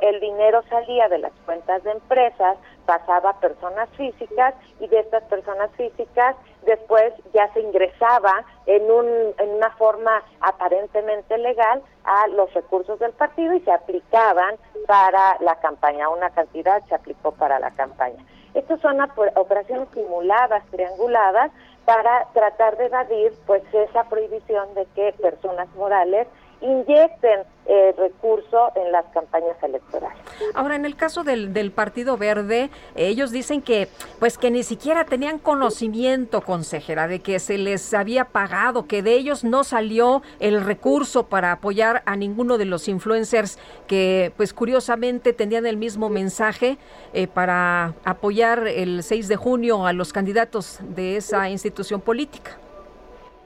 el 0.00 0.20
dinero 0.20 0.62
salía 0.68 1.08
de 1.08 1.18
las 1.18 1.32
cuentas 1.44 1.82
de 1.84 1.92
empresas, 1.92 2.56
pasaba 2.86 3.30
a 3.30 3.40
personas 3.40 3.88
físicas 3.96 4.54
y 4.80 4.88
de 4.88 5.00
estas 5.00 5.22
personas 5.24 5.70
físicas 5.76 6.36
después 6.62 7.12
ya 7.32 7.52
se 7.52 7.60
ingresaba 7.60 8.44
en, 8.66 8.90
un, 8.90 9.06
en 9.38 9.50
una 9.50 9.70
forma 9.72 10.22
aparentemente 10.40 11.38
legal 11.38 11.82
a 12.04 12.26
los 12.28 12.52
recursos 12.54 12.98
del 12.98 13.12
partido 13.12 13.54
y 13.54 13.60
se 13.60 13.72
aplicaban 13.72 14.56
para 14.86 15.36
la 15.40 15.56
campaña. 15.56 16.08
Una 16.08 16.30
cantidad 16.30 16.82
se 16.88 16.94
aplicó 16.94 17.32
para 17.32 17.58
la 17.58 17.70
campaña. 17.72 18.24
Estas 18.54 18.80
son 18.80 19.00
operaciones 19.36 19.88
simuladas, 19.94 20.64
trianguladas, 20.70 21.52
para 21.84 22.26
tratar 22.32 22.76
de 22.76 22.86
evadir 22.86 23.32
pues 23.46 23.62
esa 23.72 24.04
prohibición 24.04 24.74
de 24.74 24.86
que 24.94 25.12
personas 25.20 25.68
morales 25.76 26.26
inyecten 26.60 27.40
eh, 27.66 27.94
recurso 27.96 28.72
en 28.74 28.90
las 28.90 29.04
campañas 29.14 29.56
electorales. 29.62 30.18
Ahora, 30.54 30.74
en 30.74 30.84
el 30.84 30.96
caso 30.96 31.22
del, 31.22 31.52
del 31.52 31.70
Partido 31.70 32.16
Verde, 32.16 32.68
ellos 32.96 33.30
dicen 33.30 33.62
que, 33.62 33.88
pues, 34.18 34.38
que 34.38 34.50
ni 34.50 34.62
siquiera 34.62 35.04
tenían 35.04 35.38
conocimiento, 35.38 36.40
consejera, 36.40 37.06
de 37.06 37.20
que 37.20 37.38
se 37.38 37.58
les 37.58 37.94
había 37.94 38.24
pagado, 38.24 38.86
que 38.86 39.02
de 39.02 39.12
ellos 39.12 39.44
no 39.44 39.62
salió 39.62 40.22
el 40.40 40.64
recurso 40.64 41.26
para 41.26 41.52
apoyar 41.52 42.02
a 42.06 42.16
ninguno 42.16 42.58
de 42.58 42.64
los 42.64 42.88
influencers 42.88 43.58
que, 43.86 44.32
pues, 44.36 44.52
curiosamente 44.52 45.32
tenían 45.32 45.66
el 45.66 45.76
mismo 45.76 46.08
mensaje 46.08 46.76
eh, 47.12 47.28
para 47.28 47.94
apoyar 48.04 48.66
el 48.66 49.02
6 49.02 49.28
de 49.28 49.36
junio 49.36 49.86
a 49.86 49.92
los 49.92 50.12
candidatos 50.12 50.80
de 50.82 51.16
esa 51.16 51.48
institución 51.48 52.00
política. 52.00 52.58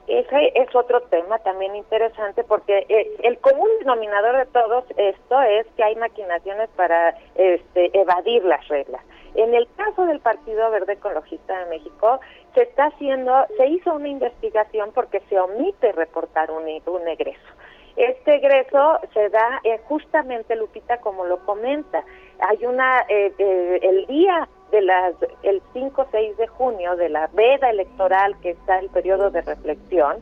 Ese 0.07 0.51
es 0.53 0.75
otro 0.75 1.01
tema 1.01 1.39
también 1.39 1.75
interesante 1.75 2.43
porque 2.43 2.85
eh, 2.89 3.15
el 3.23 3.39
común 3.39 3.67
denominador 3.79 4.37
de 4.37 4.45
todo 4.45 4.85
esto 4.97 5.41
es 5.41 5.65
que 5.75 5.83
hay 5.83 5.95
maquinaciones 5.95 6.69
para 6.75 7.17
este, 7.33 7.97
evadir 7.97 8.45
las 8.45 8.67
reglas. 8.67 9.01
En 9.33 9.53
el 9.53 9.67
caso 9.75 10.05
del 10.05 10.19
Partido 10.19 10.69
Verde 10.69 10.93
Ecologista 10.93 11.59
de 11.59 11.65
México, 11.65 12.19
se 12.53 12.63
está 12.63 12.85
haciendo, 12.85 13.33
se 13.57 13.67
hizo 13.67 13.93
una 13.93 14.07
investigación 14.07 14.91
porque 14.93 15.21
se 15.27 15.39
omite 15.39 15.91
reportar 15.91 16.51
un, 16.51 16.63
un 16.63 17.07
egreso. 17.07 17.41
Este 17.97 18.35
egreso 18.35 18.99
se 19.13 19.29
da 19.29 19.59
eh, 19.63 19.79
justamente, 19.85 20.55
Lupita, 20.55 20.99
como 20.99 21.25
lo 21.25 21.39
comenta. 21.45 22.03
Hay 22.39 22.65
una, 22.65 23.05
eh, 23.09 23.33
el 23.81 24.05
día 24.05 24.47
de 24.75 24.81
las 24.81 25.15
el 25.43 25.61
5 25.73 26.07
6 26.11 26.37
de 26.37 26.47
junio 26.47 26.95
de 26.97 27.09
la 27.09 27.27
veda 27.27 27.69
electoral 27.69 28.35
que 28.41 28.51
está 28.51 28.79
el 28.79 28.89
periodo 28.89 29.31
de 29.31 29.41
reflexión 29.41 30.17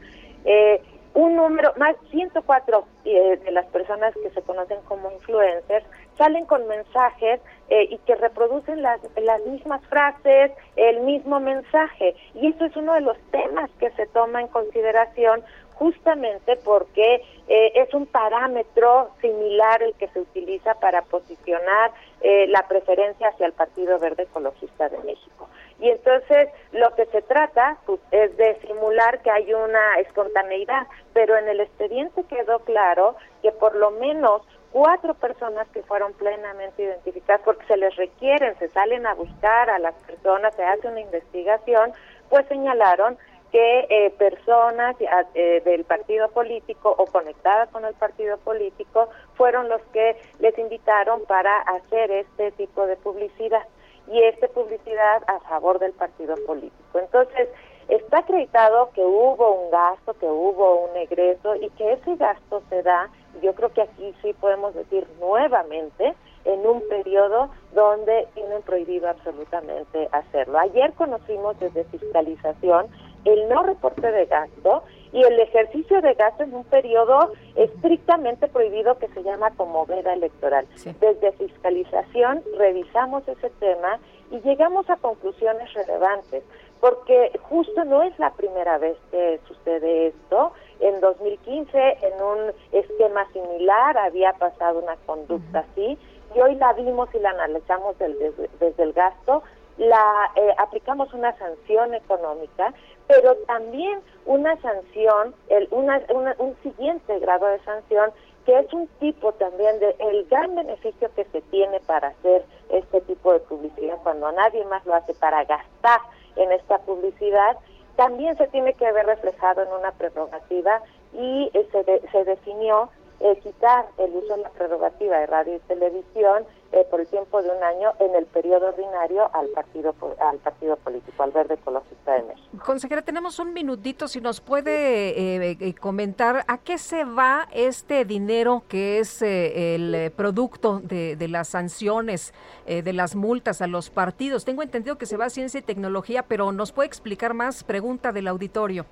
eh, 0.45 0.79
un 1.15 1.35
número 1.35 1.73
más 1.77 1.95
104 2.11 2.85
eh, 3.05 3.39
de 3.43 3.51
las 3.51 3.65
personas 3.67 4.13
que 4.15 4.29
se 4.31 4.41
conocen 4.41 4.79
como 4.87 5.11
influencers 5.11 5.85
salen 6.17 6.45
con 6.45 6.67
mensajes 6.67 7.39
eh, 7.69 7.87
y 7.89 7.97
que 7.99 8.15
reproducen 8.15 8.81
las, 8.81 8.99
las 9.15 9.41
mismas 9.45 9.81
frases, 9.87 10.51
el 10.75 11.01
mismo 11.01 11.39
mensaje. 11.39 12.15
Y 12.35 12.47
eso 12.47 12.65
es 12.65 12.75
uno 12.75 12.93
de 12.93 13.01
los 13.01 13.17
temas 13.31 13.69
que 13.79 13.89
se 13.91 14.05
toma 14.07 14.41
en 14.41 14.47
consideración 14.47 15.43
justamente 15.73 16.55
porque 16.63 17.23
eh, 17.47 17.71
es 17.75 17.93
un 17.93 18.05
parámetro 18.05 19.09
similar 19.21 19.83
el 19.83 19.93
que 19.95 20.07
se 20.09 20.21
utiliza 20.21 20.75
para 20.75 21.01
posicionar 21.03 21.91
eh, 22.23 22.47
la 22.47 22.67
preferencia 22.69 23.27
hacia 23.27 23.45
el 23.45 23.51
Partido 23.53 23.99
Verde 23.99 24.23
Ecologista 24.23 24.87
de 24.87 24.97
México. 24.99 25.49
Y 25.79 25.89
entonces 25.89 26.47
lo 26.71 26.95
que 26.95 27.05
se 27.07 27.21
trata 27.21 27.77
pues, 27.85 27.99
es 28.11 28.37
de 28.37 28.55
simular 28.61 29.21
que 29.21 29.29
hay 29.29 29.53
una 29.53 29.99
espontaneidad, 29.99 30.87
pero 31.13 31.37
en 31.37 31.49
el 31.49 31.59
expediente 31.59 32.23
quedó 32.23 32.59
claro 32.59 33.17
que 33.41 33.51
por 33.51 33.75
lo 33.75 33.91
menos 33.91 34.41
cuatro 34.71 35.13
personas 35.15 35.67
que 35.73 35.83
fueron 35.83 36.13
plenamente 36.13 36.83
identificadas, 36.83 37.41
porque 37.43 37.65
se 37.65 37.75
les 37.75 37.93
requieren, 37.97 38.57
se 38.57 38.69
salen 38.69 39.05
a 39.05 39.13
buscar 39.13 39.69
a 39.69 39.77
las 39.77 39.93
personas, 40.05 40.55
se 40.55 40.63
hace 40.63 40.87
una 40.87 41.01
investigación, 41.01 41.91
pues 42.29 42.47
señalaron 42.47 43.17
que 43.53 43.85
eh, 43.87 44.09
personas 44.17 44.95
eh, 44.99 45.61
del 45.63 45.83
partido 45.83 46.27
político 46.29 46.93
o 46.97 47.05
conectadas 47.05 47.69
con 47.69 47.85
el 47.85 47.93
partido 47.93 48.37
político 48.39 49.09
fueron 49.35 49.69
los 49.69 49.79
que 49.93 50.17
les 50.39 50.57
invitaron 50.57 51.23
para 51.25 51.55
hacer 51.61 52.09
este 52.09 52.51
tipo 52.53 52.87
de 52.87 52.95
publicidad 52.95 53.61
y 54.07 54.23
esta 54.23 54.47
publicidad 54.47 55.21
a 55.27 55.39
favor 55.41 55.77
del 55.77 55.93
partido 55.93 56.35
político. 56.47 56.97
Entonces, 56.97 57.47
está 57.89 58.17
acreditado 58.19 58.89
que 58.95 59.05
hubo 59.05 59.51
un 59.51 59.69
gasto, 59.69 60.15
que 60.15 60.25
hubo 60.25 60.87
un 60.87 60.97
egreso 60.97 61.55
y 61.55 61.69
que 61.77 61.93
ese 61.93 62.15
gasto 62.15 62.63
se 62.69 62.81
da, 62.81 63.11
yo 63.43 63.53
creo 63.53 63.71
que 63.71 63.83
aquí 63.83 64.15
sí 64.23 64.33
podemos 64.33 64.73
decir 64.73 65.07
nuevamente, 65.19 66.15
en 66.45 66.65
un 66.65 66.85
periodo 66.89 67.49
donde 67.73 68.27
tienen 68.33 68.61
prohibido 68.63 69.09
absolutamente 69.09 70.09
hacerlo. 70.11 70.59
Ayer 70.59 70.91
conocimos 70.93 71.57
desde 71.59 71.85
fiscalización 71.85 72.87
el 73.25 73.49
no 73.49 73.63
reporte 73.63 74.11
de 74.11 74.25
gasto 74.25 74.83
y 75.11 75.23
el 75.23 75.39
ejercicio 75.39 76.01
de 76.01 76.13
gasto 76.15 76.43
en 76.43 76.53
un 76.53 76.63
periodo 76.63 77.33
estrictamente 77.55 78.47
prohibido 78.47 78.97
que 78.97 79.07
se 79.09 79.23
llama 79.23 79.51
como 79.51 79.85
veda 79.85 80.13
electoral. 80.13 80.65
Desde 80.99 81.31
fiscalización 81.33 82.43
revisamos 82.57 83.27
ese 83.27 83.49
tema 83.59 83.99
y 84.31 84.39
llegamos 84.41 84.89
a 84.89 84.97
conclusiones 84.97 85.71
relevantes, 85.73 86.43
porque 86.81 87.31
justo 87.43 87.85
no 87.85 88.01
es 88.01 88.17
la 88.17 88.31
primera 88.31 88.79
vez 88.79 88.97
que 89.11 89.39
sucede 89.47 90.07
esto. 90.07 90.53
En 90.79 90.99
2015, 90.99 91.77
en 91.77 92.21
un 92.21 92.51
esquema 92.71 93.31
similar, 93.31 93.97
había 93.97 94.33
pasado 94.33 94.79
una 94.79 94.95
conducta 95.05 95.59
así, 95.59 95.97
y 96.35 96.39
hoy 96.39 96.55
la 96.55 96.73
vimos 96.73 97.07
y 97.13 97.19
la 97.19 97.29
analizamos 97.29 97.97
desde, 97.99 98.31
desde 98.59 98.83
el 98.83 98.93
gasto, 98.93 99.43
la 99.77 100.31
eh, 100.35 100.53
aplicamos 100.57 101.13
una 101.13 101.35
sanción 101.37 101.93
económica, 101.93 102.73
pero 103.07 103.35
también 103.47 103.99
una 104.25 104.55
sanción, 104.61 105.33
el, 105.49 105.67
una, 105.71 106.01
un 106.37 106.55
siguiente 106.63 107.19
grado 107.19 107.45
de 107.47 107.59
sanción 107.59 108.11
que 108.45 108.59
es 108.59 108.73
un 108.73 108.87
tipo 108.99 109.31
también 109.33 109.79
de 109.79 109.95
el 109.99 110.25
gran 110.25 110.55
beneficio 110.55 111.09
que 111.15 111.23
se 111.25 111.41
tiene 111.43 111.79
para 111.81 112.09
hacer 112.09 112.43
este 112.69 113.01
tipo 113.01 113.31
de 113.31 113.39
publicidad 113.39 113.97
cuando 114.03 114.31
nadie 114.33 114.65
más 114.65 114.85
lo 114.85 114.95
hace 114.95 115.13
para 115.13 115.45
gastar 115.45 116.01
en 116.35 116.51
esta 116.51 116.79
publicidad 116.79 117.57
también 117.95 118.35
se 118.37 118.47
tiene 118.47 118.73
que 118.73 118.91
ver 118.91 119.05
reflejado 119.05 119.61
en 119.61 119.71
una 119.71 119.91
prerrogativa 119.91 120.81
y 121.13 121.51
eh, 121.53 121.67
se, 121.71 122.09
se 122.11 122.23
definió 122.25 122.89
eh, 123.19 123.39
quitar 123.41 123.85
el 123.97 124.15
uso 124.15 124.35
de 124.35 124.41
la 124.41 124.49
prerrogativa 124.49 125.19
de 125.19 125.27
radio 125.27 125.55
y 125.55 125.59
televisión 125.59 126.45
eh, 126.73 126.85
por 126.89 126.99
el 126.99 127.07
tiempo 127.07 127.41
de 127.41 127.49
un 127.49 127.63
año 127.63 127.93
en 127.99 128.15
el 128.15 128.25
periodo 128.25 128.67
ordinario 128.67 129.29
al 129.33 129.47
partido 129.49 129.95
al 130.19 130.37
partido 130.39 130.75
político, 130.77 131.23
al 131.23 131.31
Verde 131.31 131.53
Ecologista 131.53 132.13
de 132.13 132.23
México. 132.23 132.57
Consejera, 132.65 133.01
tenemos 133.01 133.39
un 133.39 133.53
minutito, 133.53 134.07
si 134.07 134.19
nos 134.19 134.41
puede 134.41 135.51
eh, 135.51 135.75
comentar 135.75 136.43
a 136.47 136.57
qué 136.57 136.77
se 136.77 137.03
va 137.03 137.47
este 137.51 138.05
dinero 138.05 138.63
que 138.67 138.99
es 138.99 139.21
el 139.21 140.11
producto 140.15 140.79
de, 140.79 141.15
de, 141.15 141.27
las 141.27 141.49
sanciones, 141.49 142.33
de 142.65 142.93
las 142.93 143.15
multas 143.15 143.61
a 143.61 143.67
los 143.67 143.89
partidos. 143.89 144.43
Tengo 144.43 144.63
entendido 144.63 144.97
que 144.97 145.05
se 145.05 145.15
va 145.15 145.25
a 145.25 145.29
ciencia 145.29 145.59
y 145.59 145.63
tecnología, 145.63 146.23
pero 146.23 146.51
¿nos 146.51 146.71
puede 146.71 146.87
explicar 146.87 147.33
más? 147.33 147.63
Pregunta 147.63 148.11
del 148.11 148.27
auditorio. 148.27 148.85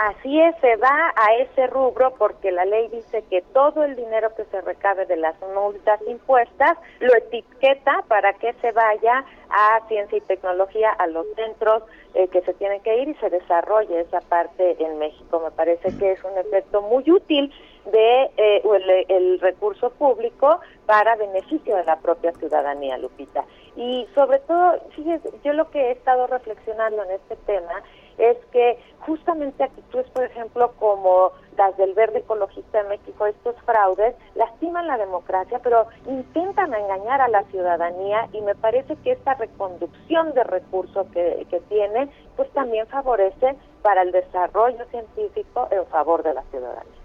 Así 0.00 0.40
es, 0.40 0.56
se 0.62 0.76
va 0.76 1.12
a 1.14 1.34
ese 1.34 1.66
rubro 1.66 2.14
porque 2.16 2.50
la 2.50 2.64
ley 2.64 2.88
dice 2.88 3.22
que 3.28 3.42
todo 3.52 3.84
el 3.84 3.96
dinero 3.96 4.34
que 4.34 4.46
se 4.46 4.62
recabe 4.62 5.04
de 5.04 5.18
las 5.18 5.38
multas 5.54 6.00
impuestas 6.08 6.78
lo 7.00 7.14
etiqueta 7.14 8.02
para 8.08 8.32
que 8.32 8.54
se 8.62 8.72
vaya 8.72 9.26
a 9.50 9.86
ciencia 9.88 10.16
y 10.16 10.22
tecnología, 10.22 10.88
a 10.88 11.06
los 11.06 11.26
centros 11.36 11.82
eh, 12.14 12.28
que 12.28 12.40
se 12.40 12.54
tienen 12.54 12.80
que 12.80 12.96
ir 12.96 13.10
y 13.10 13.14
se 13.16 13.28
desarrolle 13.28 14.00
esa 14.00 14.22
parte 14.22 14.82
en 14.82 14.98
México. 14.98 15.38
Me 15.44 15.50
parece 15.50 15.94
que 15.98 16.12
es 16.12 16.24
un 16.24 16.38
efecto 16.38 16.80
muy 16.80 17.04
útil 17.10 17.52
de 17.92 18.22
eh, 18.38 18.62
el, 18.64 19.04
el, 19.06 19.40
recurso 19.40 19.90
público 19.90 20.60
para 20.86 21.16
beneficio 21.16 21.76
de 21.76 21.84
la 21.84 21.96
propia 21.96 22.32
ciudadanía, 22.32 22.96
Lupita. 22.96 23.44
Y 23.76 24.08
sobre 24.14 24.38
todo, 24.38 24.80
fíjese, 24.96 25.30
yo 25.44 25.52
lo 25.52 25.70
que 25.70 25.88
he 25.88 25.90
estado 25.90 26.26
reflexionando 26.26 27.04
en 27.04 27.10
este 27.10 27.36
tema 27.36 27.82
es 28.20 28.36
que 28.52 28.78
justamente 29.00 29.64
actitudes, 29.64 30.08
por 30.10 30.24
ejemplo, 30.24 30.72
como 30.78 31.32
las 31.56 31.76
del 31.76 31.94
Verde 31.94 32.20
Ecologista 32.20 32.82
de 32.82 32.88
México, 32.90 33.26
estos 33.26 33.56
fraudes, 33.64 34.14
lastiman 34.34 34.86
la 34.86 34.98
democracia, 34.98 35.58
pero 35.62 35.86
intentan 36.06 36.72
engañar 36.74 37.20
a 37.20 37.28
la 37.28 37.42
ciudadanía 37.44 38.28
y 38.32 38.40
me 38.42 38.54
parece 38.54 38.96
que 38.96 39.12
esta 39.12 39.34
reconducción 39.34 40.34
de 40.34 40.44
recursos 40.44 41.06
que, 41.12 41.46
que 41.50 41.60
tiene, 41.68 42.08
pues 42.36 42.50
también 42.50 42.86
favorece 42.86 43.56
para 43.82 44.02
el 44.02 44.12
desarrollo 44.12 44.84
científico 44.90 45.68
en 45.70 45.86
favor 45.86 46.22
de 46.22 46.34
la 46.34 46.42
ciudadanía. 46.50 47.00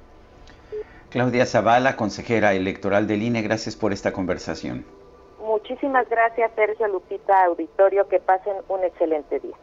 Claudia 1.10 1.46
Zavala, 1.46 1.96
consejera 1.96 2.54
electoral 2.54 3.08
del 3.08 3.24
INE, 3.24 3.42
gracias 3.42 3.76
por 3.76 3.94
esta 3.94 4.12
conversación. 4.12 4.86
Muchísimas 5.40 6.10
gracias, 6.10 6.52
Sergio 6.56 6.88
Lupita, 6.88 7.46
auditorio, 7.46 8.08
que 8.08 8.20
pasen 8.20 8.56
un 8.68 8.84
excelente 8.84 9.40
día. 9.40 9.56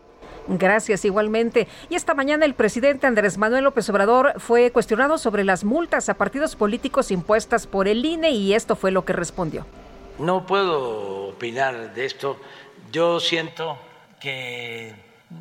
Gracias, 0.49 1.05
igualmente. 1.05 1.69
Y 1.89 1.95
esta 1.95 2.15
mañana 2.15 2.45
el 2.45 2.55
presidente 2.55 3.07
Andrés 3.07 3.39
Manuel 3.39 3.65
López 3.65 3.89
Obrador 3.89 4.41
fue 4.41 4.71
cuestionado 4.71 5.19
sobre 5.19 5.45
las 5.45 5.65
multas 5.65 6.09
a 6.09 6.15
partidos 6.15 6.57
políticos 6.57 7.11
impuestas 7.11 7.67
por 7.67 7.89
el 7.89 8.05
INE 8.05 8.31
y 8.31 8.55
esto 8.55 8.77
fue 8.77 8.91
lo 8.91 9.05
que 9.05 9.13
respondió. 9.13 9.67
No 10.19 10.47
puedo 10.47 11.29
opinar 11.29 11.95
de 11.95 12.05
esto. 12.05 12.39
Yo 12.91 13.21
siento 13.21 13.79
que 14.21 14.95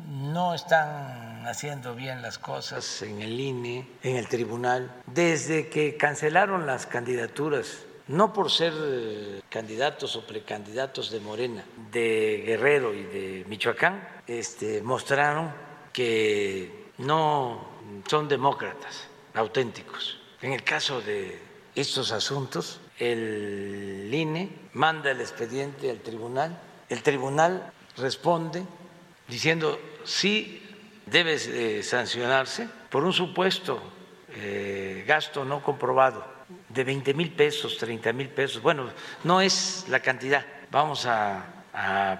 no 0.08 0.54
están 0.54 1.46
haciendo 1.46 1.94
bien 1.94 2.22
las 2.22 2.38
cosas 2.38 3.02
en 3.02 3.20
el 3.20 3.38
INE, 3.38 3.86
en 4.02 4.16
el 4.16 4.28
tribunal, 4.28 4.90
desde 5.06 5.68
que 5.68 5.96
cancelaron 5.96 6.66
las 6.66 6.86
candidaturas 6.86 7.84
no 8.12 8.32
por 8.32 8.50
ser 8.50 8.74
eh, 8.76 9.40
candidatos 9.48 10.16
o 10.16 10.26
precandidatos 10.26 11.10
de 11.10 11.20
Morena, 11.20 11.64
de 11.90 12.44
Guerrero 12.44 12.92
y 12.92 13.02
de 13.04 13.44
Michoacán, 13.48 14.06
este, 14.26 14.82
mostraron 14.82 15.50
que 15.92 16.92
no 16.98 17.72
son 18.06 18.28
demócratas 18.28 19.08
auténticos, 19.34 20.20
en 20.42 20.52
el 20.52 20.62
caso 20.62 21.00
de 21.00 21.40
estos 21.74 22.12
asuntos, 22.12 22.80
el 22.98 24.10
INE 24.12 24.68
manda 24.74 25.10
el 25.10 25.20
expediente 25.20 25.90
al 25.90 26.00
tribunal, 26.00 26.60
el 26.90 27.02
tribunal 27.02 27.72
responde 27.96 28.62
diciendo 29.26 29.80
sí 30.04 30.62
debe 31.06 31.34
eh, 31.34 31.82
sancionarse 31.82 32.68
por 32.90 33.04
un 33.04 33.12
supuesto 33.12 33.80
eh, 34.34 35.04
gasto 35.06 35.44
no 35.44 35.62
comprobado 35.62 36.31
de 36.72 36.84
20 36.84 37.14
mil 37.14 37.32
pesos, 37.32 37.76
30 37.78 38.12
mil 38.12 38.28
pesos. 38.28 38.62
Bueno, 38.62 38.90
no 39.24 39.40
es 39.40 39.86
la 39.88 40.00
cantidad. 40.00 40.44
Vamos 40.70 41.06
a, 41.06 41.46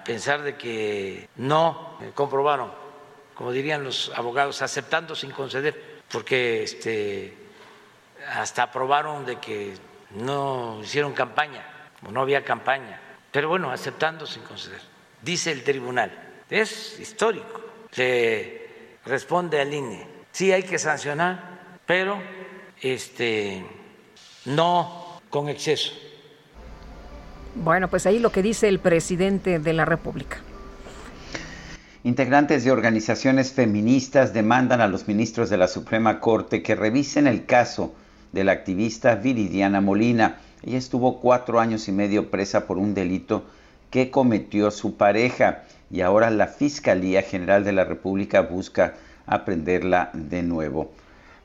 pensar 0.04 0.40
de 0.42 0.56
que 0.56 1.28
no 1.36 1.98
comprobaron, 2.14 2.72
como 3.34 3.52
dirían 3.52 3.84
los 3.84 4.10
abogados, 4.16 4.62
aceptando 4.62 5.14
sin 5.14 5.30
conceder, 5.30 6.00
porque 6.10 6.62
este, 6.62 7.36
hasta 8.34 8.62
aprobaron 8.62 9.26
de 9.26 9.36
que 9.36 9.74
no 10.16 10.80
hicieron 10.82 11.12
campaña, 11.12 11.62
o 12.06 12.10
no 12.10 12.22
había 12.22 12.42
campaña. 12.44 12.98
Pero 13.30 13.50
bueno, 13.50 13.70
aceptando 13.70 14.26
sin 14.26 14.42
conceder. 14.42 14.80
Dice 15.20 15.52
el 15.52 15.62
tribunal, 15.64 16.10
es 16.48 16.98
histórico, 16.98 17.60
le 17.94 18.96
responde 19.04 19.60
al 19.60 19.72
INE, 19.72 20.06
sí 20.32 20.50
hay 20.50 20.62
que 20.62 20.78
sancionar, 20.78 21.78
pero 21.84 22.18
este 22.80 23.64
no 24.44 25.20
con 25.31 25.48
exceso. 25.48 25.93
Bueno, 27.55 27.89
pues 27.89 28.06
ahí 28.06 28.19
lo 28.19 28.32
que 28.32 28.43
dice 28.43 28.69
el 28.69 28.78
presidente 28.78 29.59
de 29.59 29.73
la 29.73 29.85
República. 29.85 30.39
Integrantes 32.05 32.64
de 32.64 32.73
organizaciones 32.73 33.52
feministas 33.52 34.32
demandan 34.32 34.81
a 34.81 34.89
los 34.89 35.06
ministros 35.06 35.51
de 35.51 35.56
la 35.56 35.69
Suprema 35.69 36.19
Corte 36.19 36.62
que 36.62 36.74
revisen 36.74 37.27
el 37.27 37.47
caso 37.47 37.94
de 38.32 38.43
la 38.43 38.52
activista 38.52 39.14
Viridiana 39.14 39.81
Molina. 39.81 40.40
Ella 40.64 40.78
estuvo 40.78 41.20
cuatro 41.20 41.60
años 41.60 41.86
y 41.89 41.93
medio 41.93 42.31
presa 42.31 42.66
por 42.66 42.78
un 42.78 42.94
delito 42.94 43.44
que 43.90 44.10
cometió 44.10 44.70
su 44.70 44.97
pareja 44.97 45.62
y 45.90 46.01
ahora 46.01 46.31
la 46.31 46.47
Fiscalía 46.48 47.23
General 47.23 47.62
de 47.62 47.73
la 47.73 47.85
República 47.85 48.40
busca 48.40 48.94
aprenderla 49.27 50.10
de 50.14 50.43
nuevo. 50.43 50.90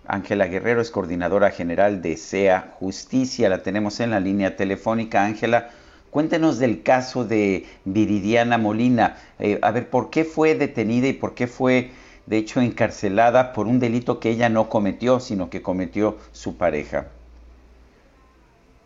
Ángela 0.07 0.47
Guerrero 0.47 0.81
es 0.81 0.89
coordinadora 0.89 1.51
general 1.51 2.01
de 2.01 2.17
SEA 2.17 2.73
Justicia. 2.79 3.49
La 3.49 3.63
tenemos 3.63 3.99
en 3.99 4.11
la 4.11 4.19
línea 4.19 4.55
telefónica. 4.55 5.25
Ángela, 5.25 5.69
cuéntenos 6.09 6.59
del 6.59 6.81
caso 6.81 7.25
de 7.25 7.65
Viridiana 7.85 8.57
Molina. 8.57 9.17
Eh, 9.39 9.59
a 9.61 9.71
ver, 9.71 9.89
¿por 9.89 10.09
qué 10.09 10.23
fue 10.23 10.55
detenida 10.55 11.07
y 11.07 11.13
por 11.13 11.35
qué 11.35 11.47
fue, 11.47 11.91
de 12.25 12.37
hecho, 12.37 12.61
encarcelada 12.61 13.51
por 13.53 13.67
un 13.67 13.79
delito 13.79 14.19
que 14.19 14.29
ella 14.29 14.49
no 14.49 14.69
cometió, 14.69 15.19
sino 15.19 15.49
que 15.49 15.61
cometió 15.61 16.17
su 16.31 16.57
pareja? 16.57 17.07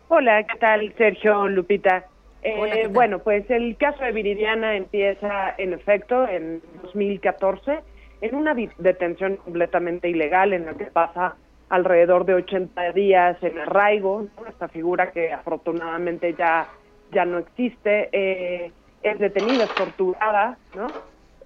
Hola, 0.08 0.42
¿qué 0.42 0.58
tal, 0.58 0.92
Sergio 0.98 1.48
Lupita? 1.48 2.04
Eh, 2.42 2.88
bueno, 2.90 3.20
pues 3.20 3.48
el 3.50 3.76
caso 3.76 4.02
de 4.02 4.10
Viridiana 4.10 4.74
empieza, 4.74 5.54
en 5.58 5.72
efecto, 5.72 6.26
en 6.26 6.60
2014 6.82 7.78
en 8.22 8.36
una 8.36 8.54
detención 8.78 9.36
completamente 9.36 10.08
ilegal 10.08 10.52
en 10.52 10.64
la 10.64 10.74
que 10.74 10.86
pasa 10.86 11.36
alrededor 11.68 12.24
de 12.24 12.34
80 12.34 12.92
días 12.92 13.36
en 13.42 13.58
arraigo, 13.58 14.28
esta 14.48 14.68
figura 14.68 15.10
que 15.10 15.32
afortunadamente 15.32 16.34
ya, 16.38 16.70
ya 17.10 17.24
no 17.24 17.38
existe, 17.38 18.08
eh, 18.12 18.72
es 19.02 19.18
detenida, 19.18 19.64
es 19.64 19.74
torturada, 19.74 20.60
¿no? 20.72 20.94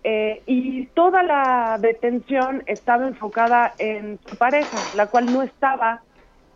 Eh, 0.04 0.42
y 0.46 0.86
toda 0.88 1.22
la 1.22 1.78
detención 1.80 2.62
estaba 2.66 3.08
enfocada 3.08 3.74
en 3.78 4.20
su 4.28 4.36
pareja, 4.36 4.90
la 4.92 5.06
cual 5.06 5.32
no 5.32 5.42
estaba 5.42 6.04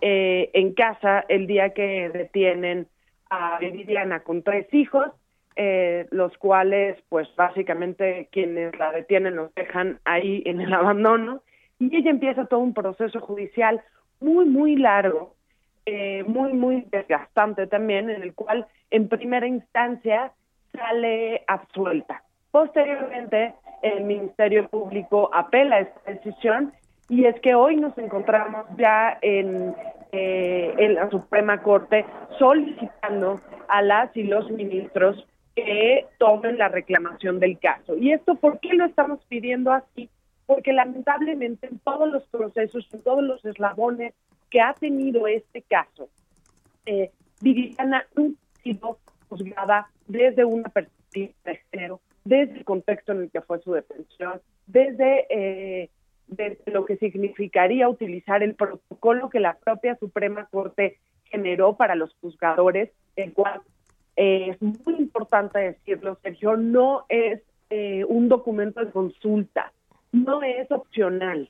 eh, 0.02 0.50
en 0.52 0.74
casa 0.74 1.24
el 1.28 1.46
día 1.46 1.72
que 1.72 2.10
detienen 2.10 2.88
a 3.30 3.58
Viviana 3.58 4.20
con 4.22 4.42
tres 4.42 4.72
hijos 4.74 5.10
eh, 5.56 6.06
los 6.10 6.36
cuales 6.38 6.96
pues 7.08 7.28
básicamente 7.36 8.28
quienes 8.32 8.78
la 8.78 8.92
detienen 8.92 9.36
los 9.36 9.54
dejan 9.54 10.00
ahí 10.04 10.42
en 10.46 10.60
el 10.60 10.72
abandono. 10.74 11.42
Y 11.78 11.94
ella 11.96 12.10
empieza 12.10 12.46
todo 12.46 12.60
un 12.60 12.74
proceso 12.74 13.20
judicial 13.20 13.82
muy 14.20 14.44
muy 14.44 14.76
largo 14.76 15.34
eh, 15.86 16.22
muy 16.24 16.52
muy 16.52 16.86
desgastante 16.92 17.66
también 17.66 18.10
en 18.10 18.22
el 18.22 18.34
cual 18.34 18.66
en 18.90 19.08
primera 19.08 19.46
instancia 19.46 20.32
sale 20.72 21.42
absuelta. 21.46 22.22
Posteriormente 22.50 23.54
el 23.82 24.04
ministerio 24.04 24.68
público 24.68 25.30
apela 25.32 25.80
esta 25.80 26.12
decisión 26.12 26.72
y 27.08 27.24
es 27.24 27.40
que 27.40 27.54
hoy 27.54 27.76
nos 27.76 27.96
encontramos 27.98 28.66
ya 28.76 29.18
en, 29.22 29.74
eh, 30.12 30.74
en 30.76 30.94
la 30.94 31.10
Suprema 31.10 31.62
Corte 31.62 32.04
solicitando 32.38 33.40
a 33.68 33.82
las 33.82 34.14
y 34.16 34.24
los 34.24 34.50
ministros 34.50 35.26
que 35.64 36.06
tomen 36.18 36.58
la 36.58 36.68
reclamación 36.68 37.40
del 37.40 37.58
caso. 37.58 37.96
¿Y 37.96 38.12
esto 38.12 38.34
por 38.36 38.60
qué 38.60 38.74
lo 38.74 38.84
estamos 38.84 39.24
pidiendo 39.28 39.72
así? 39.72 40.08
Porque 40.46 40.72
lamentablemente 40.72 41.66
en 41.66 41.78
todos 41.78 42.10
los 42.10 42.24
procesos, 42.28 42.88
en 42.92 43.02
todos 43.02 43.22
los 43.22 43.44
eslabones 43.44 44.14
que 44.50 44.60
ha 44.60 44.74
tenido 44.74 45.26
este 45.26 45.62
caso, 45.62 46.08
eh, 46.86 47.10
Viviana 47.40 48.06
no 48.16 48.24
ha 48.24 48.62
sido 48.62 48.98
juzgada 49.28 49.88
desde 50.06 50.44
una 50.44 50.68
perspectiva 50.68 51.32
de 51.44 51.60
cero, 51.70 52.00
desde 52.24 52.58
el 52.58 52.64
contexto 52.64 53.12
en 53.12 53.22
el 53.22 53.30
que 53.30 53.40
fue 53.40 53.60
su 53.60 53.72
detención, 53.72 54.40
desde, 54.66 55.26
eh, 55.30 55.90
desde 56.26 56.70
lo 56.70 56.84
que 56.84 56.96
significaría 56.96 57.88
utilizar 57.88 58.42
el 58.42 58.54
protocolo 58.54 59.30
que 59.30 59.40
la 59.40 59.56
propia 59.58 59.96
Suprema 59.96 60.46
Corte 60.46 60.98
generó 61.24 61.76
para 61.76 61.94
los 61.94 62.14
juzgadores, 62.20 62.90
el 63.16 63.32
cual 63.32 63.62
es 64.22 64.60
muy 64.60 64.96
importante 64.98 65.58
decirlo, 65.58 66.18
Sergio, 66.22 66.54
no 66.54 67.06
es 67.08 67.40
eh, 67.70 68.04
un 68.04 68.28
documento 68.28 68.84
de 68.84 68.90
consulta, 68.90 69.72
no 70.12 70.42
es 70.42 70.70
opcional. 70.70 71.48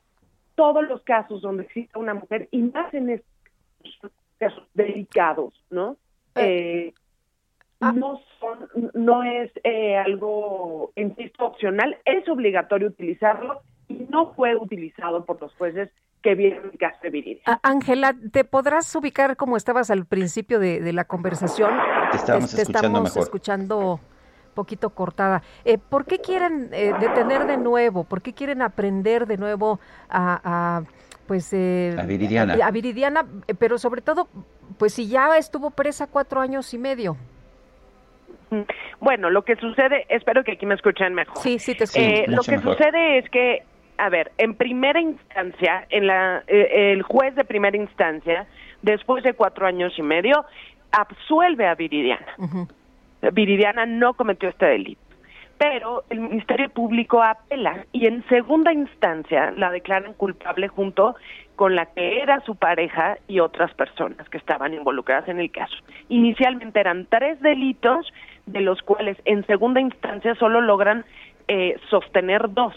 Todos 0.54 0.86
los 0.86 1.02
casos 1.02 1.42
donde 1.42 1.64
existe 1.64 1.98
una 1.98 2.14
mujer, 2.14 2.48
y 2.52 2.62
más 2.62 2.94
en 2.94 3.10
estos 3.10 4.12
casos 4.38 4.62
delicados, 4.74 5.52
¿no? 5.70 5.96
Eh, 6.36 6.92
eh 6.92 6.94
ah. 7.80 7.92
no 7.92 8.20
son, 8.38 8.68
no 8.94 9.24
es 9.24 9.50
eh, 9.64 9.96
algo, 9.96 10.92
insisto, 10.94 11.46
opcional, 11.46 11.98
es 12.04 12.28
obligatorio 12.28 12.86
utilizarlo 12.86 13.62
y 13.90 14.06
no 14.08 14.32
fue 14.34 14.56
utilizado 14.56 15.24
por 15.24 15.40
los 15.40 15.52
jueces 15.56 15.90
que 16.22 16.34
vieron 16.34 16.70
el 16.72 16.78
caso 16.78 16.98
de 17.02 17.40
Ángela, 17.62 18.14
¿te 18.32 18.44
podrás 18.44 18.94
ubicar 18.94 19.36
como 19.36 19.56
estabas 19.56 19.90
al 19.90 20.04
principio 20.04 20.58
de, 20.58 20.92
la 20.92 21.04
conversación? 21.04 21.70
Te 22.10 22.18
estábamos 22.18 22.52
escuchando 22.52 22.88
estamos 22.88 23.16
escuchando 23.16 24.00
poquito 24.54 24.90
cortada. 24.90 25.42
Eh, 25.64 25.78
¿Por 25.78 26.04
qué 26.04 26.18
quieren 26.18 26.68
eh, 26.72 26.92
detener 27.00 27.46
de 27.46 27.56
nuevo? 27.56 28.04
¿Por 28.04 28.20
qué 28.20 28.34
quieren 28.34 28.60
aprender 28.62 29.26
de 29.26 29.38
nuevo 29.38 29.80
a, 30.10 30.82
pues 31.26 31.52
eh, 31.52 31.96
a 31.98 32.02
Viridiana? 32.02 32.58
A, 32.62 32.70
Viridiana, 32.70 33.24
eh, 33.46 33.54
pero 33.54 33.78
sobre 33.78 34.02
todo, 34.02 34.28
pues 34.78 34.92
si 34.92 35.08
ya 35.08 35.38
estuvo 35.38 35.70
presa 35.70 36.06
cuatro 36.06 36.40
años 36.40 36.74
y 36.74 36.78
medio. 36.78 37.16
Bueno, 38.98 39.30
lo 39.30 39.44
que 39.44 39.54
sucede, 39.56 40.04
espero 40.08 40.42
que 40.42 40.52
aquí 40.52 40.66
me 40.66 40.74
escuchen 40.74 41.14
mejor. 41.14 41.38
Sí, 41.38 41.58
sí 41.58 41.74
te 41.74 41.84
escucho. 41.84 42.24
lo 42.26 42.42
que 42.42 42.58
sucede 42.58 43.18
es 43.18 43.30
que 43.30 43.62
a 44.00 44.08
ver, 44.08 44.32
en 44.38 44.54
primera 44.54 44.98
instancia, 44.98 45.86
en 45.90 46.06
la, 46.06 46.42
eh, 46.46 46.92
el 46.92 47.02
juez 47.02 47.34
de 47.34 47.44
primera 47.44 47.76
instancia, 47.76 48.46
después 48.80 49.22
de 49.22 49.34
cuatro 49.34 49.66
años 49.66 49.92
y 49.98 50.02
medio, 50.02 50.46
absuelve 50.90 51.66
a 51.66 51.74
Viridiana. 51.74 52.26
Viridiana 53.32 53.84
no 53.84 54.14
cometió 54.14 54.48
este 54.48 54.64
delito. 54.64 55.02
Pero 55.58 56.04
el 56.08 56.20
Ministerio 56.20 56.70
Público 56.70 57.22
apela 57.22 57.84
y 57.92 58.06
en 58.06 58.26
segunda 58.30 58.72
instancia 58.72 59.52
la 59.54 59.70
declaran 59.70 60.14
culpable 60.14 60.68
junto 60.68 61.16
con 61.56 61.76
la 61.76 61.84
que 61.84 62.22
era 62.22 62.40
su 62.46 62.56
pareja 62.56 63.18
y 63.28 63.40
otras 63.40 63.74
personas 63.74 64.26
que 64.30 64.38
estaban 64.38 64.72
involucradas 64.72 65.28
en 65.28 65.38
el 65.38 65.50
caso. 65.50 65.76
Inicialmente 66.08 66.80
eran 66.80 67.06
tres 67.10 67.38
delitos, 67.42 68.10
de 68.46 68.62
los 68.62 68.80
cuales 68.80 69.18
en 69.26 69.44
segunda 69.46 69.82
instancia 69.82 70.34
solo 70.36 70.62
logran 70.62 71.04
eh, 71.48 71.76
sostener 71.90 72.50
dos 72.54 72.74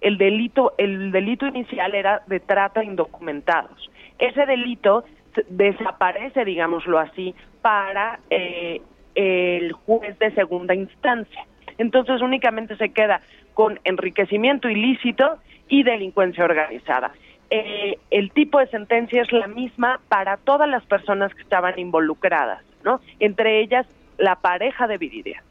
el 0.00 0.18
delito, 0.18 0.74
el 0.78 1.10
delito 1.12 1.46
inicial 1.46 1.94
era 1.94 2.22
de 2.26 2.40
trata 2.40 2.84
indocumentados. 2.84 3.90
Ese 4.18 4.46
delito 4.46 5.04
desaparece, 5.48 6.44
digámoslo 6.44 6.98
así, 6.98 7.34
para 7.62 8.20
eh, 8.30 8.80
el 9.14 9.72
juez 9.72 10.18
de 10.18 10.30
segunda 10.32 10.74
instancia. 10.74 11.44
Entonces 11.78 12.22
únicamente 12.22 12.76
se 12.76 12.90
queda 12.90 13.20
con 13.54 13.80
enriquecimiento 13.84 14.68
ilícito 14.68 15.38
y 15.68 15.82
delincuencia 15.82 16.44
organizada. 16.44 17.12
Eh, 17.50 17.98
el 18.10 18.32
tipo 18.32 18.58
de 18.58 18.66
sentencia 18.68 19.22
es 19.22 19.32
la 19.32 19.46
misma 19.46 20.00
para 20.08 20.36
todas 20.36 20.68
las 20.68 20.84
personas 20.84 21.32
que 21.34 21.42
estaban 21.42 21.78
involucradas, 21.78 22.62
¿no? 22.84 23.00
Entre 23.20 23.60
ellas 23.60 23.86
la 24.18 24.36
pareja 24.36 24.86
de 24.86 24.98
Viridia. 24.98 25.42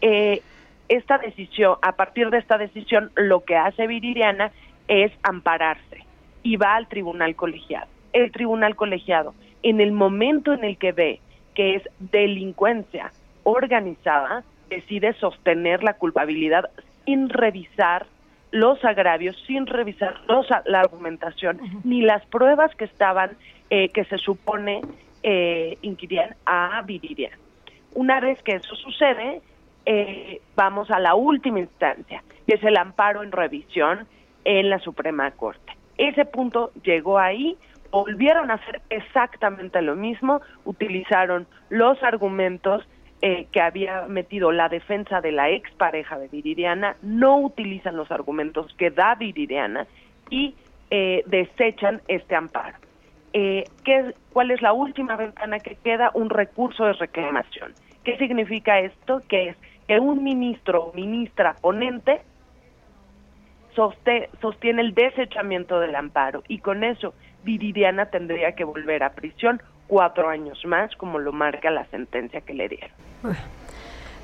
Eh, 0.00 0.42
esta 0.90 1.18
decisión, 1.18 1.76
a 1.82 1.92
partir 1.92 2.30
de 2.30 2.38
esta 2.38 2.58
decisión, 2.58 3.12
lo 3.14 3.44
que 3.44 3.56
hace 3.56 3.86
Viridiana 3.86 4.50
es 4.88 5.12
ampararse 5.22 6.04
y 6.42 6.56
va 6.56 6.74
al 6.74 6.88
tribunal 6.88 7.34
colegiado. 7.36 7.86
el 8.12 8.32
tribunal 8.32 8.74
colegiado, 8.74 9.34
en 9.62 9.80
el 9.80 9.92
momento 9.92 10.52
en 10.52 10.64
el 10.64 10.76
que 10.78 10.90
ve 10.90 11.20
que 11.54 11.76
es 11.76 11.82
delincuencia 12.00 13.12
organizada, 13.44 14.42
decide 14.68 15.12
sostener 15.14 15.84
la 15.84 15.94
culpabilidad 15.94 16.70
sin 17.04 17.28
revisar 17.28 18.06
los 18.50 18.84
agravios, 18.84 19.36
sin 19.46 19.66
revisar 19.66 20.20
los, 20.26 20.48
la 20.64 20.80
argumentación, 20.80 21.60
ni 21.84 22.02
las 22.02 22.26
pruebas 22.26 22.74
que 22.74 22.84
estaban, 22.84 23.36
eh, 23.70 23.90
que 23.90 24.04
se 24.06 24.18
supone 24.18 24.80
eh, 25.22 25.78
inquirían 25.82 26.34
a 26.46 26.82
Viridiana. 26.82 27.38
Una 27.94 28.18
vez 28.18 28.42
que 28.42 28.56
eso 28.56 28.74
sucede, 28.74 29.40
eh, 29.86 30.40
vamos 30.56 30.90
a 30.90 30.98
la 30.98 31.14
última 31.14 31.60
instancia, 31.60 32.22
que 32.46 32.54
es 32.54 32.64
el 32.64 32.76
amparo 32.76 33.22
en 33.22 33.32
revisión 33.32 34.06
en 34.44 34.70
la 34.70 34.78
Suprema 34.78 35.30
Corte. 35.32 35.76
Ese 35.98 36.24
punto 36.24 36.70
llegó 36.82 37.18
ahí, 37.18 37.56
volvieron 37.90 38.50
a 38.50 38.54
hacer 38.54 38.80
exactamente 38.90 39.82
lo 39.82 39.96
mismo, 39.96 40.40
utilizaron 40.64 41.46
los 41.68 42.02
argumentos 42.02 42.86
eh, 43.22 43.48
que 43.52 43.60
había 43.60 44.06
metido 44.08 44.50
la 44.50 44.70
defensa 44.70 45.20
de 45.20 45.32
la 45.32 45.50
expareja 45.50 46.18
de 46.18 46.28
Viridiana, 46.28 46.96
no 47.02 47.38
utilizan 47.38 47.96
los 47.96 48.10
argumentos 48.10 48.72
que 48.78 48.90
da 48.90 49.14
Viridiana 49.14 49.86
y 50.30 50.54
eh, 50.90 51.22
desechan 51.26 52.00
este 52.08 52.34
amparo. 52.34 52.78
Eh, 53.32 53.64
¿qué, 53.84 54.14
¿Cuál 54.32 54.50
es 54.50 54.62
la 54.62 54.72
última 54.72 55.16
ventana 55.16 55.58
que 55.60 55.76
queda? 55.76 56.10
Un 56.14 56.30
recurso 56.30 56.84
de 56.84 56.94
reclamación. 56.94 57.74
¿Qué 58.04 58.16
significa 58.16 58.80
esto? 58.80 59.20
Que 59.28 59.50
es 59.50 59.56
que 59.90 59.98
un 59.98 60.22
ministro 60.22 60.84
o 60.84 60.92
ministra 60.92 61.56
ponente 61.60 62.22
sostiene 63.74 64.82
el 64.82 64.94
desechamiento 64.94 65.80
del 65.80 65.96
amparo 65.96 66.44
y 66.46 66.60
con 66.60 66.84
eso 66.84 67.12
Viridiana 67.42 68.06
tendría 68.06 68.52
que 68.52 68.62
volver 68.62 69.02
a 69.02 69.10
prisión 69.14 69.60
cuatro 69.88 70.28
años 70.28 70.64
más, 70.64 70.94
como 70.94 71.18
lo 71.18 71.32
marca 71.32 71.72
la 71.72 71.86
sentencia 71.86 72.40
que 72.40 72.54
le 72.54 72.68
dieron. 72.68 72.92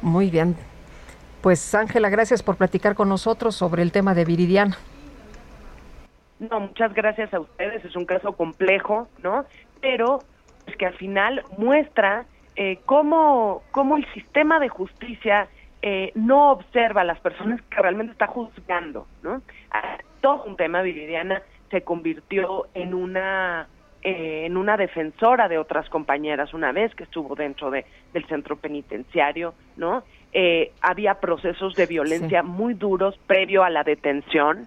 Muy 0.03 0.31
bien. 0.31 0.55
Pues 1.41 1.75
Ángela, 1.75 2.11
gracias 2.11 2.45
por 2.45 2.55
platicar 2.55 2.95
con 2.95 3.09
nosotros 3.09 3.57
sobre 3.57 3.83
el 3.83 3.91
tema 3.91 4.15
de 4.15 4.25
Viridiana. 4.25 4.79
No, 6.39 6.61
muchas 6.61 6.95
gracias 6.95 7.35
a 7.35 7.41
ustedes. 7.41 7.85
Es 7.85 7.97
un 7.97 8.05
caso 8.05 8.37
complejo, 8.37 9.09
¿no? 9.21 9.45
Pero 9.81 10.21
es 10.69 10.77
que 10.77 10.87
al 10.87 10.95
final 10.95 11.43
muestra 11.59 12.25
eh, 12.55 12.79
cómo, 12.87 13.65
cómo 13.73 13.97
el 13.97 14.07
sistema 14.15 14.61
de 14.61 14.69
justicia 14.69 15.49
eh, 15.89 16.11
no 16.17 16.51
observa 16.51 17.03
a 17.03 17.05
las 17.05 17.21
personas 17.21 17.63
que 17.63 17.81
realmente 17.81 18.11
está 18.11 18.27
juzgando, 18.27 19.07
¿no? 19.23 19.41
Ah, 19.71 19.99
todo 20.21 20.43
un 20.43 20.57
tema, 20.57 20.83
Viridiana 20.83 21.43
se 21.71 21.83
convirtió 21.83 22.67
en 22.75 22.93
una 22.93 23.69
eh, 24.03 24.47
en 24.47 24.57
una 24.57 24.77
defensora 24.77 25.47
de 25.49 25.59
otras 25.59 25.89
compañeras 25.89 26.53
una 26.55 26.73
vez 26.73 26.93
que 26.97 27.05
estuvo 27.05 27.37
dentro 27.37 27.71
de, 27.71 27.87
del 28.13 28.27
centro 28.27 28.57
penitenciario, 28.57 29.55
¿no? 29.77 30.03
Eh, 30.33 30.73
había 30.81 31.21
procesos 31.21 31.77
de 31.77 31.87
violencia 31.87 32.43
muy 32.43 32.75
duros 32.75 33.17
previo 33.29 33.63
a 33.63 33.71
la 33.71 33.85
detención 33.85 34.67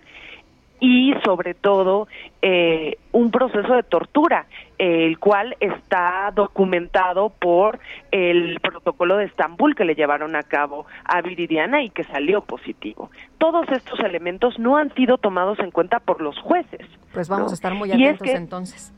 y 0.80 1.14
sobre 1.24 1.54
todo 1.54 2.08
eh, 2.42 2.98
un 3.12 3.32
proceso 3.32 3.74
de 3.74 3.84
tortura, 3.84 4.46
el 4.78 5.20
cual 5.20 5.56
está 5.60 6.32
documentado 6.34 7.30
por 7.30 7.80
el 8.12 8.60
protocolo 8.62 9.18
de 9.18 9.26
Estambul 9.26 9.76
que 9.76 9.86
le 9.86 9.96
llevaron 9.96 10.36
a 10.36 10.44
cabo 10.44 10.86
a 11.04 11.22
Viridiana 11.22 11.84
y 11.84 11.90
que 11.90 12.04
salió 12.06 12.42
positivo. 12.42 13.10
Todos 13.38 13.68
estos 13.70 14.00
elementos 14.00 14.58
no 14.60 14.78
han 14.78 14.94
sido 14.96 15.18
tomados 15.18 15.60
en 15.60 15.72
cuenta 15.72 16.00
por 16.00 16.22
los 16.22 16.38
jueces. 16.40 16.86
Pues 17.14 17.28
vamos 17.28 17.52
a 17.52 17.56
estar 17.56 17.74
muy 17.74 17.92
atentos 17.92 18.28
entonces. 18.28 18.94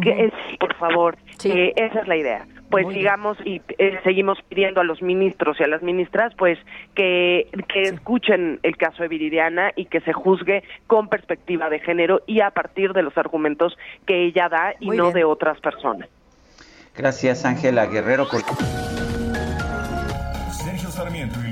Que 0.00 0.24
es, 0.24 0.32
por 0.58 0.74
favor, 0.76 1.18
eh, 1.44 1.72
esa 1.76 2.00
es 2.00 2.08
la 2.08 2.16
idea. 2.16 2.46
Pues 2.72 2.94
sigamos 2.94 3.38
y 3.44 3.60
eh, 3.78 4.00
seguimos 4.02 4.38
pidiendo 4.48 4.80
a 4.80 4.84
los 4.84 5.02
ministros 5.02 5.60
y 5.60 5.62
a 5.62 5.68
las 5.68 5.82
ministras, 5.82 6.32
pues 6.36 6.58
que, 6.94 7.48
que 7.72 7.82
escuchen 7.82 8.58
el 8.62 8.76
caso 8.76 9.02
de 9.02 9.08
Viridiana 9.08 9.72
y 9.76 9.84
que 9.84 10.00
se 10.00 10.12
juzgue 10.12 10.64
con 10.86 11.08
perspectiva 11.08 11.68
de 11.68 11.78
género 11.80 12.22
y 12.26 12.40
a 12.40 12.50
partir 12.50 12.92
de 12.94 13.02
los 13.02 13.16
argumentos 13.18 13.76
que 14.06 14.24
ella 14.24 14.48
da 14.48 14.74
y 14.80 14.88
no 14.88 15.12
de 15.12 15.24
otras 15.24 15.60
personas. 15.60 16.08
Gracias, 16.96 17.44
Ángela 17.44 17.86
Guerrero. 17.86 18.26
Sergio 20.50 20.90
Sarmiento 20.90 21.38
y 21.46 21.51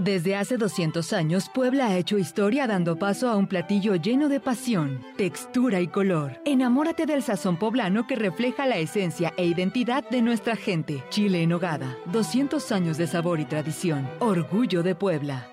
Desde 0.00 0.34
hace 0.34 0.56
200 0.56 1.12
años, 1.12 1.50
Puebla 1.52 1.88
ha 1.88 1.98
hecho 1.98 2.16
historia 2.16 2.66
dando 2.66 2.98
paso 2.98 3.28
a 3.28 3.36
un 3.36 3.46
platillo 3.46 3.96
lleno 3.96 4.30
de 4.30 4.40
pasión, 4.40 5.04
textura 5.18 5.82
y 5.82 5.88
color. 5.88 6.40
Enamórate 6.46 7.04
del 7.04 7.22
sazón 7.22 7.58
poblano 7.58 8.06
que 8.06 8.16
refleja 8.16 8.64
la 8.64 8.78
esencia 8.78 9.34
e 9.36 9.44
identidad 9.44 10.08
de 10.08 10.22
nuestra 10.22 10.56
gente. 10.56 11.04
Chile 11.10 11.42
en 11.42 11.52
hogada, 11.52 11.98
200 12.06 12.72
años 12.72 12.96
de 12.96 13.06
sabor 13.08 13.40
y 13.40 13.44
tradición. 13.44 14.08
Orgullo 14.20 14.82
de 14.82 14.94
Puebla. 14.94 15.50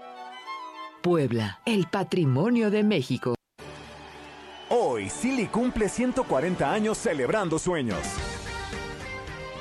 Puebla, 1.01 1.59
el 1.65 1.87
patrimonio 1.87 2.71
de 2.71 2.83
México. 2.83 3.35
Hoy, 4.69 5.09
Silly 5.09 5.47
cumple 5.47 5.89
140 5.89 6.71
años 6.71 6.97
celebrando 6.97 7.59
sueños. 7.59 7.99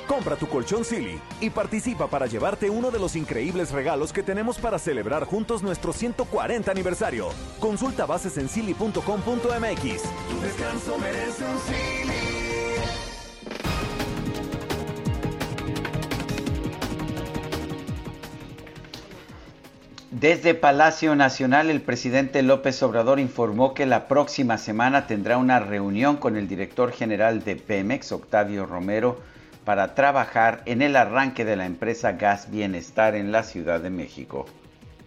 Compra 0.07 0.35
tu 0.37 0.47
colchón 0.47 0.85
Silly 0.85 1.19
y 1.41 1.49
participa 1.49 2.07
para 2.07 2.27
llevarte 2.27 2.69
uno 2.69 2.91
de 2.91 2.99
los 2.99 3.15
increíbles 3.15 3.71
regalos 3.71 4.13
que 4.13 4.23
tenemos 4.23 4.57
para 4.57 4.79
celebrar 4.79 5.25
juntos 5.25 5.61
nuestro 5.61 5.91
140 5.91 6.71
aniversario. 6.71 7.29
Consulta 7.59 8.05
bases 8.05 8.37
en 8.37 8.47
silly.com.mx. 8.47 9.03
Tu 9.03 10.41
descanso 10.41 10.97
merece 10.97 11.43
un 11.43 11.59
Silly. 11.59 12.47
Desde 20.19 20.55
Palacio 20.55 21.15
Nacional, 21.15 21.69
el 21.69 21.81
presidente 21.81 22.41
López 22.41 22.81
Obrador 22.81 23.19
informó 23.19 23.75
que 23.75 23.85
la 23.85 24.07
próxima 24.07 24.57
semana 24.57 25.05
tendrá 25.05 25.37
una 25.37 25.59
reunión 25.59 26.17
con 26.17 26.37
el 26.37 26.47
director 26.47 26.91
general 26.91 27.43
de 27.43 27.55
Pemex, 27.55 28.11
Octavio 28.11 28.65
Romero, 28.65 29.19
para 29.67 29.95
trabajar 29.95 30.61
en 30.65 30.81
el 30.81 30.95
arranque 30.95 31.43
de 31.43 31.57
la 31.57 31.65
empresa 31.65 32.13
Gas 32.13 32.49
Bienestar 32.49 33.15
en 33.15 33.33
la 33.33 33.43
Ciudad 33.43 33.81
de 33.81 33.89
México. 33.89 34.45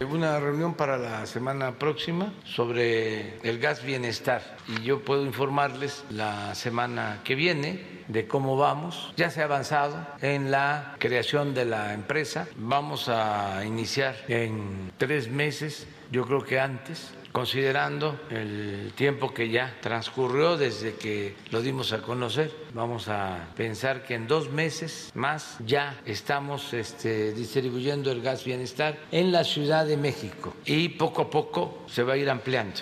Una 0.01 0.39
reunión 0.39 0.74
para 0.74 0.99
la 0.99 1.24
semana 1.24 1.78
próxima 1.78 2.35
sobre 2.45 3.39
el 3.39 3.59
gas 3.59 3.82
bienestar 3.82 4.43
y 4.69 4.82
yo 4.82 5.03
puedo 5.03 5.24
informarles 5.24 6.05
la 6.11 6.55
semana 6.55 7.20
que 7.24 7.37
viene 7.37 8.03
de 8.09 8.27
cómo 8.27 8.59
vamos. 8.59 9.15
Ya 9.16 9.31
se 9.31 9.41
ha 9.41 9.45
avanzado 9.45 10.07
en 10.20 10.51
la 10.51 10.95
creación 10.99 11.55
de 11.55 11.65
la 11.65 11.95
empresa. 11.95 12.47
Vamos 12.57 13.09
a 13.09 13.65
iniciar 13.65 14.15
en 14.28 14.93
tres 14.99 15.31
meses, 15.31 15.87
yo 16.11 16.27
creo 16.27 16.45
que 16.45 16.61
antes, 16.61 17.15
considerando 17.32 18.20
el 18.31 18.93
tiempo 18.94 19.32
que 19.32 19.48
ya 19.48 19.77
transcurrió 19.81 20.57
desde 20.57 20.94
que 20.94 21.36
lo 21.51 21.62
dimos 21.62 21.93
a 21.93 22.02
conocer, 22.02 22.51
vamos 22.74 23.09
a 23.09 23.48
pensar 23.57 24.05
que 24.05 24.15
en 24.15 24.27
dos 24.27 24.51
meses 24.51 25.11
más 25.15 25.57
ya 25.65 26.01
estamos 26.05 26.73
este, 26.73 27.32
distribuyendo 27.32 28.11
el 28.12 28.23
gas 28.23 28.44
bienestar 28.44 28.98
en 29.12 29.32
la 29.32 29.44
Ciudad 29.44 29.86
de 29.86 29.97
México 29.97 30.55
y 30.65 30.90
poco 30.90 31.23
a 31.23 31.31
poco 31.31 31.85
se 31.86 32.02
va 32.02 32.15
a 32.15 32.16
ir 32.16 32.31
ampliando. 32.31 32.81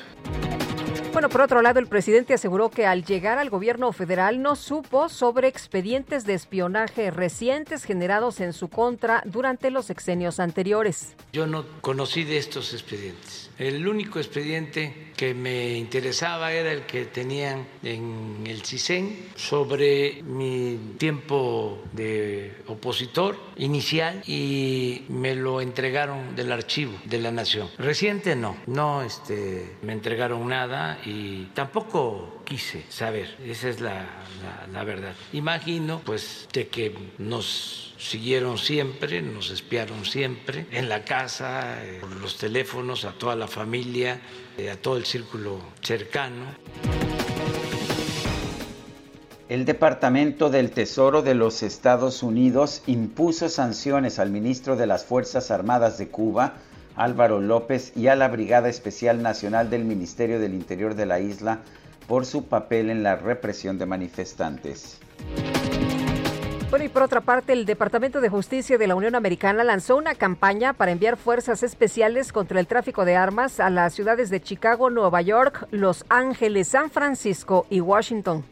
Bueno, 1.13 1.31
por 1.31 1.41
otro 1.41 1.63
lado, 1.63 1.81
el 1.81 1.89
presidente 1.89 2.35
aseguró 2.35 2.71
que 2.71 2.87
al 2.87 3.05
llegar 3.05 3.39
al 3.39 3.51
gobierno 3.51 3.93
federal 3.93 4.41
no 4.41 4.55
supo 4.55 5.09
sobre 5.09 5.49
expedientes 5.49 6.25
de 6.25 6.35
espionaje 6.35 7.11
recientes 7.11 7.83
generados 7.85 8.41
en 8.41 8.53
su 8.53 8.69
contra 8.69 9.23
durante 9.25 9.71
los 9.71 9.91
exenios 9.91 10.39
anteriores. 10.39 11.17
Yo 11.33 11.47
no 11.47 11.65
conocí 11.81 12.25
de 12.25 12.39
estos 12.39 12.73
expedientes. 12.73 13.48
El 13.59 13.89
único 13.89 14.21
expediente 14.21 15.09
que 15.17 15.35
me 15.35 15.77
interesaba 15.77 16.53
era 16.53 16.71
el 16.71 16.83
que 16.83 17.07
tenían 17.07 17.67
en 17.83 18.45
el 18.47 18.63
CISEN 18.63 19.31
sobre 19.35 20.23
mi 20.23 20.95
tiempo 20.97 21.83
de 21.93 22.55
opositor 22.69 23.37
inicial 23.57 24.23
y 24.29 25.03
me 25.09 25.35
lo 25.35 25.61
entregaron 25.61 26.37
del 26.37 26.53
archivo 26.53 26.93
de 27.05 27.19
la 27.19 27.33
Nación. 27.33 27.69
Reciente 27.79 28.37
no, 28.37 28.57
no 28.69 29.03
este, 29.03 29.77
me 29.83 29.93
entregaron 29.93 30.47
nada 30.47 31.01
y 31.05 31.47
tampoco 31.47 32.43
quise 32.45 32.85
saber, 32.89 33.37
esa 33.45 33.71
es 33.71 33.81
la, 33.81 34.07
la 34.73 34.85
verdad. 34.85 35.15
Imagino 35.33 36.01
pues 36.05 36.49
de 36.53 36.69
que 36.69 36.95
nos 37.19 37.88
siguieron 37.99 38.59
siempre, 38.59 39.21
nos 39.21 39.51
espiaron 39.51 40.05
siempre, 40.05 40.67
en 40.71 40.89
la 40.89 41.05
casa, 41.05 41.79
por 42.01 42.15
los 42.17 42.39
teléfonos, 42.39 43.05
a 43.05 43.13
toda 43.13 43.37
la 43.37 43.49
familia, 43.49 44.21
a 44.71 44.77
todo 44.77 44.97
el 44.97 45.05
círculo 45.05 45.61
cercano. 45.83 46.47
El 49.49 49.65
Departamento 49.65 50.51
del 50.51 50.71
Tesoro 50.71 51.23
de 51.23 51.35
los 51.35 51.63
Estados 51.63 52.23
Unidos 52.23 52.83
impuso 52.87 53.49
sanciones 53.49 54.19
al 54.19 54.31
ministro 54.31 54.77
de 54.77 54.87
las 54.87 55.07
Fuerzas 55.07 55.51
Armadas 55.51 55.97
de 55.97 56.09
Cuba, 56.09 56.59
Álvaro 56.97 57.41
López, 57.41 57.93
y 57.97 58.09
a 58.09 58.15
la 58.15 58.29
Brigada 58.29 58.69
Especial 58.69 59.23
Nacional 59.23 59.71
del 59.71 59.85
Ministerio 59.85 60.39
del 60.39 60.53
Interior 60.53 60.95
de 60.95 61.07
la 61.07 61.21
isla 61.21 61.61
por 62.07 62.27
su 62.27 62.45
papel 62.45 62.91
en 62.91 63.03
la 63.03 63.17
represión 63.17 63.79
de 63.79 63.87
manifestantes. 63.87 64.99
Bueno, 66.71 66.85
y 66.85 66.91
por 66.91 67.03
otra 67.03 67.23
parte, 67.23 67.55
el 67.55 67.65
Departamento 67.65 68.21
de 68.21 68.29
Justicia 68.29 68.77
de 68.77 68.87
la 68.87 68.95
Unión 68.95 69.15
Americana 69.15 69.65
lanzó 69.65 69.97
una 69.97 70.15
campaña 70.15 70.75
para 70.75 70.93
enviar 70.93 71.17
fuerzas 71.17 71.63
especiales 71.63 72.31
contra 72.31 72.61
el 72.61 72.67
tráfico 72.67 73.07
de 73.07 73.17
armas 73.17 73.59
a 73.59 73.71
las 73.71 73.95
ciudades 73.95 74.29
de 74.29 74.43
Chicago, 74.43 74.91
Nueva 74.91 75.23
York, 75.23 75.67
Los 75.71 76.05
Ángeles, 76.11 76.69
San 76.69 76.91
Francisco 76.91 77.67
y 77.71 77.81
Washington. 77.81 78.45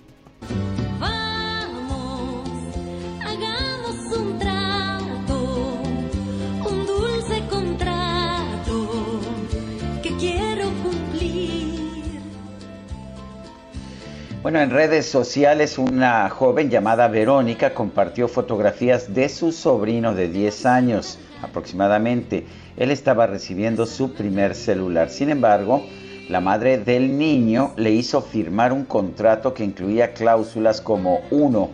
Bueno, 14.46 14.60
en 14.60 14.70
redes 14.70 15.06
sociales 15.06 15.76
una 15.76 16.30
joven 16.30 16.70
llamada 16.70 17.08
Verónica 17.08 17.74
compartió 17.74 18.28
fotografías 18.28 19.12
de 19.12 19.28
su 19.28 19.50
sobrino 19.50 20.14
de 20.14 20.28
10 20.28 20.66
años 20.66 21.18
aproximadamente. 21.42 22.46
Él 22.76 22.92
estaba 22.92 23.26
recibiendo 23.26 23.86
su 23.86 24.12
primer 24.12 24.54
celular. 24.54 25.10
Sin 25.10 25.30
embargo, 25.30 25.84
la 26.28 26.40
madre 26.40 26.78
del 26.78 27.18
niño 27.18 27.72
le 27.74 27.90
hizo 27.90 28.22
firmar 28.22 28.72
un 28.72 28.84
contrato 28.84 29.52
que 29.52 29.64
incluía 29.64 30.14
cláusulas 30.14 30.80
como 30.80 31.22
uno, 31.32 31.70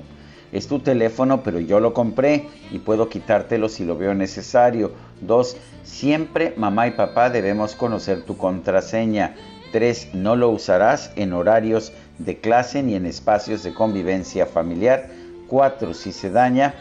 es 0.53 0.69
tu 0.69 0.81
teléfono, 0.81 1.43
pero 1.43 1.61
yo 1.61 1.81
lo 1.81 1.95
compré 1.95 2.49
y 2.71 2.79
puedo 2.79 3.09
quitártelo 3.09 3.71
si 3.71 3.87
lo 3.87 3.97
veo 3.97 4.15
necesario. 4.15 4.93
2. 5.23 5.57
Siempre 5.83 6.53
mamá 6.57 6.87
y 6.87 6.91
papá 6.93 7.31
debemos 7.31 7.75
conocer 7.75 8.23
tu 8.23 8.37
contraseña. 8.37 9.35
3. 9.73 10.11
No 10.13 10.37
lo 10.37 10.51
usarás 10.51 11.11
en 11.17 11.33
horarios 11.33 11.95
de 12.25 12.39
clase 12.39 12.83
ni 12.83 12.95
en 12.95 13.07
espacios 13.07 13.63
de 13.63 13.75
convivencia 13.75 14.47
familiar. 14.47 15.11
4. 15.49 15.95
Si 15.95 16.13
se 16.13 16.31
daña, 16.31 16.75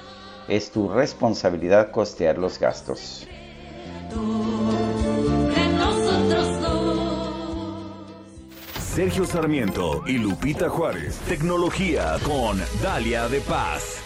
es 0.47 0.72
tu 0.72 0.89
responsabilidad 0.89 1.91
costear 1.91 2.38
los 2.38 2.59
gastos. 2.59 3.27
Sergio 8.80 9.26
Sarmiento 9.26 10.03
y 10.05 10.18
Lupita 10.18 10.69
Juárez. 10.69 11.18
Tecnología 11.27 12.18
con 12.26 12.59
Dalia 12.84 13.30
de 13.30 13.39
Paz. 13.39 14.01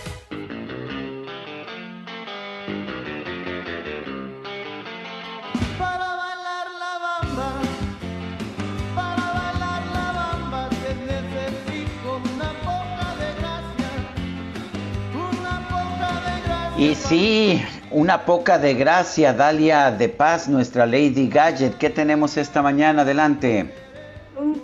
Y 16.77 16.93
sí, 16.93 17.63
una 17.89 18.25
poca 18.25 18.59
de 18.59 18.73
gracia, 18.73 19.31
Dalia 19.31 19.91
de 19.91 20.09
Paz, 20.09 20.49
nuestra 20.49 20.85
Lady 20.85 21.29
Gadget. 21.29 21.77
¿Qué 21.77 21.89
tenemos 21.89 22.35
esta 22.35 22.61
mañana? 22.61 23.03
Adelante. 23.03 23.73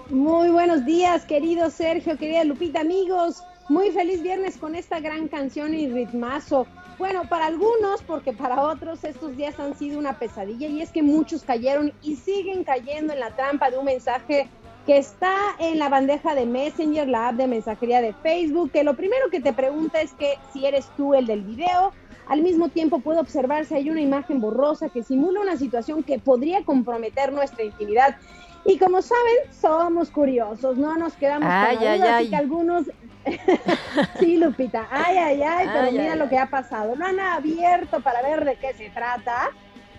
Muy 0.10 0.50
buenos 0.50 0.84
días, 0.84 1.24
querido 1.24 1.70
Sergio, 1.70 2.18
querida 2.18 2.44
Lupita, 2.44 2.82
amigos. 2.82 3.42
Muy 3.70 3.92
feliz 3.92 4.22
viernes 4.22 4.58
con 4.58 4.76
esta 4.76 5.00
gran 5.00 5.30
canción 5.30 5.74
y 5.74 5.88
ritmazo. 5.88 6.68
Bueno, 7.00 7.22
para 7.30 7.46
algunos, 7.46 8.02
porque 8.06 8.34
para 8.34 8.62
otros 8.62 9.06
estos 9.06 9.38
días 9.38 9.58
han 9.58 9.78
sido 9.78 9.98
una 9.98 10.20
pesadilla 10.20 10.68
y 10.68 10.82
es 10.82 10.90
que 10.90 11.04
muchos 11.04 11.44
cayeron 11.44 11.94
y 12.02 12.18
siguen 12.18 12.66
cayendo 12.66 13.14
en 13.14 13.22
la 13.22 13.34
trampa 13.38 13.72
de 13.72 13.78
un 13.78 13.86
mensaje 13.86 14.50
que 14.86 14.98
está 14.98 15.34
en 15.60 15.80
la 15.80 15.90
bandeja 15.90 16.36
de 16.36 16.46
Messenger, 16.46 17.08
la 17.08 17.30
app 17.30 17.36
de 17.36 17.48
mensajería 17.48 18.02
de 18.02 18.14
Facebook, 18.14 18.72
que 18.72 18.84
lo 18.84 18.96
primero 18.96 19.30
que 19.30 19.40
te 19.40 19.54
pregunta 19.54 20.02
es 20.02 20.12
que 20.14 20.38
si 20.52 20.66
eres 20.66 20.88
tú 20.98 21.14
el 21.14 21.28
del 21.28 21.42
video, 21.42 21.94
al 22.32 22.44
mismo 22.44 22.70
tiempo 22.70 23.00
puede 23.00 23.20
observarse 23.20 23.76
hay 23.76 23.90
una 23.90 24.00
imagen 24.00 24.40
borrosa 24.40 24.88
que 24.88 25.04
simula 25.04 25.42
una 25.42 25.58
situación 25.58 26.02
que 26.02 26.18
podría 26.18 26.64
comprometer 26.64 27.34
nuestra 27.34 27.66
intimidad. 27.66 28.16
Y 28.64 28.78
como 28.78 29.02
saben, 29.02 29.36
somos 29.52 30.10
curiosos, 30.12 30.78
no 30.78 30.96
nos 30.96 31.14
quedamos 31.16 31.50
ay, 31.52 31.76
con 31.76 31.86
la 31.86 31.98
duda, 31.98 32.18
así 32.18 32.30
que 32.30 32.36
algunos 32.38 32.86
sí, 34.20 34.38
Lupita, 34.38 34.88
ay, 34.90 35.18
ay, 35.18 35.42
ay, 35.42 35.70
pero 35.74 35.92
mira 35.92 36.16
lo 36.16 36.30
que 36.30 36.38
ha 36.38 36.50
pasado. 36.50 36.96
No 36.96 37.06
han 37.06 37.20
abierto 37.20 38.00
para 38.00 38.22
ver 38.22 38.46
de 38.46 38.56
qué 38.56 38.74
se 38.76 38.90
trata, 38.92 39.50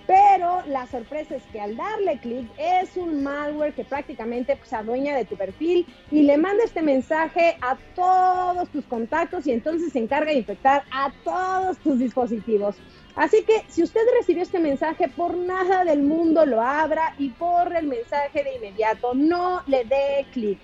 pero 0.06 0.62
la 0.66 0.86
sorpresa 0.86 1.36
es 1.36 1.42
que 1.52 1.60
al 1.60 1.76
darle 1.76 2.18
clic 2.18 2.48
es 2.58 2.96
un 2.96 3.22
malware 3.22 3.74
que 3.74 3.84
prácticamente 3.84 4.56
pues, 4.56 4.68
se 4.68 4.76
adueña 4.76 5.16
de 5.16 5.24
tu 5.24 5.36
perfil 5.36 5.86
y 6.10 6.22
le 6.22 6.36
manda 6.36 6.64
este 6.64 6.82
mensaje 6.82 7.56
a 7.60 7.76
todos 7.94 8.68
tus 8.70 8.84
contactos 8.86 9.46
y 9.46 9.52
entonces 9.52 9.92
se 9.92 9.98
encarga 9.98 10.32
de 10.32 10.38
infectar 10.38 10.84
a 10.90 11.12
todos 11.24 11.78
tus 11.78 11.98
dispositivos. 11.98 12.76
Así 13.14 13.42
que 13.44 13.64
si 13.68 13.82
usted 13.82 14.00
recibió 14.18 14.42
este 14.42 14.58
mensaje, 14.58 15.08
por 15.08 15.36
nada 15.36 15.84
del 15.84 16.02
mundo 16.02 16.46
lo 16.46 16.60
abra 16.60 17.14
y 17.18 17.28
borre 17.30 17.78
el 17.78 17.86
mensaje 17.86 18.42
de 18.42 18.56
inmediato. 18.56 19.14
No 19.14 19.62
le 19.66 19.84
dé 19.84 20.26
clic. 20.32 20.58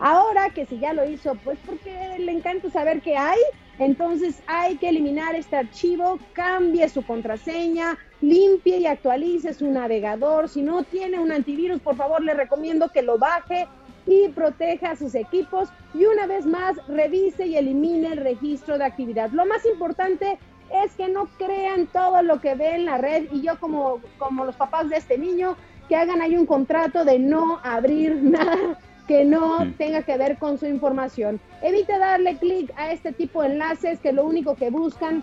Ahora 0.00 0.50
que 0.50 0.66
si 0.66 0.80
ya 0.80 0.92
lo 0.92 1.08
hizo, 1.08 1.36
pues 1.44 1.58
porque 1.64 2.16
le 2.18 2.32
encanta 2.32 2.68
saber 2.70 3.02
qué 3.02 3.16
hay, 3.16 3.38
entonces 3.78 4.42
hay 4.46 4.76
que 4.76 4.88
eliminar 4.88 5.34
este 5.34 5.56
archivo, 5.56 6.18
cambie 6.34 6.88
su 6.88 7.04
contraseña, 7.04 7.98
limpie 8.20 8.78
y 8.78 8.86
actualice 8.86 9.54
su 9.54 9.70
navegador. 9.70 10.48
Si 10.48 10.62
no 10.62 10.82
tiene 10.84 11.18
un 11.18 11.32
antivirus, 11.32 11.80
por 11.80 11.96
favor 11.96 12.22
le 12.22 12.34
recomiendo 12.34 12.90
que 12.90 13.02
lo 13.02 13.18
baje 13.18 13.66
y 14.06 14.28
proteja 14.28 14.96
sus 14.96 15.14
equipos. 15.14 15.70
Y 15.94 16.04
una 16.04 16.26
vez 16.26 16.46
más, 16.46 16.76
revise 16.86 17.46
y 17.46 17.56
elimine 17.56 18.08
el 18.08 18.18
registro 18.18 18.78
de 18.78 18.84
actividad. 18.84 19.30
Lo 19.30 19.46
más 19.46 19.64
importante 19.64 20.38
es 20.84 20.92
que 20.94 21.08
no 21.08 21.26
crean 21.38 21.86
todo 21.86 22.22
lo 22.22 22.40
que 22.40 22.54
ve 22.54 22.74
en 22.74 22.84
la 22.84 22.98
red 22.98 23.26
y 23.30 23.42
yo 23.42 23.58
como, 23.58 24.00
como 24.18 24.44
los 24.44 24.56
papás 24.56 24.88
de 24.88 24.96
este 24.96 25.18
niño, 25.18 25.56
que 25.88 25.96
hagan 25.96 26.22
ahí 26.22 26.36
un 26.36 26.46
contrato 26.46 27.04
de 27.04 27.18
no 27.18 27.60
abrir 27.62 28.16
nada 28.22 28.78
que 29.12 29.26
no 29.26 29.70
tenga 29.76 30.00
que 30.04 30.16
ver 30.16 30.38
con 30.38 30.56
su 30.56 30.64
información. 30.64 31.38
Evite 31.60 31.98
darle 31.98 32.38
clic 32.38 32.72
a 32.78 32.92
este 32.92 33.12
tipo 33.12 33.42
de 33.42 33.48
enlaces 33.48 34.00
que 34.00 34.10
lo 34.10 34.24
único 34.24 34.54
que 34.54 34.70
buscan 34.70 35.22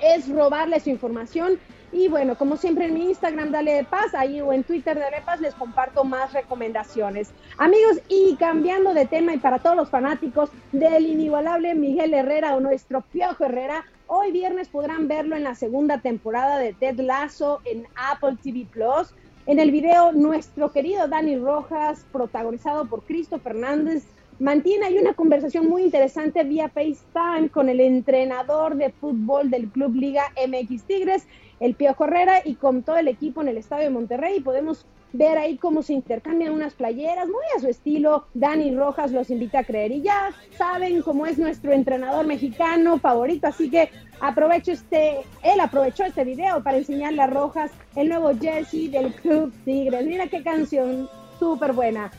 es 0.00 0.28
robarle 0.28 0.78
su 0.78 0.90
información. 0.90 1.58
Y 1.90 2.06
bueno, 2.06 2.38
como 2.38 2.56
siempre 2.56 2.84
en 2.84 2.94
mi 2.94 3.06
Instagram, 3.06 3.50
Dale 3.50 3.72
de 3.72 3.82
Paz, 3.82 4.14
ahí 4.14 4.40
o 4.40 4.52
en 4.52 4.62
Twitter, 4.62 4.96
Dale 4.96 5.16
de 5.16 5.22
Paz, 5.22 5.40
les 5.40 5.52
comparto 5.56 6.04
más 6.04 6.32
recomendaciones. 6.32 7.32
Amigos, 7.56 8.00
y 8.08 8.36
cambiando 8.36 8.94
de 8.94 9.04
tema 9.04 9.34
y 9.34 9.38
para 9.38 9.58
todos 9.58 9.74
los 9.74 9.90
fanáticos 9.90 10.50
del 10.70 11.04
inigualable 11.06 11.74
Miguel 11.74 12.14
Herrera 12.14 12.54
o 12.54 12.60
nuestro 12.60 13.00
Piojo 13.00 13.46
Herrera, 13.46 13.84
hoy 14.06 14.30
viernes 14.30 14.68
podrán 14.68 15.08
verlo 15.08 15.34
en 15.34 15.42
la 15.42 15.56
segunda 15.56 15.98
temporada 15.98 16.56
de 16.58 16.72
Ted 16.72 17.00
Lasso 17.00 17.62
en 17.64 17.88
Apple 17.96 18.36
TV 18.40 18.64
Plus. 18.70 19.12
En 19.48 19.58
el 19.58 19.70
video, 19.70 20.12
nuestro 20.12 20.72
querido 20.72 21.08
Dani 21.08 21.38
Rojas, 21.38 22.04
protagonizado 22.12 22.84
por 22.84 23.04
Cristo 23.04 23.38
Fernández, 23.38 24.04
mantiene 24.38 24.84
ahí 24.84 24.98
una 24.98 25.14
conversación 25.14 25.66
muy 25.66 25.84
interesante 25.84 26.44
vía 26.44 26.68
FaceTime 26.68 27.48
con 27.48 27.70
el 27.70 27.80
entrenador 27.80 28.76
de 28.76 28.90
fútbol 28.90 29.48
del 29.48 29.70
Club 29.70 29.94
Liga 29.94 30.24
MX 30.36 30.82
Tigres, 30.82 31.26
el 31.60 31.74
Pío 31.74 31.96
Herrera, 31.98 32.42
y 32.44 32.56
con 32.56 32.82
todo 32.82 32.98
el 32.98 33.08
equipo 33.08 33.40
en 33.40 33.48
el 33.48 33.56
Estadio 33.56 33.84
de 33.84 33.90
Monterrey. 33.90 34.36
Y 34.36 34.40
podemos 34.40 34.84
ver 35.12 35.38
ahí 35.38 35.56
cómo 35.56 35.82
se 35.82 35.94
intercambian 35.94 36.52
unas 36.52 36.74
playeras, 36.74 37.26
muy 37.26 37.44
a 37.56 37.60
su 37.60 37.68
estilo. 37.68 38.26
Dani 38.34 38.74
Rojas 38.74 39.12
los 39.12 39.30
invita 39.30 39.60
a 39.60 39.64
creer. 39.64 39.92
Y 39.92 40.02
ya 40.02 40.30
saben 40.56 41.02
cómo 41.02 41.26
es 41.26 41.38
nuestro 41.38 41.72
entrenador 41.72 42.26
mexicano 42.26 42.98
favorito, 42.98 43.46
así 43.46 43.70
que 43.70 43.90
aprovecho 44.20 44.72
este, 44.72 45.20
él 45.42 45.60
aprovechó 45.60 46.04
este 46.04 46.24
video 46.24 46.62
para 46.62 46.78
enseñarle 46.78 47.22
a 47.22 47.26
Rojas 47.26 47.70
el 47.96 48.08
nuevo 48.08 48.30
jersey 48.38 48.88
del 48.88 49.12
Club 49.14 49.52
Tigres. 49.64 50.06
Mira 50.06 50.26
qué 50.26 50.42
canción 50.42 51.08
súper 51.38 51.72
buena. 51.72 52.10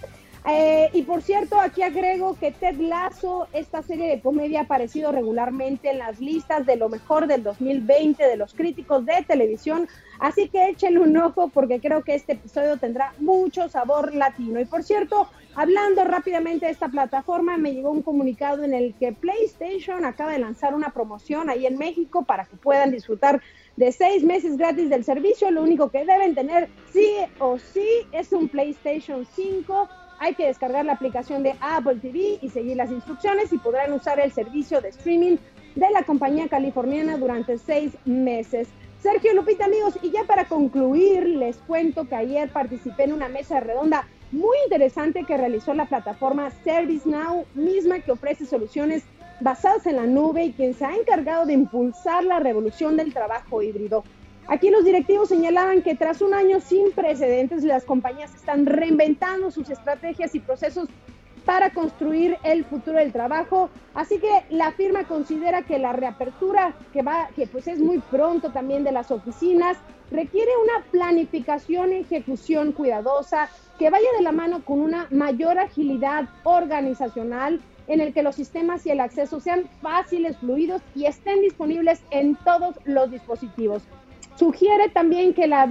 Eh, 0.48 0.90
y 0.94 1.04
por 1.04 1.22
cierto, 1.22 1.60
aquí 1.60 1.82
agrego 1.82 2.38
que 2.40 2.52
Ted 2.52 2.78
Lasso, 2.78 3.48
esta 3.54 3.84
serie 3.84 4.08
de 4.08 4.22
comedia 4.22 4.62
ha 4.62 4.64
aparecido 4.64 5.12
regularmente 5.12 5.92
en 5.92 6.00
las 6.00 6.20
listas 6.20 6.66
de 6.66 6.78
lo 6.78 6.90
mejor 6.90 7.28
del 7.28 7.44
2020 7.44 8.26
de 8.26 8.38
los 8.38 8.54
críticos 8.54 9.06
de 9.06 9.24
televisión, 9.28 9.88
así 10.20 10.50
que 10.50 10.70
échenle 10.70 11.00
un 11.00 11.16
ojo 11.18 11.50
porque 11.50 11.80
creo 11.80 12.04
que 12.04 12.16
este 12.16 12.34
episodio 12.34 12.78
tendrá 12.78 13.14
mucho 13.20 13.70
sabor 13.70 14.14
latino. 14.14 14.60
Y 14.60 14.66
por 14.66 14.84
cierto, 14.84 15.28
hablando 15.56 16.04
rápidamente 16.04 16.66
de 16.66 16.72
esta 16.72 16.90
plataforma, 16.90 17.58
me 17.58 17.74
llegó 17.74 17.92
un 17.92 18.02
comunicado 18.02 18.64
en 18.64 18.74
el 18.74 18.94
que 18.96 19.14
PlayStation 19.14 20.06
acaba 20.06 20.32
de 20.32 20.40
lanzar 20.40 20.76
una 20.76 20.90
promoción 20.92 21.50
ahí 21.50 21.66
en 21.66 21.78
México 21.78 22.24
para 22.24 22.46
que 22.46 22.58
puedan 22.58 22.92
disfrutar 22.92 23.42
de 23.76 23.92
seis 23.92 24.24
meses 24.24 24.58
gratis 24.58 24.90
del 24.90 25.04
servicio. 25.04 25.52
Lo 25.52 25.64
único 25.64 25.90
que 25.90 26.06
deben 26.06 26.36
tener 26.36 26.70
sí 26.92 27.10
o 27.40 27.58
sí 27.58 27.88
es 28.12 28.32
un 28.34 28.50
PlayStation 28.50 29.26
5 29.26 29.90
hay 30.20 30.36
que 30.36 30.48
descargar 30.48 30.86
la 30.86 30.94
aplicación 30.94 31.44
de 31.44 31.56
Apple 31.62 31.96
TV 31.96 32.40
y 32.42 32.50
seguir 32.50 32.76
las 32.76 32.92
instrucciones 32.92 33.52
y 33.54 33.58
podrán 33.58 33.94
usar 33.94 34.20
el 34.20 34.32
servicio 34.32 34.82
de 34.82 34.90
streaming 34.90 35.38
de 35.76 35.90
la 35.92 36.04
compañía 36.04 36.50
californiana 36.50 37.18
durante 37.18 37.58
seis 37.58 37.94
meses. 38.06 38.68
Sergio 39.02 39.34
Lupita, 39.34 39.64
amigos, 39.64 39.98
y 40.02 40.12
ya 40.12 40.26
para 40.26 40.46
concluir, 40.46 41.24
les 41.24 41.56
cuento 41.58 42.06
que 42.06 42.16
ayer 42.16 42.50
participé 42.50 43.06
en 43.06 43.14
una 43.14 43.30
mesa 43.30 43.62
redonda 43.62 44.06
muy 44.34 44.58
interesante 44.66 45.24
que 45.24 45.38
realizó 45.38 45.74
la 45.74 45.86
plataforma 45.86 46.52
ServiceNow, 46.66 47.46
misma 47.54 48.02
que 48.02 48.12
ofrece 48.12 48.46
soluciones 48.46 49.04
basadas 49.40 49.86
en 49.88 49.96
la 49.96 50.06
nube 50.06 50.44
y 50.44 50.52
quien 50.52 50.74
se 50.74 50.84
ha 50.84 50.96
encargado 50.96 51.46
de 51.46 51.54
impulsar 51.54 52.26
la 52.26 52.40
revolución 52.40 52.98
del 52.98 53.14
trabajo 53.14 53.62
híbrido. 53.62 54.04
Aquí 54.50 54.70
los 54.70 54.84
directivos 54.84 55.30
señalaban 55.30 55.82
que 55.82 55.96
tras 55.96 56.22
un 56.22 56.34
año 56.34 56.60
sin 56.60 56.92
precedentes, 56.92 57.64
las 57.64 57.86
compañías 57.86 58.36
están 58.36 58.66
reinventando 58.66 59.50
sus 59.50 59.70
estrategias 59.70 60.36
y 60.36 60.42
procesos 60.42 60.90
para 61.50 61.72
construir 61.72 62.38
el 62.44 62.64
futuro 62.64 63.00
del 63.00 63.12
trabajo. 63.12 63.72
Así 63.96 64.20
que 64.20 64.30
la 64.52 64.72
firma 64.74 65.06
considera 65.06 65.64
que 65.64 65.80
la 65.80 65.94
reapertura, 65.94 66.76
que 66.94 67.02
va, 67.02 67.30
que 67.36 67.48
pues 67.48 67.68
es 67.68 67.80
muy 67.80 67.98
pronto 67.98 68.52
también 68.52 68.84
de 68.84 68.92
las 68.92 69.10
oficinas, 69.10 69.76
requiere 70.12 70.52
una 70.62 70.86
planificación 70.92 71.92
y 71.92 72.02
ejecución 72.02 72.72
cuidadosa 72.72 73.50
que 73.80 73.90
vaya 73.90 74.06
de 74.16 74.24
la 74.24 74.32
mano 74.32 74.64
con 74.64 74.80
una 74.80 75.08
mayor 75.10 75.58
agilidad 75.58 76.30
organizacional 76.44 77.60
en 77.88 78.00
el 78.00 78.14
que 78.14 78.22
los 78.22 78.36
sistemas 78.36 78.86
y 78.86 78.92
el 78.92 79.00
acceso 79.00 79.40
sean 79.40 79.68
fáciles, 79.82 80.38
fluidos 80.38 80.84
y 80.94 81.06
estén 81.06 81.42
disponibles 81.42 82.04
en 82.12 82.36
todos 82.36 82.76
los 82.86 83.10
dispositivos. 83.10 83.82
Sugiere 84.40 84.88
también 84.88 85.34
que 85.34 85.48
la, 85.48 85.68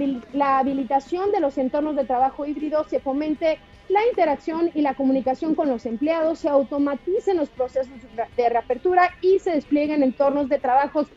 habilitación 0.59 1.31
de 1.31 1.39
los 1.39 1.57
entornos 1.57 1.95
de 1.95 2.05
trabajo 2.05 2.45
híbrido 2.45 2.83
se 2.83 2.99
fomente 2.99 3.57
la 3.89 4.05
interacción 4.07 4.71
y 4.73 4.81
la 4.81 4.93
comunicación 4.93 5.55
con 5.55 5.67
los 5.67 5.85
empleados, 5.85 6.39
se 6.39 6.49
automaticen 6.49 7.37
los 7.37 7.49
procesos 7.49 7.93
de 8.37 8.49
reapertura 8.49 9.11
y 9.21 9.39
se 9.39 9.51
desplieguen 9.51 10.03
entornos 10.03 10.47
de 10.47 10.59
trabajos 10.59 11.07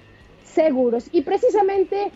seguros. 0.43 1.09
Y 1.13 1.23
precisamente 1.23 2.11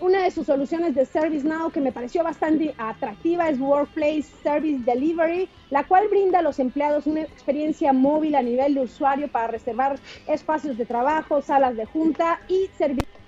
una 0.00 0.22
de 0.22 0.30
sus 0.30 0.46
soluciones 0.46 0.94
de 0.94 1.04
ServiceNow 1.04 1.70
que 1.70 1.80
me 1.80 1.92
pareció 1.92 2.24
bastante 2.24 2.74
atractiva 2.78 3.48
es 3.50 3.60
Workplace 3.60 4.24
Service 4.42 4.82
Delivery, 4.84 5.48
la 5.68 5.84
cual 5.84 6.08
brinda 6.08 6.38
a 6.38 6.42
los 6.42 6.58
empleados 6.58 7.06
una 7.06 7.20
experiencia 7.22 7.92
móvil 7.92 8.34
a 8.34 8.42
nivel 8.42 8.74
de 8.74 8.80
usuario 8.82 9.28
para 9.28 9.48
reservar 9.48 9.98
espacios 10.26 10.78
de 10.78 10.86
trabajo, 10.86 11.42
salas 11.42 11.76
de 11.76 11.84
junta 11.84 12.40
y 12.48 12.68
servicios 12.78 13.19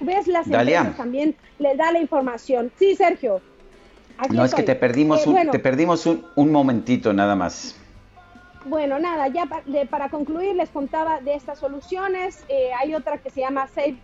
ves 0.00 0.26
las 0.26 0.46
empresas 0.46 0.96
también 0.96 1.36
le 1.58 1.76
da 1.76 1.92
la 1.92 2.00
información. 2.00 2.70
Sí, 2.78 2.94
Sergio. 2.94 3.40
no, 4.30 4.44
es 4.44 4.54
que 4.54 4.62
te 4.62 4.74
perdimos, 4.74 5.26
eh, 5.26 5.30
un, 5.30 5.50
te 5.50 5.58
perdimos 5.58 6.06
un, 6.06 6.52
momentito 6.52 7.12
nada 7.12 7.36
más. 7.36 7.76
Bueno, 8.66 8.98
nada, 8.98 9.28
ya 9.28 9.48
para 9.88 10.10
concluir 10.10 10.54
les 10.54 10.70
contaba 10.70 11.20
de 11.20 11.34
estas 11.34 11.58
soluciones. 11.58 12.44
Eh, 12.48 12.70
hay 12.78 12.94
otra 12.94 13.18
que 13.18 13.30
se 13.30 13.40
llama 13.40 13.66
Safe 13.68 13.96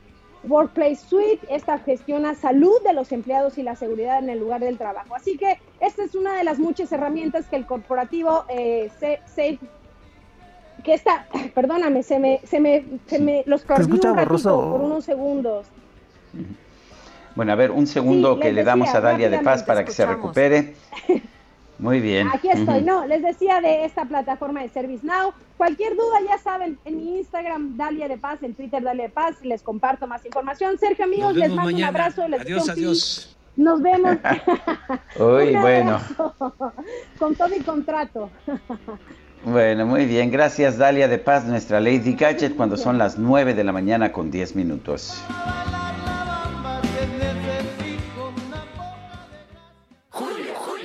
Workplace 0.44 0.96
Suite. 1.08 1.46
Esta 1.50 1.78
gestiona 1.78 2.34
salud 2.34 2.82
de 2.84 2.94
los 2.94 3.12
empleados 3.12 3.58
y 3.58 3.62
la 3.62 3.76
seguridad 3.76 4.18
en 4.18 4.30
el 4.30 4.38
lugar 4.38 4.60
del 4.60 4.78
trabajo. 4.78 5.14
Así 5.14 5.36
que 5.36 5.58
esta 5.80 6.04
es 6.04 6.14
una 6.14 6.34
de 6.36 6.44
las 6.44 6.58
muchas 6.58 6.90
herramientas 6.92 7.46
que 7.46 7.56
el 7.56 7.66
corporativo 7.66 8.44
eh, 8.48 8.90
Safe 9.26 9.58
que 10.86 10.94
está, 10.94 11.26
perdóname, 11.54 12.02
se 12.02 12.18
me, 12.18 12.40
se 12.44 12.60
me, 12.60 12.84
se 13.06 13.18
me 13.18 13.42
los 13.46 13.62
perdí 13.62 13.92
un 13.92 14.16
ratito 14.16 14.70
por 14.70 14.80
unos 14.80 15.04
segundos. 15.04 15.66
Bueno, 17.34 17.52
a 17.52 17.54
ver, 17.54 17.70
un 17.70 17.86
segundo 17.86 18.40
que 18.40 18.52
le 18.52 18.64
damos 18.64 18.94
a 18.94 19.00
Dalia 19.00 19.28
de 19.28 19.40
Paz 19.40 19.62
para 19.62 19.84
que 19.84 19.92
se 19.92 20.06
recupere. 20.06 20.74
Muy 21.78 22.00
bien. 22.00 22.28
Aquí 22.32 22.48
estoy. 22.48 22.80
No, 22.82 23.06
les 23.06 23.22
decía 23.22 23.60
de 23.60 23.84
esta 23.84 24.06
plataforma 24.06 24.62
de 24.62 24.70
ServiceNow. 24.70 25.32
Cualquier 25.58 25.94
duda, 25.94 26.20
ya 26.26 26.38
saben, 26.38 26.78
en 26.86 26.96
mi 26.96 27.18
Instagram, 27.18 27.76
Dalia 27.76 28.08
de 28.08 28.16
Paz, 28.16 28.42
en 28.42 28.54
Twitter, 28.54 28.82
Dalia 28.82 29.04
de 29.04 29.10
Paz, 29.10 29.36
les 29.42 29.62
comparto 29.62 30.06
más 30.06 30.24
información. 30.24 30.78
Sergio, 30.78 31.04
amigos, 31.04 31.36
les 31.36 31.52
mando 31.52 31.74
un 31.74 31.84
abrazo. 31.84 32.26
Les 32.28 32.40
adiós, 32.40 32.68
adiós. 32.70 33.36
Nos 33.56 33.82
vemos. 33.82 34.16
Uy, 35.18 35.54
bueno. 35.60 36.00
Con 37.18 37.34
todo 37.34 37.54
y 37.54 37.60
contrato. 37.60 38.30
bueno, 39.44 39.86
muy 39.86 40.06
bien. 40.06 40.30
Gracias, 40.30 40.78
Dalia 40.78 41.08
de 41.08 41.18
Paz, 41.18 41.44
nuestra 41.44 41.80
Lady 41.80 42.14
Gadget, 42.14 42.56
cuando 42.56 42.78
son 42.78 42.96
las 42.96 43.18
9 43.18 43.54
de 43.54 43.64
la 43.64 43.72
mañana 43.72 44.12
con 44.12 44.30
10 44.30 44.56
minutos. 44.56 45.22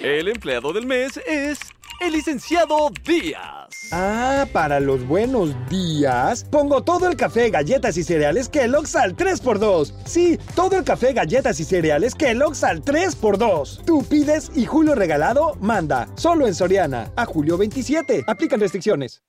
El 0.04 0.30
empleado 0.30 0.74
del 0.74 0.88
mes 0.88 1.20
es 1.28 1.60
el 2.00 2.14
licenciado 2.14 2.90
Díaz. 3.06 3.90
Ah, 3.92 4.48
para 4.52 4.80
los 4.80 5.06
buenos 5.06 5.54
días, 5.70 6.44
pongo 6.50 6.84
todo 6.84 7.08
el 7.08 7.16
café, 7.16 7.52
galletas 7.52 7.98
y 7.98 8.04
cereales 8.04 8.50
Kellogg's 8.50 8.96
al 8.96 9.16
3x2. 9.16 9.94
Sí, 10.06 10.40
todo 10.56 10.76
el 10.76 10.84
café, 10.84 11.14
galletas 11.14 11.60
y 11.60 11.66
cereales 11.66 12.16
Kellogg's 12.16 12.64
al 12.64 12.84
3x2. 12.84 13.86
Tú 13.86 14.04
pides 14.04 14.52
y 14.56 14.66
Julio 14.66 14.96
Regalado 14.96 15.56
manda. 15.62 16.08
Solo 16.16 16.48
en 16.48 16.56
Soriana. 16.56 17.12
A 17.16 17.26
julio 17.26 17.56
27. 17.60 18.24
Aplican 18.26 18.60
restricciones. 18.60 19.22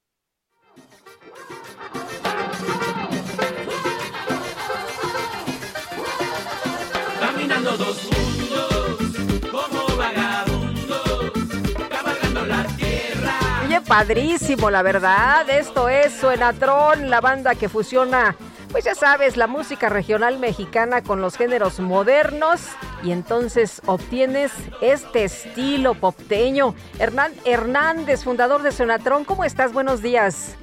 Padrísimo, 13.86 14.70
la 14.70 14.82
verdad. 14.82 15.48
Esto 15.48 15.88
es 15.88 16.12
Suenatron, 16.12 17.10
la 17.10 17.20
banda 17.20 17.54
que 17.54 17.68
fusiona, 17.68 18.36
pues 18.70 18.84
ya 18.84 18.94
sabes, 18.94 19.36
la 19.36 19.46
música 19.46 19.88
regional 19.88 20.38
mexicana 20.38 21.02
con 21.02 21.20
los 21.20 21.36
géneros 21.36 21.80
modernos. 21.80 22.60
Y 23.02 23.12
entonces 23.12 23.82
obtienes 23.86 24.52
este 24.80 25.24
estilo 25.24 25.94
popteño. 25.94 26.74
Hernán 26.98 27.32
Hernández, 27.44 28.24
fundador 28.24 28.62
de 28.62 28.72
Suenatron, 28.72 29.24
¿cómo 29.24 29.44
estás? 29.44 29.72
Buenos 29.72 30.02
días. 30.02 30.56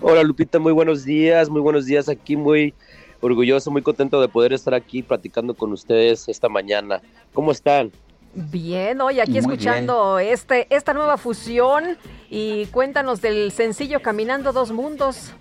Hola 0.00 0.22
Lupita, 0.22 0.58
muy 0.58 0.72
buenos 0.72 1.04
días, 1.04 1.48
muy 1.48 1.60
buenos 1.60 1.86
días 1.86 2.08
aquí, 2.08 2.36
muy 2.36 2.74
orgulloso, 3.20 3.70
muy 3.70 3.82
contento 3.82 4.20
de 4.20 4.28
poder 4.28 4.52
estar 4.52 4.74
aquí 4.74 5.02
platicando 5.02 5.54
con 5.54 5.72
ustedes 5.72 6.28
esta 6.28 6.48
mañana. 6.48 7.00
¿Cómo 7.32 7.50
están? 7.50 7.90
Bien, 8.38 9.00
hoy 9.00 9.18
aquí 9.18 9.38
escuchando 9.38 10.18
este, 10.18 10.66
esta 10.68 10.92
nueva 10.92 11.16
fusión 11.16 11.96
y 12.28 12.66
cuéntanos 12.66 13.22
del 13.22 13.50
sencillo 13.50 14.02
Caminando 14.02 14.52
Dos 14.52 14.72
Mundos. 14.72 15.32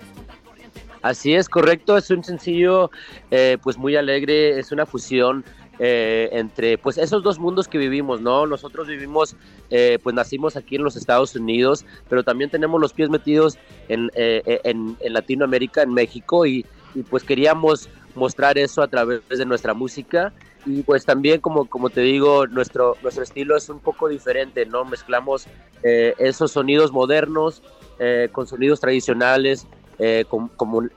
Así 1.02 1.36
es, 1.36 1.50
correcto, 1.50 1.98
es 1.98 2.10
un 2.10 2.24
sencillo 2.24 2.90
eh, 3.32 3.58
pues 3.62 3.78
muy 3.78 3.98
alegre, 3.98 4.58
es 4.58 4.72
una 4.72 4.86
fusión 4.86 5.44
eh, 5.78 6.30
entre 6.32 6.78
pues 6.78 6.98
esos 6.98 7.22
dos 7.22 7.38
mundos 7.38 7.68
que 7.68 7.78
vivimos, 7.78 8.22
¿no? 8.22 8.48
Nosotros 8.48 8.88
vivimos, 8.88 9.36
eh, 9.72 10.00
pues 10.02 10.16
nacimos 10.16 10.56
aquí 10.56 10.78
en 10.78 10.86
los 10.86 10.96
Estados 10.96 11.36
Unidos, 11.36 11.86
pero 12.08 12.24
también 12.24 12.50
tenemos 12.50 12.80
los 12.80 12.94
pies 12.94 13.10
metidos 13.10 13.58
en, 13.90 14.10
en, 14.16 14.96
Latinoamérica, 15.02 15.82
en 15.82 15.94
México, 15.94 16.46
y, 16.46 16.66
y, 16.96 17.04
pues 17.04 17.26
queríamos 17.26 17.90
mostrar 18.16 18.58
eso 18.58 18.82
a 18.82 18.88
través 18.88 19.28
de 19.28 19.46
nuestra 19.46 19.74
música 19.74 20.32
y 20.66 20.82
pues 20.82 21.06
también 21.06 21.42
como, 21.42 21.66
como 21.66 21.90
te 21.90 22.02
digo, 22.02 22.48
nuestro, 22.48 22.98
nuestro 23.04 23.24
estilo 23.24 23.56
es 23.56 23.70
un 23.70 23.80
poco 23.80 24.08
diferente, 24.08 24.66
¿no? 24.66 24.84
Mezclamos 24.84 25.48
eh, 25.84 26.16
esos 26.18 26.52
sonidos 26.52 26.92
modernos 26.92 27.62
eh, 28.00 28.30
con 28.32 28.48
sonidos 28.48 28.80
tradicionales, 28.80 29.68
eh, 30.00 30.26
como, 30.28 30.50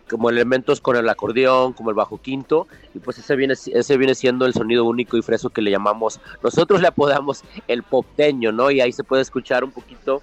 como, 0.09 0.31
elementos 0.31 0.81
con 0.81 0.97
el 0.97 1.09
acordeón, 1.09 1.74
como 1.74 1.90
el 1.90 1.97
bajo 1.97 2.20
quinto, 2.20 2.66
y 2.95 2.99
pues 2.99 3.19
ese 3.19 3.36
viene, 3.36 3.53
ese 3.53 3.97
viene 3.97 4.15
siendo 4.15 4.47
el 4.47 4.55
sonido 4.55 4.85
único 4.85 5.16
y 5.16 5.23
fresco 5.23 5.51
que 5.51 5.62
le 5.62 5.70
llamamos, 5.70 6.19
nosotros 6.43 6.81
le 6.81 6.89
apodamos 6.89 7.45
el 7.69 7.82
popteño, 7.82 8.51
¿no? 8.51 8.70
Y 8.70 8.81
ahí 8.81 8.90
se 8.90 9.05
puede 9.05 9.23
escuchar 9.23 9.65
un 9.65 9.70
poquito 9.70 10.23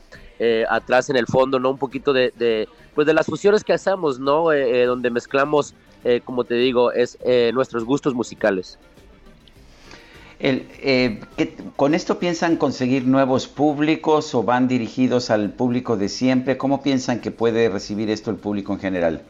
atrás 0.69 1.09
en 1.09 1.15
el 1.15 1.27
fondo, 1.27 1.59
¿no? 1.59 1.69
Un 1.69 1.77
poquito 1.77 2.11
de, 2.11 2.67
pues 2.93 3.07
de 3.07 3.13
las 3.13 3.27
fusiones 3.27 3.63
que 3.63 3.71
hacemos, 3.71 4.19
¿no? 4.19 4.49
donde 4.85 5.09
mezclamos, 5.09 5.73
como 6.25 6.43
te 6.43 6.55
digo, 6.55 6.91
es 6.91 7.17
nuestros 7.53 7.85
gustos 7.85 8.13
musicales. 8.13 8.77
Eh, 10.39 11.21
¿Con 11.75 11.93
esto 11.93 12.19
piensan 12.19 12.57
conseguir 12.57 13.05
nuevos 13.05 13.47
públicos 13.47 14.35
o 14.35 14.43
van 14.43 14.67
dirigidos 14.67 15.29
al 15.29 15.51
público 15.51 15.97
de 15.97 16.09
siempre? 16.09 16.57
¿Cómo 16.57 16.83
piensan 16.83 17.21
que 17.21 17.31
puede 17.31 17.69
recibir 17.69 18.09
esto 18.09 18.31
el 18.31 18.37
público 18.37 18.73
en 18.73 18.79
general? 18.79 19.21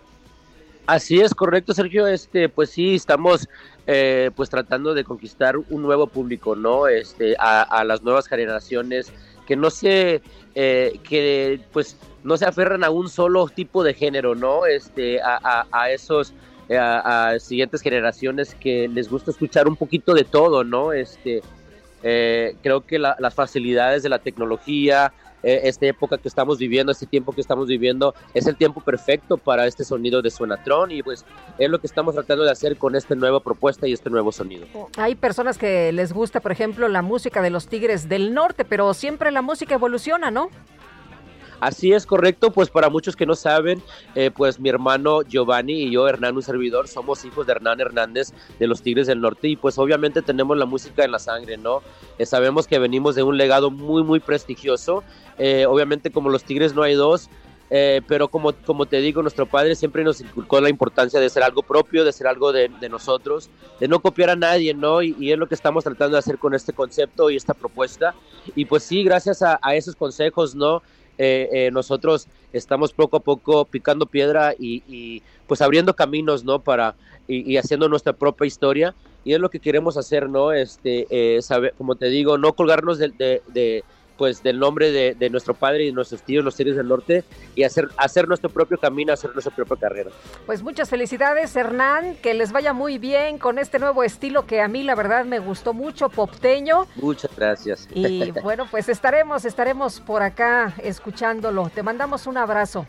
Así 0.87 1.19
es, 1.19 1.33
correcto, 1.33 1.73
Sergio. 1.73 2.07
Este, 2.07 2.49
pues 2.49 2.69
sí, 2.69 2.95
estamos 2.95 3.47
eh, 3.87 4.31
pues 4.35 4.49
tratando 4.49 4.93
de 4.93 5.03
conquistar 5.03 5.57
un 5.57 5.81
nuevo 5.81 6.07
público, 6.07 6.55
¿no? 6.55 6.87
Este, 6.87 7.35
a, 7.39 7.83
las 7.83 8.03
nuevas 8.03 8.27
generaciones 8.27 9.11
que 9.47 9.55
no 9.55 9.69
se, 9.69 10.21
eh, 10.53 10.99
que 11.03 11.59
pues 11.71 11.97
no 12.23 12.37
se 12.37 12.45
aferran 12.45 12.83
a 12.83 12.89
un 12.89 13.09
solo 13.09 13.47
tipo 13.47 13.83
de 13.83 13.93
género, 13.93 14.35
¿no? 14.35 14.65
Este, 14.65 15.21
a, 15.21 15.65
a 15.71 15.91
esos 15.91 16.33
eh, 16.69 16.77
a, 16.77 17.37
siguientes 17.39 17.81
generaciones 17.81 18.55
que 18.55 18.87
les 18.87 19.09
gusta 19.09 19.31
escuchar 19.31 19.67
un 19.67 19.75
poquito 19.75 20.13
de 20.13 20.23
todo, 20.23 20.63
¿no? 20.63 20.93
Este, 20.93 21.41
eh, 22.03 22.55
creo 22.61 22.81
que 22.81 22.99
las 22.99 23.33
facilidades 23.33 24.03
de 24.03 24.09
la 24.09 24.19
tecnología, 24.19 25.13
eh, 25.45 25.61
esta 25.69 25.85
época 25.85 26.17
que 26.17 26.27
estamos 26.27 26.57
viviendo, 26.57 26.91
este 26.91 27.05
tiempo 27.05 27.31
que 27.31 27.41
estamos 27.41 27.67
viviendo, 27.67 28.15
es 28.33 28.47
el 28.47 28.55
tiempo 28.55 28.81
perfecto 28.81 29.37
para 29.37 29.67
este 29.67 29.83
sonido 29.83 30.23
de 30.23 30.31
Suenatron 30.31 30.91
y 30.91 31.03
pues 31.03 31.23
es 31.59 31.69
lo 31.69 31.77
que 31.77 31.85
estamos 31.85 32.15
tratando 32.15 32.43
de 32.43 32.51
hacer 32.51 32.77
con 32.77 32.95
esta 32.95 33.13
nueva 33.13 33.39
propuesta 33.41 33.87
y 33.87 33.93
este 33.93 34.09
nuevo 34.09 34.31
sonido. 34.31 34.65
Hay 34.97 35.13
personas 35.13 35.59
que 35.59 35.91
les 35.91 36.13
gusta, 36.13 36.39
por 36.39 36.51
ejemplo, 36.51 36.87
la 36.87 37.03
música 37.03 37.43
de 37.43 37.51
los 37.51 37.67
Tigres 37.67 38.09
del 38.09 38.33
Norte, 38.33 38.65
pero 38.65 38.91
siempre 38.95 39.29
la 39.29 39.43
música 39.43 39.75
evoluciona, 39.75 40.31
¿no? 40.31 40.49
Así 41.59 41.93
es 41.93 42.05
correcto, 42.05 42.51
pues 42.51 42.69
para 42.69 42.89
muchos 42.89 43.15
que 43.15 43.25
no 43.25 43.35
saben, 43.35 43.81
eh, 44.13 44.31
pues 44.31 44.59
mi 44.59 44.69
hermano 44.69 45.21
Giovanni 45.21 45.83
y 45.83 45.91
yo, 45.91 46.07
Hernán, 46.07 46.35
un 46.35 46.43
servidor, 46.43 46.87
somos 46.87 47.23
hijos 47.25 47.45
de 47.45 47.53
Hernán 47.53 47.79
Hernández 47.79 48.33
de 48.59 48.67
los 48.67 48.81
Tigres 48.81 49.07
del 49.07 49.21
Norte 49.21 49.47
y 49.47 49.55
pues 49.55 49.77
obviamente 49.77 50.21
tenemos 50.21 50.57
la 50.57 50.65
música 50.65 51.05
en 51.05 51.11
la 51.11 51.19
sangre, 51.19 51.57
¿no? 51.57 51.81
Eh, 52.17 52.25
sabemos 52.25 52.67
que 52.67 52.79
venimos 52.79 53.15
de 53.15 53.23
un 53.23 53.37
legado 53.37 53.71
muy, 53.71 54.03
muy 54.03 54.19
prestigioso, 54.19 55.03
eh, 55.37 55.65
obviamente 55.65 56.11
como 56.11 56.29
los 56.29 56.43
Tigres 56.43 56.73
no 56.75 56.83
hay 56.83 56.95
dos, 56.95 57.29
pero 58.07 58.29
como, 58.29 58.53
como 58.53 58.85
te 58.85 59.01
digo, 59.01 59.21
nuestro 59.21 59.47
padre 59.47 59.75
siempre 59.75 60.03
nos 60.03 60.21
inculcó 60.21 60.61
la 60.61 60.69
importancia 60.69 61.19
de 61.19 61.29
ser 61.29 61.43
algo 61.43 61.61
propio, 61.61 62.05
de 62.05 62.13
ser 62.13 62.27
algo 62.27 62.53
de, 62.53 62.69
nosotros, 62.89 63.49
de 63.81 63.89
no 63.89 63.99
copiar 63.99 64.29
a 64.29 64.35
nadie, 64.37 64.73
¿no? 64.73 65.01
Y, 65.01 65.31
es 65.31 65.37
lo 65.37 65.47
que 65.47 65.55
estamos 65.55 65.83
tratando 65.83 66.13
de 66.13 66.19
hacer 66.19 66.37
con 66.37 66.53
este 66.53 66.71
concepto 66.71 67.29
y 67.29 67.35
esta 67.35 67.53
propuesta. 67.53 68.15
Y 68.55 68.63
pues 68.63 68.83
sí, 68.83 69.03
gracias 69.03 69.41
a, 69.41 69.59
a 69.61 69.75
esos 69.75 69.95
consejos, 69.95 70.55
¿no? 70.55 70.83
Eh, 71.17 71.49
eh, 71.51 71.71
nosotros 71.71 72.27
estamos 72.51 72.91
poco 72.93 73.17
a 73.17 73.19
poco 73.21 73.65
picando 73.65 74.05
piedra 74.05 74.53
y, 74.57 75.21
pues 75.47 75.61
abriendo 75.61 75.95
caminos, 75.95 76.43
¿no? 76.43 76.59
Para, 76.59 76.95
y, 77.27 77.57
haciendo 77.57 77.89
nuestra 77.89 78.13
propia 78.13 78.47
historia. 78.47 78.95
Y 79.23 79.33
es 79.33 79.39
lo 79.39 79.49
que 79.49 79.59
queremos 79.59 79.97
hacer, 79.97 80.29
¿no? 80.29 80.51
Este, 80.51 81.07
eh, 81.09 81.41
saber, 81.41 81.73
como 81.77 81.95
te 81.95 82.09
digo, 82.09 82.37
no 82.37 82.53
colgarnos 82.53 82.99
de, 82.99 83.83
pues 84.17 84.43
del 84.43 84.59
nombre 84.59 84.91
de, 84.91 85.29
nuestro 85.29 85.53
padre 85.53 85.83
y 85.83 85.87
de 85.87 85.91
nuestros 85.91 86.21
tíos, 86.21 86.43
los 86.43 86.55
seres 86.55 86.75
del 86.75 86.87
norte, 86.87 87.23
y 87.55 87.63
hacer, 87.63 87.89
hacer 87.97 88.27
nuestro 88.27 88.49
propio 88.49 88.77
camino, 88.77 89.13
hacer 89.13 89.31
nuestra 89.33 89.53
propia 89.53 89.77
carrera. 89.77 90.11
Pues 90.45 90.61
muchas 90.63 90.89
felicidades, 90.89 91.55
Hernán, 91.55 92.15
que 92.21 92.33
les 92.33 92.51
vaya 92.51 92.73
muy 92.73 92.97
bien 92.97 93.37
con 93.37 93.59
este 93.59 93.79
nuevo 93.79 94.03
estilo 94.03 94.45
que 94.45 94.61
a 94.61 94.67
mí 94.67 94.83
la 94.83 94.95
verdad 94.95 95.25
me 95.25 95.39
gustó 95.39 95.73
mucho, 95.73 96.09
popteño. 96.09 96.87
Muchas 96.95 97.35
gracias. 97.35 97.87
Y 97.93 98.31
bueno, 98.43 98.67
pues 98.69 98.89
estaremos, 98.89 99.45
estaremos 99.45 99.99
por 99.99 100.21
acá 100.21 100.73
escuchándolo. 100.81 101.69
Te 101.73 101.83
mandamos 101.83 102.27
un 102.27 102.37
abrazo. 102.37 102.85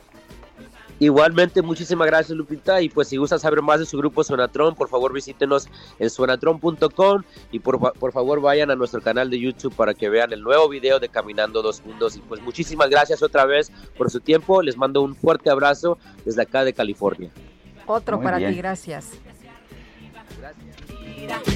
Igualmente, 0.98 1.60
muchísimas 1.60 2.06
gracias 2.06 2.36
Lupita 2.36 2.81
y 2.81 2.89
pues 2.89 3.09
si 3.09 3.18
gustan 3.18 3.39
saber 3.39 3.60
más 3.60 3.81
de 3.81 3.86
su 3.86 3.98
grupo 3.98 4.24
Sonatron, 4.24 4.74
por 4.74 4.89
favor 4.89 5.12
visítenos 5.12 5.68
en 5.98 6.09
sonatron.com 6.09 7.23
y 7.52 7.59
por, 7.59 7.93
por, 7.93 8.12
favor 8.12 8.40
vayan 8.40 8.70
a 8.70 8.77
nuestro 8.77 9.02
canal 9.02 9.28
de 9.28 9.39
YouTube 9.39 9.74
para 9.74 9.93
que 9.93 10.09
vean 10.09 10.32
el 10.32 10.40
nuevo 10.40 10.68
video 10.70 10.98
de 10.98 11.10
Caminando 11.10 11.60
Dos 11.60 11.85
Mundos 11.85 12.16
y 12.16 12.20
pues 12.20 12.40
muchísimas 12.40 12.89
gracias 12.89 13.23
otra 13.23 13.44
vez 13.44 13.70
por 13.98 14.10
su 14.10 14.20
tiempo, 14.20 14.62
les 14.62 14.78
mando 14.78 15.02
un 15.02 15.14
fuerte 15.14 15.51
abrazo 15.51 15.98
desde 16.24 16.43
acá 16.43 16.64
de 16.64 16.73
California. 16.73 17.31
Otro 17.86 18.20
para 18.20 18.39
ti, 18.39 18.55
gracias. 18.55 19.10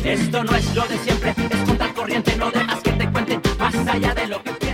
Esto 0.04 0.44
no 0.44 0.54
es 0.54 0.74
lo 0.74 0.82
de 0.86 0.98
siempre, 0.98 1.30
es 1.30 1.60
contar 1.66 1.94
corriente, 1.94 2.36
no 2.36 2.50
que 2.82 2.92
te 2.92 3.10
cuenten, 3.10 3.42
más 3.58 3.74
allá 3.74 4.14
de 4.14 4.26
lo 4.26 4.42
que 4.42 4.69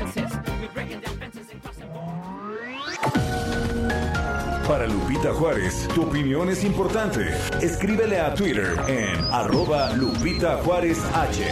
Para 4.68 4.88
Lupita 4.88 5.32
Juárez, 5.32 5.86
tu 5.94 6.02
opinión 6.02 6.48
es 6.48 6.64
importante. 6.64 7.28
Escríbele 7.62 8.18
a 8.18 8.34
Twitter 8.34 8.76
en 8.88 9.14
arroba 9.30 9.92
Lupita 9.92 10.56
Juárez 10.56 10.98
H. 11.14 11.44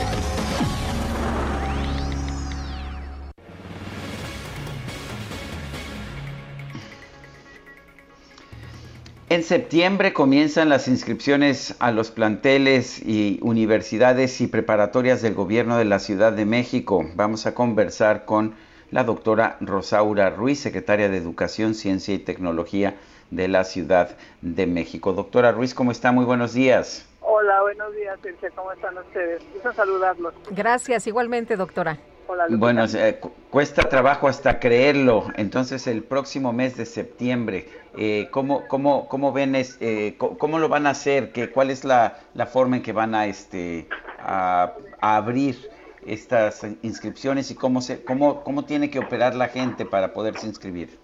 En 9.28 9.45
septiembre 9.45 10.12
comienzan 10.12 10.69
las 10.69 10.89
inscripciones 10.89 11.77
a 11.78 11.93
los 11.93 12.11
planteles 12.11 13.01
y 13.01 13.39
universidades 13.43 14.41
y 14.41 14.49
preparatorias 14.49 15.23
del 15.23 15.35
gobierno 15.35 15.77
de 15.77 15.85
la 15.85 16.01
Ciudad 16.01 16.32
de 16.32 16.47
México. 16.47 17.07
Vamos 17.15 17.47
a 17.47 17.55
conversar 17.55 18.24
con 18.24 18.55
la 18.90 19.05
doctora 19.05 19.56
Rosaura 19.61 20.31
Ruiz, 20.31 20.61
secretaria 20.61 21.09
de 21.09 21.16
Educación, 21.16 21.74
Ciencia 21.74 22.15
y 22.15 22.19
Tecnología 22.19 22.97
de 23.31 23.48
la 23.48 23.65
Ciudad 23.65 24.16
de 24.43 24.66
México. 24.66 25.12
Doctora 25.12 25.52
Ruiz, 25.52 25.74
¿cómo 25.74 25.90
está? 25.90 26.12
Muy 26.12 26.24
buenos 26.24 26.55
días. 26.55 27.06
Hola, 27.20 27.62
buenos 27.62 27.94
días. 27.94 28.19
¿Cómo 28.55 28.73
están 28.73 28.97
ustedes? 28.98 29.43
Quiero 29.52 29.73
saludarlos. 29.73 30.35
Gracias, 30.51 31.06
igualmente, 31.06 31.56
doctora. 31.56 31.98
Hola, 32.27 32.47
bueno, 32.51 32.85
eh, 32.85 33.20
cuesta 33.51 33.82
trabajo 33.82 34.28
hasta 34.28 34.59
creerlo. 34.59 35.27
Entonces, 35.36 35.86
el 35.86 36.02
próximo 36.02 36.52
mes 36.52 36.77
de 36.77 36.86
septiembre, 36.86 37.69
eh, 37.98 38.28
¿cómo, 38.31 38.66
cómo, 38.69 39.09
cómo 39.09 39.32
ven, 39.32 39.55
eh, 39.56 40.16
cómo, 40.19 40.59
lo 40.59 40.69
van 40.69 40.86
a 40.86 40.90
hacer? 40.90 41.32
¿Qué, 41.32 41.51
¿Cuál 41.51 41.70
es 41.70 41.85
la, 41.85 42.19
la, 42.35 42.47
forma 42.47 42.77
en 42.77 42.82
que 42.82 42.93
van 42.93 43.15
a, 43.15 43.27
este, 43.27 43.89
a 44.19 44.73
abrir 45.01 45.74
estas 46.06 46.64
inscripciones 46.82 47.51
y 47.51 47.55
cómo, 47.55 47.81
se, 47.81 48.05
cómo, 48.05 48.43
cómo 48.43 48.64
tiene 48.64 48.90
que 48.90 48.98
operar 48.98 49.35
la 49.35 49.48
gente 49.48 49.85
para 49.85 50.12
poderse 50.12 50.47
inscribir? 50.47 50.98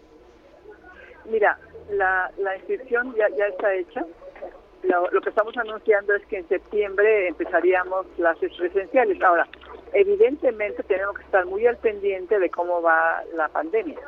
Mira, 1.26 1.58
la, 1.90 2.30
inscripción 2.56 3.14
ya, 3.16 3.28
ya 3.36 3.46
está 3.46 3.74
hecha. 3.74 4.04
Lo, 4.82 5.20
que 5.20 5.28
estamos 5.28 5.56
anunciando 5.56 6.14
es 6.14 6.24
que 6.26 6.38
en 6.38 6.48
septiembre 6.48 7.28
empezaríamos 7.28 8.06
las 8.18 8.38
presenciales. 8.38 9.22
Ahora, 9.22 9.46
evidentemente 9.92 10.82
tenemos 10.84 11.16
que 11.16 11.24
estar 11.24 11.44
muy 11.46 11.66
al 11.66 11.76
pendiente 11.76 12.38
de 12.38 12.50
cómo 12.50 12.80
va 12.80 13.22
la 13.34 13.48
pandemia. 13.48 13.98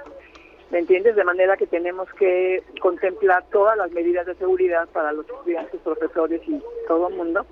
¿Me 0.70 0.78
entiendes? 0.78 1.14
De 1.14 1.24
manera 1.24 1.58
que 1.58 1.66
tenemos 1.66 2.08
que 2.14 2.62
contemplar 2.80 3.44
todas 3.52 3.76
las 3.76 3.92
medidas 3.92 4.24
de 4.24 4.34
seguridad 4.36 4.88
para 4.88 5.12
los 5.12 5.28
estudiantes, 5.28 5.78
profesores 5.82 6.40
y 6.46 6.62
todo 6.88 7.08
el 7.08 7.14
mundo 7.14 7.46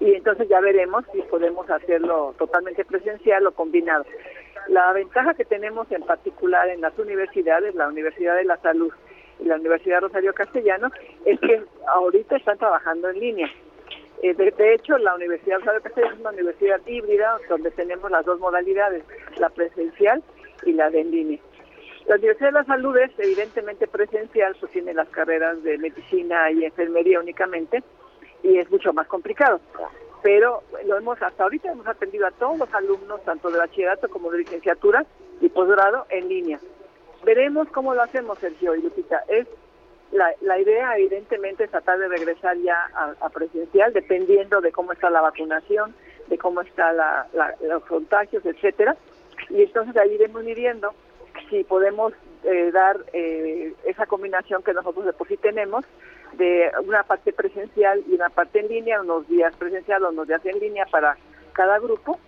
y 0.00 0.14
entonces 0.14 0.48
ya 0.48 0.60
veremos 0.60 1.04
si 1.12 1.22
podemos 1.22 1.68
hacerlo 1.70 2.34
totalmente 2.38 2.84
presencial 2.84 3.46
o 3.46 3.52
combinado. 3.52 4.04
La 4.68 4.92
ventaja 4.92 5.34
que 5.34 5.44
tenemos 5.44 5.90
en 5.92 6.02
particular 6.02 6.68
en 6.68 6.80
las 6.80 6.98
universidades, 6.98 7.74
la 7.74 7.88
Universidad 7.88 8.36
de 8.36 8.44
la 8.44 8.56
Salud 8.58 8.92
y 9.40 9.44
la 9.44 9.56
Universidad 9.56 10.00
Rosario 10.00 10.32
Castellano, 10.32 10.90
es 11.24 11.38
que 11.40 11.62
ahorita 11.86 12.36
están 12.36 12.58
trabajando 12.58 13.10
en 13.10 13.20
línea. 13.20 13.50
Eh, 14.22 14.32
de, 14.32 14.74
hecho, 14.74 14.96
la 14.96 15.14
Universidad 15.14 15.58
Rosario 15.58 15.82
Castellano 15.82 16.14
es 16.14 16.20
una 16.20 16.30
universidad 16.30 16.80
híbrida 16.86 17.38
donde 17.48 17.70
tenemos 17.72 18.10
las 18.10 18.24
dos 18.24 18.40
modalidades, 18.40 19.04
la 19.38 19.50
presencial 19.50 20.22
y 20.64 20.72
la 20.72 20.88
de 20.90 21.00
en 21.00 21.10
línea. 21.10 21.38
La 22.06 22.16
Universidad 22.16 22.48
de 22.48 22.52
la 22.60 22.64
Salud 22.64 22.96
es 22.96 23.10
evidentemente 23.18 23.86
presencial, 23.86 24.56
pues 24.60 24.72
tiene 24.72 24.94
las 24.94 25.08
carreras 25.08 25.62
de 25.62 25.78
medicina 25.78 26.50
y 26.50 26.64
enfermería 26.64 27.20
únicamente, 27.20 27.82
y 28.44 28.58
es 28.58 28.70
mucho 28.70 28.92
más 28.92 29.08
complicado. 29.08 29.60
Pero 30.22 30.62
lo 30.86 30.96
hemos 30.96 31.20
hasta 31.20 31.42
ahorita 31.42 31.72
hemos 31.72 31.86
atendido 31.86 32.26
a 32.26 32.30
todos 32.30 32.58
los 32.58 32.72
alumnos, 32.72 33.22
tanto 33.24 33.50
de 33.50 33.58
bachillerato 33.58 34.08
como 34.08 34.30
de 34.30 34.38
licenciatura 34.38 35.04
y 35.40 35.48
posgrado, 35.48 36.06
en 36.10 36.28
línea. 36.28 36.60
Veremos 37.24 37.68
cómo 37.68 37.94
lo 37.94 38.02
hacemos, 38.02 38.38
Sergio 38.38 38.74
y 38.76 38.82
Lupita. 38.82 39.22
Es 39.28 39.46
la, 40.12 40.32
la 40.42 40.58
idea, 40.58 40.96
evidentemente, 40.96 41.64
es 41.64 41.70
tratar 41.70 41.98
de 41.98 42.08
regresar 42.08 42.56
ya 42.58 42.76
a, 43.20 43.28
presencial, 43.30 43.92
dependiendo 43.92 44.60
de 44.60 44.72
cómo 44.72 44.92
está 44.92 45.10
la 45.10 45.22
vacunación, 45.22 45.94
de 46.28 46.38
cómo 46.38 46.60
están 46.60 46.96
la, 46.96 47.26
los 47.62 47.84
contagios, 47.84 48.44
etcétera. 48.46 48.96
Y 49.50 49.62
entonces 49.62 49.96
ahí 49.96 50.12
iremos 50.12 50.44
midiendo 50.44 50.94
si 51.50 51.64
podemos 51.64 52.12
eh, 52.44 52.70
dar 52.72 52.98
eh, 53.12 53.74
esa 53.84 54.06
combinación 54.06 54.62
que 54.62 54.72
nosotros 54.72 55.06
de 55.06 55.12
por 55.12 55.28
sí 55.28 55.36
tenemos 55.36 55.84
de 56.36 56.70
una 56.86 57.02
parte 57.02 57.32
presencial 57.32 58.02
y 58.08 58.14
una 58.14 58.28
parte 58.28 58.60
en 58.60 58.68
línea, 58.68 59.00
unos 59.00 59.26
días 59.28 59.54
presencial, 59.56 60.04
unos 60.04 60.28
días 60.28 60.44
en 60.44 60.58
línea 60.58 60.86
para 60.86 61.16
cada 61.52 61.78
grupo 61.78 62.18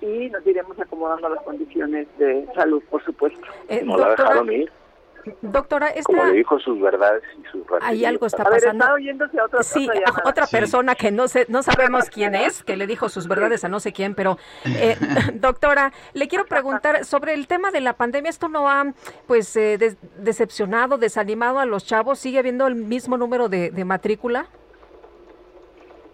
y 0.00 0.28
nos 0.30 0.46
iremos 0.46 0.78
acomodando 0.80 1.28
a 1.28 1.30
las 1.30 1.42
condiciones 1.42 2.08
de 2.18 2.46
salud, 2.54 2.82
por 2.90 3.04
supuesto. 3.04 3.46
Eh, 3.68 3.82
no 3.84 3.96
la 3.96 4.10
dejaron 4.10 4.52
ir. 4.52 4.70
Doctora, 5.40 5.88
esta... 5.88 6.02
como 6.12 6.24
le 6.24 6.32
dijo 6.32 6.58
sus 6.58 6.80
verdades 6.80 7.22
y 7.38 7.44
sus 7.50 7.62
Hay 7.80 8.04
algo 8.04 8.26
está 8.26 8.42
A 8.42 8.50
ver, 8.50 8.60
pasando. 8.60 8.84
está 8.84 8.94
oyéndose 8.94 9.38
a 9.38 9.44
otra, 9.44 9.62
Sí, 9.62 9.88
otra 9.88 10.22
otra 10.30 10.46
persona 10.46 10.94
que 10.96 11.10
no 11.12 11.28
sé, 11.28 11.46
no 11.48 11.62
sabemos 11.62 12.10
quién 12.10 12.34
es, 12.34 12.64
que 12.64 12.76
le 12.76 12.86
dijo 12.86 13.08
sus 13.08 13.28
verdades 13.28 13.64
a 13.64 13.68
no 13.68 13.78
sé 13.78 13.92
quién, 13.92 14.14
pero 14.16 14.36
eh, 14.64 14.96
doctora, 15.34 15.92
le 16.12 16.26
quiero 16.28 16.44
preguntar 16.46 17.04
sobre 17.04 17.34
el 17.34 17.46
tema 17.46 17.70
de 17.70 17.80
la 17.80 17.92
pandemia. 17.92 18.30
Esto 18.30 18.48
no 18.48 18.68
ha, 18.68 18.84
pues, 19.26 19.54
eh, 19.56 19.78
des- 19.78 19.96
decepcionado, 20.18 20.98
desanimado 20.98 21.58
a 21.60 21.66
los 21.66 21.84
chavos. 21.86 22.18
Sigue 22.18 22.38
habiendo 22.40 22.66
el 22.66 22.74
mismo 22.74 23.16
número 23.16 23.48
de, 23.48 23.70
de 23.70 23.84
matrícula. 23.84 24.46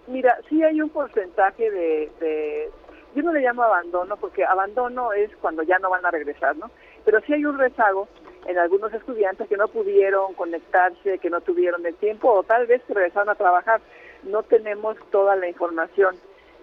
Mira, 0.07 0.39
sí 0.49 0.63
hay 0.63 0.81
un 0.81 0.89
porcentaje 0.91 1.71
de, 1.71 2.11
de- 2.21 2.71
yo 3.15 3.23
no 3.23 3.33
le 3.33 3.41
llamo 3.41 3.63
abandono, 3.63 4.17
porque 4.17 4.45
abandono 4.45 5.13
es 5.13 5.31
cuando 5.41 5.63
ya 5.63 5.79
no 5.79 5.91
van 5.91 6.05
a 6.05 6.11
regresar, 6.11 6.57
¿no? 6.57 6.71
Pero 7.05 7.21
sí 7.27 7.33
hay 7.33 7.45
un 7.45 7.59
rezago 7.59 8.09
en 8.49 8.59
algunos 8.59 8.93
estudiantes 8.93 9.47
que 9.49 9.57
no 9.57 9.69
pudieron 9.69 10.35
conectarse, 10.35 11.19
que 11.19 11.31
no 11.31 11.41
tuvieron 11.43 11.85
el 11.87 11.95
tiempo, 11.95 12.33
o 12.33 12.43
tal 12.43 12.67
vez 12.67 12.83
que 12.85 12.95
regresaron 12.95 13.29
a 13.29 13.35
trabajar. 13.37 13.81
No 14.25 14.43
tenemos 14.43 14.97
toda 15.11 15.37
la 15.37 15.49
información 15.49 16.17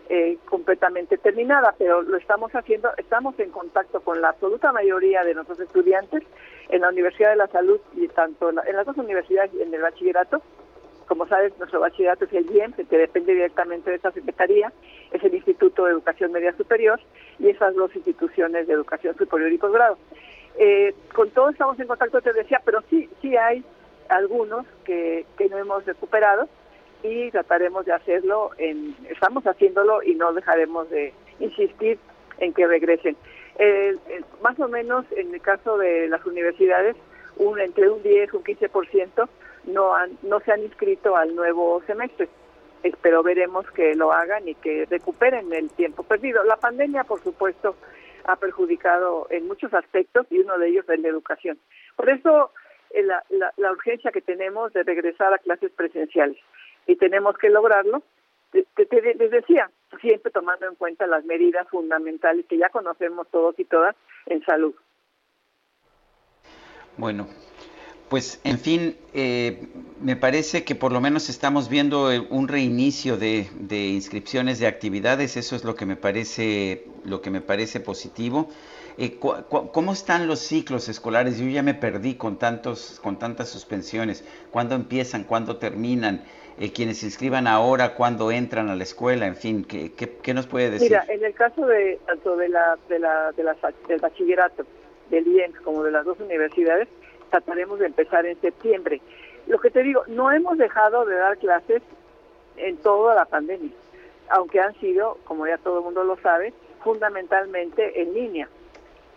eh, 0.10 0.38
completamente 0.46 1.18
terminada, 1.18 1.74
pero 1.78 2.02
lo 2.02 2.18
estamos 2.18 2.52
haciendo, 2.54 2.90
estamos 2.98 3.40
en 3.40 3.50
contacto 3.52 4.02
con 4.02 4.22
la 4.22 4.30
absoluta 4.30 4.72
mayoría 4.72 5.24
de 5.24 5.34
nuestros 5.34 5.60
estudiantes 5.60 6.22
en 6.70 6.82
la 6.82 6.90
Universidad 6.90 7.30
de 7.32 7.38
la 7.38 7.48
Salud 7.48 7.80
y 7.96 8.08
tanto 8.10 8.50
en, 8.50 8.56
la- 8.56 8.64
en 8.64 8.76
las 8.76 8.86
dos 8.86 8.98
universidades 8.98 9.52
y 9.54 9.62
en 9.62 9.74
el 9.74 9.82
bachillerato, 9.82 10.42
como 11.08 11.28
sabes, 11.28 11.56
nuestro 11.60 11.80
bachillerato 11.80 12.26
es 12.26 12.34
el 12.34 12.50
IEM, 12.52 12.74
que 12.74 12.98
depende 12.98 13.34
directamente 13.34 13.92
de 13.92 13.96
esta 13.98 14.12
secretaría, 14.12 14.72
es 15.12 15.24
el 15.24 15.34
Instituto 15.36 15.86
de 15.86 15.92
Educación 15.92 16.32
Media 16.32 16.52
Superior 16.58 17.00
y 17.40 17.50
esas 17.50 17.76
dos 17.76 17.96
instituciones 17.96 18.66
de 18.68 18.74
educación 18.74 19.16
superior 19.16 19.52
y 19.52 19.58
posgrado. 19.60 19.98
Eh, 20.58 20.94
con 21.14 21.30
todos 21.32 21.52
estamos 21.52 21.80
en 21.80 21.88
contacto, 21.88 22.22
te 22.22 22.34
decía, 22.34 22.62
pero 22.64 22.82
sí, 22.90 23.10
sí 23.22 23.36
hay 23.36 23.64
algunos 24.10 24.66
que, 24.86 25.26
que 25.38 25.50
no 25.50 25.58
hemos 25.58 25.86
recuperado 25.86 26.48
y 27.04 27.30
trataremos 27.32 27.86
de 27.86 27.94
hacerlo, 27.94 28.52
en, 28.58 28.96
estamos 29.10 29.44
haciéndolo 29.46 30.02
y 30.02 30.16
no 30.16 30.34
dejaremos 30.34 30.90
de 30.90 31.14
insistir 31.40 32.00
en 32.40 32.54
que 32.54 32.68
regresen. 32.68 33.16
Eh, 33.58 33.96
más 34.42 34.60
o 34.60 34.68
menos 34.68 35.06
en 35.16 35.34
el 35.34 35.42
caso 35.42 35.78
de 35.78 36.08
las 36.08 36.26
universidades, 36.26 36.96
un, 37.38 37.60
entre 37.60 37.90
un 37.90 38.02
10 38.02 38.34
y 38.34 38.36
un 38.36 38.44
15% 38.44 39.30
no, 39.66 39.94
han, 39.94 40.18
no 40.24 40.40
se 40.42 40.52
han 40.52 40.64
inscrito 40.64 41.16
al 41.16 41.36
nuevo 41.36 41.82
semestre. 41.86 42.30
Eh, 42.84 42.94
Pero 43.02 43.24
veremos 43.24 43.70
que 43.72 43.96
lo 43.96 44.12
hagan 44.12 44.48
y 44.48 44.56
que 44.56 44.86
recuperen 44.90 45.52
el 45.54 45.70
tiempo 45.72 46.04
perdido. 46.04 46.44
La 46.44 46.58
pandemia, 46.58 47.04
por 47.04 47.22
supuesto, 47.22 47.76
ha 48.28 48.36
perjudicado 48.36 49.28
en 49.30 49.48
muchos 49.48 49.74
aspectos 49.74 50.28
y 50.30 50.40
uno 50.40 50.58
de 50.58 50.70
ellos 50.70 50.86
es 50.90 51.00
la 51.00 51.08
educación. 51.08 51.60
Por 51.96 52.10
eso 52.10 52.52
eh, 52.92 53.04
la, 53.04 53.24
la, 53.30 53.54
la 53.58 53.72
urgencia 53.72 54.12
que 54.12 54.22
tenemos 54.22 54.74
de 54.74 54.84
regresar 54.84 55.34
a 55.34 55.38
clases 55.38 55.72
presenciales 55.72 56.38
y 56.88 56.96
tenemos 56.96 57.38
que 57.38 57.50
lograrlo. 57.50 58.04
Te, 58.52 58.88
les 59.16 59.32
decía, 59.32 59.70
siempre 60.00 60.32
tomando 60.32 60.66
en 60.68 60.76
cuenta 60.76 61.08
las 61.08 61.26
medidas 61.26 61.68
fundamentales 61.70 62.46
que 62.46 62.58
ya 62.58 62.70
conocemos 62.70 63.28
todos 63.30 63.60
y 63.60 63.66
todas 63.66 63.96
en 64.28 64.44
salud. 64.46 64.74
Bueno, 66.98 67.28
pues 68.10 68.40
en 68.44 68.60
fin, 68.60 68.98
eh, 69.14 69.68
me 70.02 70.16
parece 70.16 70.64
que 70.64 70.76
por 70.76 70.92
lo 70.92 71.02
menos 71.02 71.30
estamos 71.30 71.70
viendo 71.70 72.12
eh, 72.12 72.26
un 72.30 72.48
reinicio 72.48 73.18
de, 73.18 73.48
de 73.60 73.88
inscripciones 73.88 74.60
de 74.60 74.68
actividades, 74.68 75.38
eso 75.38 75.56
es 75.56 75.64
lo 75.64 75.76
que 75.76 75.86
me 75.86 75.96
parece, 75.96 76.86
lo 77.04 77.22
que 77.22 77.30
me 77.30 77.42
parece 77.42 77.80
positivo. 77.80 78.50
Eh, 78.98 79.20
¿Cómo 79.20 79.92
están 79.92 80.28
los 80.28 80.40
ciclos 80.40 80.88
escolares? 80.88 81.38
Yo 81.38 81.48
ya 81.48 81.64
me 81.64 81.74
perdí 81.74 82.16
con 82.16 82.38
tantos, 82.38 83.00
con 83.04 83.20
tantas 83.20 83.50
suspensiones. 83.50 84.24
¿Cuándo 84.52 84.76
empiezan? 84.76 85.26
¿Cuándo 85.26 85.58
terminan? 85.58 86.24
Eh, 86.58 86.72
quienes 86.72 87.00
se 87.00 87.08
inscriban 87.08 87.48
ahora, 87.48 87.96
¿cuándo 87.96 88.32
entran 88.32 88.70
a 88.70 88.76
la 88.76 88.84
escuela? 88.84 89.28
En 89.28 89.36
fin, 89.36 89.66
¿qué, 89.66 90.34
nos 90.34 90.48
puede 90.48 90.70
decir? 90.70 90.92
Mira, 90.92 91.06
en 91.10 91.26
el 91.26 91.34
caso 91.34 91.66
de 91.66 92.00
tanto 92.06 92.38
de 92.38 92.48
la, 92.48 92.78
de 92.88 93.00
la, 93.00 93.34
de 93.34 93.44
la, 93.44 93.58
del 93.90 94.00
bachillerato, 94.00 94.66
del 95.10 95.28
IENS, 95.28 95.60
como 95.60 95.84
de 95.84 95.92
las 95.92 96.06
dos 96.06 96.18
universidades, 96.22 96.88
trataremos 97.36 97.80
de 97.80 97.88
empezar 97.88 98.26
en 98.26 98.40
septiembre. 98.40 99.02
Lo 99.48 99.60
que 99.60 99.70
te 99.70 99.84
digo, 99.84 100.04
no 100.08 100.32
hemos 100.32 100.58
dejado 100.58 101.06
de 101.06 101.16
dar 101.16 101.38
clases 101.38 101.82
en 102.56 102.78
toda 102.78 103.14
la 103.14 103.26
pandemia, 103.26 103.72
aunque 104.30 104.62
han 104.62 104.74
sido, 104.80 105.18
como 105.26 105.46
ya 105.46 105.58
todo 105.58 105.80
el 105.80 105.84
mundo 105.84 106.06
lo 106.06 106.16
sabe, 106.18 106.54
fundamentalmente 106.82 108.02
en 108.02 108.14
línea. 108.14 108.48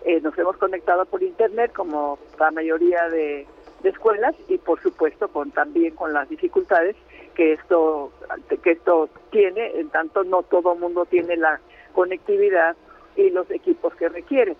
Eh, 0.05 0.21
nos 0.21 0.37
hemos 0.37 0.57
conectado 0.57 1.05
por 1.07 1.23
internet 1.23 1.73
como 1.73 2.19
la 2.41 2.51
mayoría 2.51 3.09
de, 3.09 3.47
escuelas 3.85 4.35
y 4.49 4.59
por 4.59 4.83
supuesto 4.83 5.29
con 5.29 5.53
también 5.53 5.95
con 5.95 6.13
las 6.13 6.29
dificultades 6.29 6.97
que 7.37 7.53
esto 7.53 8.11
que 8.63 8.73
esto 8.73 9.09
tiene 9.31 9.79
en 9.79 9.89
tanto 9.91 10.25
no 10.25 10.43
todo 10.43 10.73
el 10.73 10.81
mundo 10.81 11.07
tiene 11.07 11.37
la 11.37 11.61
conectividad 11.95 12.77
y 13.15 13.31
los 13.31 13.49
equipos 13.53 13.95
que 13.95 14.09
requiere 14.09 14.57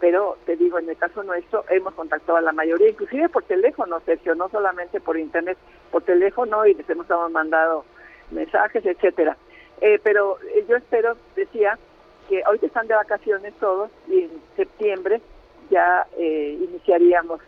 pero 0.00 0.36
te 0.46 0.56
digo 0.56 0.78
en 0.78 0.88
el 0.88 0.96
caso 0.96 1.22
nuestro 1.22 1.64
hemos 1.68 1.94
contactado 1.94 2.38
a 2.38 2.40
la 2.42 2.52
mayoría 2.52 2.88
inclusive 2.88 3.28
por 3.28 3.42
teléfono 3.44 4.00
Sergio 4.06 4.34
no 4.34 4.48
solamente 4.48 5.00
por 5.00 5.18
internet 5.18 5.58
por 5.90 6.02
teléfono 6.02 6.64
y 6.66 6.74
les 6.74 6.88
hemos 6.88 7.06
mandado 7.30 7.84
mensajes 8.30 8.84
etcétera 8.84 9.36
Eh, 9.82 9.98
pero 10.02 10.36
eh, 10.54 10.64
yo 10.68 10.76
espero 10.76 11.16
decía 11.34 11.78
que 12.28 12.42
ahorita 12.44 12.66
están 12.66 12.86
de 12.86 12.94
vacaciones 12.94 13.54
todos 13.58 13.90
y 14.08 14.24
en 14.24 14.30
septiembre 14.56 15.20
ya 15.70 16.06
eh, 16.18 16.58
iniciaríamos 16.68 17.40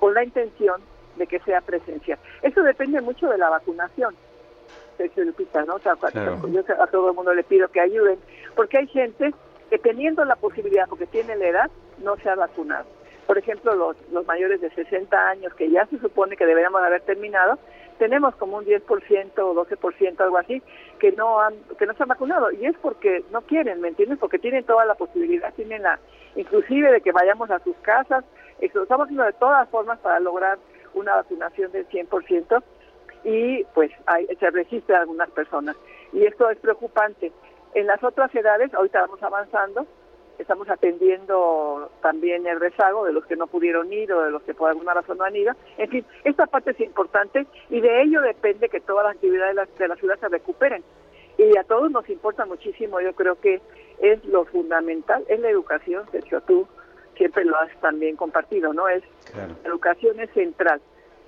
con 0.00 0.12
la 0.14 0.24
intención 0.24 0.80
de 1.16 1.26
que 1.26 1.38
sea 1.40 1.60
presencial. 1.60 2.18
Eso 2.42 2.62
depende 2.62 3.00
mucho 3.00 3.28
de 3.28 3.38
la 3.38 3.48
vacunación, 3.50 4.14
Sergio 4.98 5.24
Lupita, 5.24 5.64
¿no? 5.64 5.76
O 5.76 5.78
sea, 5.78 5.94
Claro. 5.94 6.40
yo 6.48 6.60
a 6.82 6.86
todo 6.88 7.10
el 7.10 7.14
mundo 7.14 7.32
le 7.34 7.44
pido 7.44 7.68
que 7.68 7.80
ayuden, 7.80 8.18
porque 8.56 8.78
hay 8.78 8.86
gente 8.88 9.32
que 9.70 9.78
teniendo 9.78 10.24
la 10.24 10.36
posibilidad, 10.36 10.88
porque 10.88 11.06
tiene 11.06 11.36
la 11.36 11.46
edad, 11.46 11.70
no 11.98 12.16
se 12.16 12.28
ha 12.28 12.34
vacunado. 12.34 12.86
Por 13.26 13.38
ejemplo, 13.38 13.74
los, 13.74 14.26
mayores 14.26 14.60
de 14.60 14.70
60 14.70 15.28
años, 15.28 15.52
que 15.54 15.68
ya 15.68 15.84
se 15.86 15.98
supone 15.98 16.36
que 16.36 16.46
deberíamos 16.46 16.80
haber 16.82 17.00
terminado, 17.02 17.58
tenemos 17.98 18.36
como 18.36 18.58
un 18.58 18.64
10% 18.64 19.38
o 19.38 19.54
12%, 19.54 20.20
algo 20.20 20.38
así, 20.38 20.62
que 21.00 21.12
no 21.12 21.40
han 21.40 21.54
que 21.78 21.86
no 21.86 21.94
se 21.94 22.02
han 22.02 22.08
vacunado. 22.08 22.52
Y 22.52 22.66
es 22.66 22.76
porque 22.80 23.24
no 23.32 23.42
quieren, 23.42 23.80
¿me 23.80 23.88
entiendes? 23.88 24.18
Porque 24.18 24.38
tienen 24.38 24.64
toda 24.64 24.84
la 24.84 24.94
posibilidad, 24.94 25.52
tienen 25.54 25.82
la, 25.82 25.98
inclusive 26.36 26.92
de 26.92 27.00
que 27.00 27.12
vayamos 27.12 27.50
a 27.50 27.58
sus 27.60 27.76
casas. 27.78 28.24
Eso, 28.60 28.82
estamos 28.82 29.04
haciendo 29.04 29.24
de 29.24 29.32
todas 29.32 29.68
formas 29.70 29.98
para 29.98 30.20
lograr 30.20 30.58
una 30.94 31.16
vacunación 31.16 31.72
del 31.72 31.88
100% 31.88 32.62
y 33.24 33.64
pues 33.74 33.90
hay, 34.06 34.26
se 34.38 34.50
registran 34.50 35.00
algunas 35.00 35.30
personas. 35.30 35.76
Y 36.12 36.24
esto 36.24 36.48
es 36.48 36.58
preocupante. 36.58 37.32
En 37.74 37.86
las 37.86 38.02
otras 38.04 38.32
edades, 38.34 38.72
ahorita 38.72 39.00
vamos 39.00 39.22
avanzando, 39.22 39.86
estamos 40.38 40.68
atendiendo 40.68 41.90
también 42.02 42.46
el 42.46 42.60
rezago 42.60 43.04
de 43.04 43.12
los 43.12 43.24
que 43.26 43.36
no 43.36 43.46
pudieron 43.46 43.92
ir 43.92 44.12
o 44.12 44.22
de 44.22 44.30
los 44.30 44.42
que 44.42 44.54
por 44.54 44.70
alguna 44.70 44.94
razón 44.94 45.18
no 45.18 45.24
han 45.24 45.36
ido. 45.36 45.52
En 45.78 45.88
fin, 45.90 46.04
esta 46.24 46.46
parte 46.46 46.72
es 46.72 46.80
importante 46.80 47.46
y 47.70 47.80
de 47.80 48.02
ello 48.02 48.20
depende 48.22 48.68
que 48.68 48.80
todas 48.80 49.04
las 49.04 49.14
actividades 49.14 49.54
de 49.54 49.62
la, 49.62 49.68
de 49.78 49.88
la 49.88 49.96
ciudad 49.96 50.18
se 50.18 50.28
recuperen. 50.28 50.82
Y 51.38 51.56
a 51.58 51.64
todos 51.64 51.90
nos 51.90 52.08
importa 52.08 52.46
muchísimo, 52.46 53.00
yo 53.00 53.12
creo 53.14 53.38
que 53.40 53.60
es 54.00 54.24
lo 54.24 54.44
fundamental, 54.46 55.24
es 55.28 55.38
la 55.40 55.50
educación, 55.50 56.04
Sergio, 56.10 56.40
tú 56.42 56.66
siempre 57.16 57.44
lo 57.44 57.56
has 57.58 57.70
también 57.80 58.16
compartido, 58.16 58.72
¿no? 58.72 58.88
Es 58.88 59.02
Claro. 59.32 59.54
la 59.62 59.68
educación 59.68 60.20
es 60.20 60.30
central, 60.30 60.80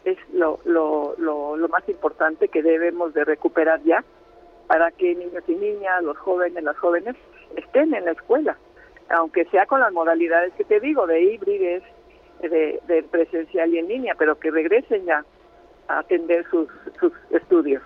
es 0.04 0.16
lo, 0.32 0.60
lo, 0.64 1.14
lo, 1.18 1.56
lo 1.56 1.68
más 1.68 1.86
importante 1.88 2.48
que 2.48 2.62
debemos 2.62 3.12
de 3.12 3.24
recuperar 3.24 3.82
ya 3.82 4.02
para 4.66 4.90
que 4.92 5.14
niños 5.14 5.42
y 5.48 5.54
niñas, 5.54 6.02
los 6.04 6.16
jóvenes, 6.18 6.62
las 6.62 6.76
jóvenes 6.78 7.16
estén 7.56 7.92
en 7.94 8.04
la 8.04 8.12
escuela, 8.12 8.56
aunque 9.10 9.44
sea 9.46 9.66
con 9.66 9.80
las 9.80 9.92
modalidades 9.92 10.52
que 10.54 10.64
te 10.64 10.80
digo, 10.80 11.06
de 11.06 11.20
híbrides, 11.22 11.82
de, 12.40 12.80
de 12.86 13.02
presencial 13.04 13.72
y 13.74 13.78
en 13.78 13.88
línea, 13.88 14.14
pero 14.16 14.38
que 14.38 14.50
regresen 14.50 15.04
ya 15.04 15.24
a 15.88 15.98
atender 16.00 16.46
sus, 16.50 16.68
sus 17.00 17.12
estudios. 17.30 17.82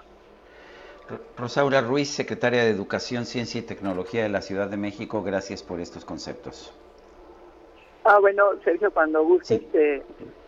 Rosaura 1.36 1.80
Ruiz, 1.80 2.08
secretaria 2.08 2.64
de 2.64 2.70
Educación, 2.70 3.26
Ciencia 3.26 3.58
y 3.60 3.62
Tecnología 3.62 4.22
de 4.22 4.28
la 4.28 4.40
Ciudad 4.40 4.68
de 4.68 4.76
México, 4.76 5.22
gracias 5.22 5.62
por 5.62 5.80
estos 5.80 6.04
conceptos. 6.04 6.72
Ah, 8.04 8.18
bueno, 8.18 8.44
Sergio, 8.64 8.90
cuando 8.90 9.22
gustes, 9.24 9.60
te- 9.70 10.02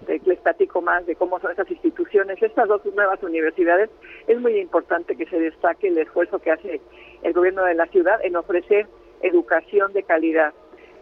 te- 0.06 0.18
les 0.24 0.38
platico 0.40 0.80
más 0.82 1.06
de 1.06 1.14
cómo 1.14 1.38
son 1.38 1.52
esas 1.52 1.70
instituciones. 1.70 2.42
Estas 2.42 2.66
dos 2.66 2.84
nuevas 2.94 3.22
universidades, 3.22 3.90
es 4.26 4.40
muy 4.40 4.58
importante 4.58 5.16
que 5.16 5.26
se 5.26 5.38
destaque 5.38 5.88
el 5.88 5.98
esfuerzo 5.98 6.40
que 6.40 6.50
hace 6.50 6.80
el 7.22 7.32
gobierno 7.32 7.64
de 7.64 7.74
la 7.74 7.86
ciudad 7.86 8.18
en 8.24 8.34
ofrecer 8.36 8.86
educación 9.22 9.92
de 9.92 10.02
calidad, 10.02 10.52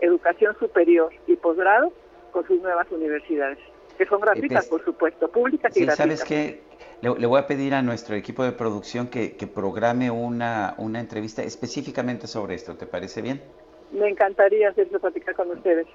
educación 0.03 0.55
superior 0.59 1.11
y 1.27 1.37
posgrado 1.37 1.93
con 2.33 2.47
sus 2.47 2.61
nuevas 2.61 2.87
universidades, 2.91 3.59
que 3.97 4.05
son 4.07 4.21
gratuitas, 4.21 4.67
pues, 4.67 4.83
por 4.83 4.85
supuesto, 4.85 5.31
públicas 5.31 5.71
y 5.77 5.81
Sí, 5.81 5.87
gratuitas. 5.87 6.19
¿sabes 6.21 6.25
qué? 6.25 6.61
Le, 7.01 7.19
le 7.19 7.27
voy 7.27 7.39
a 7.41 7.47
pedir 7.47 7.75
a 7.75 7.83
nuestro 7.83 8.15
equipo 8.15 8.45
de 8.45 8.53
producción 8.53 9.09
que, 9.09 9.37
que 9.37 9.47
programe 9.47 10.11
una, 10.11 10.75
una 10.79 11.01
entrevista 11.01 11.43
específicamente 11.43 12.27
sobre 12.27 12.55
esto, 12.55 12.77
¿te 12.77 12.87
parece 12.87 13.23
bien? 13.23 13.43
Me 13.93 14.09
encantaría, 14.09 14.73
Sergio, 14.75 15.01
platicar 15.01 15.35
con 15.35 15.51
ustedes. 15.51 15.87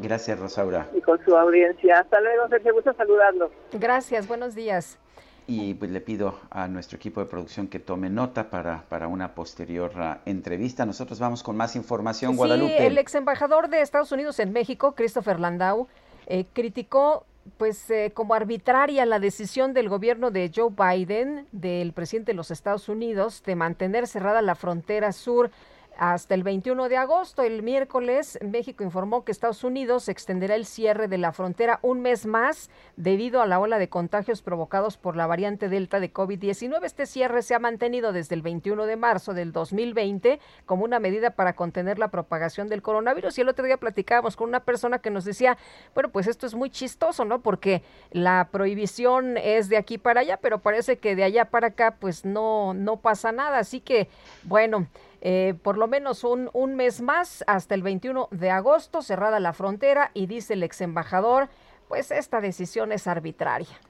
Gracias, 0.00 0.38
Rosaura. 0.38 0.88
Y 0.94 1.00
con 1.00 1.22
su 1.24 1.36
audiencia. 1.36 1.98
Hasta 2.00 2.20
luego, 2.20 2.48
Sergio. 2.48 2.72
Gusto 2.72 2.94
saludarlo. 2.94 3.50
Gracias, 3.72 4.26
buenos 4.26 4.54
días. 4.54 4.98
Y 5.46 5.74
pues 5.74 5.90
le 5.90 6.00
pido 6.00 6.40
a 6.50 6.68
nuestro 6.68 6.96
equipo 6.96 7.20
de 7.20 7.26
producción 7.26 7.68
que 7.68 7.78
tome 7.78 8.08
nota 8.08 8.48
para, 8.48 8.84
para 8.88 9.08
una 9.08 9.34
posterior 9.34 9.92
uh, 9.96 10.28
entrevista. 10.28 10.86
Nosotros 10.86 11.18
vamos 11.18 11.42
con 11.42 11.56
más 11.56 11.76
información, 11.76 12.32
sí, 12.32 12.36
Guadalupe. 12.38 12.86
El 12.86 12.96
ex 12.96 13.14
embajador 13.14 13.68
de 13.68 13.82
Estados 13.82 14.10
Unidos 14.10 14.38
en 14.38 14.52
México, 14.52 14.94
Christopher 14.94 15.38
Landau, 15.38 15.86
eh, 16.26 16.46
criticó 16.52 17.26
pues 17.58 17.90
eh, 17.90 18.10
como 18.14 18.34
arbitraria 18.34 19.04
la 19.04 19.18
decisión 19.18 19.74
del 19.74 19.90
gobierno 19.90 20.30
de 20.30 20.50
Joe 20.54 20.70
Biden, 20.70 21.46
del 21.52 21.92
presidente 21.92 22.32
de 22.32 22.36
los 22.36 22.50
Estados 22.50 22.88
Unidos, 22.88 23.42
de 23.44 23.54
mantener 23.54 24.06
cerrada 24.06 24.40
la 24.40 24.54
frontera 24.54 25.12
sur 25.12 25.50
hasta 25.98 26.34
el 26.34 26.42
21 26.42 26.88
de 26.88 26.96
agosto. 26.96 27.42
El 27.42 27.62
miércoles, 27.62 28.38
México 28.42 28.84
informó 28.84 29.24
que 29.24 29.32
Estados 29.32 29.64
Unidos 29.64 30.08
extenderá 30.08 30.54
el 30.54 30.66
cierre 30.66 31.08
de 31.08 31.18
la 31.18 31.32
frontera 31.32 31.78
un 31.82 32.00
mes 32.00 32.26
más 32.26 32.70
debido 32.96 33.40
a 33.40 33.46
la 33.46 33.58
ola 33.58 33.78
de 33.78 33.88
contagios 33.88 34.42
provocados 34.42 34.96
por 34.96 35.16
la 35.16 35.26
variante 35.26 35.68
Delta 35.68 36.00
de 36.00 36.12
COVID-19. 36.12 36.84
Este 36.84 37.06
cierre 37.06 37.42
se 37.42 37.54
ha 37.54 37.58
mantenido 37.58 38.12
desde 38.12 38.34
el 38.34 38.42
21 38.42 38.86
de 38.86 38.96
marzo 38.96 39.34
del 39.34 39.52
2020 39.52 40.40
como 40.66 40.84
una 40.84 40.98
medida 40.98 41.30
para 41.30 41.54
contener 41.54 41.98
la 41.98 42.08
propagación 42.08 42.68
del 42.68 42.82
coronavirus. 42.82 43.38
Y 43.38 43.40
el 43.42 43.48
otro 43.48 43.64
día 43.64 43.76
platicábamos 43.76 44.36
con 44.36 44.48
una 44.48 44.60
persona 44.60 44.98
que 44.98 45.10
nos 45.10 45.24
decía, 45.24 45.56
bueno, 45.94 46.10
pues 46.10 46.26
esto 46.26 46.46
es 46.46 46.54
muy 46.54 46.70
chistoso, 46.70 47.24
¿no? 47.24 47.40
Porque 47.40 47.82
la 48.10 48.48
prohibición 48.50 49.36
es 49.38 49.68
de 49.68 49.76
aquí 49.76 49.98
para 49.98 50.20
allá, 50.20 50.38
pero 50.38 50.58
parece 50.58 50.98
que 50.98 51.16
de 51.16 51.24
allá 51.24 51.46
para 51.46 51.68
acá, 51.68 51.96
pues 51.98 52.24
no, 52.24 52.74
no 52.74 52.98
pasa 52.98 53.32
nada. 53.32 53.58
Así 53.58 53.80
que, 53.80 54.08
bueno. 54.44 54.86
Eh, 55.26 55.54
por 55.62 55.78
lo 55.78 55.88
menos 55.88 56.22
un, 56.22 56.50
un 56.52 56.76
mes 56.76 57.00
más, 57.00 57.42
hasta 57.46 57.74
el 57.74 57.82
21 57.82 58.28
de 58.30 58.50
agosto, 58.50 59.00
cerrada 59.00 59.40
la 59.40 59.54
frontera 59.54 60.10
y 60.12 60.26
dice 60.26 60.52
el 60.52 60.62
ex 60.62 60.82
embajador, 60.82 61.48
pues 61.88 62.10
esta 62.10 62.42
decisión 62.42 62.92
es 62.92 63.06
arbitraria. 63.06 63.80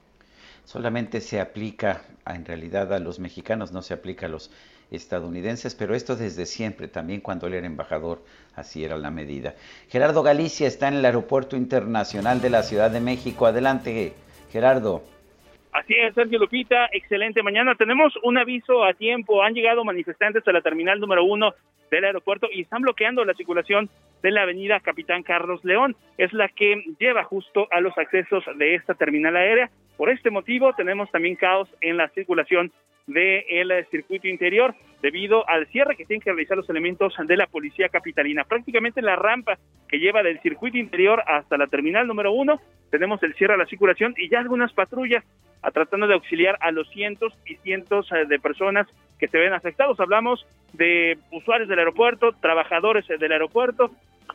Solamente 0.63 1.19
se 1.19 1.41
aplica 1.41 2.03
en 2.25 2.45
realidad 2.45 2.93
a 2.93 2.99
los 2.99 3.19
mexicanos, 3.19 3.73
no 3.73 3.81
se 3.81 3.93
aplica 3.93 4.27
a 4.27 4.29
los 4.29 4.49
estadounidenses, 4.91 5.75
pero 5.75 5.93
esto 5.93 6.15
desde 6.15 6.45
siempre, 6.45 6.87
también 6.87 7.19
cuando 7.19 7.47
él 7.47 7.55
era 7.55 7.67
embajador, 7.67 8.23
así 8.55 8.85
era 8.85 8.97
la 8.97 9.11
medida. 9.11 9.55
Gerardo 9.89 10.23
Galicia 10.23 10.67
está 10.67 10.87
en 10.87 10.95
el 10.95 11.05
Aeropuerto 11.05 11.57
Internacional 11.57 12.39
de 12.39 12.49
la 12.49 12.63
Ciudad 12.63 12.91
de 12.91 13.01
México. 13.01 13.45
Adelante, 13.45 14.13
Gerardo. 14.51 15.03
Así 15.75 15.93
es, 15.93 16.13
Sergio 16.13 16.39
Lupita, 16.39 16.87
excelente 16.93 17.43
mañana. 17.43 17.75
Tenemos 17.75 18.13
un 18.23 18.37
aviso 18.37 18.85
a 18.85 18.93
tiempo. 18.93 19.43
Han 19.43 19.53
llegado 19.53 19.83
manifestantes 19.83 20.47
a 20.47 20.53
la 20.53 20.61
terminal 20.61 21.01
número 21.01 21.25
uno 21.25 21.53
del 21.91 22.05
aeropuerto 22.05 22.47
y 22.49 22.61
están 22.61 22.81
bloqueando 22.81 23.25
la 23.25 23.33
circulación 23.33 23.89
de 24.23 24.31
la 24.31 24.43
avenida 24.43 24.79
Capitán 24.79 25.21
Carlos 25.21 25.65
León. 25.65 25.97
Es 26.17 26.31
la 26.31 26.47
que 26.47 26.81
lleva 26.97 27.25
justo 27.25 27.67
a 27.71 27.81
los 27.81 27.95
accesos 27.97 28.45
de 28.55 28.75
esta 28.75 28.93
terminal 28.93 29.35
aérea. 29.35 29.69
Por 29.97 30.09
este 30.09 30.29
motivo 30.29 30.71
tenemos 30.77 31.11
también 31.11 31.35
caos 31.35 31.67
en 31.81 31.97
la 31.97 32.07
circulación 32.07 32.71
del 33.05 33.85
circuito 33.91 34.29
interior 34.29 34.73
debido 35.05 35.47
al 35.47 35.67
cierre 35.67 35.95
que 35.95 36.03
tienen 36.03 36.23
que 36.23 36.31
realizar 36.31 36.57
los 36.57 36.67
elementos 36.67 37.13
de 37.27 37.37
la 37.37 37.45
policía 37.45 37.89
capitalina. 37.89 38.43
Prácticamente 38.43 39.03
la 39.03 39.15
rampa 39.15 39.59
que 39.87 39.99
lleva 39.99 40.23
del 40.23 40.39
circuito 40.39 40.79
interior 40.79 41.21
hasta 41.27 41.57
la 41.57 41.67
terminal 41.67 42.07
número 42.07 42.31
uno, 42.31 42.59
tenemos 42.89 43.21
el 43.21 43.35
cierre 43.35 43.53
a 43.53 43.57
la 43.57 43.67
circulación 43.67 44.15
y 44.17 44.29
ya 44.29 44.39
algunas 44.39 44.73
patrullas 44.73 45.23
tratando 45.71 46.07
de 46.07 46.15
auxiliar 46.15 46.57
a 46.59 46.71
los 46.71 46.89
cientos 46.89 47.33
y 47.45 47.55
cientos 47.57 48.11
eh, 48.11 48.25
de 48.27 48.39
personas 48.39 48.87
que 49.19 49.27
se 49.27 49.37
ven 49.37 49.53
afectados. 49.53 49.99
Hablamos 49.99 50.43
de 50.73 51.19
usuarios 51.31 51.69
del 51.69 51.77
aeropuerto, 51.77 52.31
trabajadores 52.41 53.05
del 53.07 53.31
aeropuerto, 53.31 53.91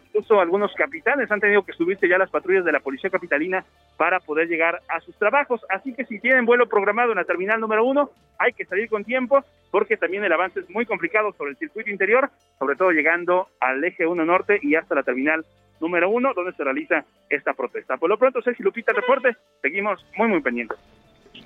incluso 0.06 0.40
algunos 0.40 0.72
capitanes 0.74 1.30
han 1.30 1.40
tenido 1.40 1.64
que 1.64 1.72
subirse 1.72 2.08
ya 2.08 2.18
las 2.18 2.30
patrullas 2.30 2.64
de 2.64 2.72
la 2.72 2.80
policía 2.80 3.10
capitalina 3.10 3.64
para 3.96 4.20
poder 4.20 4.48
llegar 4.48 4.80
a 4.88 5.00
sus 5.00 5.16
trabajos. 5.16 5.60
Así 5.68 5.94
que 5.94 6.04
si 6.04 6.20
tienen 6.20 6.46
vuelo 6.46 6.68
programado 6.68 7.10
en 7.10 7.18
la 7.18 7.24
terminal 7.24 7.60
número 7.60 7.84
uno, 7.84 8.10
hay 8.38 8.52
que 8.52 8.64
salir 8.64 8.88
con 8.88 9.04
tiempo 9.04 9.44
porque 9.70 9.96
también 9.96 10.24
el 10.24 10.32
avance 10.32 10.59
es 10.60 10.70
muy 10.70 10.86
complicado 10.86 11.32
sobre 11.36 11.52
el 11.52 11.56
circuito 11.56 11.90
interior, 11.90 12.30
sobre 12.58 12.76
todo 12.76 12.90
llegando 12.90 13.48
al 13.60 13.82
eje 13.84 14.06
1 14.06 14.24
norte 14.24 14.58
y 14.62 14.74
hasta 14.74 14.94
la 14.94 15.02
terminal 15.02 15.44
número 15.80 16.10
uno, 16.10 16.32
donde 16.34 16.52
se 16.52 16.62
realiza 16.62 17.04
esta 17.28 17.54
protesta. 17.54 17.96
Por 17.96 18.10
lo 18.10 18.18
pronto, 18.18 18.42
Sergio 18.42 18.64
Lupita, 18.66 18.92
reporte, 18.92 19.36
seguimos 19.62 20.04
muy, 20.16 20.28
muy 20.28 20.40
pendientes. 20.40 20.78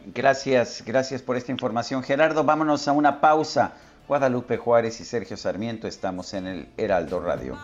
Gracias, 0.06 0.84
gracias 0.86 1.22
por 1.22 1.36
esta 1.36 1.52
información. 1.52 2.02
Gerardo, 2.02 2.44
vámonos 2.44 2.88
a 2.88 2.92
una 2.92 3.20
pausa. 3.20 3.76
Guadalupe 4.06 4.58
Juárez 4.58 5.00
y 5.00 5.04
Sergio 5.04 5.36
Sarmiento 5.36 5.88
estamos 5.88 6.34
en 6.34 6.46
el 6.46 6.66
Heraldo 6.76 7.20
Radio. 7.20 7.56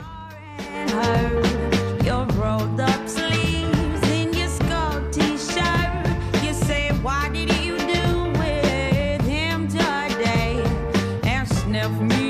Sergio 11.81 12.30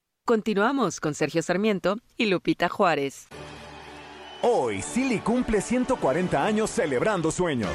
Continuamos 0.31 1.01
con 1.01 1.13
Sergio 1.13 1.43
Sarmiento 1.43 1.97
y 2.15 2.27
Lupita 2.27 2.69
Juárez. 2.69 3.27
Hoy, 4.41 4.81
Silly 4.81 5.19
cumple 5.19 5.59
140 5.59 6.41
años 6.41 6.69
celebrando 6.69 7.31
sueños. 7.31 7.69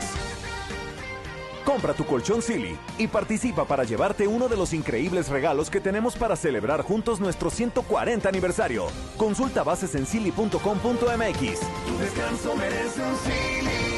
Compra 1.67 1.93
tu 1.93 2.07
colchón 2.07 2.41
Silly 2.41 2.79
y 2.97 3.09
participa 3.09 3.67
para 3.67 3.85
llevarte 3.85 4.27
uno 4.27 4.49
de 4.49 4.57
los 4.57 4.73
increíbles 4.73 5.29
regalos 5.29 5.69
que 5.69 5.83
tenemos 5.83 6.17
para 6.17 6.35
celebrar 6.35 6.81
juntos 6.81 7.21
nuestro 7.21 7.51
140 7.51 8.27
aniversario. 8.27 8.87
Consulta 9.19 9.63
bases 9.63 9.95
en 9.95 10.07
silly.com.mx. 10.07 10.61
Tu 10.63 11.99
descanso 11.99 12.57
merece 12.57 13.03
un 13.03 13.17
Silly. 13.17 13.96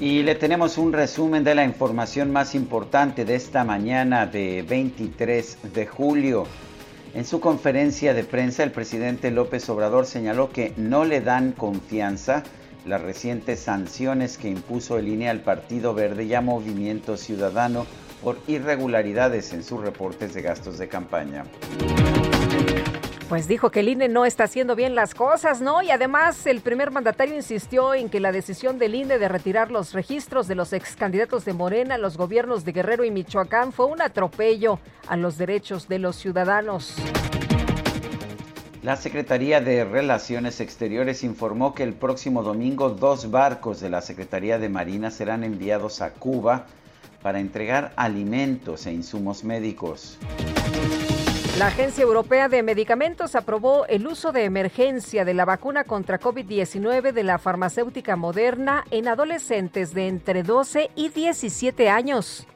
Y 0.00 0.22
le 0.22 0.34
tenemos 0.34 0.78
un 0.78 0.94
resumen 0.94 1.44
de 1.44 1.54
la 1.54 1.62
información 1.62 2.32
más 2.32 2.54
importante 2.54 3.26
de 3.26 3.34
esta 3.34 3.64
mañana 3.64 4.24
de 4.24 4.64
23 4.66 5.58
de 5.74 5.86
julio. 5.86 6.46
En 7.12 7.26
su 7.26 7.38
conferencia 7.38 8.14
de 8.14 8.24
prensa, 8.24 8.62
el 8.62 8.70
presidente 8.70 9.30
López 9.30 9.68
Obrador 9.68 10.06
señaló 10.06 10.48
que 10.48 10.72
no 10.78 11.04
le 11.04 11.20
dan 11.20 11.52
confianza 11.52 12.44
las 12.86 13.02
recientes 13.02 13.60
sanciones 13.60 14.38
que 14.38 14.48
impuso 14.48 14.96
el 14.96 15.06
INE 15.06 15.28
al 15.28 15.42
Partido 15.42 15.92
Verde 15.92 16.24
y 16.24 16.32
a 16.32 16.40
Movimiento 16.40 17.18
Ciudadano 17.18 17.84
por 18.22 18.38
irregularidades 18.46 19.52
en 19.52 19.62
sus 19.62 19.82
reportes 19.82 20.32
de 20.32 20.40
gastos 20.40 20.78
de 20.78 20.88
campaña. 20.88 21.44
Pues 23.30 23.46
dijo 23.46 23.70
que 23.70 23.78
el 23.78 23.88
INE 23.88 24.08
no 24.08 24.24
está 24.24 24.42
haciendo 24.42 24.74
bien 24.74 24.96
las 24.96 25.14
cosas, 25.14 25.60
¿no? 25.60 25.82
Y 25.82 25.92
además 25.92 26.48
el 26.48 26.62
primer 26.62 26.90
mandatario 26.90 27.36
insistió 27.36 27.94
en 27.94 28.08
que 28.08 28.18
la 28.18 28.32
decisión 28.32 28.76
del 28.76 28.96
INE 28.96 29.20
de 29.20 29.28
retirar 29.28 29.70
los 29.70 29.92
registros 29.92 30.48
de 30.48 30.56
los 30.56 30.72
ex 30.72 30.96
candidatos 30.96 31.44
de 31.44 31.52
Morena 31.52 31.96
los 31.96 32.16
gobiernos 32.16 32.64
de 32.64 32.72
Guerrero 32.72 33.04
y 33.04 33.12
Michoacán 33.12 33.70
fue 33.70 33.86
un 33.86 34.02
atropello 34.02 34.80
a 35.06 35.16
los 35.16 35.38
derechos 35.38 35.86
de 35.86 36.00
los 36.00 36.16
ciudadanos. 36.16 36.96
La 38.82 38.96
Secretaría 38.96 39.60
de 39.60 39.84
Relaciones 39.84 40.58
Exteriores 40.58 41.22
informó 41.22 41.72
que 41.72 41.84
el 41.84 41.92
próximo 41.92 42.42
domingo 42.42 42.90
dos 42.90 43.30
barcos 43.30 43.78
de 43.78 43.90
la 43.90 44.00
Secretaría 44.00 44.58
de 44.58 44.68
Marina 44.68 45.12
serán 45.12 45.44
enviados 45.44 46.02
a 46.02 46.10
Cuba 46.14 46.66
para 47.22 47.38
entregar 47.38 47.92
alimentos 47.94 48.86
e 48.86 48.92
insumos 48.92 49.44
médicos. 49.44 50.18
La 51.60 51.66
Agencia 51.66 52.04
Europea 52.04 52.48
de 52.48 52.62
Medicamentos 52.62 53.34
aprobó 53.34 53.84
el 53.84 54.06
uso 54.06 54.32
de 54.32 54.44
emergencia 54.44 55.26
de 55.26 55.34
la 55.34 55.44
vacuna 55.44 55.84
contra 55.84 56.18
COVID-19 56.18 57.12
de 57.12 57.22
la 57.22 57.36
farmacéutica 57.38 58.16
moderna 58.16 58.86
en 58.90 59.08
adolescentes 59.08 59.92
de 59.92 60.08
entre 60.08 60.42
12 60.42 60.90
y 60.96 61.10
17 61.10 61.90
años. 61.90 62.46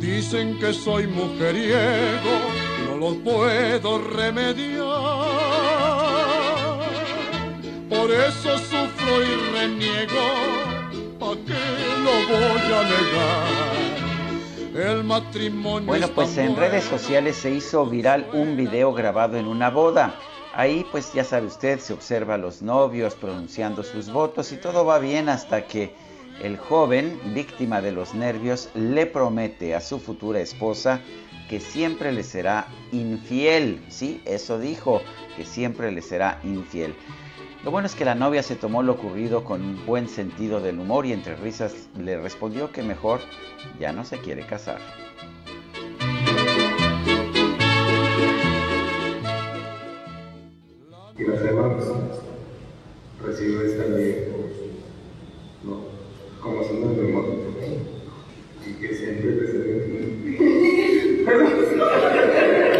Dicen 0.00 0.58
que 0.58 0.72
soy 0.72 1.06
mujeriego, 1.06 2.38
no 2.88 2.96
lo 2.96 3.22
puedo 3.22 3.98
remediar. 3.98 4.86
Por 7.90 8.10
eso 8.12 8.56
sufro 8.56 9.22
y 9.22 9.58
reniego, 9.58 11.18
¿pa' 11.18 11.36
qué 11.44 11.64
lo 12.02 12.14
voy 12.34 12.72
a 12.72 12.82
negar? 12.82 14.03
El 14.74 15.04
matrimonio. 15.04 15.86
Bueno, 15.86 16.08
pues 16.08 16.36
en 16.36 16.56
redes 16.56 16.82
sociales 16.82 17.36
se 17.36 17.50
hizo 17.50 17.86
viral 17.86 18.26
un 18.32 18.56
video 18.56 18.92
grabado 18.92 19.36
en 19.36 19.46
una 19.46 19.70
boda. 19.70 20.16
Ahí, 20.52 20.84
pues 20.90 21.12
ya 21.12 21.22
sabe 21.22 21.46
usted, 21.46 21.78
se 21.78 21.92
observa 21.92 22.34
a 22.34 22.38
los 22.38 22.60
novios 22.60 23.14
pronunciando 23.14 23.84
sus 23.84 24.10
votos 24.10 24.50
y 24.50 24.56
todo 24.56 24.84
va 24.84 24.98
bien 24.98 25.28
hasta 25.28 25.68
que 25.68 25.94
el 26.42 26.58
joven, 26.58 27.20
víctima 27.34 27.80
de 27.80 27.92
los 27.92 28.14
nervios, 28.14 28.68
le 28.74 29.06
promete 29.06 29.76
a 29.76 29.80
su 29.80 30.00
futura 30.00 30.40
esposa 30.40 31.00
que 31.48 31.60
siempre 31.60 32.10
le 32.10 32.24
será 32.24 32.66
infiel. 32.90 33.80
Sí, 33.88 34.22
eso 34.24 34.58
dijo, 34.58 35.02
que 35.36 35.44
siempre 35.44 35.92
le 35.92 36.02
será 36.02 36.40
infiel. 36.42 36.96
Lo 37.64 37.70
bueno 37.70 37.86
es 37.86 37.94
que 37.94 38.04
la 38.04 38.14
novia 38.14 38.42
se 38.42 38.56
tomó 38.56 38.82
lo 38.82 38.92
ocurrido 38.92 39.42
con 39.42 39.62
un 39.62 39.86
buen 39.86 40.06
sentido 40.06 40.60
del 40.60 40.78
humor 40.78 41.06
y 41.06 41.14
entre 41.14 41.34
risas 41.34 41.88
le 41.98 42.20
respondió 42.20 42.70
que 42.70 42.82
mejor 42.82 43.20
ya 43.80 43.90
no 43.90 44.04
se 44.04 44.18
quiere 44.18 44.44
casar. 44.44 44.80
Y 51.16 51.24
las 51.24 51.42
demás 51.42 51.72
recibo 53.24 53.62
esta 53.62 53.84
ley 53.84 54.28
¿no? 55.62 55.78
como 56.42 56.62
son 56.64 56.94
de 56.96 57.02
memoria 57.02 57.34
y 58.66 58.72
que 58.74 58.94
siempre 58.94 59.32
te 59.32 59.54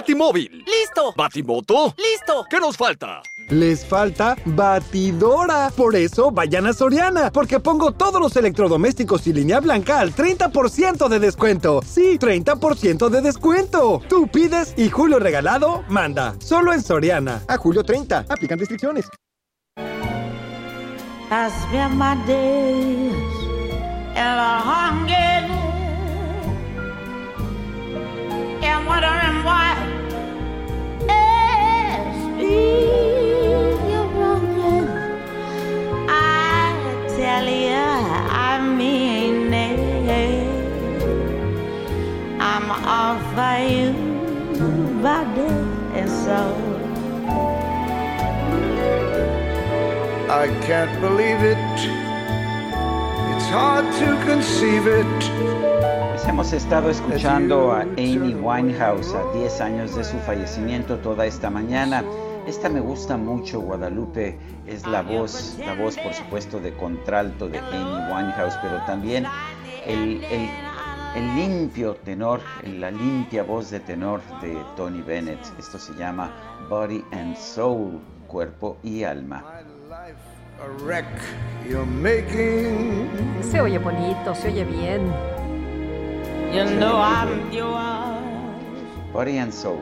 Batimóvil. 0.00 0.64
¡Listo! 0.64 1.12
Batimoto. 1.14 1.94
¡Listo! 1.98 2.46
¿Qué 2.48 2.58
nos 2.58 2.74
falta? 2.74 3.20
Les 3.50 3.84
falta 3.84 4.34
batidora. 4.46 5.70
Por 5.76 5.94
eso 5.94 6.30
vayan 6.30 6.66
a 6.66 6.72
Soriana, 6.72 7.30
porque 7.30 7.60
pongo 7.60 7.92
todos 7.92 8.18
los 8.18 8.34
electrodomésticos 8.34 9.26
y 9.26 9.34
línea 9.34 9.60
blanca 9.60 10.00
al 10.00 10.14
30% 10.14 11.06
de 11.06 11.18
descuento. 11.18 11.82
Sí, 11.86 12.18
30% 12.18 13.10
de 13.10 13.20
descuento. 13.20 14.00
Tú 14.08 14.26
pides 14.26 14.72
y 14.78 14.88
Julio 14.88 15.18
Regalado 15.18 15.84
manda. 15.88 16.34
Solo 16.38 16.72
en 16.72 16.82
Soriana. 16.82 17.42
A 17.46 17.58
julio 17.58 17.84
30. 17.84 18.24
Aplican 18.26 18.58
restricciones. 18.58 19.06
A 21.30 21.50
hunger 24.64 25.40
and 28.80 28.86
wondering 28.88 29.44
why 29.44 29.89
you, 43.70 44.00
body 45.02 45.50
and 45.98 46.08
soul. 46.08 46.56
I 50.30 50.46
can't 50.66 51.00
believe 51.00 51.42
it. 51.42 51.58
It's 53.34 53.48
hard 53.50 53.86
to 54.00 54.08
conceive 54.26 54.86
it. 54.86 55.06
Pues 56.10 56.24
hemos 56.26 56.52
estado 56.52 56.90
escuchando 56.90 57.72
a 57.72 57.82
Amy 57.96 58.34
Winehouse 58.34 59.14
a 59.14 59.32
10 59.32 59.60
años 59.60 59.96
de 59.96 60.04
su 60.04 60.18
fallecimiento 60.18 60.98
toda 60.98 61.26
esta 61.26 61.50
mañana. 61.50 62.04
Esta 62.50 62.68
me 62.68 62.80
gusta 62.80 63.16
mucho, 63.16 63.60
Guadalupe, 63.60 64.36
es 64.66 64.84
la 64.84 65.02
voz, 65.02 65.56
la 65.64 65.72
voz 65.74 65.96
por 65.96 66.12
supuesto 66.12 66.58
de 66.58 66.76
contralto 66.76 67.48
de 67.48 67.60
Amy 67.60 68.12
Winehouse, 68.12 68.58
pero 68.60 68.78
también 68.86 69.24
el, 69.86 70.24
el, 70.24 70.48
el 71.14 71.36
limpio 71.36 71.94
tenor, 71.94 72.40
la 72.66 72.90
limpia 72.90 73.44
voz 73.44 73.70
de 73.70 73.78
tenor 73.78 74.20
de 74.42 74.58
Tony 74.76 75.00
Bennett. 75.00 75.38
Esto 75.60 75.78
se 75.78 75.94
llama 75.94 76.32
Body 76.68 77.04
and 77.12 77.36
Soul, 77.36 78.00
cuerpo 78.26 78.78
y 78.82 79.04
alma. 79.04 79.44
A 80.60 80.82
wreck 80.82 81.06
you're 81.68 81.86
making. 81.86 83.08
Se 83.42 83.60
oye 83.60 83.78
bonito, 83.78 84.34
se 84.34 84.48
oye 84.48 84.64
bien. 84.64 85.06
You 86.52 86.64
know 86.64 86.96
I'm 86.96 87.52
yours. 87.52 88.10
Body 89.12 89.38
and 89.38 89.52
Soul. 89.52 89.80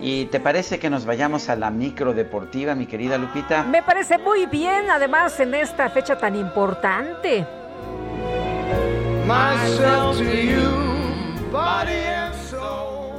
¿Y 0.00 0.26
te 0.26 0.40
parece 0.40 0.78
que 0.78 0.90
nos 0.90 1.06
vayamos 1.06 1.48
a 1.48 1.56
la 1.56 1.70
micro 1.70 2.12
deportiva, 2.12 2.74
mi 2.74 2.86
querida 2.86 3.16
Lupita? 3.16 3.62
Me 3.64 3.82
parece 3.82 4.18
muy 4.18 4.46
bien, 4.46 4.90
además 4.90 5.38
en 5.40 5.54
esta 5.54 5.88
fecha 5.88 6.18
tan 6.18 6.36
importante. 6.36 7.46
Myself 9.26 10.18
to 10.18 10.24
you, 10.24 11.50
body 11.50 12.04
and 12.06 12.34
soul. 12.50 13.14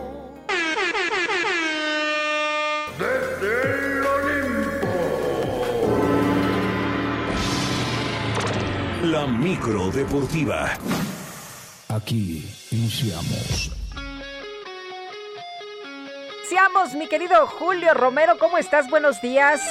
Desde 3.00 3.98
el 3.98 4.06
Olimpo. 4.06 4.92
La 9.04 9.26
micro 9.26 9.90
deportiva. 9.90 10.70
Aquí 11.90 12.48
iniciamos. 12.72 13.75
Seamos, 16.48 16.94
mi 16.94 17.08
querido 17.08 17.48
Julio 17.48 17.96
Romero, 17.96 18.38
¿cómo 18.38 18.60
estás? 18.60 18.88
Buenos 18.88 19.20
días. 19.20 19.62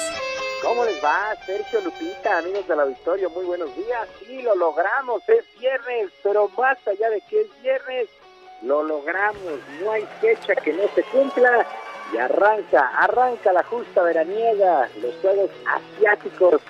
¿Cómo 0.61 0.83
les 0.83 1.01
va, 1.01 1.33
Sergio 1.45 1.79
Lupita, 1.79 2.39
amigos 2.39 2.67
del 2.67 2.81
auditorio? 2.81 3.29
Muy 3.29 3.45
buenos 3.45 3.73
días. 3.77 4.09
Sí, 4.19 4.41
lo 4.41 4.55
logramos, 4.55 5.21
es 5.29 5.45
viernes, 5.57 6.09
pero 6.21 6.49
más 6.57 6.77
allá 6.85 7.09
de 7.11 7.21
que 7.29 7.41
es 7.41 7.61
viernes, 7.61 8.09
lo 8.61 8.83
logramos. 8.83 9.59
No 9.81 9.91
hay 9.91 10.05
fecha 10.19 10.53
que 10.55 10.73
no 10.73 10.83
se 10.95 11.03
cumpla 11.03 11.65
y 12.13 12.17
arranca, 12.17 12.91
arranca 12.97 13.53
la 13.53 13.63
justa 13.63 14.01
veraniega, 14.03 14.89
los 15.01 15.15
Juegos 15.21 15.51
Asiáticos, 15.65 16.61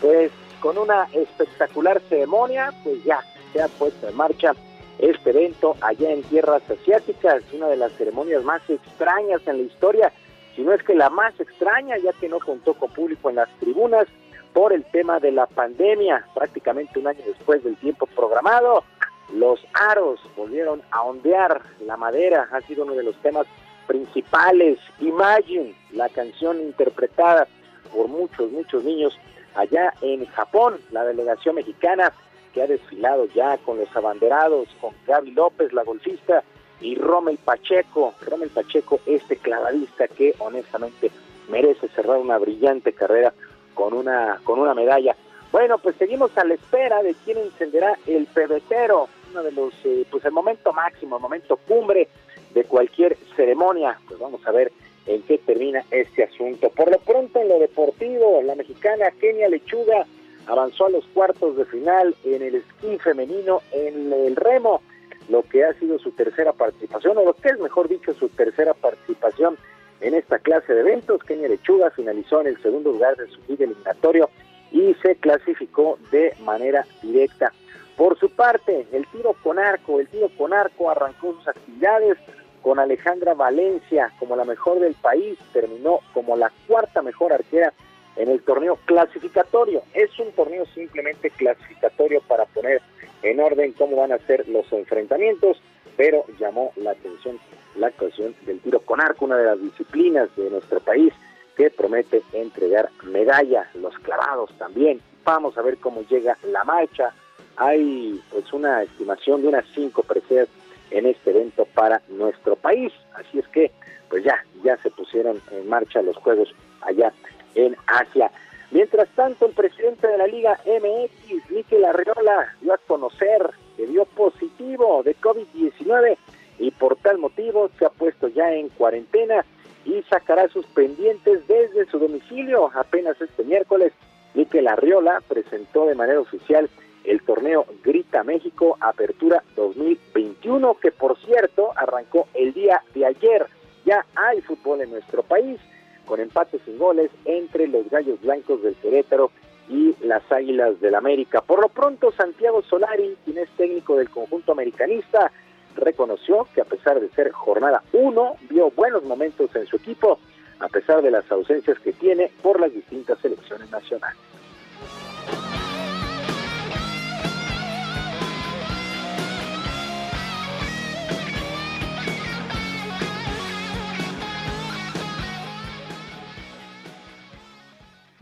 pues 0.00 0.32
con 0.58 0.76
una 0.76 1.06
espectacular 1.12 2.02
ceremonia, 2.08 2.72
pues 2.82 3.04
ya 3.04 3.22
se 3.52 3.62
ha 3.62 3.68
puesto 3.68 4.08
en 4.08 4.16
marcha 4.16 4.54
este 4.98 5.30
evento 5.30 5.76
allá 5.80 6.10
en 6.10 6.22
tierras 6.24 6.62
asiáticas, 6.70 7.42
una 7.52 7.68
de 7.68 7.76
las 7.76 7.92
ceremonias 7.92 8.44
más 8.44 8.62
extrañas 8.68 9.40
en 9.46 9.58
la 9.58 9.62
historia, 9.62 10.12
si 10.54 10.62
no 10.62 10.72
es 10.72 10.82
que 10.82 10.94
la 10.94 11.10
más 11.10 11.38
extraña, 11.40 11.96
ya 11.98 12.12
que 12.12 12.28
no 12.28 12.38
contó 12.38 12.74
con 12.74 12.90
público 12.92 13.30
en 13.30 13.36
las 13.36 13.48
tribunas 13.58 14.06
por 14.52 14.72
el 14.72 14.84
tema 14.84 15.18
de 15.18 15.32
la 15.32 15.46
pandemia, 15.46 16.26
prácticamente 16.34 16.98
un 16.98 17.06
año 17.06 17.20
después 17.26 17.64
del 17.64 17.76
tiempo 17.76 18.06
programado. 18.06 18.84
Los 19.32 19.60
aros 19.72 20.20
volvieron 20.36 20.82
a 20.90 21.02
ondear, 21.02 21.62
la 21.86 21.96
madera 21.96 22.48
ha 22.52 22.60
sido 22.62 22.84
uno 22.84 22.94
de 22.94 23.02
los 23.02 23.16
temas 23.22 23.46
principales. 23.86 24.78
Imagine, 25.00 25.74
la 25.92 26.10
canción 26.10 26.60
interpretada 26.60 27.46
por 27.94 28.08
muchos, 28.08 28.50
muchos 28.52 28.84
niños 28.84 29.18
allá 29.54 29.94
en 30.02 30.26
Japón, 30.26 30.78
la 30.90 31.04
delegación 31.04 31.54
mexicana 31.54 32.12
que 32.52 32.62
ha 32.62 32.66
desfilado 32.66 33.26
ya 33.26 33.58
con 33.58 33.78
los 33.78 33.94
abanderados, 33.96 34.68
con 34.80 34.92
Gaby 35.06 35.32
López, 35.32 35.72
la 35.72 35.84
golfista, 35.84 36.44
y 36.82 36.96
Rommel 36.96 37.38
Pacheco. 37.38 38.14
Rommel 38.22 38.50
Pacheco, 38.50 39.00
este 39.06 39.36
clavadista 39.36 40.08
que 40.08 40.34
honestamente 40.38 41.10
merece 41.48 41.88
cerrar 41.88 42.18
una 42.18 42.38
brillante 42.38 42.92
carrera 42.92 43.32
con 43.74 43.94
una, 43.94 44.40
con 44.44 44.58
una 44.58 44.74
medalla 44.74 45.16
Bueno, 45.50 45.78
pues 45.78 45.96
seguimos 45.96 46.36
a 46.36 46.44
la 46.44 46.54
espera 46.54 47.02
de 47.02 47.14
quién 47.24 47.38
encenderá 47.38 47.98
el 48.06 48.26
pebetero, 48.26 49.08
uno 49.30 49.42
de 49.42 49.52
los, 49.52 49.72
eh, 49.84 50.04
pues 50.10 50.24
el 50.24 50.32
momento 50.32 50.72
máximo, 50.72 51.16
el 51.16 51.22
momento 51.22 51.56
cumbre 51.56 52.08
de 52.54 52.64
cualquier 52.64 53.16
ceremonia. 53.36 53.98
Pues 54.06 54.18
vamos 54.18 54.46
a 54.46 54.50
ver 54.50 54.72
en 55.06 55.22
qué 55.22 55.38
termina 55.38 55.84
este 55.90 56.24
asunto. 56.24 56.70
Por 56.70 56.90
lo 56.90 56.98
pronto 56.98 57.40
en 57.40 57.48
lo 57.48 57.58
deportivo, 57.58 58.40
la 58.42 58.54
mexicana 58.54 59.10
Kenia 59.20 59.48
Lechuga 59.48 60.06
avanzó 60.46 60.86
a 60.86 60.90
los 60.90 61.04
cuartos 61.08 61.56
de 61.56 61.64
final 61.66 62.14
en 62.24 62.42
el 62.42 62.56
esquí 62.56 62.98
femenino 62.98 63.60
en 63.72 64.12
el 64.12 64.36
remo, 64.36 64.82
lo 65.28 65.42
que 65.42 65.64
ha 65.64 65.72
sido 65.74 65.98
su 65.98 66.10
tercera 66.12 66.52
participación, 66.52 67.16
o 67.18 67.24
lo 67.24 67.34
que 67.34 67.50
es 67.50 67.58
mejor 67.60 67.88
dicho, 67.88 68.12
su 68.14 68.28
tercera 68.28 68.74
participación 68.74 69.56
en 70.00 70.14
esta 70.14 70.38
clase 70.38 70.74
de 70.74 70.80
eventos. 70.80 71.22
Kenia 71.22 71.48
Lechuga 71.48 71.90
finalizó 71.90 72.40
en 72.40 72.48
el 72.48 72.62
segundo 72.62 72.92
lugar 72.92 73.16
de 73.16 73.28
su 73.28 73.40
liga 73.48 73.64
eliminatorio 73.64 74.28
y 74.72 74.94
se 74.94 75.16
clasificó 75.16 75.98
de 76.10 76.34
manera 76.44 76.84
directa. 77.02 77.52
Por 77.96 78.18
su 78.18 78.30
parte, 78.30 78.86
el 78.92 79.06
tiro 79.08 79.36
con 79.42 79.58
arco, 79.58 80.00
el 80.00 80.08
tiro 80.08 80.28
con 80.36 80.52
arco 80.52 80.90
arrancó 80.90 81.34
sus 81.34 81.48
actividades 81.48 82.18
con 82.62 82.78
Alejandra 82.78 83.34
Valencia 83.34 84.12
como 84.18 84.36
la 84.36 84.44
mejor 84.44 84.80
del 84.80 84.94
país, 84.94 85.38
terminó 85.52 86.00
como 86.14 86.36
la 86.36 86.50
cuarta 86.66 87.02
mejor 87.02 87.32
arquera 87.32 87.72
en 88.16 88.28
el 88.28 88.42
torneo 88.42 88.78
clasificatorio. 88.84 89.82
Es 89.94 90.18
un 90.18 90.32
torneo 90.32 90.64
simplemente 90.66 91.30
clasificatorio 91.30 92.20
para 92.28 92.46
poner 92.46 92.80
en 93.22 93.40
orden 93.40 93.72
cómo 93.72 93.96
van 93.96 94.12
a 94.12 94.18
ser 94.18 94.48
los 94.48 94.70
enfrentamientos, 94.72 95.60
pero 95.96 96.24
llamó 96.38 96.72
la 96.76 96.92
atención 96.92 97.38
la 97.76 97.86
actuación 97.86 98.34
del 98.44 98.60
tiro 98.60 98.80
con 98.80 99.00
arco, 99.00 99.24
una 99.24 99.36
de 99.36 99.46
las 99.46 99.60
disciplinas 99.60 100.28
de 100.36 100.50
nuestro 100.50 100.80
país 100.80 101.12
que 101.56 101.70
promete 101.70 102.22
entregar 102.32 102.90
medalla, 103.04 103.68
los 103.74 103.98
clavados 103.98 104.50
también. 104.58 105.00
Vamos 105.24 105.56
a 105.56 105.62
ver 105.62 105.78
cómo 105.78 106.02
llega 106.02 106.36
la 106.42 106.64
marcha. 106.64 107.14
Hay 107.56 108.20
pues 108.30 108.52
una 108.52 108.82
estimación 108.82 109.42
de 109.42 109.48
unas 109.48 109.64
cinco 109.74 110.02
preseas 110.02 110.48
en 110.90 111.06
este 111.06 111.30
evento 111.30 111.66
para 111.74 112.02
nuestro 112.08 112.56
país. 112.56 112.92
Así 113.14 113.38
es 113.38 113.48
que 113.48 113.70
pues 114.08 114.24
ya, 114.24 114.44
ya 114.62 114.76
se 114.78 114.90
pusieron 114.90 115.40
en 115.50 115.68
marcha 115.68 116.02
los 116.02 116.16
juegos 116.16 116.54
allá 116.82 117.12
en 117.54 117.76
Asia. 117.86 118.30
Mientras 118.70 119.08
tanto, 119.10 119.46
el 119.46 119.52
presidente 119.52 120.06
de 120.06 120.16
la 120.16 120.26
Liga 120.26 120.58
MX, 120.64 121.50
Miquel 121.50 121.84
Arreola, 121.84 122.54
dio 122.60 122.72
a 122.72 122.78
conocer 122.78 123.50
que 123.76 123.86
dio 123.86 124.06
positivo 124.06 125.02
de 125.02 125.14
COVID-19 125.16 126.16
y 126.58 126.70
por 126.70 126.96
tal 126.96 127.18
motivo 127.18 127.70
se 127.78 127.84
ha 127.84 127.90
puesto 127.90 128.28
ya 128.28 128.52
en 128.52 128.70
cuarentena 128.70 129.44
y 129.84 130.02
sacará 130.04 130.48
sus 130.48 130.64
pendientes 130.66 131.46
desde 131.46 131.86
su 131.90 131.98
domicilio. 131.98 132.70
Apenas 132.74 133.20
este 133.20 133.44
miércoles, 133.44 133.92
Miquel 134.34 134.68
Arriola 134.68 135.20
presentó 135.28 135.86
de 135.86 135.94
manera 135.94 136.20
oficial 136.20 136.70
el 137.04 137.20
torneo 137.22 137.66
Grita 137.82 138.22
México 138.22 138.76
Apertura 138.80 139.42
2021, 139.56 140.74
que 140.80 140.92
por 140.92 141.18
cierto 141.18 141.72
arrancó 141.76 142.28
el 142.34 142.54
día 142.54 142.82
de 142.94 143.06
ayer. 143.06 143.46
Ya 143.84 144.06
hay 144.14 144.40
fútbol 144.40 144.80
en 144.80 144.92
nuestro 144.92 145.22
país 145.24 145.58
con 146.06 146.20
empates 146.20 146.60
sin 146.64 146.78
goles 146.78 147.10
entre 147.24 147.66
los 147.66 147.88
Gallos 147.90 148.20
Blancos 148.20 148.62
del 148.62 148.74
Querétaro 148.76 149.30
y 149.68 149.94
las 150.00 150.22
Águilas 150.30 150.80
del 150.80 150.94
América. 150.94 151.40
Por 151.40 151.60
lo 151.60 151.68
pronto, 151.68 152.12
Santiago 152.12 152.62
Solari, 152.62 153.16
quien 153.24 153.38
es 153.38 153.48
técnico 153.56 153.96
del 153.96 154.10
conjunto 154.10 154.52
americanista, 154.52 155.32
reconoció 155.76 156.46
que 156.54 156.60
a 156.60 156.64
pesar 156.64 157.00
de 157.00 157.08
ser 157.10 157.30
jornada 157.30 157.82
1, 157.92 158.36
vio 158.50 158.70
buenos 158.70 159.04
momentos 159.04 159.54
en 159.56 159.66
su 159.66 159.76
equipo, 159.76 160.18
a 160.60 160.68
pesar 160.68 161.02
de 161.02 161.10
las 161.10 161.30
ausencias 161.30 161.78
que 161.78 161.92
tiene 161.92 162.30
por 162.42 162.60
las 162.60 162.72
distintas 162.72 163.18
selecciones 163.20 163.70
nacionales. 163.70 164.18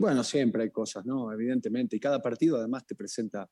Bueno, 0.01 0.23
siempre 0.23 0.63
hay 0.63 0.71
cosas, 0.71 1.05
¿no? 1.05 1.31
Evidentemente. 1.31 1.95
Y 1.95 1.99
cada 1.99 2.19
partido 2.19 2.57
además 2.57 2.87
te 2.87 2.95
presenta, 2.95 3.47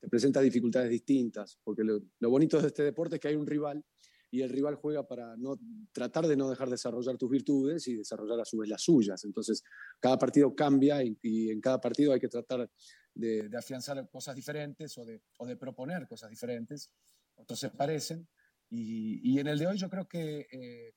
te 0.00 0.08
presenta 0.08 0.40
dificultades 0.40 0.90
distintas, 0.90 1.60
porque 1.62 1.84
lo, 1.84 2.00
bonito 2.28 2.60
de 2.60 2.66
este 2.66 2.82
deporte 2.82 3.14
es 3.14 3.20
que 3.20 3.28
hay 3.28 3.36
un 3.36 3.46
rival 3.46 3.80
y 4.28 4.42
el 4.42 4.50
rival 4.50 4.74
juega 4.74 5.06
para 5.06 5.36
no, 5.36 5.56
tratar 5.92 6.26
de 6.26 6.36
no 6.36 6.50
dejar 6.50 6.68
desarrollar 6.68 7.16
tus 7.16 7.30
virtudes 7.30 7.86
y 7.86 7.94
desarrollar 7.94 8.40
a 8.40 8.44
su 8.44 8.58
vez 8.58 8.68
las 8.68 8.82
suyas. 8.82 9.22
Entonces, 9.24 9.62
cada 10.00 10.18
partido 10.18 10.52
cambia 10.56 11.00
y, 11.04 11.50
en 11.50 11.60
cada 11.60 11.80
partido 11.80 12.12
hay 12.12 12.18
que 12.18 12.26
tratar 12.26 12.68
de, 13.14 13.48
afianzar 13.56 14.10
cosas 14.10 14.34
diferentes 14.34 14.98
o 14.98 15.04
de, 15.04 15.22
o 15.38 15.46
de, 15.46 15.56
proponer 15.56 16.08
cosas 16.08 16.28
diferentes. 16.28 16.90
Otros 17.36 17.60
se 17.60 17.70
parecen. 17.70 18.26
Y, 18.68 19.38
en 19.38 19.46
el 19.46 19.60
de 19.60 19.68
hoy 19.68 19.78
yo 19.78 19.88
creo 19.88 20.08
que 20.08 20.44
eh, 20.50 20.92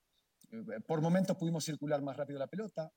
por 0.88 1.02
momentos 1.02 1.38
pudimos 1.38 1.64
circular 1.64 2.02
más 2.02 2.18
rápido 2.18 2.40
la 2.40 2.48
pelota, 2.48 2.92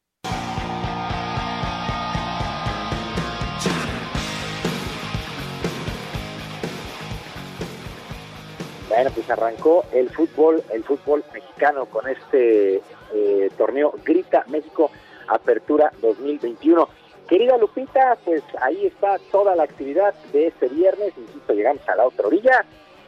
Bueno, 8.90 9.08
pues 9.14 9.30
arrancó 9.30 9.84
el 9.92 10.10
fútbol, 10.10 10.64
el 10.72 10.82
fútbol 10.82 11.22
mexicano 11.32 11.86
con 11.86 12.08
este 12.08 12.82
eh, 13.14 13.48
torneo 13.56 13.94
Grita 14.04 14.44
México 14.48 14.90
Apertura 15.28 15.92
2021. 16.02 16.88
Querida 17.28 17.56
Lupita, 17.56 18.18
pues 18.24 18.42
ahí 18.60 18.86
está 18.86 19.18
toda 19.30 19.54
la 19.54 19.62
actividad 19.62 20.12
de 20.32 20.48
este 20.48 20.66
viernes, 20.66 21.12
insisto, 21.16 21.52
llegamos 21.52 21.88
a 21.88 21.94
la 21.94 22.08
otra 22.08 22.26
orilla, 22.26 22.64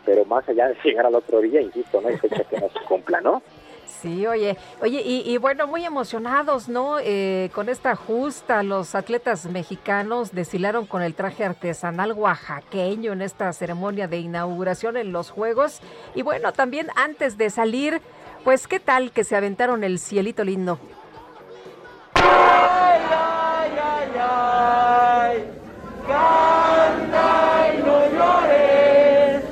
pero 0.06 0.24
más 0.24 0.48
allá 0.48 0.68
de 0.68 0.76
llegar 0.84 1.04
a 1.04 1.10
la 1.10 1.18
otra 1.18 1.38
orilla, 1.38 1.60
insisto, 1.60 2.00
no 2.00 2.06
hay 2.06 2.16
fecha 2.16 2.44
que 2.44 2.60
no 2.60 2.68
se 2.68 2.78
cumpla, 2.86 3.20
¿no? 3.20 3.42
Sí, 3.86 4.26
oye, 4.26 4.56
oye, 4.80 5.00
y, 5.04 5.36
bueno, 5.38 5.68
muy 5.68 5.84
emocionados, 5.84 6.68
¿no? 6.68 6.96
Eh, 6.98 7.50
con 7.54 7.68
esta 7.68 7.94
justa, 7.94 8.64
los 8.64 8.96
atletas 8.96 9.46
mexicanos 9.46 10.32
desfilaron 10.32 10.86
con 10.86 11.02
el 11.02 11.14
traje 11.14 11.44
artesanal 11.44 12.12
oaxaqueño 12.12 13.12
en 13.12 13.22
esta 13.22 13.52
ceremonia 13.52 14.08
de 14.08 14.18
inauguración 14.18 14.96
en 14.96 15.12
los 15.12 15.30
Juegos. 15.30 15.80
Y 16.16 16.22
bueno, 16.22 16.52
también 16.52 16.88
antes 16.96 17.38
de 17.38 17.48
salir, 17.50 18.02
pues, 18.42 18.66
¿qué 18.66 18.80
tal 18.80 19.12
que 19.12 19.22
se 19.22 19.36
aventaron 19.36 19.84
el 19.84 20.00
cielito 20.00 20.42
lindo? 20.42 20.80
Ay, 22.14 23.02
ay, 23.08 23.70
ay, 23.80 24.08
ay. 24.20 25.44
Canta 26.08 27.72
y 27.72 27.82
no 27.82 27.98
llores, 28.10 29.44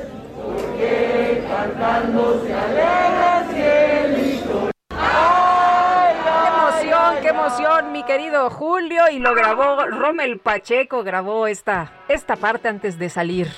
porque 0.42 1.44
cantando 1.48 2.42
se 2.44 2.59
mi 7.90 8.04
querido 8.04 8.48
Julio, 8.48 9.02
y 9.10 9.18
lo 9.18 9.34
grabó 9.34 9.84
Rommel 9.84 10.38
Pacheco, 10.38 11.02
grabó 11.02 11.48
esta, 11.48 11.92
esta 12.08 12.36
parte 12.36 12.68
antes 12.68 12.98
de 12.98 13.08
salir. 13.08 13.48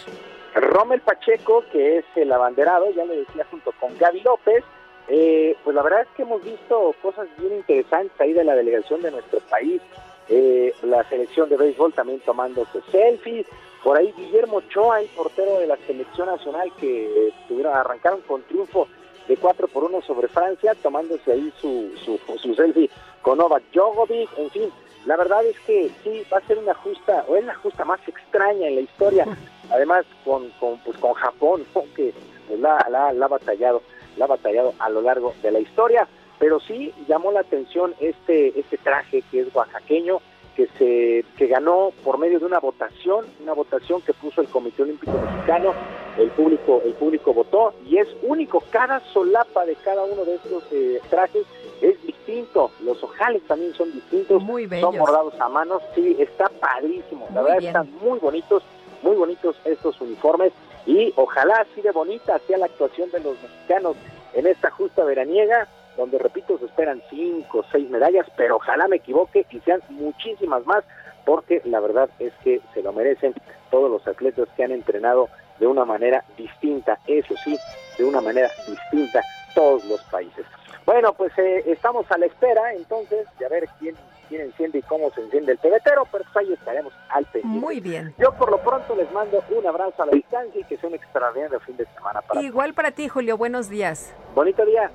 Rommel 0.54 1.00
Pacheco, 1.02 1.64
que 1.70 1.98
es 1.98 2.04
el 2.16 2.32
abanderado, 2.32 2.90
ya 2.92 3.04
le 3.04 3.16
decía 3.16 3.46
junto 3.50 3.72
con 3.78 3.96
Gaby 3.98 4.20
López, 4.20 4.64
eh, 5.08 5.56
pues 5.62 5.76
la 5.76 5.82
verdad 5.82 6.02
es 6.02 6.08
que 6.16 6.22
hemos 6.22 6.42
visto 6.42 6.94
cosas 7.02 7.26
bien 7.36 7.52
interesantes 7.56 8.18
ahí 8.18 8.32
de 8.32 8.44
la 8.44 8.54
delegación 8.54 9.02
de 9.02 9.10
nuestro 9.10 9.40
país, 9.40 9.82
eh, 10.28 10.72
la 10.82 11.04
selección 11.10 11.50
de 11.50 11.58
béisbol 11.58 11.92
también 11.92 12.20
tomándose 12.20 12.80
selfies, 12.90 13.46
por 13.84 13.98
ahí 13.98 14.14
Guillermo 14.16 14.62
Choa, 14.62 15.00
el 15.00 15.08
portero 15.08 15.58
de 15.58 15.66
la 15.66 15.76
selección 15.86 16.28
nacional 16.28 16.72
que 16.80 17.32
tuvieron, 17.46 17.76
arrancaron 17.76 18.22
con 18.22 18.42
triunfo 18.44 18.88
de 19.28 19.36
4 19.36 19.68
por 19.68 19.84
1 19.84 20.02
sobre 20.02 20.28
Francia, 20.28 20.74
tomándose 20.82 21.32
ahí 21.32 21.52
su, 21.60 21.92
su, 22.04 22.18
su 22.38 22.54
selfie 22.54 22.90
con 23.22 23.38
Novak 23.38 23.62
Djokovic, 23.72 24.28
en 24.36 24.50
fin, 24.50 24.70
la 25.06 25.16
verdad 25.16 25.44
es 25.44 25.58
que 25.60 25.90
sí, 26.04 26.22
va 26.32 26.38
a 26.38 26.46
ser 26.46 26.58
una 26.58 26.74
justa, 26.74 27.24
o 27.28 27.36
es 27.36 27.44
la 27.44 27.54
justa 27.56 27.84
más 27.84 28.00
extraña 28.06 28.68
en 28.68 28.76
la 28.76 28.80
historia, 28.82 29.26
además 29.70 30.04
con, 30.24 30.50
con, 30.60 30.78
pues, 30.78 30.96
con 30.98 31.14
Japón, 31.14 31.64
que 31.96 32.12
pues, 32.48 32.60
la, 32.60 32.86
la, 32.90 33.12
la, 33.12 33.26
ha 33.26 33.28
batallado, 33.28 33.82
la 34.16 34.26
ha 34.26 34.28
batallado 34.28 34.74
a 34.78 34.90
lo 34.90 35.02
largo 35.02 35.34
de 35.42 35.50
la 35.50 35.60
historia, 35.60 36.06
pero 36.38 36.60
sí 36.60 36.92
llamó 37.08 37.32
la 37.32 37.40
atención 37.40 37.94
este, 38.00 38.58
este 38.58 38.76
traje 38.78 39.22
que 39.30 39.40
es 39.40 39.54
oaxaqueño, 39.54 40.20
que 40.56 40.66
se 40.78 41.24
que 41.36 41.46
ganó 41.46 41.92
por 42.04 42.18
medio 42.18 42.38
de 42.38 42.46
una 42.46 42.60
votación, 42.60 43.26
una 43.42 43.54
votación 43.54 44.00
que 44.02 44.12
puso 44.12 44.40
el 44.40 44.48
Comité 44.48 44.82
Olímpico 44.82 45.12
Mexicano, 45.12 45.72
el 46.18 46.30
público 46.30 46.82
el 46.84 46.92
público 46.94 47.32
votó 47.32 47.74
y 47.86 47.98
es 47.98 48.08
único, 48.22 48.62
cada 48.70 49.00
solapa 49.12 49.64
de 49.64 49.76
cada 49.76 50.04
uno 50.04 50.24
de 50.24 50.34
estos 50.34 50.64
eh, 50.72 51.00
trajes 51.08 51.44
es 51.80 52.00
distinto, 52.02 52.70
los 52.84 53.02
ojales 53.02 53.42
también 53.46 53.74
son 53.74 53.92
distintos, 53.92 54.42
muy 54.42 54.68
son 54.80 54.96
bordados 54.96 55.38
a 55.40 55.48
mano, 55.48 55.80
sí, 55.94 56.16
está 56.18 56.48
padrísimo, 56.48 57.28
la 57.34 57.42
verdad 57.42 57.62
están 57.62 57.92
muy 58.00 58.18
bonitos, 58.18 58.62
muy 59.02 59.16
bonitos 59.16 59.56
estos 59.64 60.00
uniformes 60.00 60.52
y 60.86 61.12
ojalá 61.16 61.56
así 61.56 61.80
de 61.80 61.90
bonita 61.90 62.38
sea 62.46 62.58
la 62.58 62.66
actuación 62.66 63.10
de 63.10 63.20
los 63.20 63.40
mexicanos 63.42 63.96
en 64.34 64.46
esta 64.46 64.70
justa 64.70 65.04
veraniega 65.04 65.68
donde 66.02 66.18
repito 66.18 66.58
se 66.58 66.64
esperan 66.64 67.00
cinco 67.08 67.60
o 67.60 67.64
seis 67.70 67.88
medallas, 67.88 68.26
pero 68.36 68.56
ojalá 68.56 68.88
me 68.88 68.96
equivoque 68.96 69.46
y 69.50 69.60
sean 69.60 69.80
muchísimas 69.88 70.66
más, 70.66 70.82
porque 71.24 71.62
la 71.64 71.78
verdad 71.78 72.10
es 72.18 72.32
que 72.42 72.60
se 72.74 72.82
lo 72.82 72.92
merecen 72.92 73.34
todos 73.70 73.88
los 73.88 74.06
atletas 74.08 74.48
que 74.56 74.64
han 74.64 74.72
entrenado 74.72 75.28
de 75.60 75.68
una 75.68 75.84
manera 75.84 76.24
distinta, 76.36 76.98
eso 77.06 77.34
sí, 77.44 77.56
de 77.98 78.04
una 78.04 78.20
manera 78.20 78.48
distinta 78.66 79.22
todos 79.54 79.84
los 79.84 80.02
países. 80.04 80.44
Bueno, 80.84 81.12
pues 81.12 81.32
eh, 81.38 81.62
estamos 81.66 82.10
a 82.10 82.18
la 82.18 82.26
espera 82.26 82.72
entonces 82.74 83.28
de 83.38 83.46
a 83.46 83.48
ver 83.48 83.68
quién, 83.78 83.94
quién 84.28 84.40
enciende 84.40 84.78
y 84.78 84.82
cómo 84.82 85.08
se 85.10 85.20
enciende 85.20 85.52
el 85.52 85.58
pebetero, 85.58 86.02
pero 86.10 86.24
pues 86.24 86.36
ahí 86.36 86.52
estaremos 86.52 86.92
al 87.10 87.24
pendiente. 87.26 87.60
Muy 87.60 87.78
bien. 87.78 88.12
Yo 88.18 88.32
por 88.32 88.50
lo 88.50 88.58
pronto 88.58 88.96
les 88.96 89.10
mando 89.12 89.40
un 89.50 89.64
abrazo 89.64 90.02
a 90.02 90.06
la 90.06 90.12
distancia 90.12 90.60
y 90.60 90.64
que 90.64 90.76
sea 90.78 90.88
un 90.88 90.96
extraordinario 90.96 91.60
fin 91.60 91.76
de 91.76 91.86
semana 91.94 92.22
para 92.22 92.42
Igual 92.42 92.74
para 92.74 92.90
ti, 92.90 93.08
Julio. 93.08 93.36
Buenos 93.36 93.68
días. 93.68 94.12
Bonito 94.34 94.66
día. 94.66 94.90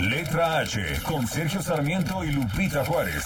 Letra 0.00 0.58
H 0.58 0.80
con 1.04 1.26
Sergio 1.26 1.62
Sarmiento 1.62 2.24
y 2.24 2.32
Lupita 2.32 2.84
Juárez. 2.84 3.24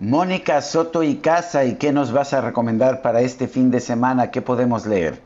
Mónica 0.00 0.60
Soto 0.62 1.02
y 1.02 1.18
Casa, 1.18 1.64
¿y 1.64 1.76
qué 1.76 1.92
nos 1.92 2.10
vas 2.12 2.32
a 2.32 2.40
recomendar 2.40 3.02
para 3.02 3.20
este 3.20 3.46
fin 3.46 3.70
de 3.70 3.80
semana? 3.80 4.30
¿Qué 4.30 4.40
podemos 4.40 4.86
leer? 4.86 5.20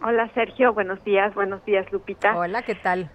Hola 0.00 0.30
Sergio, 0.32 0.72
buenos 0.72 1.02
días, 1.04 1.34
buenos 1.34 1.64
días 1.64 1.90
Lupita. 1.90 2.36
Hola, 2.36 2.62
¿qué 2.62 2.76
tal? 2.76 3.10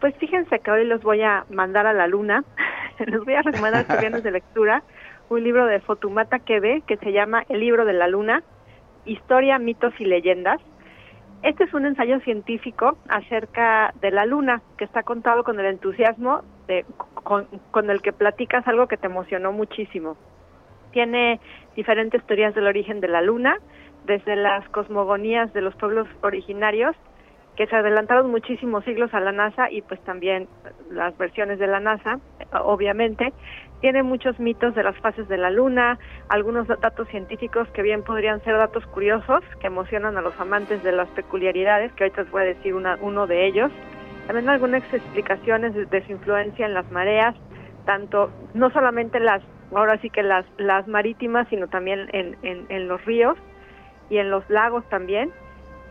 Pues 0.00 0.14
fíjense 0.16 0.60
que 0.60 0.70
hoy 0.70 0.86
los 0.86 1.02
voy 1.02 1.20
a 1.20 1.44
mandar 1.50 1.86
a 1.86 1.92
la 1.92 2.06
luna, 2.06 2.42
les 2.98 3.20
voy 3.22 3.34
a 3.34 3.42
recomendar 3.42 3.82
este 3.82 3.98
viernes 3.98 4.22
de 4.22 4.30
lectura 4.32 4.82
un 5.28 5.44
libro 5.44 5.66
de 5.66 5.78
Fotumata 5.80 6.40
Kebe 6.40 6.82
que 6.86 6.96
se 6.96 7.12
llama 7.12 7.44
El 7.48 7.60
libro 7.60 7.84
de 7.84 7.92
la 7.92 8.08
luna, 8.08 8.42
Historia, 9.04 9.58
mitos 9.58 9.94
y 9.98 10.04
leyendas. 10.04 10.60
Este 11.42 11.64
es 11.64 11.72
un 11.72 11.86
ensayo 11.86 12.18
científico 12.20 12.98
acerca 13.08 13.94
de 14.00 14.10
la 14.10 14.26
luna 14.26 14.60
que 14.76 14.84
está 14.84 15.02
contado 15.02 15.44
con 15.44 15.60
el 15.60 15.66
entusiasmo 15.66 16.42
de, 16.66 16.84
con, 17.14 17.46
con 17.70 17.90
el 17.90 18.02
que 18.02 18.12
platicas 18.12 18.66
algo 18.66 18.88
que 18.88 18.96
te 18.96 19.06
emocionó 19.06 19.52
muchísimo. 19.52 20.16
Tiene 20.92 21.40
diferentes 21.76 22.22
teorías 22.24 22.54
del 22.54 22.66
origen 22.66 23.00
de 23.00 23.08
la 23.08 23.22
luna, 23.22 23.56
desde 24.06 24.34
las 24.34 24.68
cosmogonías 24.70 25.52
de 25.52 25.60
los 25.60 25.74
pueblos 25.76 26.08
originarios 26.22 26.96
que 27.56 27.66
se 27.66 27.76
adelantaron 27.76 28.30
muchísimos 28.30 28.84
siglos 28.84 29.12
a 29.12 29.20
la 29.20 29.32
NASA 29.32 29.70
y 29.70 29.82
pues 29.82 30.00
también 30.04 30.48
las 30.90 31.16
versiones 31.18 31.58
de 31.58 31.66
la 31.66 31.80
NASA, 31.80 32.20
obviamente. 32.62 33.32
Tiene 33.80 34.02
muchos 34.02 34.38
mitos 34.38 34.74
de 34.74 34.82
las 34.82 34.96
fases 34.98 35.26
de 35.28 35.38
la 35.38 35.50
luna, 35.50 35.98
algunos 36.28 36.68
datos 36.68 37.08
científicos 37.08 37.66
que 37.68 37.82
bien 37.82 38.02
podrían 38.02 38.42
ser 38.44 38.56
datos 38.56 38.84
curiosos, 38.86 39.42
que 39.60 39.68
emocionan 39.68 40.18
a 40.18 40.20
los 40.20 40.38
amantes 40.38 40.82
de 40.82 40.92
las 40.92 41.08
peculiaridades, 41.10 41.92
que 41.92 42.04
ahorita 42.04 42.22
les 42.22 42.30
voy 42.30 42.42
a 42.42 42.46
decir 42.46 42.74
una, 42.74 42.98
uno 43.00 43.26
de 43.26 43.46
ellos. 43.46 43.70
También 44.26 44.48
algunas 44.48 44.82
explicaciones 44.92 45.74
de, 45.74 46.04
su 46.04 46.12
influencia 46.12 46.66
en 46.66 46.74
las 46.74 46.90
mareas, 46.90 47.34
tanto, 47.86 48.30
no 48.52 48.70
solamente 48.70 49.18
las, 49.18 49.42
ahora 49.74 49.98
sí 49.98 50.10
que 50.10 50.22
las, 50.22 50.44
las 50.58 50.86
marítimas, 50.86 51.48
sino 51.48 51.68
también 51.68 52.08
en, 52.12 52.36
en 52.42 52.88
los 52.88 53.02
ríos 53.06 53.36
y 54.10 54.18
en 54.18 54.30
los 54.30 54.48
lagos 54.50 54.86
también. 54.90 55.32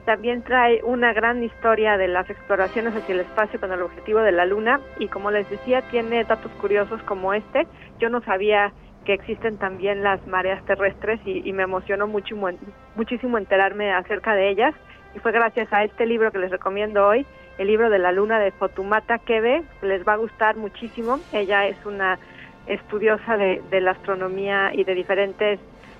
También 0.09 0.41
trae 0.41 0.81
una 0.83 1.13
gran 1.13 1.43
historia 1.43 1.95
de 1.95 2.07
las 2.07 2.27
exploraciones 2.31 2.95
hacia 2.95 3.13
el 3.13 3.21
espacio 3.21 3.59
con 3.59 3.71
el 3.71 3.83
objetivo 3.83 4.21
de 4.21 4.31
la 4.31 4.43
Luna 4.43 4.79
y 4.97 5.07
como 5.07 5.29
les 5.29 5.47
decía 5.51 5.83
tiene 5.83 6.23
datos 6.23 6.51
curiosos 6.53 6.99
como 7.03 7.35
este. 7.35 7.67
Yo 7.99 8.09
no 8.09 8.19
sabía 8.21 8.73
que 9.05 9.13
existen 9.13 9.59
también 9.59 10.01
las 10.01 10.25
mareas 10.25 10.65
terrestres 10.65 11.19
y, 11.25 11.47
y 11.47 11.53
me 11.53 11.61
emocionó 11.61 12.07
muchísimo, 12.07 12.49
muchísimo 12.95 13.37
enterarme 13.37 13.93
acerca 13.93 14.33
de 14.33 14.49
ellas 14.49 14.73
y 15.13 15.19
fue 15.19 15.31
gracias 15.31 15.71
a 15.71 15.83
este 15.83 16.07
libro 16.07 16.31
que 16.31 16.39
les 16.39 16.49
recomiendo 16.49 17.05
hoy, 17.05 17.23
el 17.59 17.67
libro 17.67 17.91
de 17.91 17.99
la 17.99 18.11
Luna 18.11 18.39
de 18.39 18.49
Fotumata 18.49 19.19
Kebe, 19.19 19.61
les 19.83 20.07
va 20.07 20.13
a 20.13 20.17
gustar 20.17 20.57
muchísimo. 20.57 21.19
Ella 21.33 21.67
es 21.67 21.77
una 21.85 22.17
estudiosa 22.65 23.37
de 23.37 23.79
la 23.79 23.91
astronomía 23.91 24.71
y 24.73 24.85
de 24.85 24.95
diferentes 24.95 25.59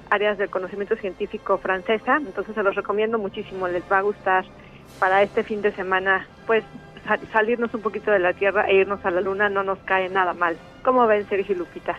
áreas 0.10 0.38
del 0.38 0.50
conocimiento 0.50 0.96
científico 0.96 1.58
francesa, 1.58 2.18
entonces 2.18 2.56
se 2.56 2.64
los 2.64 2.76
recomiendo 2.76 3.18
muchísimo, 3.18 3.68
les 3.68 3.84
va 3.92 4.00
a 4.00 4.02
gustar 4.02 4.46
para 5.00 5.22
este 5.22 5.44
fin 5.44 5.62
de 5.62 5.72
semana, 5.76 6.28
pues 6.48 6.64
sal- 7.06 7.20
salirnos 7.32 7.74
un 7.74 7.82
poquito 7.82 8.12
de 8.12 8.20
la 8.20 8.34
Tierra 8.34 8.68
e 8.68 8.76
irnos 8.76 9.04
a 9.06 9.12
la 9.12 9.22
Luna 9.22 9.50
no 9.50 9.64
nos 9.64 9.80
cae 9.80 10.10
nada 10.10 10.34
mal. 10.34 10.58
¿Cómo 10.84 11.06
ven 11.08 11.28
Sergio 11.30 11.56
y 11.56 11.58
Lupita? 11.60 11.96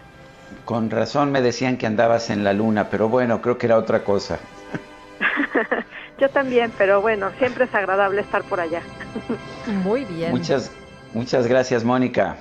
Con 0.64 0.90
razón 0.90 1.30
me 1.30 1.40
decían 1.42 1.76
que 1.78 1.86
andabas 1.86 2.28
en 2.30 2.42
la 2.42 2.52
luna, 2.52 2.88
pero 2.90 3.08
bueno, 3.08 3.40
creo 3.40 3.56
que 3.56 3.66
era 3.66 3.78
otra 3.78 4.02
cosa. 4.02 4.40
Yo 6.18 6.28
también, 6.30 6.72
pero 6.76 7.00
bueno, 7.00 7.30
siempre 7.38 7.64
es 7.64 7.74
agradable 7.74 8.20
estar 8.20 8.42
por 8.42 8.60
allá. 8.60 8.82
Muy 9.84 10.04
bien. 10.04 10.30
Muchas, 10.32 10.72
muchas 11.14 11.46
gracias, 11.46 11.84
Mónica. 11.84 12.36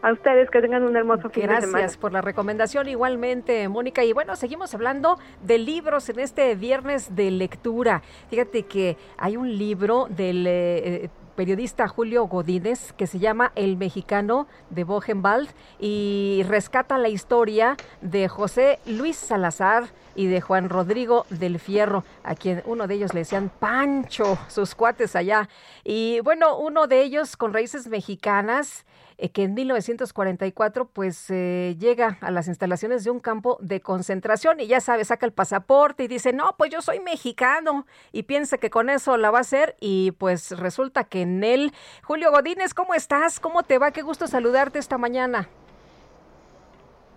A 0.00 0.12
ustedes 0.12 0.48
que 0.50 0.60
tengan 0.60 0.84
un 0.84 0.96
hermoso 0.96 1.28
fin 1.28 1.48
de 1.48 1.60
semana. 1.60 1.78
Gracias 1.78 1.96
por 1.96 2.12
la 2.12 2.20
recomendación 2.20 2.88
igualmente, 2.88 3.68
Mónica. 3.68 4.04
Y 4.04 4.12
bueno, 4.12 4.36
seguimos 4.36 4.72
hablando 4.74 5.18
de 5.42 5.58
libros 5.58 6.08
en 6.08 6.20
este 6.20 6.54
viernes 6.54 7.16
de 7.16 7.30
lectura. 7.32 8.02
Fíjate 8.30 8.62
que 8.64 8.96
hay 9.16 9.36
un 9.36 9.58
libro 9.58 10.06
del 10.08 10.44
eh, 10.46 11.10
periodista 11.38 11.86
Julio 11.86 12.26
Godínez 12.26 12.92
que 12.94 13.06
se 13.06 13.20
llama 13.20 13.52
El 13.54 13.76
Mexicano 13.76 14.48
de 14.70 14.82
Bogenwald 14.82 15.48
y 15.78 16.44
rescata 16.48 16.98
la 16.98 17.08
historia 17.08 17.76
de 18.00 18.26
José 18.26 18.80
Luis 18.86 19.16
Salazar 19.16 19.84
y 20.16 20.26
de 20.26 20.40
Juan 20.40 20.68
Rodrigo 20.68 21.26
del 21.30 21.60
Fierro, 21.60 22.02
a 22.24 22.34
quien 22.34 22.64
uno 22.66 22.88
de 22.88 22.94
ellos 22.94 23.14
le 23.14 23.20
decían 23.20 23.52
Pancho, 23.56 24.36
sus 24.48 24.74
cuates 24.74 25.14
allá. 25.14 25.48
Y 25.84 26.18
bueno, 26.24 26.58
uno 26.58 26.88
de 26.88 27.02
ellos 27.02 27.36
con 27.36 27.54
raíces 27.54 27.86
mexicanas 27.86 28.84
eh, 29.20 29.30
que 29.30 29.42
en 29.42 29.54
1944 29.54 30.86
pues 30.86 31.28
eh, 31.30 31.76
llega 31.78 32.18
a 32.20 32.30
las 32.30 32.46
instalaciones 32.46 33.02
de 33.02 33.10
un 33.10 33.18
campo 33.18 33.58
de 33.60 33.80
concentración 33.80 34.60
y 34.60 34.68
ya 34.68 34.80
sabe, 34.80 35.04
saca 35.04 35.26
el 35.26 35.32
pasaporte 35.32 36.04
y 36.04 36.08
dice, 36.08 36.32
no, 36.32 36.54
pues 36.56 36.70
yo 36.70 36.80
soy 36.80 37.00
mexicano 37.00 37.84
y 38.12 38.22
piensa 38.22 38.58
que 38.58 38.70
con 38.70 38.90
eso 38.90 39.16
la 39.16 39.32
va 39.32 39.38
a 39.38 39.40
hacer 39.40 39.74
y 39.80 40.12
pues 40.12 40.56
resulta 40.56 41.02
que 41.04 41.22
en 41.22 41.42
él. 41.42 41.72
Julio 42.04 42.30
Godínez, 42.30 42.74
¿cómo 42.74 42.94
estás? 42.94 43.40
¿Cómo 43.40 43.64
te 43.64 43.78
va? 43.78 43.90
Qué 43.90 44.02
gusto 44.02 44.28
saludarte 44.28 44.78
esta 44.78 44.98
mañana. 44.98 45.48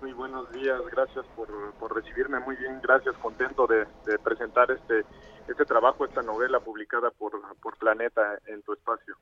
Muy 0.01 0.13
buenos 0.13 0.51
días, 0.51 0.81
gracias 0.91 1.23
por, 1.35 1.47
por 1.73 1.95
recibirme, 1.95 2.39
muy 2.39 2.55
bien, 2.55 2.79
gracias, 2.81 3.15
contento 3.17 3.67
de, 3.67 3.85
de 4.07 4.17
presentar 4.17 4.71
este, 4.71 5.05
este 5.47 5.65
trabajo, 5.65 6.05
esta 6.05 6.21
novela 6.21 6.59
publicada 6.59 7.11
por, 7.11 7.33
por 7.61 7.77
Planeta 7.77 8.39
en 8.47 8.61
tu 8.61 8.73
espacio. 8.73 9.15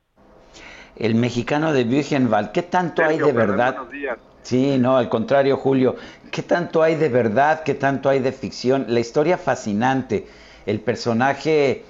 El 0.95 1.15
mexicano 1.15 1.71
de 1.71 1.85
Buchenwald, 1.85 2.51
¿qué 2.51 2.63
tanto 2.63 3.03
hay 3.03 3.17
de 3.17 3.31
verdad? 3.31 3.75
Buenos 3.75 3.91
días. 3.91 4.17
Sí, 4.41 4.77
no, 4.77 4.97
al 4.97 5.09
contrario, 5.09 5.57
Julio. 5.57 5.95
¿Qué 6.31 6.41
tanto 6.41 6.81
hay 6.81 6.95
de 6.95 7.09
verdad? 7.09 7.63
¿Qué 7.63 7.75
tanto 7.75 8.09
hay 8.09 8.19
de 8.19 8.31
ficción? 8.31 8.85
La 8.87 8.99
historia 8.99 9.37
fascinante. 9.37 10.27
El 10.65 10.81
personaje, 10.81 11.85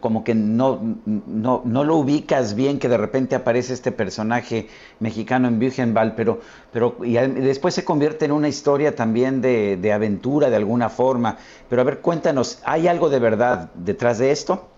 como 0.00 0.22
que 0.22 0.34
no, 0.34 0.80
no, 1.04 1.62
no 1.64 1.84
lo 1.84 1.96
ubicas 1.96 2.54
bien, 2.54 2.78
que 2.78 2.88
de 2.88 2.96
repente 2.96 3.34
aparece 3.34 3.72
este 3.72 3.90
personaje 3.90 4.68
mexicano 5.00 5.48
en 5.48 5.58
Buchenwald, 5.58 6.14
pero, 6.14 6.40
pero 6.72 6.96
y 7.02 7.14
después 7.14 7.74
se 7.74 7.84
convierte 7.84 8.26
en 8.26 8.32
una 8.32 8.48
historia 8.48 8.94
también 8.94 9.40
de, 9.40 9.76
de 9.76 9.92
aventura 9.92 10.50
de 10.50 10.56
alguna 10.56 10.88
forma. 10.88 11.36
Pero 11.68 11.82
a 11.82 11.84
ver, 11.84 12.00
cuéntanos, 12.00 12.62
¿hay 12.64 12.86
algo 12.86 13.08
de 13.08 13.18
verdad 13.18 13.70
detrás 13.74 14.18
de 14.18 14.30
esto? 14.30 14.68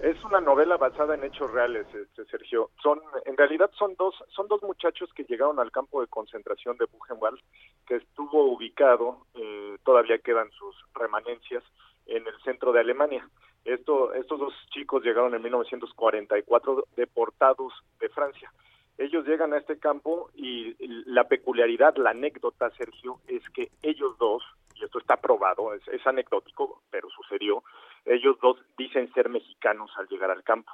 Es 0.00 0.22
una 0.22 0.42
novela 0.42 0.76
basada 0.76 1.14
en 1.14 1.24
hechos 1.24 1.50
reales, 1.50 1.86
este, 1.94 2.26
Sergio. 2.26 2.68
Son, 2.82 3.00
en 3.24 3.38
realidad 3.38 3.70
son 3.78 3.94
dos, 3.96 4.14
son 4.28 4.46
dos 4.48 4.62
muchachos 4.62 5.08
que 5.14 5.24
llegaron 5.24 5.58
al 5.58 5.72
campo 5.72 6.02
de 6.02 6.08
concentración 6.08 6.76
de 6.76 6.84
Buchenwald, 6.84 7.40
que 7.86 7.96
estuvo 7.96 8.52
ubicado, 8.52 9.24
eh, 9.34 9.78
todavía 9.82 10.18
quedan 10.18 10.50
sus 10.50 10.76
remanencias, 10.92 11.62
en 12.06 12.26
el 12.26 12.34
centro 12.44 12.72
de 12.72 12.80
Alemania. 12.80 13.26
Esto, 13.64 14.12
estos 14.12 14.38
dos 14.38 14.54
chicos 14.70 15.02
llegaron 15.02 15.34
en 15.34 15.42
1944 15.42 16.84
deportados 16.96 17.72
de 17.98 18.08
Francia. 18.10 18.52
Ellos 18.98 19.26
llegan 19.26 19.52
a 19.52 19.58
este 19.58 19.78
campo 19.78 20.30
y 20.34 20.76
la 21.06 21.24
peculiaridad, 21.24 21.96
la 21.96 22.10
anécdota, 22.10 22.70
Sergio, 22.76 23.20
es 23.26 23.42
que 23.50 23.70
ellos 23.82 24.16
dos, 24.18 24.42
y 24.76 24.84
esto 24.84 24.98
está 24.98 25.16
probado, 25.16 25.74
es, 25.74 25.86
es 25.88 26.06
anecdótico, 26.06 26.82
pero 26.90 27.08
sucedió, 27.10 27.64
ellos 28.04 28.36
dos 28.40 28.58
dicen 28.76 29.12
ser 29.14 29.28
mexicanos 29.28 29.90
al 29.96 30.08
llegar 30.08 30.30
al 30.30 30.44
campo. 30.44 30.70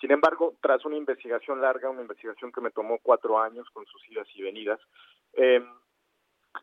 Sin 0.00 0.10
embargo, 0.10 0.54
tras 0.62 0.84
una 0.86 0.96
investigación 0.96 1.60
larga, 1.60 1.90
una 1.90 2.00
investigación 2.00 2.50
que 2.52 2.62
me 2.62 2.70
tomó 2.70 2.98
cuatro 3.02 3.38
años 3.38 3.68
con 3.70 3.84
sus 3.84 4.08
idas 4.08 4.26
y 4.34 4.42
venidas, 4.42 4.80
eh, 5.34 5.62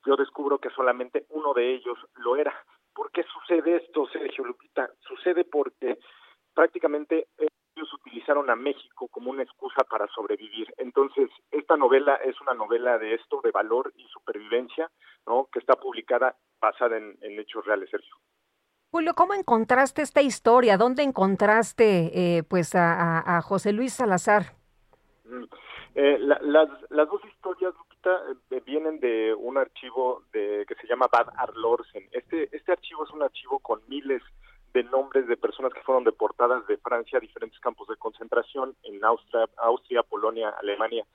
yo 0.06 0.16
descubro 0.16 0.58
que 0.58 0.72
solamente 0.72 1.26
uno 1.30 1.54
de 1.54 1.76
ellos 1.76 1.98
lo 2.16 2.36
era. 2.36 2.54
¿Por 2.98 3.12
qué 3.12 3.24
sucede 3.32 3.76
esto, 3.76 4.08
Sergio 4.08 4.44
Lupita? 4.44 4.90
Sucede 5.02 5.46
porque 5.46 6.00
prácticamente 6.56 7.28
ellos 7.38 7.94
utilizaron 7.94 8.50
a 8.50 8.56
México 8.56 9.08
como 9.10 9.30
una 9.30 9.44
excusa 9.44 9.84
para 9.84 10.08
sobrevivir. 10.08 10.74
Entonces, 10.78 11.30
esta 11.52 11.78
novela 11.78 12.16
es 12.16 12.42
una 12.42 12.56
novela 12.56 12.98
de 12.98 13.14
esto, 13.14 13.40
de 13.44 13.52
valor 13.52 13.94
y 13.98 14.08
supervivencia, 14.08 14.90
¿no? 15.28 15.48
Que 15.52 15.60
está 15.60 15.76
publicada 15.76 16.36
basada 16.60 16.98
en, 16.98 17.16
en 17.22 17.40
hechos 17.40 17.64
reales, 17.68 17.88
Sergio. 17.92 18.16
Julio, 18.90 19.14
¿cómo 19.14 19.36
encontraste 19.36 20.02
esta 20.02 20.24
historia? 20.24 20.76
¿Dónde 20.78 21.04
encontraste 21.04 22.38
eh, 22.38 22.44
pues 22.50 22.74
a, 22.74 23.38
a, 23.38 23.44
José 23.44 23.74
Luis 23.74 23.94
Salazar? 23.94 24.56
Mm, 25.24 25.44
eh, 25.94 26.18
la, 26.18 26.40
las, 26.42 26.70
las 26.90 27.08
dos 27.08 27.22
historias, 27.26 27.76
Lupita, 28.08 28.22
eh, 28.52 28.62
vienen 28.66 29.00
de 29.00 29.34
un 29.34 29.58
archivo 29.58 30.24
de, 30.32 30.66
que 30.68 30.76
se 30.76 30.88
llama 30.88 31.08
Bad 31.12 31.30
Arlorsen. 31.38 32.08
Este, 32.12 32.50
este 32.56 32.72
archivo 32.72 33.04
es 33.04 33.12
un 33.12 33.24
archivo 33.24 33.60
con 33.60 33.82
miles 33.88 34.22
de 34.74 34.84
nombres 34.84 35.28
de 35.28 35.38
personas 35.38 35.74
que 35.74 35.82
fueron 35.82 36.04
deportadas 36.04 36.66
de 36.68 36.78
Francia 36.78 37.18
a 37.18 37.22
diferentes 37.22 37.60
campos 37.60 37.88
de 37.88 37.96
concentración 37.98 38.76
en 38.84 39.04
Austria, 39.04 39.46
Austria 39.58 40.04
Polonia, 40.04 40.50
Alemania 40.50 41.06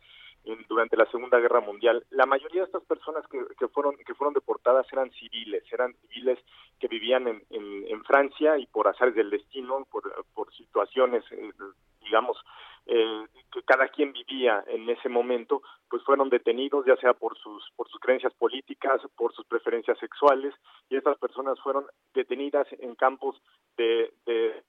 durante 0.68 0.96
la 0.96 1.06
Segunda 1.06 1.38
Guerra 1.38 1.60
Mundial. 1.60 2.04
La 2.10 2.26
mayoría 2.26 2.62
de 2.62 2.66
estas 2.66 2.82
personas 2.82 3.24
que, 3.28 3.38
que, 3.56 3.68
fueron 3.68 3.96
que 3.96 4.14
fueron 4.14 4.34
deportadas 4.34 4.86
eran 4.92 5.12
civiles, 5.12 5.62
eran 5.70 5.94
civiles 6.02 6.38
que 6.80 6.88
vivían 6.88 7.28
en, 7.28 7.42
en, 7.50 7.86
en 7.86 8.04
Francia 8.04 8.58
y 8.58 8.66
por 8.66 8.88
azares 8.88 9.14
del 9.14 9.30
destino, 9.30 9.86
por, 9.88 10.02
por 10.34 10.52
situaciones, 10.54 11.22
eh, 11.30 11.52
digamos, 12.00 12.36
eh, 12.86 13.26
que 13.52 13.62
cada 13.62 13.88
quien 13.88 14.12
vivía 14.12 14.64
en 14.66 14.88
ese 14.90 15.08
momento, 15.08 15.62
pues 15.88 16.02
fueron 16.04 16.30
detenidos 16.30 16.84
ya 16.86 16.96
sea 16.96 17.14
por 17.14 17.36
sus 17.38 17.70
por 17.76 17.88
sus 17.88 18.00
creencias 18.00 18.34
políticas, 18.34 19.00
por 19.16 19.32
sus 19.34 19.46
preferencias 19.46 19.98
sexuales 19.98 20.54
y 20.88 20.96
estas 20.96 21.18
personas 21.18 21.60
fueron 21.60 21.86
detenidas 22.14 22.66
en 22.80 22.94
campos 22.94 23.40
de, 23.76 24.12
de, 24.26 24.64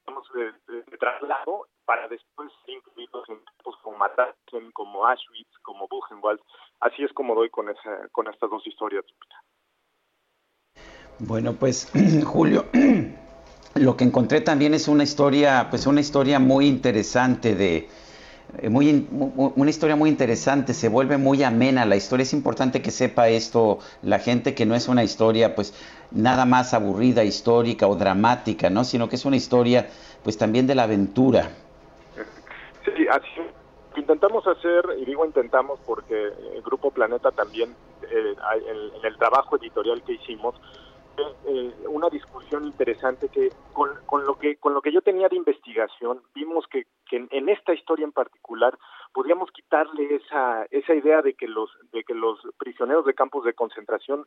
traslado 0.99 1.67
para 1.85 2.07
después 2.07 2.51
ser 2.65 2.75
incluidos 2.75 3.27
en 3.29 3.39
campos 3.43 3.75
como 3.81 3.97
Mauthausen, 3.97 4.71
como 4.71 5.05
Auschwitz, 5.05 5.57
como 5.61 5.87
Buchenwald. 5.87 6.39
Así 6.79 7.03
es 7.03 7.11
como 7.13 7.35
doy 7.35 7.49
con 7.49 7.69
esa 7.69 8.07
con 8.11 8.27
estas 8.27 8.49
dos 8.49 8.65
historias. 8.67 9.05
Bueno, 11.19 11.53
pues 11.53 11.91
Julio, 12.25 12.65
lo 13.75 13.97
que 13.97 14.03
encontré 14.03 14.41
también 14.41 14.73
es 14.73 14.87
una 14.87 15.03
historia, 15.03 15.67
pues 15.69 15.87
una 15.87 16.01
historia 16.01 16.39
muy 16.39 16.67
interesante 16.67 17.55
de 17.55 17.87
eh, 18.59 18.69
muy, 18.69 19.07
una 19.09 19.69
historia 19.69 19.95
muy 19.95 20.09
interesante, 20.09 20.73
se 20.73 20.89
vuelve 20.89 21.17
muy 21.17 21.43
amena 21.43 21.85
la 21.85 21.95
historia. 21.95 22.23
Es 22.23 22.33
importante 22.33 22.81
que 22.81 22.91
sepa 22.91 23.29
esto 23.29 23.79
la 24.03 24.19
gente, 24.19 24.53
que 24.53 24.65
no 24.65 24.75
es 24.75 24.87
una 24.87 25.03
historia 25.03 25.55
pues 25.55 25.73
nada 26.11 26.45
más 26.45 26.73
aburrida, 26.73 27.23
histórica 27.23 27.87
o 27.87 27.95
dramática, 27.95 28.69
¿no? 28.69 28.83
Sino 28.83 29.09
que 29.09 29.15
es 29.15 29.25
una 29.25 29.37
historia 29.37 29.89
pues 30.23 30.37
también 30.37 30.67
de 30.67 30.75
la 30.75 30.83
aventura. 30.83 31.49
Sí, 32.85 33.07
así 33.09 33.41
intentamos 33.95 34.45
hacer, 34.47 34.85
y 34.99 35.05
digo 35.05 35.25
intentamos 35.25 35.79
porque 35.85 36.27
el 36.55 36.61
Grupo 36.63 36.91
Planeta 36.91 37.31
también, 37.31 37.75
eh, 38.09 38.35
en 38.67 39.05
el 39.05 39.17
trabajo 39.17 39.57
editorial 39.57 40.01
que 40.03 40.13
hicimos, 40.13 40.55
eh, 41.17 41.73
una 41.87 42.09
discusión 42.09 42.65
interesante 42.65 43.29
que 43.29 43.49
con, 43.73 43.89
con, 44.05 44.25
lo 44.25 44.37
que 44.39 44.57
con 44.57 44.73
lo 44.73 44.81
que 44.81 44.91
yo 44.91 45.01
tenía 45.01 45.29
de 45.29 45.35
investigación 45.35 46.21
vimos 46.33 46.65
que, 46.67 46.87
que 47.07 47.17
en, 47.17 47.27
en, 47.31 47.49
esta 47.49 47.73
historia 47.73 48.03
en 48.03 48.11
particular 48.11 48.77
podíamos 49.13 49.51
quitarle 49.51 50.15
esa 50.15 50.65
esa 50.71 50.95
idea 50.95 51.21
de 51.21 51.35
que 51.35 51.47
los 51.47 51.69
de 51.91 52.03
que 52.03 52.15
los 52.15 52.39
prisioneros 52.57 53.05
de 53.05 53.13
campos 53.13 53.45
de 53.45 53.53
concentración 53.53 54.25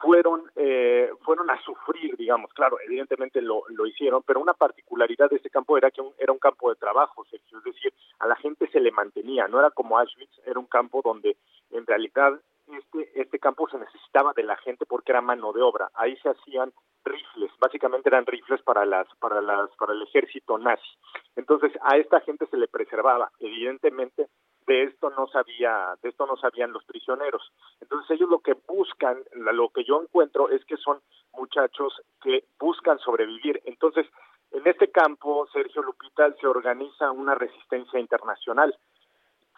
fueron 0.00 0.50
eh, 0.56 1.10
fueron 1.22 1.50
a 1.50 1.60
sufrir 1.62 2.16
digamos. 2.16 2.50
Claro 2.54 2.78
evidentemente 2.82 3.42
lo, 3.42 3.64
lo 3.68 3.86
hicieron 3.86 4.22
pero 4.22 4.40
una 4.40 4.54
particularidad 4.54 5.28
de 5.28 5.36
este 5.36 5.50
campo 5.50 5.76
era 5.76 5.90
que 5.90 6.02
era 6.18 6.32
un 6.32 6.38
campo 6.38 6.70
de 6.70 6.76
trabajo 6.76 7.26
Sergio, 7.30 7.58
es 7.58 7.64
decir 7.64 7.92
a 8.20 8.26
la 8.26 8.36
gente 8.36 8.68
se 8.70 8.80
le 8.80 8.90
mantenía 8.90 9.48
no 9.48 9.58
era 9.58 9.70
como 9.70 9.98
Auschwitz 9.98 10.40
era 10.46 10.58
un 10.58 10.66
campo 10.66 11.02
donde 11.04 11.36
en 11.70 11.86
realidad 11.86 12.40
este, 12.74 13.20
este 13.20 13.38
campo 13.38 13.68
se 13.68 13.78
necesitaba 13.78 14.32
de 14.34 14.42
la 14.42 14.56
gente 14.58 14.86
porque 14.86 15.12
era 15.12 15.20
mano 15.20 15.52
de 15.52 15.62
obra. 15.62 15.90
Ahí 15.94 16.16
se 16.18 16.30
hacían 16.30 16.72
rifles, 17.04 17.50
básicamente 17.58 18.08
eran 18.08 18.26
rifles 18.26 18.62
para 18.62 18.84
las, 18.84 19.06
para 19.18 19.40
las, 19.40 19.70
para 19.76 19.92
el 19.92 20.02
ejército 20.02 20.58
nazi. 20.58 20.90
Entonces 21.36 21.72
a 21.82 21.96
esta 21.96 22.20
gente 22.20 22.46
se 22.46 22.56
le 22.56 22.68
preservaba. 22.68 23.30
Evidentemente 23.38 24.28
de 24.66 24.84
esto 24.84 25.10
no 25.10 25.26
sabía, 25.28 25.96
de 26.02 26.10
esto 26.10 26.26
no 26.26 26.36
sabían 26.36 26.72
los 26.72 26.84
prisioneros. 26.84 27.42
Entonces 27.80 28.10
ellos 28.10 28.28
lo 28.28 28.40
que 28.40 28.54
buscan, 28.68 29.22
lo 29.32 29.70
que 29.70 29.84
yo 29.84 30.02
encuentro 30.02 30.50
es 30.50 30.64
que 30.64 30.76
son 30.76 31.00
muchachos 31.32 32.02
que 32.22 32.44
buscan 32.58 32.98
sobrevivir. 32.98 33.60
Entonces 33.64 34.06
en 34.52 34.66
este 34.66 34.90
campo, 34.90 35.46
Sergio 35.52 35.82
Lupita, 35.82 36.32
se 36.40 36.46
organiza 36.46 37.10
una 37.12 37.34
resistencia 37.34 38.00
internacional 38.00 38.76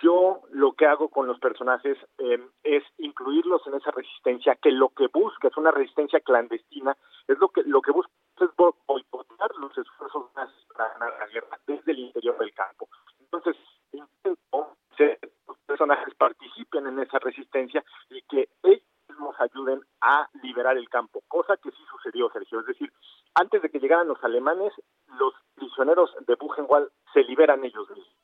yo 0.03 0.43
lo 0.51 0.73
que 0.73 0.87
hago 0.87 1.09
con 1.09 1.27
los 1.27 1.39
personajes 1.39 1.97
eh, 2.19 2.45
es 2.65 2.83
incluirlos 2.99 3.65
en 3.67 3.75
esa 3.75 3.93
resistencia 3.93 4.57
que 4.57 4.73
lo 4.73 4.89
que 4.89 5.07
busca 5.07 5.49
es 5.49 5.57
una 5.57 5.71
resistencia 5.71 6.21
clandestina 6.21 6.97
es 7.29 7.39
lo 7.39 7.49
que 7.49 7.63
lo 7.63 7.81
que 7.81 7.93
busca 7.93 8.11
es 8.41 8.49
boicotear 8.57 9.51
los 9.59 9.77
esfuerzos 9.79 10.31
para 10.75 10.93
ganar 10.95 11.15
la 11.21 11.27
guerra 11.29 11.59
desde 11.67 11.93
el 11.93 12.01
interior 12.01 12.37
del 12.39 12.53
campo. 12.53 12.89
Entonces 13.21 13.57
intento 13.93 14.77
que 14.97 15.19
los 15.47 15.59
personajes 15.61 16.15
participen 16.17 16.89
en 16.89 16.99
esa 16.99 17.21
resistencia 17.21 17.85
y 18.11 18.21
que 18.23 18.49
ellos 18.65 18.83
mismos 19.09 19.37
ayuden 19.39 19.83
a 20.01 20.29
liberar 20.43 20.77
el 20.77 20.89
campo 20.89 21.23
cosa 21.29 21.57
que 21.57 21.71
sí 21.71 21.85
sucedió 21.89 22.29
Sergio. 22.31 22.61
Es 22.61 22.67
decir 22.67 22.93
antes 23.35 23.63
de 23.63 23.71
que 23.71 23.79
llegaran 23.79 24.09
los 24.09 24.23
alemanes 24.25 24.73
los 25.19 25.35
prisioneros 25.55 26.11
de 26.27 26.35
Buchenwald 26.35 26.91
se 27.15 27.23
liberan 27.23 27.65
ellos 27.65 27.89
mismos 27.91 28.22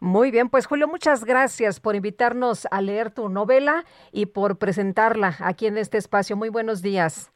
muy 0.00 0.30
bien, 0.30 0.48
pues 0.48 0.66
Julio, 0.66 0.88
muchas 0.88 1.24
gracias 1.24 1.78
por 1.78 1.94
invitarnos 1.94 2.66
a 2.70 2.80
leer 2.80 3.10
tu 3.10 3.28
novela 3.28 3.84
y 4.12 4.26
por 4.26 4.56
presentarla 4.56 5.36
aquí 5.40 5.66
en 5.66 5.76
este 5.76 5.98
espacio. 5.98 6.36
Muy 6.36 6.48
buenos 6.48 6.80
días. 6.80 7.30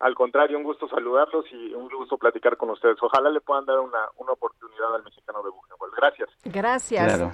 Al 0.00 0.14
contrario, 0.14 0.58
un 0.58 0.64
gusto 0.64 0.88
saludarlos 0.88 1.44
y 1.52 1.74
un 1.74 1.88
gusto 1.88 2.18
platicar 2.18 2.56
con 2.56 2.70
ustedes. 2.70 2.96
Ojalá 3.00 3.30
le 3.30 3.40
puedan 3.40 3.66
dar 3.66 3.78
una, 3.78 3.98
una 4.16 4.32
oportunidad 4.32 4.96
al 4.96 5.04
mexicano 5.04 5.42
de 5.42 5.50
Buchenwald. 5.50 5.94
Gracias. 5.96 6.28
Gracias. 6.44 7.04
Claro. 7.04 7.32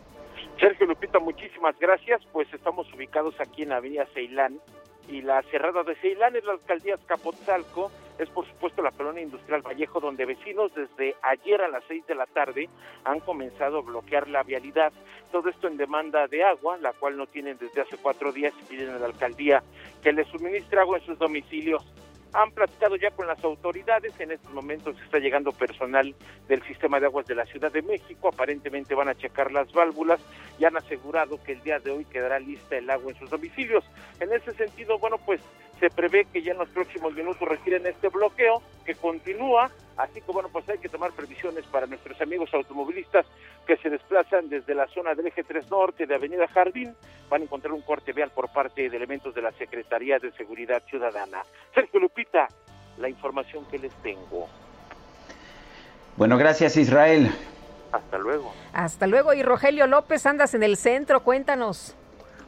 Sergio 0.60 0.86
Lupita, 0.86 1.18
muchísimas 1.18 1.76
gracias. 1.80 2.22
Pues 2.32 2.46
estamos 2.54 2.86
ubicados 2.94 3.34
aquí 3.40 3.64
en 3.64 3.72
Avenida 3.72 4.06
Ceilán 4.14 4.60
y 5.08 5.20
la 5.20 5.42
cerrada 5.50 5.82
de 5.82 5.96
Ceilán 5.96 6.36
es 6.36 6.44
la 6.44 6.52
alcaldía 6.52 6.94
Azcapotzalco, 6.94 7.90
es 8.18 8.28
por 8.30 8.46
supuesto 8.46 8.82
la 8.82 8.92
colonia 8.92 9.22
industrial 9.22 9.62
Vallejo, 9.62 10.00
donde 10.00 10.24
vecinos 10.24 10.72
desde 10.74 11.16
ayer 11.22 11.60
a 11.62 11.68
las 11.68 11.82
seis 11.88 12.06
de 12.06 12.14
la 12.14 12.26
tarde 12.26 12.68
han 13.04 13.20
comenzado 13.20 13.78
a 13.78 13.82
bloquear 13.82 14.28
la 14.28 14.42
vialidad. 14.42 14.92
Todo 15.32 15.48
esto 15.48 15.66
en 15.66 15.76
demanda 15.76 16.26
de 16.28 16.44
agua, 16.44 16.78
la 16.78 16.92
cual 16.92 17.16
no 17.16 17.26
tienen 17.26 17.58
desde 17.58 17.80
hace 17.80 17.96
cuatro 17.96 18.32
días 18.32 18.52
y 18.60 18.64
piden 18.64 18.90
a 18.90 18.98
la 18.98 19.06
alcaldía 19.06 19.62
que 20.02 20.12
les 20.12 20.28
suministre 20.28 20.80
agua 20.80 20.98
en 20.98 21.04
sus 21.04 21.18
domicilios 21.18 21.84
han 22.34 22.50
platicado 22.50 22.96
ya 22.96 23.10
con 23.12 23.28
las 23.28 23.42
autoridades, 23.44 24.18
en 24.18 24.32
estos 24.32 24.52
momentos 24.52 24.96
está 25.00 25.18
llegando 25.18 25.52
personal 25.52 26.14
del 26.48 26.62
sistema 26.64 26.98
de 26.98 27.06
aguas 27.06 27.26
de 27.26 27.36
la 27.36 27.46
Ciudad 27.46 27.70
de 27.70 27.82
México, 27.82 28.28
aparentemente 28.28 28.94
van 28.94 29.08
a 29.08 29.14
checar 29.14 29.52
las 29.52 29.72
válvulas 29.72 30.20
y 30.58 30.64
han 30.64 30.76
asegurado 30.76 31.40
que 31.44 31.52
el 31.52 31.62
día 31.62 31.78
de 31.78 31.92
hoy 31.92 32.04
quedará 32.04 32.40
lista 32.40 32.76
el 32.76 32.90
agua 32.90 33.12
en 33.12 33.18
sus 33.18 33.30
domicilios. 33.30 33.84
En 34.18 34.32
ese 34.32 34.52
sentido, 34.52 34.98
bueno, 34.98 35.16
pues 35.24 35.40
se 35.84 35.90
prevé 35.90 36.24
que 36.32 36.40
ya 36.40 36.52
en 36.52 36.58
los 36.58 36.70
próximos 36.70 37.12
minutos 37.12 37.46
retiren 37.46 37.86
este 37.86 38.08
bloqueo 38.08 38.62
que 38.86 38.94
continúa, 38.94 39.70
así 39.98 40.22
que 40.22 40.32
bueno, 40.32 40.48
pues 40.50 40.66
hay 40.70 40.78
que 40.78 40.88
tomar 40.88 41.12
previsiones 41.12 41.66
para 41.66 41.86
nuestros 41.86 42.18
amigos 42.22 42.48
automovilistas 42.54 43.26
que 43.66 43.76
se 43.76 43.90
desplazan 43.90 44.48
desde 44.48 44.74
la 44.74 44.86
zona 44.86 45.14
del 45.14 45.26
eje 45.26 45.44
3 45.44 45.70
norte 45.70 46.06
de 46.06 46.14
Avenida 46.14 46.48
Jardín, 46.48 46.94
van 47.28 47.42
a 47.42 47.44
encontrar 47.44 47.74
un 47.74 47.82
corte 47.82 48.14
vial 48.14 48.30
por 48.30 48.50
parte 48.50 48.88
de 48.88 48.96
elementos 48.96 49.34
de 49.34 49.42
la 49.42 49.52
Secretaría 49.52 50.18
de 50.18 50.32
Seguridad 50.32 50.82
Ciudadana. 50.88 51.42
Sergio 51.74 52.00
Lupita, 52.00 52.48
la 52.96 53.10
información 53.10 53.66
que 53.66 53.78
les 53.78 53.92
tengo. 53.96 54.48
Bueno, 56.16 56.38
gracias 56.38 56.78
Israel. 56.78 57.30
Hasta 57.92 58.16
luego. 58.16 58.54
Hasta 58.72 59.06
luego. 59.06 59.34
Y 59.34 59.42
Rogelio 59.42 59.86
López, 59.86 60.24
andas 60.24 60.54
en 60.54 60.62
el 60.62 60.78
centro, 60.78 61.20
cuéntanos. 61.20 61.94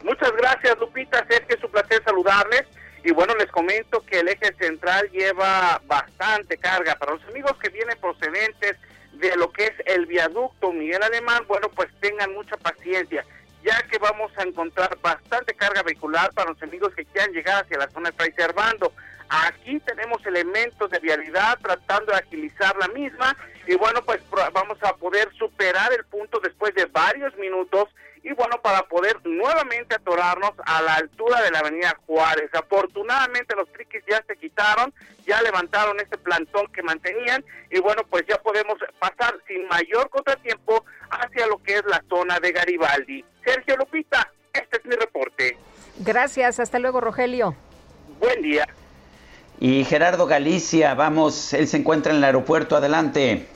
Muchas 0.02 0.32
gracias, 0.32 0.78
Lupita. 0.80 1.18
Sergio, 1.28 1.54
es 1.54 1.64
un 1.64 1.70
placer 1.70 2.02
saludarles. 2.02 2.64
Y 3.06 3.12
bueno, 3.12 3.36
les 3.36 3.46
comento 3.52 4.04
que 4.04 4.18
el 4.18 4.26
eje 4.26 4.52
central 4.58 5.08
lleva 5.12 5.80
bastante 5.86 6.58
carga. 6.58 6.96
Para 6.96 7.12
los 7.12 7.22
amigos 7.26 7.56
que 7.62 7.68
vienen 7.68 7.96
procedentes 8.00 8.76
de 9.12 9.36
lo 9.36 9.52
que 9.52 9.66
es 9.66 9.74
el 9.86 10.06
viaducto 10.06 10.72
Miguel 10.72 11.04
Alemán, 11.04 11.44
bueno, 11.46 11.68
pues 11.68 11.88
tengan 12.00 12.32
mucha 12.32 12.56
paciencia, 12.56 13.24
ya 13.62 13.80
que 13.84 13.98
vamos 13.98 14.32
a 14.36 14.42
encontrar 14.42 14.98
bastante 15.00 15.54
carga 15.54 15.84
vehicular 15.84 16.32
para 16.32 16.50
los 16.50 16.60
amigos 16.64 16.92
que 16.96 17.04
quieran 17.04 17.30
llegar 17.30 17.62
hacia 17.62 17.78
la 17.78 17.88
zona 17.90 18.10
de 18.10 18.16
Fray 18.16 18.32
Servando. 18.32 18.92
Aquí 19.28 19.78
tenemos 19.86 20.26
elementos 20.26 20.90
de 20.90 20.98
vialidad 20.98 21.60
tratando 21.62 22.10
de 22.10 22.18
agilizar 22.18 22.74
la 22.76 22.88
misma 22.88 23.36
y 23.68 23.76
bueno, 23.76 24.02
pues 24.04 24.20
vamos 24.52 24.78
a 24.82 24.96
poder 24.96 25.32
superar 25.38 25.92
el 25.92 26.04
punto 26.06 26.40
después 26.40 26.74
de 26.74 26.86
varios 26.86 27.36
minutos 27.36 27.88
y 28.26 28.32
bueno, 28.32 28.60
para 28.60 28.82
poder 28.82 29.20
nuevamente 29.24 29.94
atorarnos 29.94 30.50
a 30.64 30.82
la 30.82 30.94
altura 30.96 31.42
de 31.42 31.52
la 31.52 31.60
avenida 31.60 31.96
Juárez. 32.06 32.50
Afortunadamente 32.52 33.54
los 33.54 33.72
triquis 33.72 34.02
ya 34.08 34.20
se 34.26 34.36
quitaron, 34.36 34.92
ya 35.24 35.40
levantaron 35.42 36.00
este 36.00 36.18
plantón 36.18 36.66
que 36.72 36.82
mantenían 36.82 37.44
y 37.70 37.78
bueno, 37.78 38.02
pues 38.10 38.24
ya 38.28 38.36
podemos 38.42 38.78
pasar 38.98 39.38
sin 39.46 39.68
mayor 39.68 40.10
contratiempo 40.10 40.84
hacia 41.08 41.46
lo 41.46 41.62
que 41.62 41.74
es 41.74 41.84
la 41.86 42.02
zona 42.08 42.40
de 42.40 42.50
Garibaldi. 42.50 43.24
Sergio 43.44 43.76
Lupita, 43.76 44.28
este 44.52 44.78
es 44.78 44.84
mi 44.86 44.96
reporte. 44.96 45.56
Gracias, 45.98 46.58
hasta 46.58 46.80
luego 46.80 47.00
Rogelio. 47.00 47.54
Buen 48.18 48.42
día. 48.42 48.66
Y 49.60 49.84
Gerardo 49.84 50.26
Galicia, 50.26 50.94
vamos, 50.94 51.52
él 51.52 51.68
se 51.68 51.76
encuentra 51.76 52.10
en 52.10 52.18
el 52.18 52.24
aeropuerto, 52.24 52.76
adelante. 52.76 53.46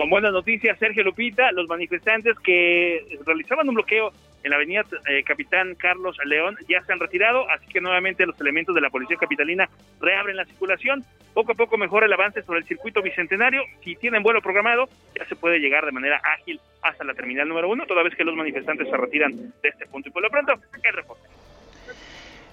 Con 0.00 0.08
buenas 0.08 0.32
noticias, 0.32 0.78
Sergio 0.78 1.04
Lupita, 1.04 1.52
los 1.52 1.68
manifestantes 1.68 2.34
que 2.38 3.18
realizaban 3.26 3.68
un 3.68 3.74
bloqueo 3.74 4.12
en 4.42 4.48
la 4.48 4.56
avenida 4.56 4.82
eh, 5.06 5.22
Capitán 5.24 5.74
Carlos 5.74 6.16
León 6.24 6.56
ya 6.66 6.82
se 6.86 6.94
han 6.94 7.00
retirado, 7.00 7.46
así 7.50 7.66
que 7.66 7.82
nuevamente 7.82 8.24
los 8.24 8.40
elementos 8.40 8.74
de 8.74 8.80
la 8.80 8.88
Policía 8.88 9.18
Capitalina 9.18 9.68
reabren 10.00 10.38
la 10.38 10.46
circulación. 10.46 11.04
Poco 11.34 11.52
a 11.52 11.54
poco 11.54 11.76
mejora 11.76 12.06
el 12.06 12.12
avance 12.14 12.40
sobre 12.44 12.60
el 12.60 12.64
circuito 12.64 13.02
bicentenario. 13.02 13.62
Si 13.84 13.94
tienen 13.96 14.22
vuelo 14.22 14.40
programado, 14.40 14.88
ya 15.14 15.26
se 15.26 15.36
puede 15.36 15.58
llegar 15.58 15.84
de 15.84 15.92
manera 15.92 16.18
ágil 16.24 16.58
hasta 16.80 17.04
la 17.04 17.12
terminal 17.12 17.46
número 17.46 17.68
uno, 17.68 17.84
toda 17.84 18.02
vez 18.02 18.14
que 18.14 18.24
los 18.24 18.34
manifestantes 18.34 18.88
se 18.88 18.96
retiran 18.96 19.36
de 19.36 19.68
este 19.68 19.84
punto. 19.84 20.08
Y 20.08 20.12
por 20.12 20.22
lo 20.22 20.30
pronto, 20.30 20.54
el 20.82 20.94
reporte. 20.94 21.28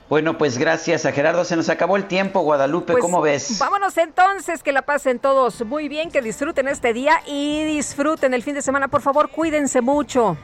Bueno, 0.10 0.38
pues 0.38 0.58
gracias 0.58 1.06
a 1.06 1.12
Gerardo. 1.12 1.44
Se 1.44 1.58
nos 1.58 1.68
acabó 1.68 1.98
el 1.98 2.08
tiempo, 2.08 2.40
Guadalupe. 2.40 2.94
Pues, 2.94 3.02
¿Cómo 3.02 3.22
ves? 3.22 3.60
Vámonos 3.60 3.98
entonces, 3.98 4.64
que 4.64 4.72
la 4.72 4.84
pasen 4.84 5.20
todos 5.20 5.66
muy 5.66 5.90
bien, 5.90 6.12
que 6.12 6.22
disfruten 6.22 6.70
este 6.70 6.94
día 6.94 7.22
y 7.26 7.64
disfruten 7.66 8.34
el 8.34 8.42
fin 8.42 8.56
de 8.56 8.62
semana. 8.62 8.88
Por 8.88 9.02
favor, 9.02 9.30
cuídense 9.30 9.82
mucho. 9.82 10.38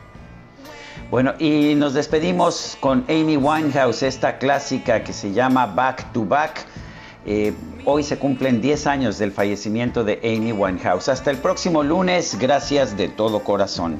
Bueno, 1.09 1.33
y 1.40 1.75
nos 1.75 1.93
despedimos 1.93 2.77
con 2.80 3.06
Amy 3.08 3.38
Winehouse, 3.38 4.03
esta 4.03 4.38
clásica 4.38 5.03
que 5.03 5.14
se 5.14 5.32
llama 5.32 5.67
Back 5.67 6.11
to 6.11 6.25
Back. 6.25 6.66
Eh, 7.25 7.53
hoy 7.85 8.03
se 8.03 8.17
cumplen 8.17 8.59
10 8.59 8.88
años 8.88 9.17
del 9.17 9.32
fallecimiento 9.32 10.03
de 10.03 10.19
Amy 10.24 10.51
Winehouse. 10.51 11.08
Hasta 11.08 11.32
el 11.32 11.38
próximo 11.38 11.83
lunes, 11.83 12.38
gracias 12.38 12.98
de 12.98 13.08
todo 13.08 13.43
corazón. 13.43 14.00